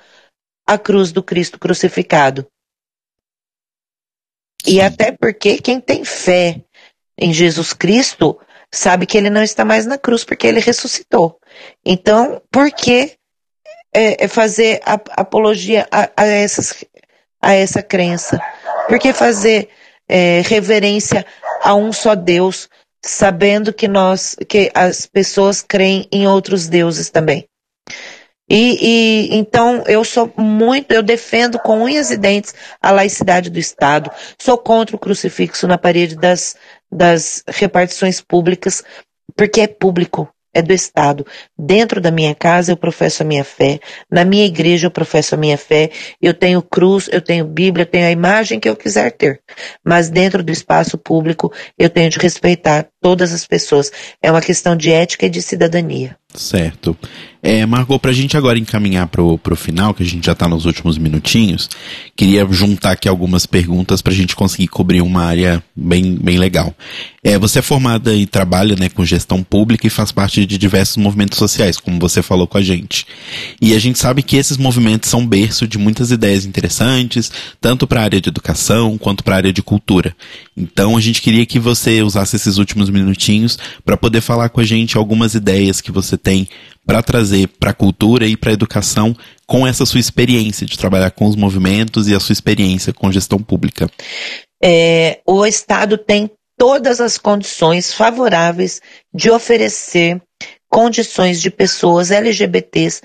a 0.66 0.78
cruz 0.78 1.10
do 1.12 1.22
Cristo 1.22 1.58
crucificado? 1.58 2.46
E 4.64 4.80
até 4.80 5.10
porque 5.10 5.58
quem 5.58 5.80
tem 5.80 6.04
fé 6.04 6.62
em 7.18 7.32
Jesus 7.32 7.72
Cristo 7.72 8.38
sabe 8.70 9.06
que 9.06 9.18
ele 9.18 9.28
não 9.28 9.42
está 9.42 9.64
mais 9.64 9.84
na 9.86 9.98
cruz 9.98 10.24
porque 10.24 10.46
ele 10.46 10.60
ressuscitou. 10.60 11.38
Então, 11.84 12.40
por 12.50 12.70
que 12.70 13.16
é, 13.92 14.24
é 14.24 14.28
fazer 14.28 14.80
apologia 14.84 15.86
a, 15.90 16.10
a, 16.16 16.26
essas, 16.26 16.84
a 17.42 17.52
essa 17.52 17.82
crença? 17.82 18.40
Por 18.88 18.98
que 18.98 19.12
fazer 19.12 19.68
é, 20.08 20.40
reverência 20.46 21.26
a 21.62 21.74
um 21.74 21.92
só 21.92 22.14
Deus, 22.14 22.68
sabendo 23.04 23.72
que 23.72 23.88
nós, 23.88 24.36
que 24.48 24.70
as 24.74 25.06
pessoas 25.06 25.60
creem 25.60 26.08
em 26.12 26.26
outros 26.26 26.68
deuses 26.68 27.10
também? 27.10 27.46
E, 28.48 28.78
e 28.80 29.36
então 29.36 29.82
eu 29.86 30.04
sou 30.04 30.32
muito, 30.36 30.92
eu 30.92 31.02
defendo 31.02 31.58
com 31.58 31.82
unhas 31.82 32.10
e 32.10 32.16
dentes 32.16 32.54
a 32.80 32.90
laicidade 32.90 33.48
do 33.48 33.58
Estado. 33.58 34.10
Sou 34.38 34.58
contra 34.58 34.94
o 34.94 34.98
crucifixo 34.98 35.66
na 35.66 35.78
parede 35.78 36.16
das, 36.16 36.56
das 36.90 37.42
repartições 37.48 38.20
públicas, 38.20 38.84
porque 39.34 39.62
é 39.62 39.66
público 39.66 40.28
é 40.54 40.62
do 40.62 40.72
Estado. 40.72 41.26
Dentro 41.58 42.00
da 42.00 42.10
minha 42.10 42.34
casa 42.34 42.72
eu 42.72 42.76
professo 42.76 43.22
a 43.22 43.26
minha 43.26 43.44
fé, 43.44 43.80
na 44.10 44.24
minha 44.24 44.44
igreja 44.44 44.86
eu 44.86 44.90
professo 44.90 45.34
a 45.34 45.38
minha 45.38 45.58
fé, 45.58 45.90
eu 46.20 46.34
tenho 46.34 46.62
cruz, 46.62 47.08
eu 47.12 47.20
tenho 47.20 47.44
Bíblia, 47.44 47.82
eu 47.82 47.90
tenho 47.90 48.06
a 48.06 48.10
imagem 48.10 48.60
que 48.60 48.68
eu 48.68 48.76
quiser 48.76 49.12
ter. 49.12 49.40
Mas 49.84 50.08
dentro 50.08 50.42
do 50.42 50.52
espaço 50.52 50.98
público 50.98 51.52
eu 51.78 51.88
tenho 51.88 52.10
de 52.10 52.18
respeitar 52.18 52.88
todas 53.00 53.32
as 53.32 53.46
pessoas. 53.46 53.90
É 54.22 54.30
uma 54.30 54.40
questão 54.40 54.76
de 54.76 54.92
ética 54.92 55.26
e 55.26 55.30
de 55.30 55.42
cidadania. 55.42 56.16
Certo. 56.34 56.96
É, 57.44 57.66
Margot, 57.66 57.98
pra 57.98 58.12
gente 58.12 58.36
agora 58.36 58.56
encaminhar 58.56 59.08
pro, 59.08 59.36
pro 59.36 59.56
final, 59.56 59.92
que 59.92 60.04
a 60.04 60.06
gente 60.06 60.24
já 60.24 60.34
tá 60.34 60.48
nos 60.48 60.64
últimos 60.64 60.96
minutinhos, 60.96 61.68
queria 62.14 62.46
juntar 62.48 62.92
aqui 62.92 63.08
algumas 63.08 63.46
perguntas 63.46 64.00
pra 64.00 64.12
gente 64.12 64.36
conseguir 64.36 64.68
cobrir 64.68 65.02
uma 65.02 65.24
área 65.24 65.62
bem, 65.74 66.14
bem 66.14 66.38
legal. 66.38 66.72
É, 67.24 67.36
você 67.38 67.58
é 67.58 67.62
formada 67.62 68.14
e 68.14 68.26
trabalha 68.26 68.76
né, 68.76 68.88
com 68.88 69.04
gestão 69.04 69.42
pública 69.42 69.86
e 69.86 69.90
faz 69.90 70.12
parte 70.12 70.46
de 70.46 70.56
diversos 70.56 70.96
movimentos 70.96 71.36
sociais, 71.36 71.78
como 71.78 71.98
você 71.98 72.22
falou 72.22 72.46
com 72.46 72.58
a 72.58 72.62
gente. 72.62 73.06
E 73.60 73.74
a 73.74 73.78
gente 73.78 73.98
sabe 73.98 74.22
que 74.22 74.36
esses 74.36 74.56
movimentos 74.56 75.10
são 75.10 75.26
berço 75.26 75.66
de 75.66 75.78
muitas 75.78 76.12
ideias 76.12 76.44
interessantes, 76.44 77.30
tanto 77.60 77.88
para 77.88 78.02
a 78.02 78.04
área 78.04 78.20
de 78.20 78.28
educação 78.28 78.96
quanto 78.96 79.24
para 79.24 79.34
a 79.34 79.38
área 79.38 79.52
de 79.52 79.62
cultura. 79.62 80.14
Então 80.56 80.96
a 80.96 81.00
gente 81.00 81.20
queria 81.20 81.46
que 81.46 81.58
você 81.58 82.02
usasse 82.02 82.36
esses 82.36 82.58
últimos 82.58 82.88
minutinhos 82.88 83.58
para 83.84 83.96
poder 83.96 84.20
falar 84.20 84.48
com 84.48 84.60
a 84.60 84.64
gente 84.64 84.96
algumas 84.96 85.34
ideias 85.34 85.80
que 85.80 85.90
você 85.90 86.16
tem 86.22 86.48
para 86.86 87.02
trazer 87.02 87.48
para 87.48 87.70
a 87.70 87.74
cultura 87.74 88.26
e 88.26 88.36
para 88.36 88.50
a 88.50 88.54
educação 88.54 89.16
com 89.46 89.66
essa 89.66 89.86
sua 89.86 90.00
experiência 90.00 90.66
de 90.66 90.78
trabalhar 90.78 91.10
com 91.10 91.26
os 91.26 91.36
movimentos 91.36 92.08
e 92.08 92.14
a 92.14 92.20
sua 92.20 92.32
experiência 92.32 92.92
com 92.92 93.12
gestão 93.12 93.38
pública? 93.38 93.88
É, 94.62 95.20
o 95.26 95.44
Estado 95.44 95.98
tem 95.98 96.30
todas 96.56 97.00
as 97.00 97.18
condições 97.18 97.92
favoráveis 97.92 98.80
de 99.12 99.30
oferecer 99.30 100.22
condições 100.68 101.40
de 101.40 101.50
pessoas 101.50 102.10
LGBTs 102.10 103.02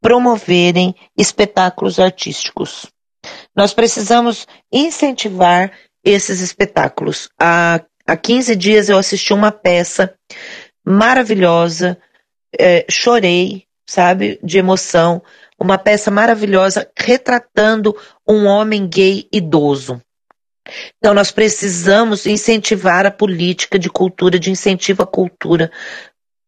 promoverem 0.00 0.94
espetáculos 1.16 1.98
artísticos. 1.98 2.86
Nós 3.54 3.72
precisamos 3.72 4.46
incentivar 4.72 5.72
esses 6.04 6.40
espetáculos. 6.40 7.28
Há, 7.40 7.80
há 8.06 8.16
15 8.16 8.54
dias 8.56 8.88
eu 8.88 8.98
assisti 8.98 9.32
uma 9.32 9.50
peça 9.50 10.14
maravilhosa 10.84 11.98
é, 12.58 12.84
chorei, 12.88 13.64
sabe, 13.86 14.38
de 14.42 14.58
emoção. 14.58 15.22
Uma 15.58 15.78
peça 15.78 16.10
maravilhosa 16.10 16.90
retratando 16.96 17.96
um 18.26 18.46
homem 18.46 18.86
gay 18.86 19.26
idoso. 19.32 20.00
Então, 20.98 21.14
nós 21.14 21.30
precisamos 21.30 22.26
incentivar 22.26 23.06
a 23.06 23.10
política 23.10 23.78
de 23.78 23.88
cultura, 23.88 24.38
de 24.38 24.50
incentivo 24.50 25.02
à 25.02 25.06
cultura 25.06 25.70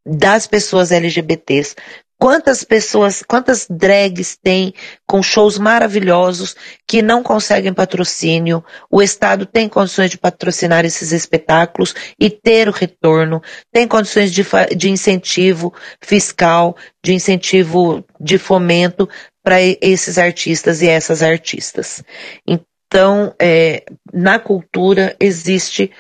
das 0.05 0.47
pessoas 0.47 0.91
LGBTs. 0.91 1.77
Quantas 2.21 2.65
pessoas, 2.65 3.23
quantas 3.23 3.67
drags 3.71 4.37
tem 4.37 4.75
com 5.07 5.23
shows 5.23 5.57
maravilhosos 5.57 6.57
que 6.85 7.01
não 7.01 7.23
conseguem 7.23 7.73
patrocínio? 7.73 8.65
O 8.91 9.01
Estado 9.01 9.47
tem 9.47 9.69
condições 9.69 10.11
de 10.11 10.19
patrocinar 10.19 10.85
esses 10.85 11.13
espetáculos 11.13 11.95
e 12.19 12.29
ter 12.29 12.69
o 12.69 12.73
retorno, 12.73 13.41
tem 13.73 13.87
condições 13.87 14.33
de, 14.33 14.45
de 14.77 14.91
incentivo 14.91 15.73
fiscal, 16.03 16.77
de 17.05 17.15
incentivo 17.15 18.05
de 18.21 18.37
fomento 18.37 19.09
para 19.41 19.59
esses 19.81 20.19
artistas 20.19 20.83
e 20.83 20.89
essas 20.89 21.23
artistas. 21.23 22.03
Então, 22.45 23.33
é, 23.41 23.85
na 24.13 24.41
cultura 24.41 25.15
existe 25.21 25.93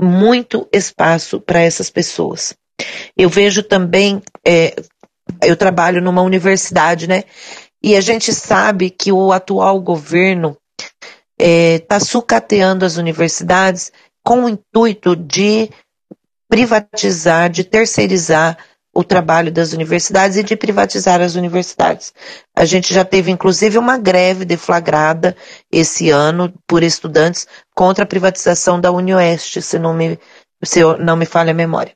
muito 0.00 0.66
espaço 0.72 1.38
para 1.38 1.60
essas 1.60 1.90
pessoas. 1.90 2.54
Eu 3.16 3.28
vejo 3.30 3.62
também, 3.62 4.20
é, 4.46 4.74
eu 5.42 5.56
trabalho 5.56 6.00
numa 6.00 6.22
universidade, 6.22 7.06
né? 7.06 7.24
E 7.82 7.96
a 7.96 8.00
gente 8.00 8.32
sabe 8.32 8.90
que 8.90 9.12
o 9.12 9.32
atual 9.32 9.80
governo 9.80 10.56
está 11.38 11.48
é, 11.48 11.78
tá 11.78 12.00
sucateando 12.00 12.84
as 12.84 12.96
universidades 12.96 13.92
com 14.24 14.44
o 14.44 14.48
intuito 14.48 15.14
de 15.14 15.70
privatizar, 16.48 17.50
de 17.50 17.64
terceirizar 17.64 18.56
o 18.94 19.04
trabalho 19.04 19.52
das 19.52 19.72
universidades 19.72 20.38
e 20.38 20.42
de 20.42 20.56
privatizar 20.56 21.20
as 21.20 21.34
universidades. 21.34 22.14
A 22.56 22.64
gente 22.64 22.94
já 22.94 23.04
teve, 23.04 23.30
inclusive, 23.30 23.76
uma 23.76 23.98
greve 23.98 24.46
deflagrada 24.46 25.36
esse 25.70 26.08
ano 26.08 26.52
por 26.66 26.82
estudantes 26.82 27.46
contra 27.74 28.04
a 28.04 28.08
privatização 28.08 28.80
da 28.80 28.90
UniOeste, 28.90 29.60
se 29.60 29.78
não 29.78 29.92
me, 29.92 30.18
se 30.64 30.80
não 30.98 31.14
me 31.14 31.26
falha 31.26 31.50
a 31.50 31.54
memória. 31.54 31.92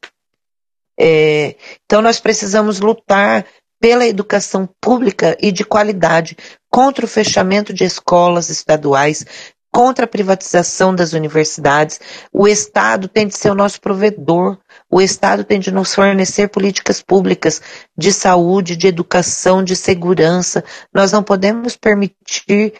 É, 1.02 1.56
então, 1.86 2.02
nós 2.02 2.20
precisamos 2.20 2.78
lutar 2.78 3.46
pela 3.80 4.06
educação 4.06 4.68
pública 4.78 5.34
e 5.40 5.50
de 5.50 5.64
qualidade, 5.64 6.36
contra 6.70 7.06
o 7.06 7.08
fechamento 7.08 7.72
de 7.72 7.84
escolas 7.84 8.50
estaduais, 8.50 9.24
contra 9.72 10.04
a 10.04 10.08
privatização 10.08 10.94
das 10.94 11.14
universidades. 11.14 11.98
O 12.30 12.46
Estado 12.46 13.08
tem 13.08 13.26
de 13.26 13.38
ser 13.38 13.50
o 13.50 13.54
nosso 13.54 13.80
provedor, 13.80 14.58
o 14.90 15.00
Estado 15.00 15.42
tem 15.42 15.58
de 15.58 15.70
nos 15.70 15.94
fornecer 15.94 16.48
políticas 16.48 17.00
públicas 17.00 17.62
de 17.96 18.12
saúde, 18.12 18.76
de 18.76 18.86
educação, 18.86 19.64
de 19.64 19.74
segurança. 19.74 20.62
Nós 20.92 21.12
não 21.12 21.22
podemos 21.22 21.76
permitir 21.76 22.74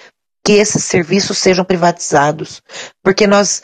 que 0.44 0.52
esses 0.52 0.84
serviços 0.84 1.38
sejam 1.38 1.64
privatizados, 1.64 2.62
porque 3.02 3.26
nós, 3.26 3.62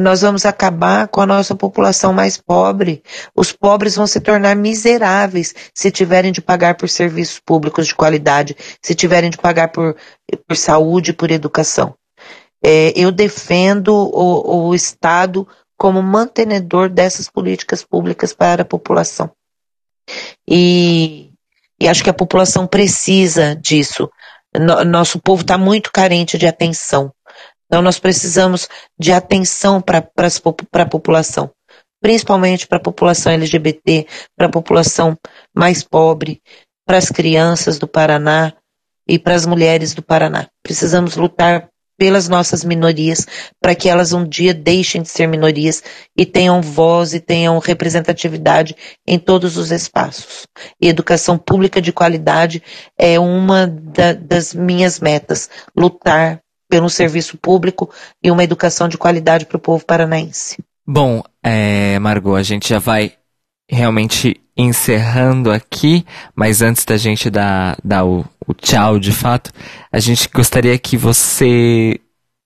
nós 0.00 0.20
vamos 0.20 0.46
acabar 0.46 1.08
com 1.08 1.20
a 1.20 1.26
nossa 1.26 1.54
população 1.54 2.12
mais 2.12 2.36
pobre. 2.36 3.02
Os 3.34 3.50
pobres 3.50 3.96
vão 3.96 4.06
se 4.06 4.20
tornar 4.20 4.54
miseráveis 4.54 5.54
se 5.74 5.90
tiverem 5.90 6.30
de 6.30 6.40
pagar 6.40 6.76
por 6.76 6.88
serviços 6.88 7.40
públicos 7.40 7.86
de 7.88 7.94
qualidade, 7.94 8.56
se 8.80 8.94
tiverem 8.94 9.30
de 9.30 9.36
pagar 9.36 9.68
por, 9.68 9.96
por 10.46 10.56
saúde, 10.56 11.12
por 11.12 11.30
educação. 11.30 11.94
É, 12.62 12.92
eu 12.96 13.10
defendo 13.10 13.94
o, 13.94 14.68
o 14.68 14.74
Estado 14.74 15.46
como 15.76 16.02
mantenedor 16.02 16.88
dessas 16.88 17.28
políticas 17.28 17.82
públicas 17.82 18.32
para 18.32 18.62
a 18.62 18.66
população. 18.66 19.30
E, 20.48 21.30
e 21.80 21.88
acho 21.88 22.04
que 22.04 22.10
a 22.10 22.14
população 22.14 22.66
precisa 22.66 23.56
disso 23.56 24.08
no, 24.58 24.84
nosso 24.84 25.20
povo 25.20 25.42
está 25.42 25.58
muito 25.58 25.90
carente 25.92 26.38
de 26.38 26.46
atenção. 26.46 27.12
Então 27.74 27.82
nós 27.82 27.98
precisamos 27.98 28.68
de 28.96 29.10
atenção 29.10 29.82
para 29.82 29.98
a 29.98 30.86
população, 30.86 31.50
principalmente 32.00 32.68
para 32.68 32.78
a 32.78 32.80
população 32.80 33.32
LGBT, 33.32 34.06
para 34.36 34.46
a 34.46 34.48
população 34.48 35.18
mais 35.52 35.82
pobre, 35.82 36.40
para 36.86 36.98
as 36.98 37.08
crianças 37.08 37.76
do 37.76 37.88
Paraná 37.88 38.52
e 39.08 39.18
para 39.18 39.34
as 39.34 39.44
mulheres 39.44 39.92
do 39.92 40.02
Paraná. 40.02 40.46
Precisamos 40.62 41.16
lutar 41.16 41.68
pelas 41.98 42.28
nossas 42.28 42.62
minorias, 42.62 43.26
para 43.60 43.74
que 43.74 43.88
elas 43.88 44.12
um 44.12 44.24
dia 44.24 44.54
deixem 44.54 45.02
de 45.02 45.08
ser 45.08 45.26
minorias 45.26 45.82
e 46.16 46.24
tenham 46.24 46.62
voz 46.62 47.12
e 47.12 47.18
tenham 47.18 47.58
representatividade 47.58 48.76
em 49.04 49.18
todos 49.18 49.56
os 49.56 49.72
espaços. 49.72 50.46
E 50.80 50.88
educação 50.88 51.36
pública 51.36 51.82
de 51.82 51.92
qualidade 51.92 52.62
é 52.96 53.18
uma 53.18 53.66
da, 53.66 54.12
das 54.12 54.54
minhas 54.54 55.00
metas, 55.00 55.50
lutar 55.76 56.43
pelo 56.74 56.90
serviço 56.90 57.36
público 57.36 57.88
e 58.20 58.32
uma 58.32 58.42
educação 58.42 58.88
de 58.88 58.98
qualidade 58.98 59.46
para 59.46 59.56
o 59.56 59.60
povo 59.60 59.84
paranaense. 59.86 60.58
Bom, 60.84 61.22
é, 61.40 62.00
Margot, 62.00 62.34
a 62.34 62.42
gente 62.42 62.68
já 62.68 62.80
vai 62.80 63.12
realmente 63.70 64.40
encerrando 64.56 65.52
aqui, 65.52 66.04
mas 66.34 66.62
antes 66.62 66.84
da 66.84 66.96
gente 66.96 67.30
dar, 67.30 67.78
dar 67.84 68.04
o, 68.04 68.24
o 68.44 68.52
tchau 68.52 68.98
de 68.98 69.12
fato, 69.12 69.52
a 69.92 70.00
gente 70.00 70.28
gostaria 70.34 70.76
que 70.76 70.96
você 70.96 72.00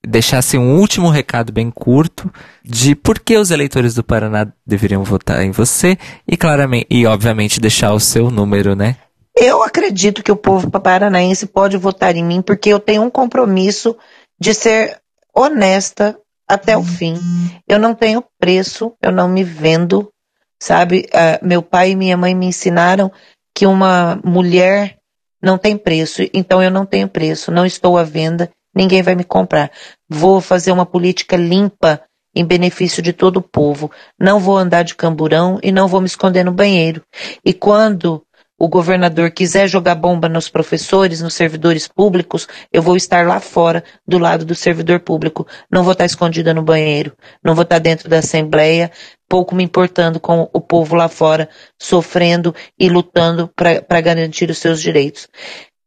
deixasse 0.07 0.59
um 0.59 0.79
último 0.79 1.09
recado 1.09 1.51
bem 1.51 1.71
curto 1.71 2.31
de 2.63 2.95
por 2.95 3.21
que 3.21 3.39
os 3.39 3.51
eleitores 3.51 3.95
do 3.95 4.05
Paraná 4.05 4.47
deveriam 4.67 5.03
votar 5.05 5.43
em 5.43 5.53
você 5.53 5.97
e 6.27 6.37
claramente 6.37 6.87
e 6.91 7.07
obviamente 7.07 7.59
deixar 7.59 7.95
o 7.95 8.01
seu 8.01 8.31
número, 8.31 8.77
né? 8.77 8.99
Eu 9.41 9.63
acredito 9.63 10.21
que 10.21 10.33
o 10.33 10.37
povo 10.37 10.69
paranaense 10.69 11.47
pode 11.47 11.77
votar 11.77 12.17
em 12.17 12.25
mim 12.25 12.43
porque 12.43 12.71
eu 12.71 12.81
tenho 12.81 13.03
um 13.03 13.11
compromisso 13.11 13.97
de 14.39 14.55
ser 14.55 15.01
honesta 15.35 16.19
até 16.47 16.77
o 16.77 16.83
fim. 16.83 17.19
Eu 17.67 17.79
não 17.79 17.95
tenho 17.95 18.25
preço, 18.39 18.95
eu 19.03 19.13
não 19.13 19.29
me 19.29 19.45
vendo, 19.45 20.11
sabe? 20.59 21.07
Uh, 21.09 21.47
meu 21.47 21.63
pai 21.63 21.91
e 21.91 21.97
minha 21.97 22.17
mãe 22.17 22.35
me 22.35 22.47
ensinaram 22.47 23.13
que 23.55 23.67
uma 23.67 24.21
mulher 24.25 24.99
não 25.43 25.59
tem 25.59 25.77
preço, 25.77 26.23
então 26.33 26.63
eu 26.63 26.71
não 26.71 26.87
tenho 26.87 27.09
preço, 27.09 27.53
não 27.53 27.67
estou 27.67 27.97
à 27.99 28.03
venda, 28.03 28.51
ninguém 28.75 29.03
vai 29.03 29.15
me 29.15 29.25
comprar. 29.25 29.71
Vou 30.09 30.41
fazer 30.41 30.73
uma 30.73 30.87
política 30.87 31.37
limpa 31.37 32.03
em 32.35 32.45
benefício 32.45 33.03
de 33.03 33.13
todo 33.13 33.39
o 33.39 33.43
povo. 33.43 33.91
Não 34.19 34.39
vou 34.39 34.57
andar 34.57 34.83
de 34.83 34.95
camburão 34.95 35.59
e 35.63 35.73
não 35.73 35.89
vou 35.89 36.01
me 36.01 36.07
esconder 36.07 36.45
no 36.45 36.53
banheiro. 36.53 37.03
E 37.45 37.53
quando 37.53 38.23
o 38.59 38.69
governador 38.69 39.31
quiser 39.31 39.69
jogar 39.69 39.95
bomba 39.95 40.29
nos 40.29 40.49
professores, 40.49 41.21
nos 41.21 41.35
servidores 41.35 41.87
públicos, 41.87 42.49
eu 42.73 42.83
vou 42.83 42.97
estar 42.97 43.25
lá 43.27 43.39
fora, 43.39 43.85
do 44.07 44.19
lado 44.19 44.45
do 44.45 44.55
servidor 44.55 45.01
público. 45.01 45.47
Não 45.71 45.85
vou 45.85 45.93
estar 45.93 46.05
escondida 46.05 46.53
no 46.53 46.63
banheiro, 46.63 47.13
não 47.43 47.55
vou 47.55 47.63
estar 47.63 47.79
dentro 47.79 48.09
da 48.09 48.19
Assembleia, 48.19 48.91
pouco 49.29 49.55
me 49.55 49.63
importando 49.63 50.19
com 50.19 50.51
o 50.53 50.61
povo 50.61 50.97
lá 50.97 51.09
fora, 51.09 51.49
sofrendo 51.79 52.55
e 52.77 52.89
lutando 52.89 53.49
para 53.55 54.01
garantir 54.01 54.51
os 54.51 54.59
seus 54.59 54.83
direitos. 54.83 55.29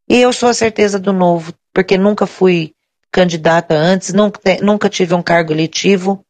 E 0.07 0.21
eu 0.21 0.31
sou 0.31 0.47
a 0.47 0.53
certeza 0.53 0.97
do 0.97 1.11
novo, 1.11 1.53
porque 1.73 1.97
nunca 1.97 2.25
fui 2.25 2.73
candidata 3.11 3.75
antes, 3.75 4.13
nunca, 4.13 4.39
nunca 4.61 4.87
tive 4.87 5.13
um 5.13 5.21
cargo 5.21 5.51
eletivo. 5.51 6.23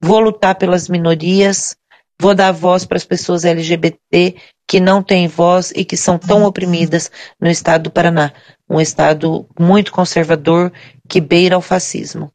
Vou 0.00 0.20
lutar 0.20 0.56
pelas 0.56 0.88
minorias, 0.88 1.74
vou 2.20 2.34
dar 2.34 2.52
voz 2.52 2.84
para 2.84 2.96
as 2.96 3.04
pessoas 3.04 3.44
LGBT 3.44 4.36
que 4.66 4.80
não 4.80 5.02
têm 5.02 5.28
voz 5.28 5.72
e 5.74 5.84
que 5.84 5.96
são 5.96 6.18
tão 6.18 6.44
oprimidas 6.44 7.10
no 7.40 7.50
estado 7.50 7.84
do 7.84 7.90
Paraná, 7.90 8.32
um 8.68 8.80
estado 8.80 9.46
muito 9.58 9.92
conservador 9.92 10.72
que 11.08 11.20
beira 11.20 11.58
o 11.58 11.62
fascismo. 11.62 12.30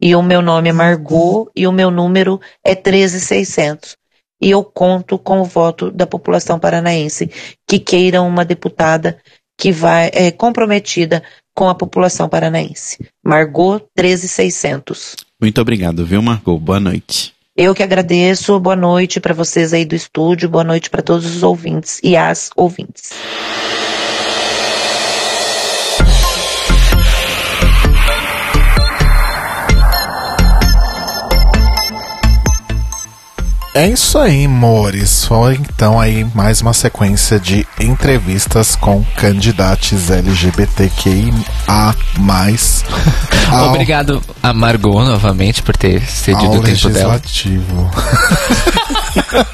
E 0.00 0.14
o 0.16 0.22
meu 0.22 0.42
nome 0.42 0.70
é 0.70 0.72
Margot 0.72 1.50
e 1.54 1.66
o 1.66 1.72
meu 1.72 1.90
número 1.90 2.40
é 2.64 2.74
13600. 2.74 3.96
E 4.40 4.50
eu 4.50 4.64
conto 4.64 5.18
com 5.18 5.40
o 5.40 5.44
voto 5.44 5.90
da 5.90 6.06
população 6.06 6.58
paranaense 6.58 7.30
que 7.68 7.78
queira 7.78 8.22
uma 8.22 8.44
deputada 8.44 9.18
que 9.56 9.70
vai 9.70 10.10
é 10.12 10.32
comprometida 10.32 11.22
com 11.54 11.68
a 11.68 11.74
população 11.74 12.28
paranaense. 12.28 12.98
Margot 13.24 13.80
13600. 13.94 15.14
Muito 15.40 15.60
obrigado, 15.60 16.04
viu, 16.04 16.20
Margot? 16.20 16.58
Boa 16.58 16.80
noite. 16.80 17.32
Eu 17.54 17.74
que 17.74 17.82
agradeço. 17.82 18.58
Boa 18.58 18.74
noite 18.74 19.20
para 19.20 19.34
vocês 19.34 19.74
aí 19.74 19.84
do 19.84 19.94
estúdio. 19.94 20.48
Boa 20.48 20.64
noite 20.64 20.88
para 20.88 21.02
todos 21.02 21.36
os 21.36 21.42
ouvintes 21.42 22.00
e 22.02 22.16
as 22.16 22.50
ouvintes. 22.56 23.10
É 33.74 33.88
isso 33.88 34.18
aí, 34.18 34.46
Mores. 34.46 35.24
Foi 35.24 35.54
então 35.54 35.98
aí 35.98 36.26
mais 36.34 36.60
uma 36.60 36.74
sequência 36.74 37.40
de 37.40 37.66
entrevistas 37.80 38.76
com 38.76 39.02
candidatos 39.16 40.10
LGBTQIA. 40.10 41.32
ao... 43.50 43.70
Obrigado 43.72 44.22
a 44.42 44.52
Margot 44.52 45.02
novamente 45.02 45.62
por 45.62 45.74
ter 45.74 46.02
cedido 46.02 46.50
o 46.50 46.62
tempo 46.62 46.66
legislativo. 46.66 47.90
dela. 47.90 49.46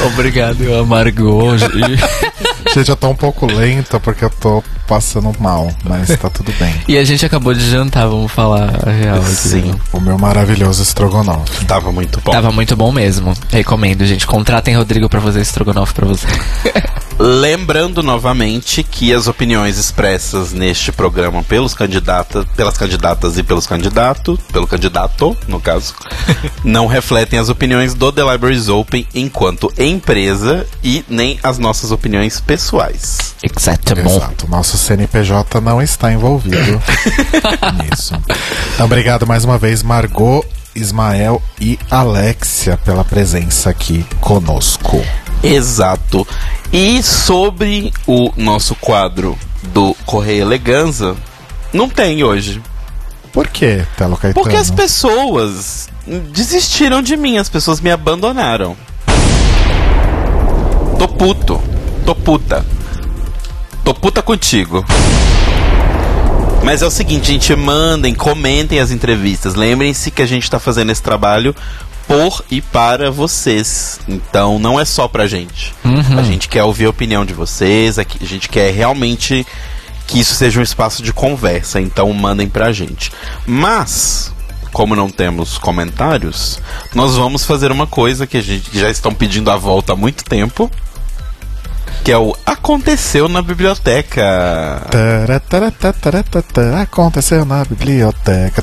Obrigado 0.06 0.74
a 0.74 0.86
Margot. 0.86 1.58
Gente, 2.74 2.88
eu 2.88 2.96
tô 2.96 3.10
um 3.10 3.14
pouco 3.14 3.44
lenta 3.44 4.00
porque 4.00 4.24
eu 4.24 4.30
tô 4.30 4.64
passando 4.92 5.32
mal, 5.40 5.72
mas 5.84 6.14
tá 6.18 6.28
tudo 6.28 6.52
bem. 6.58 6.72
E 6.86 6.98
a 6.98 7.04
gente 7.04 7.24
acabou 7.24 7.54
de 7.54 7.70
jantar, 7.70 8.06
vamos 8.06 8.30
falar 8.30 8.86
a 8.86 8.90
real. 8.90 9.22
Sim, 9.22 9.74
o 9.90 9.98
meu 9.98 10.18
maravilhoso 10.18 10.82
estrogonofe. 10.82 11.64
Tava 11.64 11.90
muito 11.90 12.20
bom. 12.20 12.30
Tava 12.30 12.52
muito 12.52 12.76
bom 12.76 12.92
mesmo. 12.92 13.32
Recomendo, 13.48 14.04
gente. 14.04 14.26
Contratem 14.26 14.76
Rodrigo 14.76 15.08
para 15.08 15.20
fazer 15.20 15.40
estrogonofe 15.40 15.94
para 15.94 16.06
você. 16.06 16.26
Lembrando 17.24 18.02
novamente 18.02 18.82
que 18.82 19.14
as 19.14 19.28
opiniões 19.28 19.78
expressas 19.78 20.52
neste 20.52 20.90
programa 20.90 21.44
pelos 21.44 21.72
candidatas, 21.72 22.44
pelas 22.56 22.76
candidatas 22.76 23.38
e 23.38 23.44
pelos 23.44 23.64
candidatos, 23.64 24.40
pelo 24.52 24.66
candidato, 24.66 25.36
no 25.46 25.60
caso, 25.60 25.94
não 26.64 26.88
refletem 26.88 27.38
as 27.38 27.48
opiniões 27.48 27.94
do 27.94 28.10
The 28.10 28.24
Libraries 28.24 28.68
Open 28.68 29.06
enquanto 29.14 29.72
empresa 29.78 30.66
e 30.82 31.04
nem 31.08 31.38
as 31.44 31.58
nossas 31.58 31.92
opiniões 31.92 32.40
pessoais. 32.40 33.36
Exatamente. 33.40 34.16
Exato. 34.16 34.50
Nosso 34.50 34.76
CNPJ 34.76 35.60
não 35.60 35.80
está 35.80 36.12
envolvido 36.12 36.56
nisso. 37.84 38.20
Então, 38.74 38.86
obrigado 38.86 39.28
mais 39.28 39.44
uma 39.44 39.58
vez, 39.58 39.84
Margot, 39.84 40.44
Ismael 40.74 41.40
e 41.60 41.78
Alexia, 41.88 42.76
pela 42.78 43.04
presença 43.04 43.70
aqui 43.70 44.04
conosco. 44.20 45.00
Exato. 45.42 46.26
E 46.72 47.02
sobre 47.02 47.92
o 48.06 48.32
nosso 48.36 48.74
quadro 48.76 49.38
do 49.62 49.94
Correio 50.06 50.42
Eleganza, 50.42 51.16
não 51.72 51.88
tem 51.88 52.22
hoje. 52.22 52.62
Por 53.32 53.48
quê, 53.48 53.86
Telo 53.96 54.16
Caetano? 54.16 54.42
Porque 54.42 54.56
as 54.56 54.70
pessoas 54.70 55.88
desistiram 56.32 57.02
de 57.02 57.16
mim, 57.16 57.38
as 57.38 57.48
pessoas 57.48 57.80
me 57.80 57.90
abandonaram. 57.90 58.76
Tô 60.98 61.08
puto. 61.08 61.60
Tô 62.04 62.14
puta. 62.14 62.64
Tô 63.84 63.94
puta 63.94 64.22
contigo. 64.22 64.84
Mas 66.62 66.80
é 66.80 66.86
o 66.86 66.90
seguinte, 66.90 67.32
gente, 67.32 67.56
mandem, 67.56 68.14
comentem 68.14 68.78
as 68.78 68.90
entrevistas. 68.90 69.54
Lembrem-se 69.54 70.10
que 70.10 70.22
a 70.22 70.26
gente 70.26 70.48
tá 70.48 70.60
fazendo 70.60 70.92
esse 70.92 71.02
trabalho 71.02 71.54
por 72.06 72.44
e 72.50 72.60
para 72.60 73.10
vocês. 73.10 74.00
Então 74.08 74.58
não 74.58 74.78
é 74.78 74.84
só 74.84 75.08
pra 75.08 75.26
gente. 75.26 75.74
Uhum. 75.84 76.18
A 76.18 76.22
gente 76.22 76.48
quer 76.48 76.64
ouvir 76.64 76.86
a 76.86 76.90
opinião 76.90 77.24
de 77.24 77.32
vocês, 77.32 77.98
a 77.98 78.04
gente 78.20 78.48
quer 78.48 78.72
realmente 78.72 79.46
que 80.06 80.20
isso 80.20 80.34
seja 80.34 80.60
um 80.60 80.62
espaço 80.62 81.02
de 81.02 81.12
conversa. 81.12 81.80
Então 81.80 82.12
mandem 82.12 82.48
pra 82.48 82.72
gente. 82.72 83.12
Mas, 83.46 84.32
como 84.72 84.94
não 84.94 85.08
temos 85.08 85.58
comentários, 85.58 86.60
nós 86.94 87.16
vamos 87.16 87.44
fazer 87.44 87.72
uma 87.72 87.86
coisa 87.86 88.26
que 88.26 88.36
a 88.36 88.42
gente 88.42 88.78
já 88.78 88.90
estão 88.90 89.14
pedindo 89.14 89.50
a 89.50 89.56
volta 89.56 89.92
há 89.92 89.96
muito 89.96 90.24
tempo. 90.24 90.70
Que 92.04 92.10
é 92.10 92.18
o 92.18 92.36
Aconteceu 92.44 93.28
na 93.28 93.40
Biblioteca. 93.40 94.22
Aconteceu 96.82 97.44
na 97.44 97.64
biblioteca. 97.64 98.60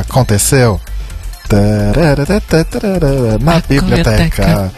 Aconteceu 0.00 0.80
na 3.40 3.60
biblioteca. 3.60 4.72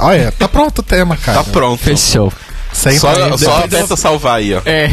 Olha, 0.00 0.32
tá 0.32 0.48
pronto 0.48 0.78
o 0.80 0.82
tema, 0.82 1.16
cara. 1.16 1.38
Tá 1.38 1.50
pronto. 1.50 1.82
Fechou. 1.82 2.32
Sempre 2.72 2.98
Só, 3.00 3.38
só 3.38 3.58
aperta 3.64 3.96
salvar 3.96 4.36
aí, 4.36 4.54
ó. 4.54 4.60
É. 4.64 4.90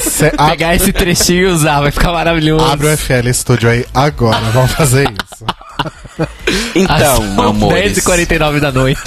Cê 0.00 0.32
a- 0.36 0.48
Pegar 0.50 0.74
esse 0.74 0.92
trechinho 0.92 1.42
e 1.50 1.52
usar, 1.52 1.80
vai 1.82 1.90
ficar 1.90 2.10
maravilhoso. 2.12 2.64
Abre 2.64 2.86
o 2.88 2.96
FL 2.96 3.28
Studio 3.32 3.68
aí 3.68 3.84
agora, 3.92 4.40
vamos 4.52 4.72
fazer 4.72 5.04
isso. 5.10 5.44
Então, 6.76 7.22
meu 7.34 7.48
amor. 7.48 7.72
10h49 7.72 8.60
da 8.60 8.70
noite. 8.70 9.00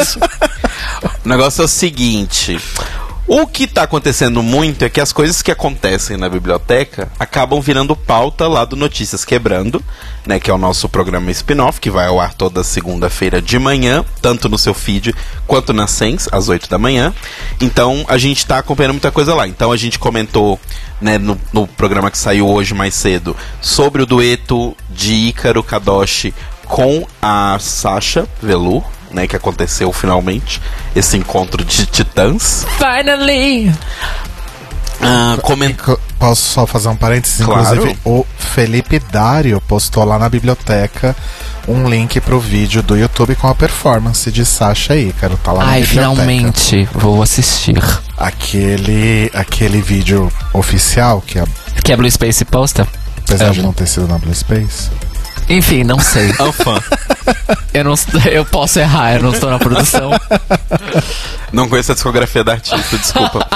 O 1.24 1.30
negócio 1.30 1.62
é 1.62 1.66
o 1.66 1.68
seguinte. 1.68 2.60
O 3.28 3.48
que 3.48 3.66
tá 3.66 3.82
acontecendo 3.82 4.44
muito 4.44 4.86
é 4.86 4.90
que 4.90 5.02
as 5.02 5.12
coisas 5.12 5.42
que 5.42 5.50
acontecem 5.50 6.16
na 6.16 6.30
biblioteca 6.30 7.12
acabam 7.18 7.60
virando 7.60 7.96
pauta 7.96 8.48
lá 8.48 8.64
do 8.64 8.76
Notícias 8.76 9.26
Quebrando, 9.26 9.84
né? 10.28 10.40
Que 10.40 10.52
é 10.52 10.54
o 10.54 10.60
nosso 10.60 10.88
programa 10.88 11.32
spin-off, 11.32 11.82
que 11.82 11.90
vai 11.90 12.06
ao 12.06 12.20
ar 12.20 12.36
toda 12.36 12.64
segunda-feira 12.64 13.42
de 13.42 13.58
manhã, 13.58 14.06
tanto 14.22 14.48
no 14.48 14.60
seu 14.60 14.76
feed 14.76 15.16
quanto 15.48 15.74
na 15.74 15.88
Sens, 15.88 16.30
às 16.32 16.50
8 16.50 16.70
da 16.70 16.78
manhã. 16.78 17.12
Então 17.60 18.06
a 18.08 18.20
gente 18.20 18.46
tá 18.46 18.60
acompanhando 18.60 18.94
muita 18.94 19.12
coisa 19.12 19.34
lá. 19.34 19.48
Então 19.48 19.72
a 19.72 19.78
gente 19.78 19.98
comentou, 19.98 20.60
né, 21.02 21.18
no, 21.18 21.36
no 21.52 21.66
programa 21.66 22.12
que 22.12 22.20
saiu 22.20 22.48
hoje 22.48 22.76
mais 22.76 22.94
cedo, 22.94 23.36
sobre 23.60 24.04
o 24.04 24.06
dueto 24.06 24.78
de 24.88 25.14
Ícaro 25.14 25.64
Kadoshi 25.64 26.32
com 26.68 27.08
a 27.20 27.58
Sasha 27.60 28.28
Velour, 28.40 28.84
né, 29.12 29.28
que 29.28 29.36
aconteceu 29.36 29.92
finalmente, 29.94 30.62
esse 30.96 31.18
encontro 31.18 31.64
de 31.64 31.86
titãs. 31.86 32.66
Finally! 32.78 33.74
Ah, 35.02 35.38
comen- 35.42 35.74
Co- 35.74 36.00
Posso 36.18 36.42
só 36.42 36.66
fazer 36.66 36.88
um 36.88 36.96
parênteses? 36.96 37.46
Claro. 37.46 37.62
Inclusive, 37.76 38.00
o 38.06 38.26
Felipe 38.38 39.00
Dário 39.12 39.62
postou 39.68 40.04
lá 40.06 40.18
na 40.18 40.30
biblioteca 40.30 41.14
um 41.68 41.90
link 41.90 42.20
pro 42.22 42.40
vídeo 42.40 42.82
do 42.82 42.96
YouTube 42.98 43.36
com 43.36 43.48
a 43.48 43.54
performance 43.54 44.32
de 44.32 44.46
Sasha 44.46 44.96
Ícaro. 44.96 45.38
Tá 45.44 45.52
lá 45.52 45.66
na 45.66 45.72
Ai, 45.72 45.82
biblioteca. 45.82 46.16
finalmente 46.16 46.90
vou 46.94 47.22
assistir. 47.22 47.78
Aquele, 48.18 49.30
aquele 49.34 49.82
vídeo 49.82 50.32
oficial, 50.54 51.22
que 51.22 51.38
Que 51.84 51.92
é 51.92 51.98
Blue 51.98 52.10
Space 52.10 52.46
posta? 52.46 52.88
apesar 53.20 53.50
de 53.52 53.60
Amo. 53.60 53.68
não 53.68 53.74
ter 53.74 53.88
sido 53.88 54.08
na 54.08 54.18
Blue 54.18 54.34
Space, 54.34 54.90
Enfim, 55.50 55.84
não 55.84 56.00
sei. 56.00 56.34
É 56.38 56.44
um 56.44 56.52
fã. 56.52 56.82
Eu, 57.74 57.84
não, 57.84 57.94
eu 58.32 58.46
posso 58.46 58.80
errar, 58.80 59.16
eu 59.16 59.24
não 59.24 59.32
estou 59.32 59.50
na 59.50 59.60
produção. 59.60 60.12
Não 61.52 61.70
conheço 61.70 61.92
a 61.92 61.96
discografia 61.96 62.44
da 62.44 62.54
artista, 62.54 62.98
desculpa. 62.98 63.48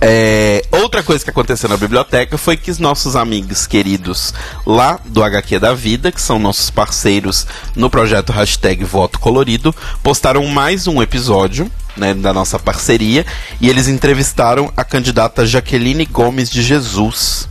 É, 0.00 0.64
outra 0.72 1.02
coisa 1.02 1.22
que 1.22 1.28
aconteceu 1.28 1.68
na 1.68 1.76
biblioteca 1.76 2.38
foi 2.38 2.56
que 2.56 2.70
os 2.70 2.78
nossos 2.78 3.14
amigos 3.16 3.66
queridos 3.66 4.32
lá 4.64 4.98
do 5.04 5.22
HQ 5.22 5.58
da 5.58 5.74
Vida, 5.74 6.10
que 6.10 6.22
são 6.22 6.38
nossos 6.38 6.70
parceiros 6.70 7.46
no 7.76 7.90
projeto 7.90 8.32
hashtag 8.32 8.82
Voto 8.82 9.18
Colorido, 9.18 9.74
postaram 10.02 10.46
mais 10.46 10.86
um 10.86 11.02
episódio 11.02 11.70
né, 11.96 12.14
da 12.14 12.32
nossa 12.32 12.58
parceria 12.58 13.26
e 13.60 13.68
eles 13.68 13.88
entrevistaram 13.88 14.72
a 14.74 14.84
candidata 14.84 15.44
Jaqueline 15.44 16.06
Gomes 16.06 16.48
de 16.48 16.62
Jesus. 16.62 17.46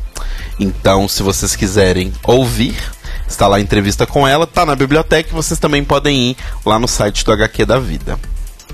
Então, 0.60 1.08
se 1.08 1.22
vocês 1.22 1.56
quiserem 1.56 2.12
ouvir, 2.24 2.76
está 3.30 3.48
lá 3.48 3.58
a 3.58 3.62
entrevista 3.62 4.06
com 4.06 4.28
ela, 4.28 4.46
tá 4.48 4.66
na 4.66 4.76
biblioteca 4.76 5.30
e 5.30 5.34
vocês 5.34 5.60
também 5.60 5.84
podem 5.84 6.32
ir 6.32 6.38
lá 6.66 6.80
no 6.80 6.88
site 6.88 7.24
do 7.24 7.32
HQ 7.32 7.66
da 7.66 7.80
Vida. 7.80 8.20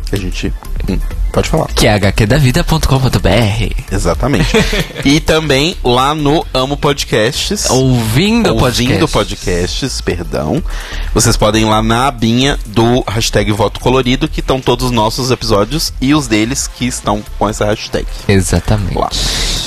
que 0.09 0.15
a 0.15 0.19
gente. 0.19 0.53
hum, 0.89 0.99
pode 1.33 1.49
falar. 1.49 1.67
Que 1.67 1.87
é 1.87 1.95
hqdavida.com.br. 1.95 3.83
Exatamente. 3.91 4.49
e 5.03 5.19
também 5.19 5.75
lá 5.83 6.13
no 6.13 6.45
Amo 6.53 6.77
Podcasts. 6.77 7.69
Ouvindo, 7.69 8.53
Ouvindo 8.53 9.07
podcast. 9.07 9.07
podcasts, 9.11 10.01
perdão. 10.01 10.63
Vocês 11.13 11.35
podem 11.35 11.63
ir 11.63 11.65
lá 11.65 11.81
na 11.81 12.07
abinha 12.07 12.57
do 12.67 13.03
hashtag 13.07 13.51
Voto 13.51 13.79
Colorido, 13.79 14.27
que 14.27 14.39
estão 14.39 14.61
todos 14.61 14.85
os 14.85 14.91
nossos 14.91 15.31
episódios 15.31 15.91
e 15.99 16.13
os 16.13 16.27
deles 16.27 16.67
que 16.67 16.85
estão 16.85 17.23
com 17.37 17.49
essa 17.49 17.65
hashtag. 17.65 18.05
Exatamente. 18.27 18.97
Lá. 18.97 19.09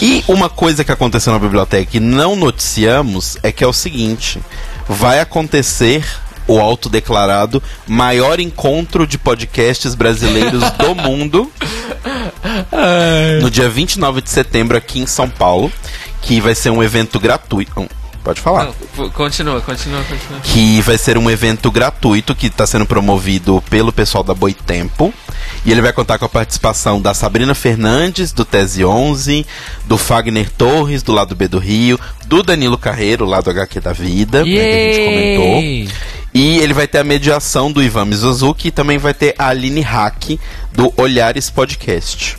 E 0.01 0.23
uma 0.29 0.49
coisa 0.49 0.85
que 0.85 0.93
aconteceu 0.93 1.33
na 1.33 1.39
biblioteca 1.41 1.97
e 1.97 2.01
não 2.01 2.37
noticiamos 2.37 3.37
é 3.43 3.51
que 3.51 3.65
é 3.65 3.67
o 3.67 3.73
seguinte: 3.73 4.41
vai 4.89 5.21
acontecer 5.21 6.05
o 6.47 6.59
autodeclarado 6.59 7.63
maior 7.87 8.41
encontro 8.41 9.07
de 9.07 9.19
podcasts 9.19 9.95
brasileiros 9.95 10.63
do 10.73 10.95
mundo 10.97 11.53
no 13.43 13.51
dia 13.51 13.69
29 13.69 14.23
de 14.23 14.31
setembro 14.31 14.77
aqui 14.77 15.01
em 15.01 15.07
São 15.07 15.29
Paulo, 15.29 15.71
que 16.23 16.41
vai 16.41 16.55
ser 16.55 16.71
um 16.71 16.83
evento 16.83 17.21
gratuito. 17.21 17.89
Pode 18.29 18.43
falar. 18.43 18.75
Não, 18.95 19.09
continua, 19.09 19.59
continua, 19.63 20.05
continua. 20.05 20.41
Que 20.43 20.83
vai 20.83 20.99
ser 20.99 21.17
um 21.17 21.31
evento 21.31 21.71
gratuito 21.71 22.35
que 22.35 22.49
está 22.49 22.67
sendo 22.67 22.85
promovido 22.85 23.65
pelo 23.71 23.91
pessoal 23.91 24.23
da 24.23 24.35
Boitempo. 24.35 25.15
E 25.65 25.73
ele 25.73 25.81
vai 25.81 25.95
contar 25.95 26.19
com 26.19 26.27
a 26.27 26.29
participação 26.29 27.01
da 27.01 27.15
Sabrina 27.15 27.55
Fernandes, 27.55 28.31
do 28.31 28.45
Tese 28.45 28.85
11, 28.85 29.47
do 29.87 29.97
Fagner 29.97 30.51
Torres, 30.51 31.03
do 31.03 31.11
lado 31.11 31.35
B 31.35 31.49
do 31.49 31.59
Rio, 31.59 31.99
do 32.27 32.43
Danilo 32.43 32.77
Carreiro, 32.77 33.25
lá 33.25 33.41
do 33.41 33.49
HQ 33.49 33.81
da 33.81 33.95
Vida, 33.95 34.45
né, 34.45 34.51
que 34.51 34.61
a 34.61 34.93
gente 34.93 35.05
comentou. 35.07 35.95
E 36.35 36.59
ele 36.59 36.75
vai 36.75 36.87
ter 36.87 36.99
a 36.99 37.05
mediação 37.05 37.73
do 37.73 37.83
Ivan 37.83 38.05
Mizuzuki 38.05 38.69
e 38.69 38.71
também 38.71 38.99
vai 38.99 39.15
ter 39.15 39.35
a 39.39 39.49
Aline 39.49 39.81
Hack 39.81 40.39
do 40.71 40.93
Olhares 40.99 41.49
Podcast. 41.49 42.37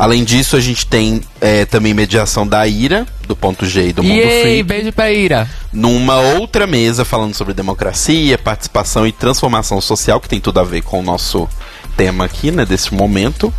Além 0.00 0.24
disso, 0.24 0.56
a 0.56 0.60
gente 0.60 0.86
tem 0.86 1.20
eh, 1.42 1.66
também 1.66 1.92
mediação 1.92 2.46
da 2.46 2.66
Ira, 2.66 3.06
do 3.28 3.36
Ponto 3.36 3.66
G 3.66 3.88
e 3.88 3.92
do 3.92 4.02
Mundo 4.02 4.16
Yay, 4.16 4.40
Free, 4.40 4.62
beijo 4.62 4.92
pra 4.92 5.12
Ira. 5.12 5.46
numa 5.70 6.18
outra 6.18 6.66
mesa 6.66 7.04
falando 7.04 7.34
sobre 7.34 7.52
democracia, 7.52 8.38
participação 8.38 9.06
e 9.06 9.12
transformação 9.12 9.78
social, 9.78 10.18
que 10.18 10.26
tem 10.26 10.40
tudo 10.40 10.58
a 10.58 10.64
ver 10.64 10.80
com 10.80 11.00
o 11.00 11.02
nosso 11.02 11.46
tema 11.90 12.24
aqui, 12.24 12.50
né, 12.50 12.64
desse 12.64 12.94
momento, 12.94 13.52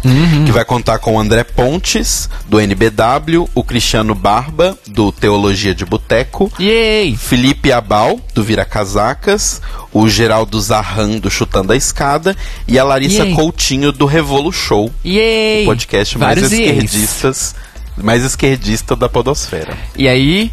que 0.46 0.52
vai 0.52 0.66
contar 0.66 1.00
com 1.00 1.16
o 1.16 1.20
André 1.20 1.44
Pontes, 1.44 2.30
do 2.48 2.60
NBW, 2.60 3.48
o 3.54 3.64
Cristiano 3.64 4.16
Barba, 4.16 4.78
do 4.88 5.12
Teologia 5.12 5.76
de 5.76 5.86
Boteco, 5.86 6.52
Yay! 6.60 7.16
Felipe 7.16 7.72
Abal, 7.72 8.20
do 8.34 8.44
Vira 8.44 8.66
Casacas, 8.66 9.62
o 9.94 10.10
Geraldo 10.10 10.60
Zarran, 10.60 11.20
do 11.20 11.30
Chutando 11.30 11.74
a 11.74 11.76
Escada, 11.76 12.36
e 12.68 12.80
a 12.80 12.84
Larissa 12.84 13.24
Yay. 13.26 13.36
Coutinho, 13.36 13.92
do 13.92 14.06
Revolu 14.06 14.52
Show, 14.52 14.92
Yay! 15.06 15.64
o 15.64 15.66
podcast 15.66 16.18
mais 16.18 16.40
Vários 16.40 16.52
esquerdistas, 16.52 17.56
mais 17.98 18.24
esquerdista 18.24 18.96
da 18.96 19.08
podosfera. 19.10 19.78
E 19.96 20.08
aí, 20.08 20.52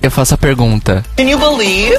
eu 0.00 0.10
faço 0.10 0.34
a 0.34 0.38
pergunta. 0.38 1.04
Can 1.16 1.24
you 1.24 1.38
believe? 1.38 1.98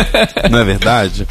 Não 0.50 0.58
é 0.58 0.64
verdade? 0.64 1.26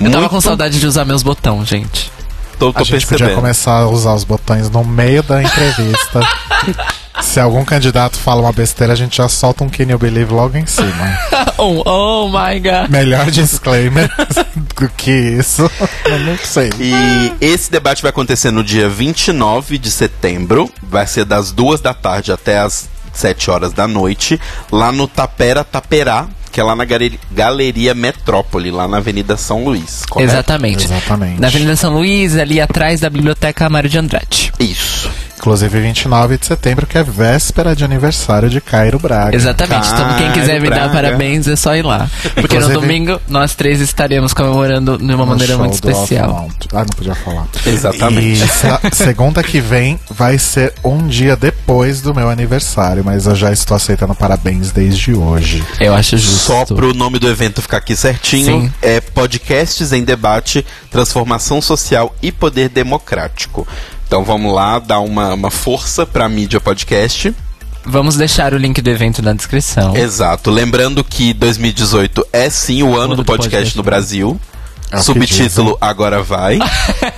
Eu 0.00 0.06
tava 0.06 0.20
Muito- 0.20 0.30
com 0.30 0.40
saudade 0.40 0.78
de 0.78 0.86
usar 0.86 1.04
meus 1.04 1.22
botões, 1.22 1.68
gente. 1.68 2.10
Tô, 2.58 2.72
tô 2.72 2.78
A 2.80 2.84
gente 2.84 3.06
podia 3.06 3.08
percebendo. 3.08 3.34
começar 3.34 3.72
a 3.78 3.88
usar 3.88 4.14
os 4.14 4.24
botões 4.24 4.70
no 4.70 4.84
meio 4.84 5.22
da 5.22 5.42
entrevista. 5.42 6.20
Se 7.20 7.38
algum 7.38 7.64
candidato 7.64 8.16
fala 8.16 8.40
uma 8.40 8.52
besteira, 8.52 8.94
a 8.94 8.96
gente 8.96 9.18
já 9.18 9.28
solta 9.28 9.62
um 9.62 9.68
Can 9.68 9.84
You 9.84 9.98
Believe 9.98 10.32
logo 10.32 10.56
em 10.56 10.64
cima. 10.64 11.18
Oh, 11.58 11.82
oh 11.86 12.28
my 12.28 12.58
god. 12.58 12.88
Melhor 12.88 13.30
disclaimer 13.30 14.10
do 14.76 14.88
que 14.88 15.10
isso, 15.10 15.70
eu 16.06 16.18
não 16.20 16.36
sei. 16.38 16.70
E 16.80 17.32
esse 17.40 17.70
debate 17.70 18.00
vai 18.00 18.08
acontecer 18.10 18.50
no 18.50 18.64
dia 18.64 18.88
29 18.88 19.76
de 19.76 19.90
setembro. 19.90 20.70
Vai 20.82 21.06
ser 21.06 21.24
das 21.26 21.52
duas 21.52 21.80
da 21.82 21.92
tarde 21.92 22.32
até 22.32 22.58
as 22.58 22.88
7 23.12 23.50
horas 23.50 23.72
da 23.72 23.86
noite. 23.86 24.40
Lá 24.70 24.90
no 24.92 25.06
Tapera 25.06 25.64
Taperá, 25.64 26.26
que 26.50 26.60
é 26.60 26.62
lá 26.62 26.76
na 26.76 26.84
galeria, 27.30 27.94
Metrópole, 27.94 28.70
lá 28.70 28.86
na 28.86 28.98
Avenida 28.98 29.36
São 29.36 29.64
Luís. 29.64 30.02
correto? 30.08 30.32
Exatamente. 30.32 30.84
Exatamente. 30.84 31.40
Na 31.40 31.46
Avenida 31.48 31.76
São 31.76 31.94
Luís, 31.94 32.36
ali 32.36 32.60
atrás 32.60 33.00
da 33.00 33.08
Biblioteca 33.08 33.68
Mário 33.70 33.88
de 33.88 33.98
Andrade. 33.98 34.52
Isso. 34.60 35.10
Inclusive 35.42 35.80
29 35.80 36.38
de 36.38 36.46
setembro, 36.46 36.86
que 36.86 36.96
é 36.96 37.02
véspera 37.02 37.74
de 37.74 37.84
aniversário 37.84 38.48
de 38.48 38.60
Cairo 38.60 38.96
Braga. 39.00 39.34
Exatamente. 39.34 39.88
Então, 39.88 40.16
quem 40.16 40.30
quiser 40.30 40.60
me 40.60 40.70
dar 40.70 40.88
parabéns 40.92 41.48
é 41.48 41.56
só 41.56 41.74
ir 41.74 41.82
lá. 41.82 42.08
Porque 42.22 42.54
no 42.60 42.66
Inclusive- 42.66 42.74
domingo 42.74 43.20
nós 43.26 43.52
três 43.56 43.80
estaremos 43.80 44.32
comemorando 44.32 44.96
de 44.96 45.02
uma 45.02 45.16
No 45.16 45.26
maneira 45.26 45.58
muito 45.58 45.74
especial. 45.74 46.48
Ah, 46.72 46.78
não 46.78 46.86
podia 46.86 47.16
falar. 47.16 47.48
Exatamente. 47.66 48.44
E 48.44 48.46
se- 48.46 48.94
segunda 49.04 49.42
que 49.42 49.60
vem 49.60 49.98
vai 50.08 50.38
ser 50.38 50.74
um 50.84 51.08
dia 51.08 51.34
depois 51.34 52.00
do 52.00 52.14
meu 52.14 52.30
aniversário, 52.30 53.02
mas 53.04 53.26
eu 53.26 53.34
já 53.34 53.50
estou 53.52 53.76
aceitando 53.76 54.14
parabéns 54.14 54.70
desde 54.70 55.12
hoje. 55.12 55.64
Eu 55.80 55.92
acho 55.92 56.16
justo. 56.18 56.38
Só 56.38 56.64
pro 56.66 56.94
nome 56.94 57.18
do 57.18 57.28
evento 57.28 57.60
ficar 57.60 57.78
aqui 57.78 57.96
certinho, 57.96 58.60
Sim. 58.62 58.72
é 58.80 59.00
Podcasts 59.00 59.92
em 59.92 60.04
Debate, 60.04 60.64
Transformação 60.88 61.60
Social 61.60 62.14
e 62.22 62.30
Poder 62.30 62.68
Democrático. 62.68 63.66
Então 64.12 64.24
vamos 64.24 64.52
lá 64.52 64.78
dar 64.78 65.00
uma, 65.00 65.32
uma 65.32 65.50
força 65.50 66.04
pra 66.04 66.28
mídia 66.28 66.60
podcast. 66.60 67.34
Vamos 67.82 68.14
deixar 68.14 68.52
o 68.52 68.58
link 68.58 68.82
do 68.82 68.90
evento 68.90 69.22
na 69.22 69.32
descrição. 69.32 69.96
Exato. 69.96 70.50
Lembrando 70.50 71.02
que 71.02 71.32
2018 71.32 72.26
é 72.30 72.50
sim 72.50 72.82
o 72.82 72.94
ano 72.94 73.16
do 73.16 73.24
podcast 73.24 73.74
no 73.74 73.82
Brasil. 73.82 74.38
É 74.90 74.98
que 74.98 75.02
Subtítulo 75.02 75.78
Agora 75.80 76.22
Vai. 76.22 76.58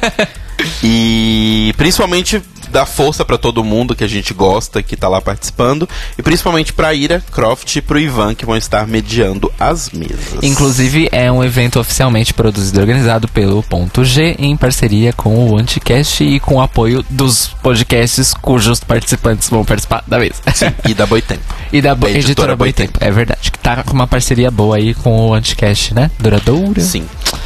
e 0.85 1.75
principalmente 1.77 2.41
dá 2.75 2.85
força 2.85 3.25
pra 3.25 3.39
todo 3.39 3.63
mundo 3.63 3.95
que 3.95 4.03
a 4.03 4.09
gente 4.09 4.35
gosta, 4.35 4.83
que 4.83 4.97
tá 4.97 5.07
lá 5.09 5.21
participando. 5.21 5.89
E 6.19 6.23
principalmente 6.23 6.73
pra 6.73 6.93
Ira, 6.93 7.23
Croft 7.31 7.77
e 7.77 7.81
pro 7.81 8.01
Ivan, 8.01 8.35
que 8.35 8.45
vão 8.45 8.57
estar 8.57 8.85
mediando 8.89 9.51
as 9.61 9.91
mesas. 9.91 10.43
Inclusive, 10.43 11.09
é 11.13 11.31
um 11.31 11.45
evento 11.45 11.79
oficialmente 11.79 12.35
produzido 12.35 12.79
e 12.79 12.81
organizado 12.81 13.29
pelo 13.29 13.63
Ponto 13.63 14.05
G 14.05 14.35
em 14.41 14.57
parceria 14.57 15.13
com 15.13 15.51
o 15.51 15.57
Anticast 15.57 16.25
e 16.25 16.41
com 16.41 16.57
o 16.57 16.61
apoio 16.61 17.05
dos 17.09 17.47
podcasts 17.63 18.35
cujos 18.35 18.81
participantes 18.81 19.49
vão 19.49 19.65
participar 19.65 20.03
da 20.09 20.19
mesa. 20.19 20.43
E 20.85 20.95
da 20.95 21.07
Boitempo. 21.07 21.55
e 21.73 21.81
da 21.81 21.95
bo- 21.95 22.07
Da 22.07 22.11
editora, 22.11 22.27
editora 22.33 22.57
Boitempo. 22.57 22.99
É 23.01 23.11
verdade. 23.13 23.53
Que 23.53 23.59
tá 23.61 23.85
com 23.85 23.93
uma 23.93 24.09
parceria 24.09 24.51
boa 24.51 24.77
aí 24.77 24.95
com 24.95 25.29
o 25.29 25.35
Anticast, 25.35 25.95
né? 25.95 26.11
Duradoura. 26.19 26.81
Sim. 26.81 27.05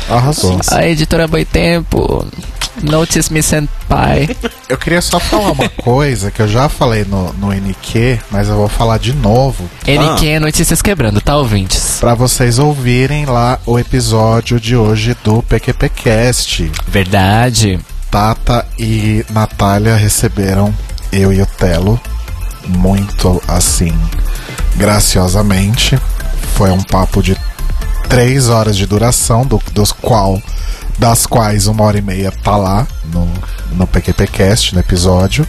Arrasou. 0.09 0.59
A 0.73 0.87
editora 0.89 1.29
Boitempo. 1.29 2.27
Notice 2.83 3.33
me 3.33 3.43
senpai. 3.43 4.37
Eu 4.69 4.77
queria 4.77 5.01
só 5.01 5.19
falar 5.19 5.53
uma 5.53 5.69
coisa 5.69 6.31
que 6.31 6.41
eu 6.41 6.49
já 6.49 6.69
falei 6.69 7.05
no, 7.05 7.33
no 7.35 7.53
NQ, 7.53 8.21
mas 8.31 8.49
eu 8.49 8.57
vou 8.57 8.69
falar 8.69 8.99
de 8.99 9.13
novo 9.15 9.69
NQ 9.87 10.27
é 10.27 10.41
Notícias 10.41 10.83
Quebrando, 10.83 11.21
tá, 11.21 11.37
ouvintes? 11.37 11.99
para 12.01 12.15
vocês 12.15 12.59
ouvirem 12.59 13.27
lá 13.27 13.59
o 13.67 13.79
episódio 13.79 14.61
de 14.61 14.77
hoje 14.77 15.17
do 15.25 15.43
PQPcast. 15.43 16.71
Verdade. 16.87 17.81
Tata 18.11 18.67
e 18.79 19.25
Natália 19.31 19.97
receberam 19.97 20.75
eu 21.13 21.33
e 21.33 21.43
o 21.43 21.47
Telo 21.47 22.01
muito 22.67 23.43
assim, 23.49 23.93
graciosamente. 24.77 25.99
Foi 26.55 26.71
um 26.71 26.83
papo 26.83 27.23
de 27.23 27.37
três 28.09 28.49
horas 28.49 28.77
de 28.77 28.87
duração, 28.87 29.45
do, 29.45 29.61
dos 29.73 29.93
qual, 29.93 30.41
das 30.99 31.27
quais 31.27 31.67
uma 31.67 31.85
hora 31.85 31.99
e 31.99 32.03
meia 32.03 32.33
tá 32.33 32.57
lá 32.57 32.87
no, 33.13 33.29
no 33.73 33.87
PQPcast, 33.87 34.75
no 34.75 34.81
episódio, 34.81 35.47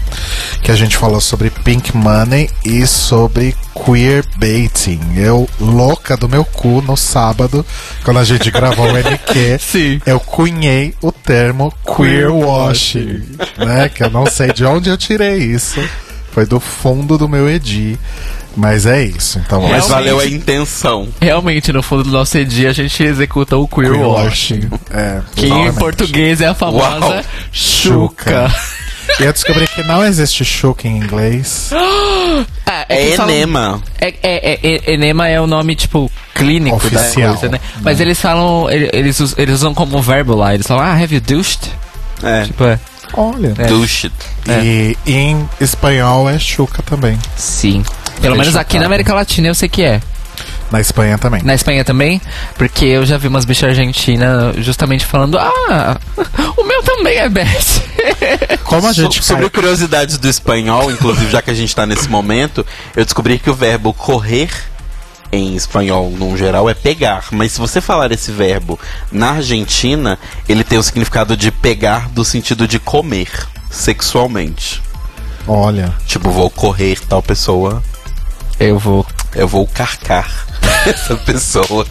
que 0.61 0.71
a 0.71 0.75
gente 0.75 0.95
falou 0.95 1.19
sobre 1.19 1.49
Pink 1.49 1.95
Money 1.95 2.49
e 2.63 2.85
sobre 2.85 3.55
queer 3.85 4.23
baiting. 4.37 4.99
Eu, 5.15 5.49
louca 5.59 6.15
do 6.15 6.29
meu 6.29 6.45
cu, 6.45 6.81
no 6.81 6.95
sábado, 6.95 7.65
quando 8.03 8.19
a 8.19 8.23
gente 8.23 8.51
gravou 8.51 8.85
o 8.85 8.97
NQ, 8.97 9.57
Sim. 9.59 10.01
eu 10.05 10.19
cunhei 10.19 10.93
o 11.01 11.11
termo 11.11 11.73
queer 11.95 12.31
washing, 12.31 13.23
né? 13.57 13.89
Que 13.89 14.03
eu 14.03 14.09
não 14.09 14.25
sei 14.25 14.53
de 14.53 14.65
onde 14.65 14.89
eu 14.89 14.97
tirei 14.97 15.37
isso. 15.37 15.79
Foi 16.31 16.45
do 16.45 16.59
fundo 16.59 17.17
do 17.17 17.27
meu 17.27 17.49
Edi. 17.49 17.97
Mas 18.57 18.85
é 18.85 19.03
isso. 19.03 19.39
Então, 19.39 19.61
Mas 19.61 19.69
Realmente. 19.69 19.89
valeu 19.89 20.19
a 20.19 20.25
intenção. 20.25 21.07
Realmente, 21.21 21.71
no 21.71 21.81
fundo 21.83 22.03
do 22.03 22.11
nosso 22.11 22.43
dia, 22.43 22.69
a 22.69 22.73
gente 22.73 23.01
executa 23.03 23.55
o 23.55 23.67
queer, 23.67 23.91
queer 23.91 24.03
washing. 24.05 24.67
washing. 24.69 24.69
É, 24.91 25.21
Que 25.35 25.47
em 25.47 25.73
português 25.73 26.41
é 26.41 26.47
a 26.47 26.53
famosa 26.53 27.05
Uau. 27.05 27.23
chuca. 27.51 28.51
E 29.19 29.23
eu 29.23 29.33
descobri 29.33 29.67
que 29.67 29.81
não 29.83 30.03
existe 30.05 30.43
chuca 30.45 30.87
em 30.87 30.97
inglês. 30.97 31.69
Ah, 32.65 32.85
É 32.89 33.01
eles 33.05 33.15
falam- 33.15 33.31
enema. 33.33 33.81
É, 33.99 34.07
é, 34.07 34.13
é- 34.53 34.59
é- 34.63 34.93
enema 34.93 35.27
é 35.27 35.39
o 35.39 35.47
nome, 35.47 35.75
tipo, 35.75 36.11
clínico 36.35 36.75
Oficial. 36.77 37.33
da 37.33 37.37
coisa, 37.39 37.49
né? 37.49 37.59
Mas 37.81 37.99
eles 37.99 38.19
falam, 38.19 38.69
ele- 38.69 38.89
eles, 38.93 39.33
eles 39.37 39.55
usam 39.55 39.73
como 39.73 40.01
verbo 40.01 40.35
lá. 40.35 40.53
Eles 40.53 40.67
falam, 40.67 40.83
ah, 40.83 40.93
have 40.93 41.13
you 41.13 41.21
douched? 41.21 41.59
É. 42.23 42.43
Tipo, 42.45 42.63
é. 42.65 42.79
Olha. 43.13 43.53
É. 43.57 43.67
Douche. 43.67 44.11
E 44.47 44.95
em 45.05 45.49
espanhol 45.59 46.29
é 46.29 46.37
chuca 46.39 46.81
também. 46.83 47.17
Sim. 47.35 47.83
Pelo 48.21 48.35
Fiquei 48.35 48.37
menos 48.37 48.55
aqui 48.55 48.77
na 48.79 48.85
América 48.85 49.13
Latina 49.13 49.47
eu 49.47 49.55
sei 49.55 49.69
que 49.69 49.81
é. 49.83 50.01
Na 50.71 50.79
Espanha 50.79 51.17
também. 51.17 51.41
Na 51.41 51.55
Espanha 51.55 51.83
também? 51.83 52.21
Porque 52.55 52.85
eu 52.85 53.03
já 53.03 53.17
vi 53.17 53.27
umas 53.27 53.43
bichas 53.43 53.69
argentinas 53.69 54.55
justamente 54.63 55.03
falando: 55.03 55.37
Ah, 55.39 55.97
o 56.55 56.63
meu 56.63 56.83
também 56.83 57.17
é 57.17 57.27
best. 57.27 57.81
Como 58.65 58.87
a 58.87 58.93
gente 58.93 59.15
So- 59.17 59.23
sobre 59.23 59.49
curiosidades 59.49 60.17
do 60.19 60.27
espanhol, 60.29 60.91
inclusive 60.91 61.31
já 61.31 61.41
que 61.41 61.49
a 61.49 61.55
gente 61.55 61.75
tá 61.75 61.87
nesse 61.87 62.07
momento, 62.07 62.63
eu 62.95 63.03
descobri 63.03 63.39
que 63.39 63.49
o 63.49 63.53
verbo 63.53 63.93
correr 63.93 64.49
em 65.31 65.55
espanhol, 65.55 66.09
num 66.11 66.35
geral, 66.35 66.69
é 66.69 66.73
pegar. 66.73 67.25
Mas 67.31 67.51
se 67.53 67.59
você 67.59 67.79
falar 67.81 68.11
esse 68.11 68.31
verbo 68.31 68.79
na 69.11 69.31
Argentina, 69.31 70.17
ele 70.47 70.63
tem 70.63 70.77
o 70.77 70.83
significado 70.83 71.37
de 71.37 71.51
pegar 71.51 72.09
do 72.09 72.25
sentido 72.25 72.67
de 72.67 72.79
comer 72.79 73.29
sexualmente. 73.69 74.81
Olha, 75.47 75.93
Tipo, 76.05 76.29
vou 76.31 76.49
correr 76.49 76.99
tal 77.07 77.21
pessoa, 77.23 77.81
Eu 78.59 78.77
vou. 78.77 79.05
eu 79.35 79.47
vou 79.47 79.65
carcar 79.67 80.45
essa 80.85 81.15
pessoa. 81.15 81.85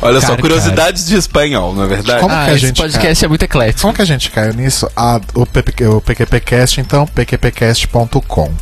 Olha 0.00 0.20
só, 0.20 0.36
curiosidades 0.36 1.06
de 1.06 1.16
espanhol, 1.16 1.74
não 1.74 1.84
é 1.84 1.86
verdade? 1.88 2.20
Como 2.20 2.34
ah, 2.34 2.44
que 2.44 2.50
a 2.50 2.54
esse 2.54 2.66
gente 2.66 2.76
podcast 2.80 3.24
é 3.24 3.28
muito 3.28 3.42
eclético. 3.42 3.80
como 3.82 3.94
que 3.94 4.02
a 4.02 4.04
gente 4.04 4.30
caiu 4.30 4.52
nisso? 4.52 4.88
Ah, 4.96 5.20
o, 5.34 5.44
PP, 5.46 5.86
o 5.86 6.00
PQPcast, 6.00 6.80
então, 6.80 7.06
pqpcast.com. 7.06 8.52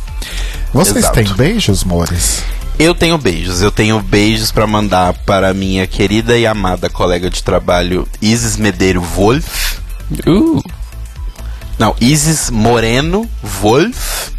Vocês 0.73 0.97
Exato. 0.97 1.13
têm 1.15 1.25
beijos, 1.35 1.83
mores? 1.83 2.41
Eu 2.81 2.95
tenho 2.95 3.15
beijos. 3.15 3.61
Eu 3.61 3.71
tenho 3.71 3.99
beijos 3.99 4.51
pra 4.51 4.65
mandar 4.65 5.13
para 5.13 5.53
minha 5.53 5.85
querida 5.85 6.35
e 6.35 6.47
amada 6.47 6.89
colega 6.89 7.29
de 7.29 7.43
trabalho 7.43 8.07
Isis 8.19 8.57
Medeiro 8.57 8.99
Wolf. 8.99 9.77
Uh, 10.25 10.63
Não, 11.77 11.95
Isis 12.01 12.49
Moreno 12.49 13.29
Wolf 13.43 14.29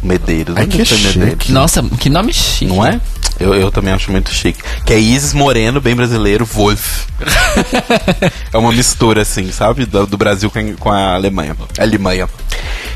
Medeiros. 0.00 0.56
Ai, 0.56 0.68
que. 0.68 0.78
Medeiros? 0.78 1.48
nossa, 1.48 1.82
que 1.82 2.08
nome 2.08 2.32
chique. 2.32 2.66
Não 2.66 2.86
é? 2.86 3.00
Eu, 3.38 3.54
eu 3.54 3.70
também 3.70 3.92
acho 3.92 4.10
muito 4.10 4.32
chique. 4.32 4.62
Que 4.84 4.94
é 4.94 4.98
Isis 4.98 5.32
Moreno, 5.32 5.80
bem 5.80 5.94
brasileiro, 5.94 6.44
Wolf. 6.44 7.06
é 8.52 8.56
uma 8.56 8.72
mistura, 8.72 9.22
assim, 9.22 9.50
sabe? 9.52 9.84
Do, 9.84 10.06
do 10.06 10.16
Brasil 10.16 10.50
com 10.50 10.58
a, 10.58 10.62
com 10.78 10.90
a 10.90 11.14
Alemanha. 11.14 11.56
Alemanha. 11.78 12.28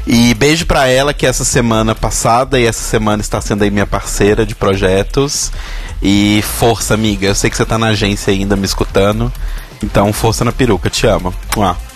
E 0.07 0.35
beijo 0.35 0.67
pra 0.67 0.87
ela, 0.87 1.13
que 1.13 1.27
essa 1.27 1.45
semana 1.45 1.95
passada 1.95 2.59
e 2.59 2.67
essa 2.67 2.83
semana 2.83 3.21
está 3.21 3.41
sendo 3.41 3.65
aí 3.65 3.71
minha 3.71 3.87
parceira 3.87 4.47
de 4.47 4.55
projetos. 4.55 5.53
E 6.03 6.43
força, 6.59 6.95
amiga. 6.95 7.27
Eu 7.27 7.35
sei 7.35 7.51
que 7.51 7.57
você 7.57 7.67
tá 7.67 7.77
na 7.77 7.89
agência 7.89 8.33
ainda 8.33 8.57
me 8.57 8.65
escutando. 8.65 9.31
Então, 9.83 10.13
força 10.13 10.45
na 10.45 10.53
peruca, 10.53 10.89
te 10.89 11.07
amo. 11.07 11.35
Mua. 11.55 11.77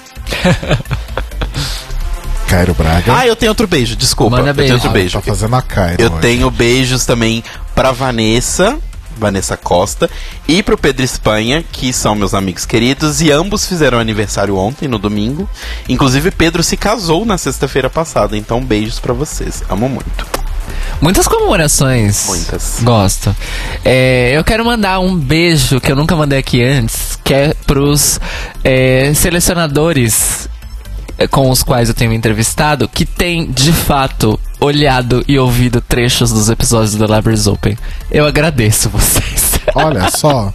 Cairo 2.55 2.73
Braga. 2.75 3.17
Ah, 3.17 3.27
eu 3.27 3.35
tenho 3.35 3.51
outro 3.51 3.67
beijo, 3.67 3.97
desculpa. 3.97 4.37
Manda 4.37 4.51
eu 4.51 4.55
tenho 4.55 4.69
beijo. 4.69 4.75
outro 4.75 4.91
Ah, 4.91 4.93
beijo. 4.93 5.19
Tá 5.21 5.23
fazendo 5.23 5.57
a 5.57 5.63
Cairo 5.63 6.01
Eu 6.03 6.11
hoje. 6.13 6.21
tenho 6.21 6.51
beijos 6.53 7.05
também 7.05 7.43
pra 7.75 7.91
Vanessa, 7.91 8.79
Vanessa 9.19 9.57
Costa, 9.57 10.09
e 10.47 10.63
pro 10.63 10.79
Pedro 10.79 11.05
Espanha, 11.05 11.65
que 11.73 11.93
são 11.93 12.15
meus 12.15 12.33
amigos 12.33 12.65
queridos, 12.65 13.21
e 13.21 13.33
ambos 13.33 13.67
fizeram 13.67 13.99
aniversário 13.99 14.57
ontem, 14.57 14.87
no 14.87 14.99
domingo. 15.01 15.51
Inclusive, 15.89 16.31
Pedro 16.31 16.63
se 16.63 16.77
casou 16.77 17.27
na 17.27 17.37
sexta-feira 17.37 17.91
passada, 17.91 18.37
então 18.37 18.61
beijos 18.65 19.01
pra 19.01 19.13
vocês. 19.13 19.65
Amo 19.69 19.89
muito. 19.89 20.25
Muitas 21.01 21.27
comemorações. 21.27 22.25
Muitas. 22.27 22.79
Gosto. 22.83 23.35
É, 23.85 24.31
eu 24.37 24.45
quero 24.45 24.65
mandar 24.65 25.01
um 25.01 25.17
beijo 25.17 25.81
que 25.81 25.91
eu 25.91 25.97
nunca 25.97 26.15
mandei 26.15 26.39
aqui 26.39 26.63
antes, 26.63 27.19
que 27.25 27.35
é 27.35 27.53
pros 27.67 28.21
é, 28.63 29.13
selecionadores 29.13 30.49
com 31.31 31.51
os 31.51 31.63
quais 31.63 31.89
eu 31.89 31.95
tenho 31.95 32.13
entrevistado, 32.13 32.89
que 32.89 33.05
tem, 33.05 33.51
de 33.51 33.73
fato, 33.73 34.39
olhado 34.61 35.25
e 35.29 35.39
ouvido 35.39 35.81
trechos 35.81 36.33
dos 36.33 36.49
episódios 36.49 36.95
do 36.95 37.05
Libraries 37.05 37.47
Open. 37.47 37.77
Eu 38.11 38.27
agradeço 38.27 38.89
vocês. 38.89 39.55
Olha 39.75 40.11
só, 40.11 40.53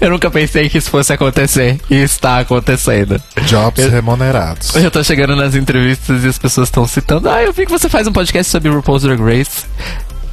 eu 0.00 0.10
nunca 0.10 0.30
pensei 0.30 0.68
que 0.68 0.78
isso 0.78 0.90
fosse 0.90 1.12
acontecer 1.12 1.80
e 1.88 1.96
está 1.96 2.40
acontecendo. 2.40 3.20
jobs 3.46 3.86
remunerados. 3.90 4.74
Eu 4.74 4.90
tô 4.90 5.02
chegando 5.04 5.36
nas 5.36 5.54
entrevistas 5.54 6.24
e 6.24 6.28
as 6.28 6.38
pessoas 6.38 6.68
estão 6.68 6.86
citando. 6.86 7.28
Ah, 7.28 7.42
eu 7.42 7.52
vi 7.52 7.64
que 7.64 7.70
você 7.70 7.88
faz 7.88 8.06
um 8.06 8.12
podcast 8.12 8.50
sobre 8.50 8.70
RuPaul's 8.70 9.02
Drag 9.02 9.20
Race. 9.20 9.64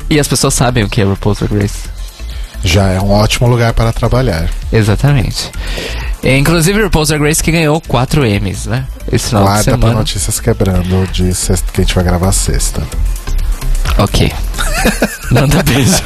E 0.10 0.19
as 0.19 0.27
pessoas 0.27 0.53
sabem 0.53 0.84
o 0.84 0.89
que 0.89 1.02
é 1.02 1.03
RuPaul's 1.03 1.39
Drag 1.39 1.61
Race. 1.61 1.89
Já 2.64 2.89
é 2.89 2.99
um 2.99 3.11
ótimo 3.11 3.47
lugar 3.47 3.73
para 3.73 3.93
trabalhar. 3.93 4.49
Exatamente. 4.73 5.52
E, 6.26 6.38
inclusive, 6.38 6.81
RuPaul's 6.81 7.10
Drag 7.10 7.22
Race 7.22 7.43
que 7.43 7.52
ganhou 7.52 7.80
4 7.80 8.26
M's, 8.26 8.65
né? 8.65 8.88
Esse 9.11 9.27
final 9.27 9.43
de 9.43 9.49
Guarda 9.49 9.64
pra 9.64 9.73
semana. 9.73 9.99
Notícias 9.99 10.39
Quebrando 10.39 11.07
de 11.11 11.35
sexta, 11.35 11.72
que 11.72 11.81
a 11.81 11.84
gente 11.84 11.93
vai 11.93 12.03
gravar 12.03 12.31
sexta. 12.31 12.81
Ok. 13.99 14.34
Manda 15.30 15.61
beijo. 15.61 16.02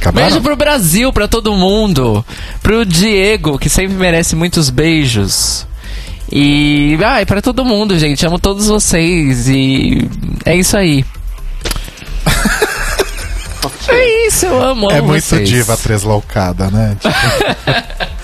Acabaram? 0.00 0.28
Beijo 0.28 0.40
pro 0.40 0.56
Brasil, 0.56 1.12
pra 1.12 1.28
todo 1.28 1.54
mundo. 1.54 2.24
Pro 2.62 2.86
Diego, 2.86 3.58
que 3.58 3.68
sempre 3.68 3.94
merece 3.96 4.34
muitos 4.34 4.70
beijos. 4.70 5.66
E. 6.32 6.98
Ai, 7.04 7.26
pra 7.26 7.42
todo 7.42 7.66
mundo, 7.66 7.98
gente. 7.98 8.24
Amo 8.24 8.38
todos 8.38 8.66
vocês. 8.66 9.46
E. 9.46 10.08
É 10.46 10.56
isso 10.56 10.74
aí. 10.74 11.04
é 13.88 14.26
isso, 14.26 14.46
eu 14.46 14.64
amo. 14.64 14.90
É 14.90 15.02
muito 15.02 15.22
vocês. 15.22 15.46
diva 15.46 15.76
tresloucada, 15.76 16.70
né? 16.70 16.96
Tipo, 16.98 18.12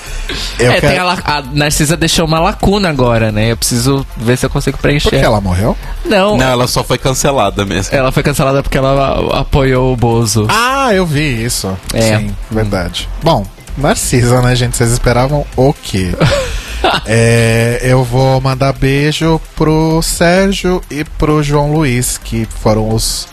eu 0.58 0.72
É, 0.72 0.80
quero... 0.80 0.88
tem 0.92 0.98
a, 0.98 1.12
a 1.24 1.42
Narcisa 1.52 1.96
deixou 1.96 2.26
uma 2.26 2.38
lacuna 2.40 2.88
agora, 2.88 3.30
né? 3.32 3.50
Eu 3.52 3.56
preciso 3.56 4.06
ver 4.16 4.36
se 4.36 4.46
eu 4.46 4.50
consigo 4.50 4.78
preencher. 4.78 5.10
Por 5.10 5.18
que 5.18 5.24
ela 5.24 5.40
morreu? 5.40 5.76
Não, 6.04 6.36
Não, 6.36 6.46
ela 6.48 6.66
só 6.66 6.82
foi 6.84 6.98
cancelada 6.98 7.64
mesmo. 7.64 7.94
ela 7.94 8.10
foi 8.12 8.22
cancelada 8.22 8.62
porque 8.62 8.78
ela 8.78 9.38
apoiou 9.40 9.92
o 9.92 9.96
Bozo. 9.96 10.46
Ah, 10.50 10.92
eu 10.94 11.06
vi 11.06 11.44
isso. 11.44 11.76
É. 11.92 12.18
Sim, 12.18 12.36
verdade. 12.50 13.08
Bom, 13.22 13.44
Narcisa, 13.76 14.40
né, 14.42 14.54
gente? 14.56 14.76
Vocês 14.76 14.90
esperavam 14.92 15.44
o 15.56 15.72
quê? 15.72 16.12
É, 17.06 17.80
eu 17.82 18.04
vou 18.04 18.40
mandar 18.40 18.72
beijo 18.72 19.40
pro 19.56 20.00
Sérgio 20.00 20.80
e 20.88 21.04
pro 21.04 21.42
João 21.42 21.72
Luiz, 21.72 22.18
que 22.22 22.46
foram 22.62 22.90
os, 22.94 23.26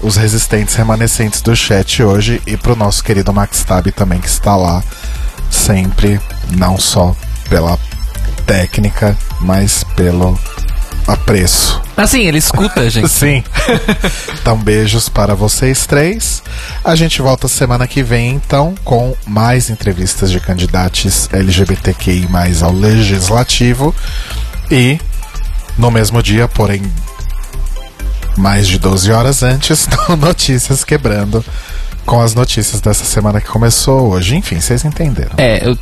os 0.00 0.16
resistentes 0.16 0.76
remanescentes 0.76 1.40
do 1.42 1.54
chat 1.56 2.00
hoje, 2.02 2.40
e 2.46 2.56
pro 2.56 2.76
nosso 2.76 3.02
querido 3.02 3.32
Max 3.32 3.64
Tab 3.64 3.88
também, 3.88 4.20
que 4.20 4.28
está 4.28 4.54
lá 4.54 4.82
sempre, 5.54 6.20
não 6.50 6.78
só 6.78 7.14
pela 7.48 7.78
técnica, 8.46 9.16
mas 9.40 9.84
pelo 9.96 10.38
apreço. 11.06 11.80
Assim, 11.96 12.26
ele 12.26 12.38
escuta, 12.38 12.88
gente. 12.88 13.08
Sim. 13.10 13.44
então, 14.40 14.56
beijos 14.56 15.08
para 15.08 15.34
vocês 15.34 15.86
três. 15.86 16.42
A 16.84 16.94
gente 16.94 17.20
volta 17.20 17.48
semana 17.48 17.86
que 17.86 18.02
vem, 18.02 18.30
então, 18.30 18.74
com 18.84 19.14
mais 19.26 19.70
entrevistas 19.70 20.30
de 20.30 20.40
candidatos 20.40 21.28
LGBTQI 21.32 22.28
ao 22.62 22.72
Legislativo. 22.72 23.94
E 24.70 24.98
no 25.76 25.90
mesmo 25.90 26.22
dia, 26.22 26.48
porém 26.48 26.82
mais 28.36 28.66
de 28.66 28.78
12 28.78 29.12
horas 29.12 29.42
antes, 29.42 29.88
no 30.08 30.16
Notícias 30.16 30.84
Quebrando. 30.84 31.44
Com 32.04 32.20
as 32.20 32.34
notícias 32.34 32.80
dessa 32.80 33.04
semana 33.04 33.40
que 33.40 33.48
começou 33.48 34.10
hoje. 34.10 34.36
Enfim, 34.36 34.60
vocês 34.60 34.84
entenderam. 34.84 35.32
É, 35.38 35.68
o 35.68 35.78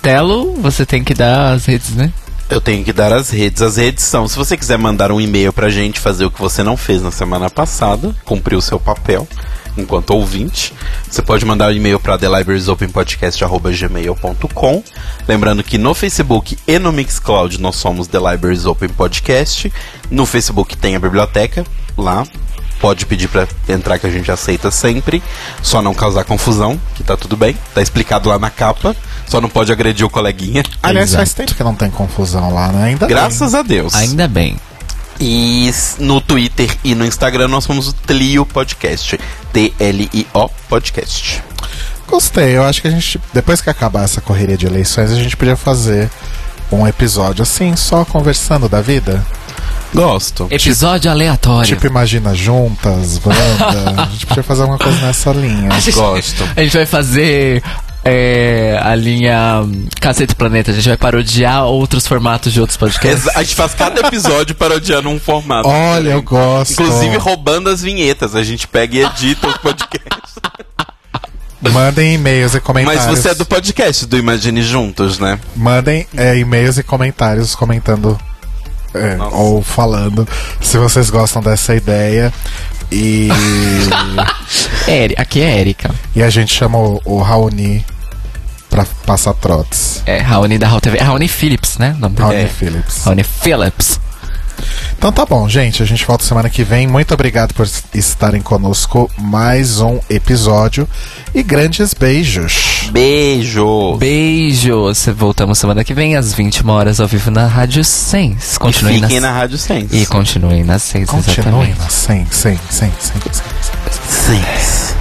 Telo, 0.00 0.54
você 0.54 0.86
tem 0.86 1.04
que 1.04 1.14
dar 1.14 1.52
as 1.52 1.66
redes, 1.66 1.94
né? 1.94 2.12
Eu 2.50 2.60
tenho 2.60 2.84
que 2.84 2.92
dar 2.92 3.12
as 3.12 3.30
redes. 3.30 3.60
As 3.60 3.76
redes 3.76 4.04
são, 4.04 4.26
se 4.26 4.36
você 4.36 4.56
quiser 4.56 4.78
mandar 4.78 5.12
um 5.12 5.20
e-mail 5.20 5.52
pra 5.52 5.68
gente 5.68 6.00
fazer 6.00 6.24
o 6.24 6.30
que 6.30 6.40
você 6.40 6.62
não 6.62 6.74
fez 6.76 7.02
na 7.02 7.10
semana 7.10 7.50
passada, 7.50 8.14
cumprir 8.24 8.56
o 8.56 8.62
seu 8.62 8.80
papel 8.80 9.28
enquanto 9.76 10.10
ouvinte, 10.10 10.72
você 11.08 11.22
pode 11.22 11.44
mandar 11.44 11.66
o 11.66 11.68
um 11.68 11.72
e-mail 11.72 12.00
para 12.00 12.18
thelibrariesopenpodcast.gmail.com 12.18 14.82
Lembrando 15.26 15.62
que 15.62 15.78
no 15.78 15.94
Facebook 15.94 16.58
e 16.66 16.78
no 16.78 16.90
Mixcloud 16.90 17.60
nós 17.60 17.76
somos 17.76 18.08
The 18.08 18.18
Libraries 18.18 18.66
Open 18.66 18.88
Podcast. 18.88 19.72
No 20.10 20.26
Facebook 20.26 20.76
tem 20.76 20.96
a 20.96 20.98
biblioteca, 20.98 21.64
lá 21.96 22.26
pode 22.80 23.06
pedir 23.06 23.28
pra 23.28 23.46
entrar 23.68 23.98
que 23.98 24.06
a 24.06 24.10
gente 24.10 24.30
aceita 24.30 24.70
sempre. 24.70 25.22
Só 25.62 25.82
não 25.82 25.94
causar 25.94 26.24
confusão, 26.24 26.80
que 26.94 27.02
tá 27.02 27.16
tudo 27.16 27.36
bem. 27.36 27.56
Tá 27.74 27.82
explicado 27.82 28.28
lá 28.28 28.38
na 28.38 28.50
capa. 28.50 28.94
Só 29.26 29.40
não 29.40 29.48
pode 29.48 29.70
agredir 29.70 30.06
o 30.06 30.10
coleguinha. 30.10 30.62
Aliás, 30.82 31.10
Exato. 31.10 31.18
faz 31.18 31.34
tempo 31.34 31.54
que 31.54 31.62
não 31.62 31.74
tem 31.74 31.90
confusão 31.90 32.52
lá, 32.52 32.72
né? 32.72 32.84
Ainda 32.86 33.06
bem. 33.06 33.16
Graças 33.16 33.54
a 33.54 33.62
Deus. 33.62 33.94
Ainda 33.94 34.26
bem. 34.26 34.56
E 35.20 35.70
no 35.98 36.20
Twitter 36.20 36.70
e 36.84 36.94
no 36.94 37.04
Instagram 37.04 37.48
nós 37.48 37.64
somos 37.64 37.88
o 37.88 37.92
Tlio 37.92 38.46
Podcast. 38.46 39.18
T-L-I-O 39.52 40.48
Podcast. 40.68 41.42
Gostei, 42.06 42.56
eu 42.56 42.62
acho 42.62 42.80
que 42.80 42.88
a 42.88 42.90
gente, 42.90 43.20
depois 43.34 43.60
que 43.60 43.68
acabar 43.68 44.04
essa 44.04 44.20
correria 44.20 44.56
de 44.56 44.64
eleições, 44.66 45.10
a 45.10 45.14
gente 45.14 45.36
podia 45.36 45.56
fazer 45.56 46.08
um 46.72 46.86
episódio 46.86 47.42
assim, 47.42 47.76
só 47.76 48.04
conversando 48.04 48.68
da 48.68 48.80
vida. 48.80 49.22
Gosto. 49.94 50.46
Episódio 50.50 51.10
aleatório. 51.10 51.66
Tipo, 51.66 51.86
imagina 51.86 52.34
juntas, 52.34 53.20
Wanda. 53.24 54.02
a 54.02 54.06
gente 54.06 54.26
podia 54.26 54.42
fazer 54.42 54.62
alguma 54.62 54.78
coisa 54.78 54.98
nessa 55.06 55.32
linha. 55.32 55.72
a, 55.72 55.78
gente, 55.78 55.94
Gosto. 55.94 56.44
a 56.56 56.62
gente 56.62 56.76
vai 56.76 56.86
fazer 56.86 57.62
é, 58.04 58.78
a 58.82 58.94
linha 58.94 59.62
hum, 59.62 59.86
Cacete 60.00 60.34
Planeta. 60.34 60.70
A 60.70 60.74
gente 60.74 60.88
vai 60.88 60.96
parodiar 60.96 61.64
outros 61.64 62.06
formatos 62.06 62.52
de 62.52 62.60
outros 62.60 62.76
podcasts. 62.76 63.28
A 63.36 63.42
gente 63.42 63.54
faz 63.54 63.74
cada 63.74 64.06
episódio 64.06 64.54
parodiando 64.54 65.08
um 65.08 65.18
formato. 65.18 65.68
Olha, 65.68 66.10
eu 66.10 66.22
gosto. 66.22 66.72
Inclusive 66.72 67.16
roubando 67.16 67.68
as 67.70 67.82
vinhetas. 67.82 68.34
A 68.34 68.42
gente 68.42 68.68
pega 68.68 68.96
e 68.96 69.04
edita 69.04 69.48
os 69.48 69.56
podcasts. 69.56 70.18
Mandem 71.60 72.14
e-mails 72.14 72.52
e 72.52 72.56
Mas 72.56 72.64
comentários. 72.64 73.18
você 73.18 73.30
é 73.30 73.34
do 73.34 73.44
podcast 73.44 74.06
do 74.06 74.16
Imagine 74.16 74.62
Juntos, 74.62 75.18
né? 75.18 75.40
Mandem 75.56 76.06
é, 76.16 76.38
e-mails 76.38 76.78
e 76.78 76.84
comentários 76.84 77.56
comentando 77.56 78.18
é, 78.94 79.16
ou 79.32 79.62
falando 79.62 80.26
se 80.60 80.78
vocês 80.78 81.10
gostam 81.10 81.42
dessa 81.42 81.74
ideia. 81.74 82.32
E, 82.90 83.28
Eri, 84.88 85.14
aqui 85.18 85.42
é 85.42 85.60
Erika. 85.60 85.90
e 86.16 86.22
a 86.22 86.30
gente 86.30 86.52
chamou 86.54 87.00
o 87.04 87.20
Raoni 87.20 87.84
pra 88.70 88.86
passar 89.04 89.34
trotes. 89.34 90.02
É 90.06 90.18
Raoni 90.18 90.58
da 90.58 90.68
Raul 90.68 90.80
TV. 90.80 90.98
É 90.98 91.02
Raoni 91.02 91.28
Phillips, 91.28 91.76
né? 91.78 91.94
O 91.98 92.00
nome 92.00 92.14
dele. 92.16 92.28
Raoni 92.28 92.42
É. 92.44 92.46
Phillips. 92.48 93.04
Raoni 93.04 93.24
Phillips. 93.24 94.00
Então 94.96 95.12
tá 95.12 95.24
bom, 95.24 95.48
gente. 95.48 95.82
A 95.82 95.86
gente 95.86 96.04
volta 96.04 96.24
semana 96.24 96.50
que 96.50 96.64
vem. 96.64 96.86
Muito 96.86 97.14
obrigado 97.14 97.54
por 97.54 97.68
estarem 97.94 98.40
conosco. 98.42 99.10
Mais 99.18 99.80
um 99.80 100.00
episódio. 100.10 100.88
E 101.34 101.42
grandes 101.42 101.94
beijos. 101.94 102.88
Beijo. 102.90 103.96
Beijo. 103.96 104.92
Voltamos 105.16 105.58
semana 105.58 105.84
que 105.84 105.94
vem, 105.94 106.16
às 106.16 106.32
21 106.32 106.68
horas, 106.68 107.00
ao 107.00 107.06
vivo 107.06 107.30
na 107.30 107.46
Rádio 107.46 107.84
Sens. 107.84 108.58
Continuem 108.58 109.20
na 109.20 109.32
Rádio 109.32 109.58
Sens. 109.58 109.92
E 109.92 110.06
continuem 110.06 110.64
na 110.64 110.78
Sens, 110.78 111.08
Continuem 111.08 111.74
na 111.78 111.88
Sens, 111.88 112.28
Sens, 112.30 112.60
Sens, 112.70 112.92
Sens, 112.98 113.42
Sens. 114.08 114.08
Sens. 114.08 114.94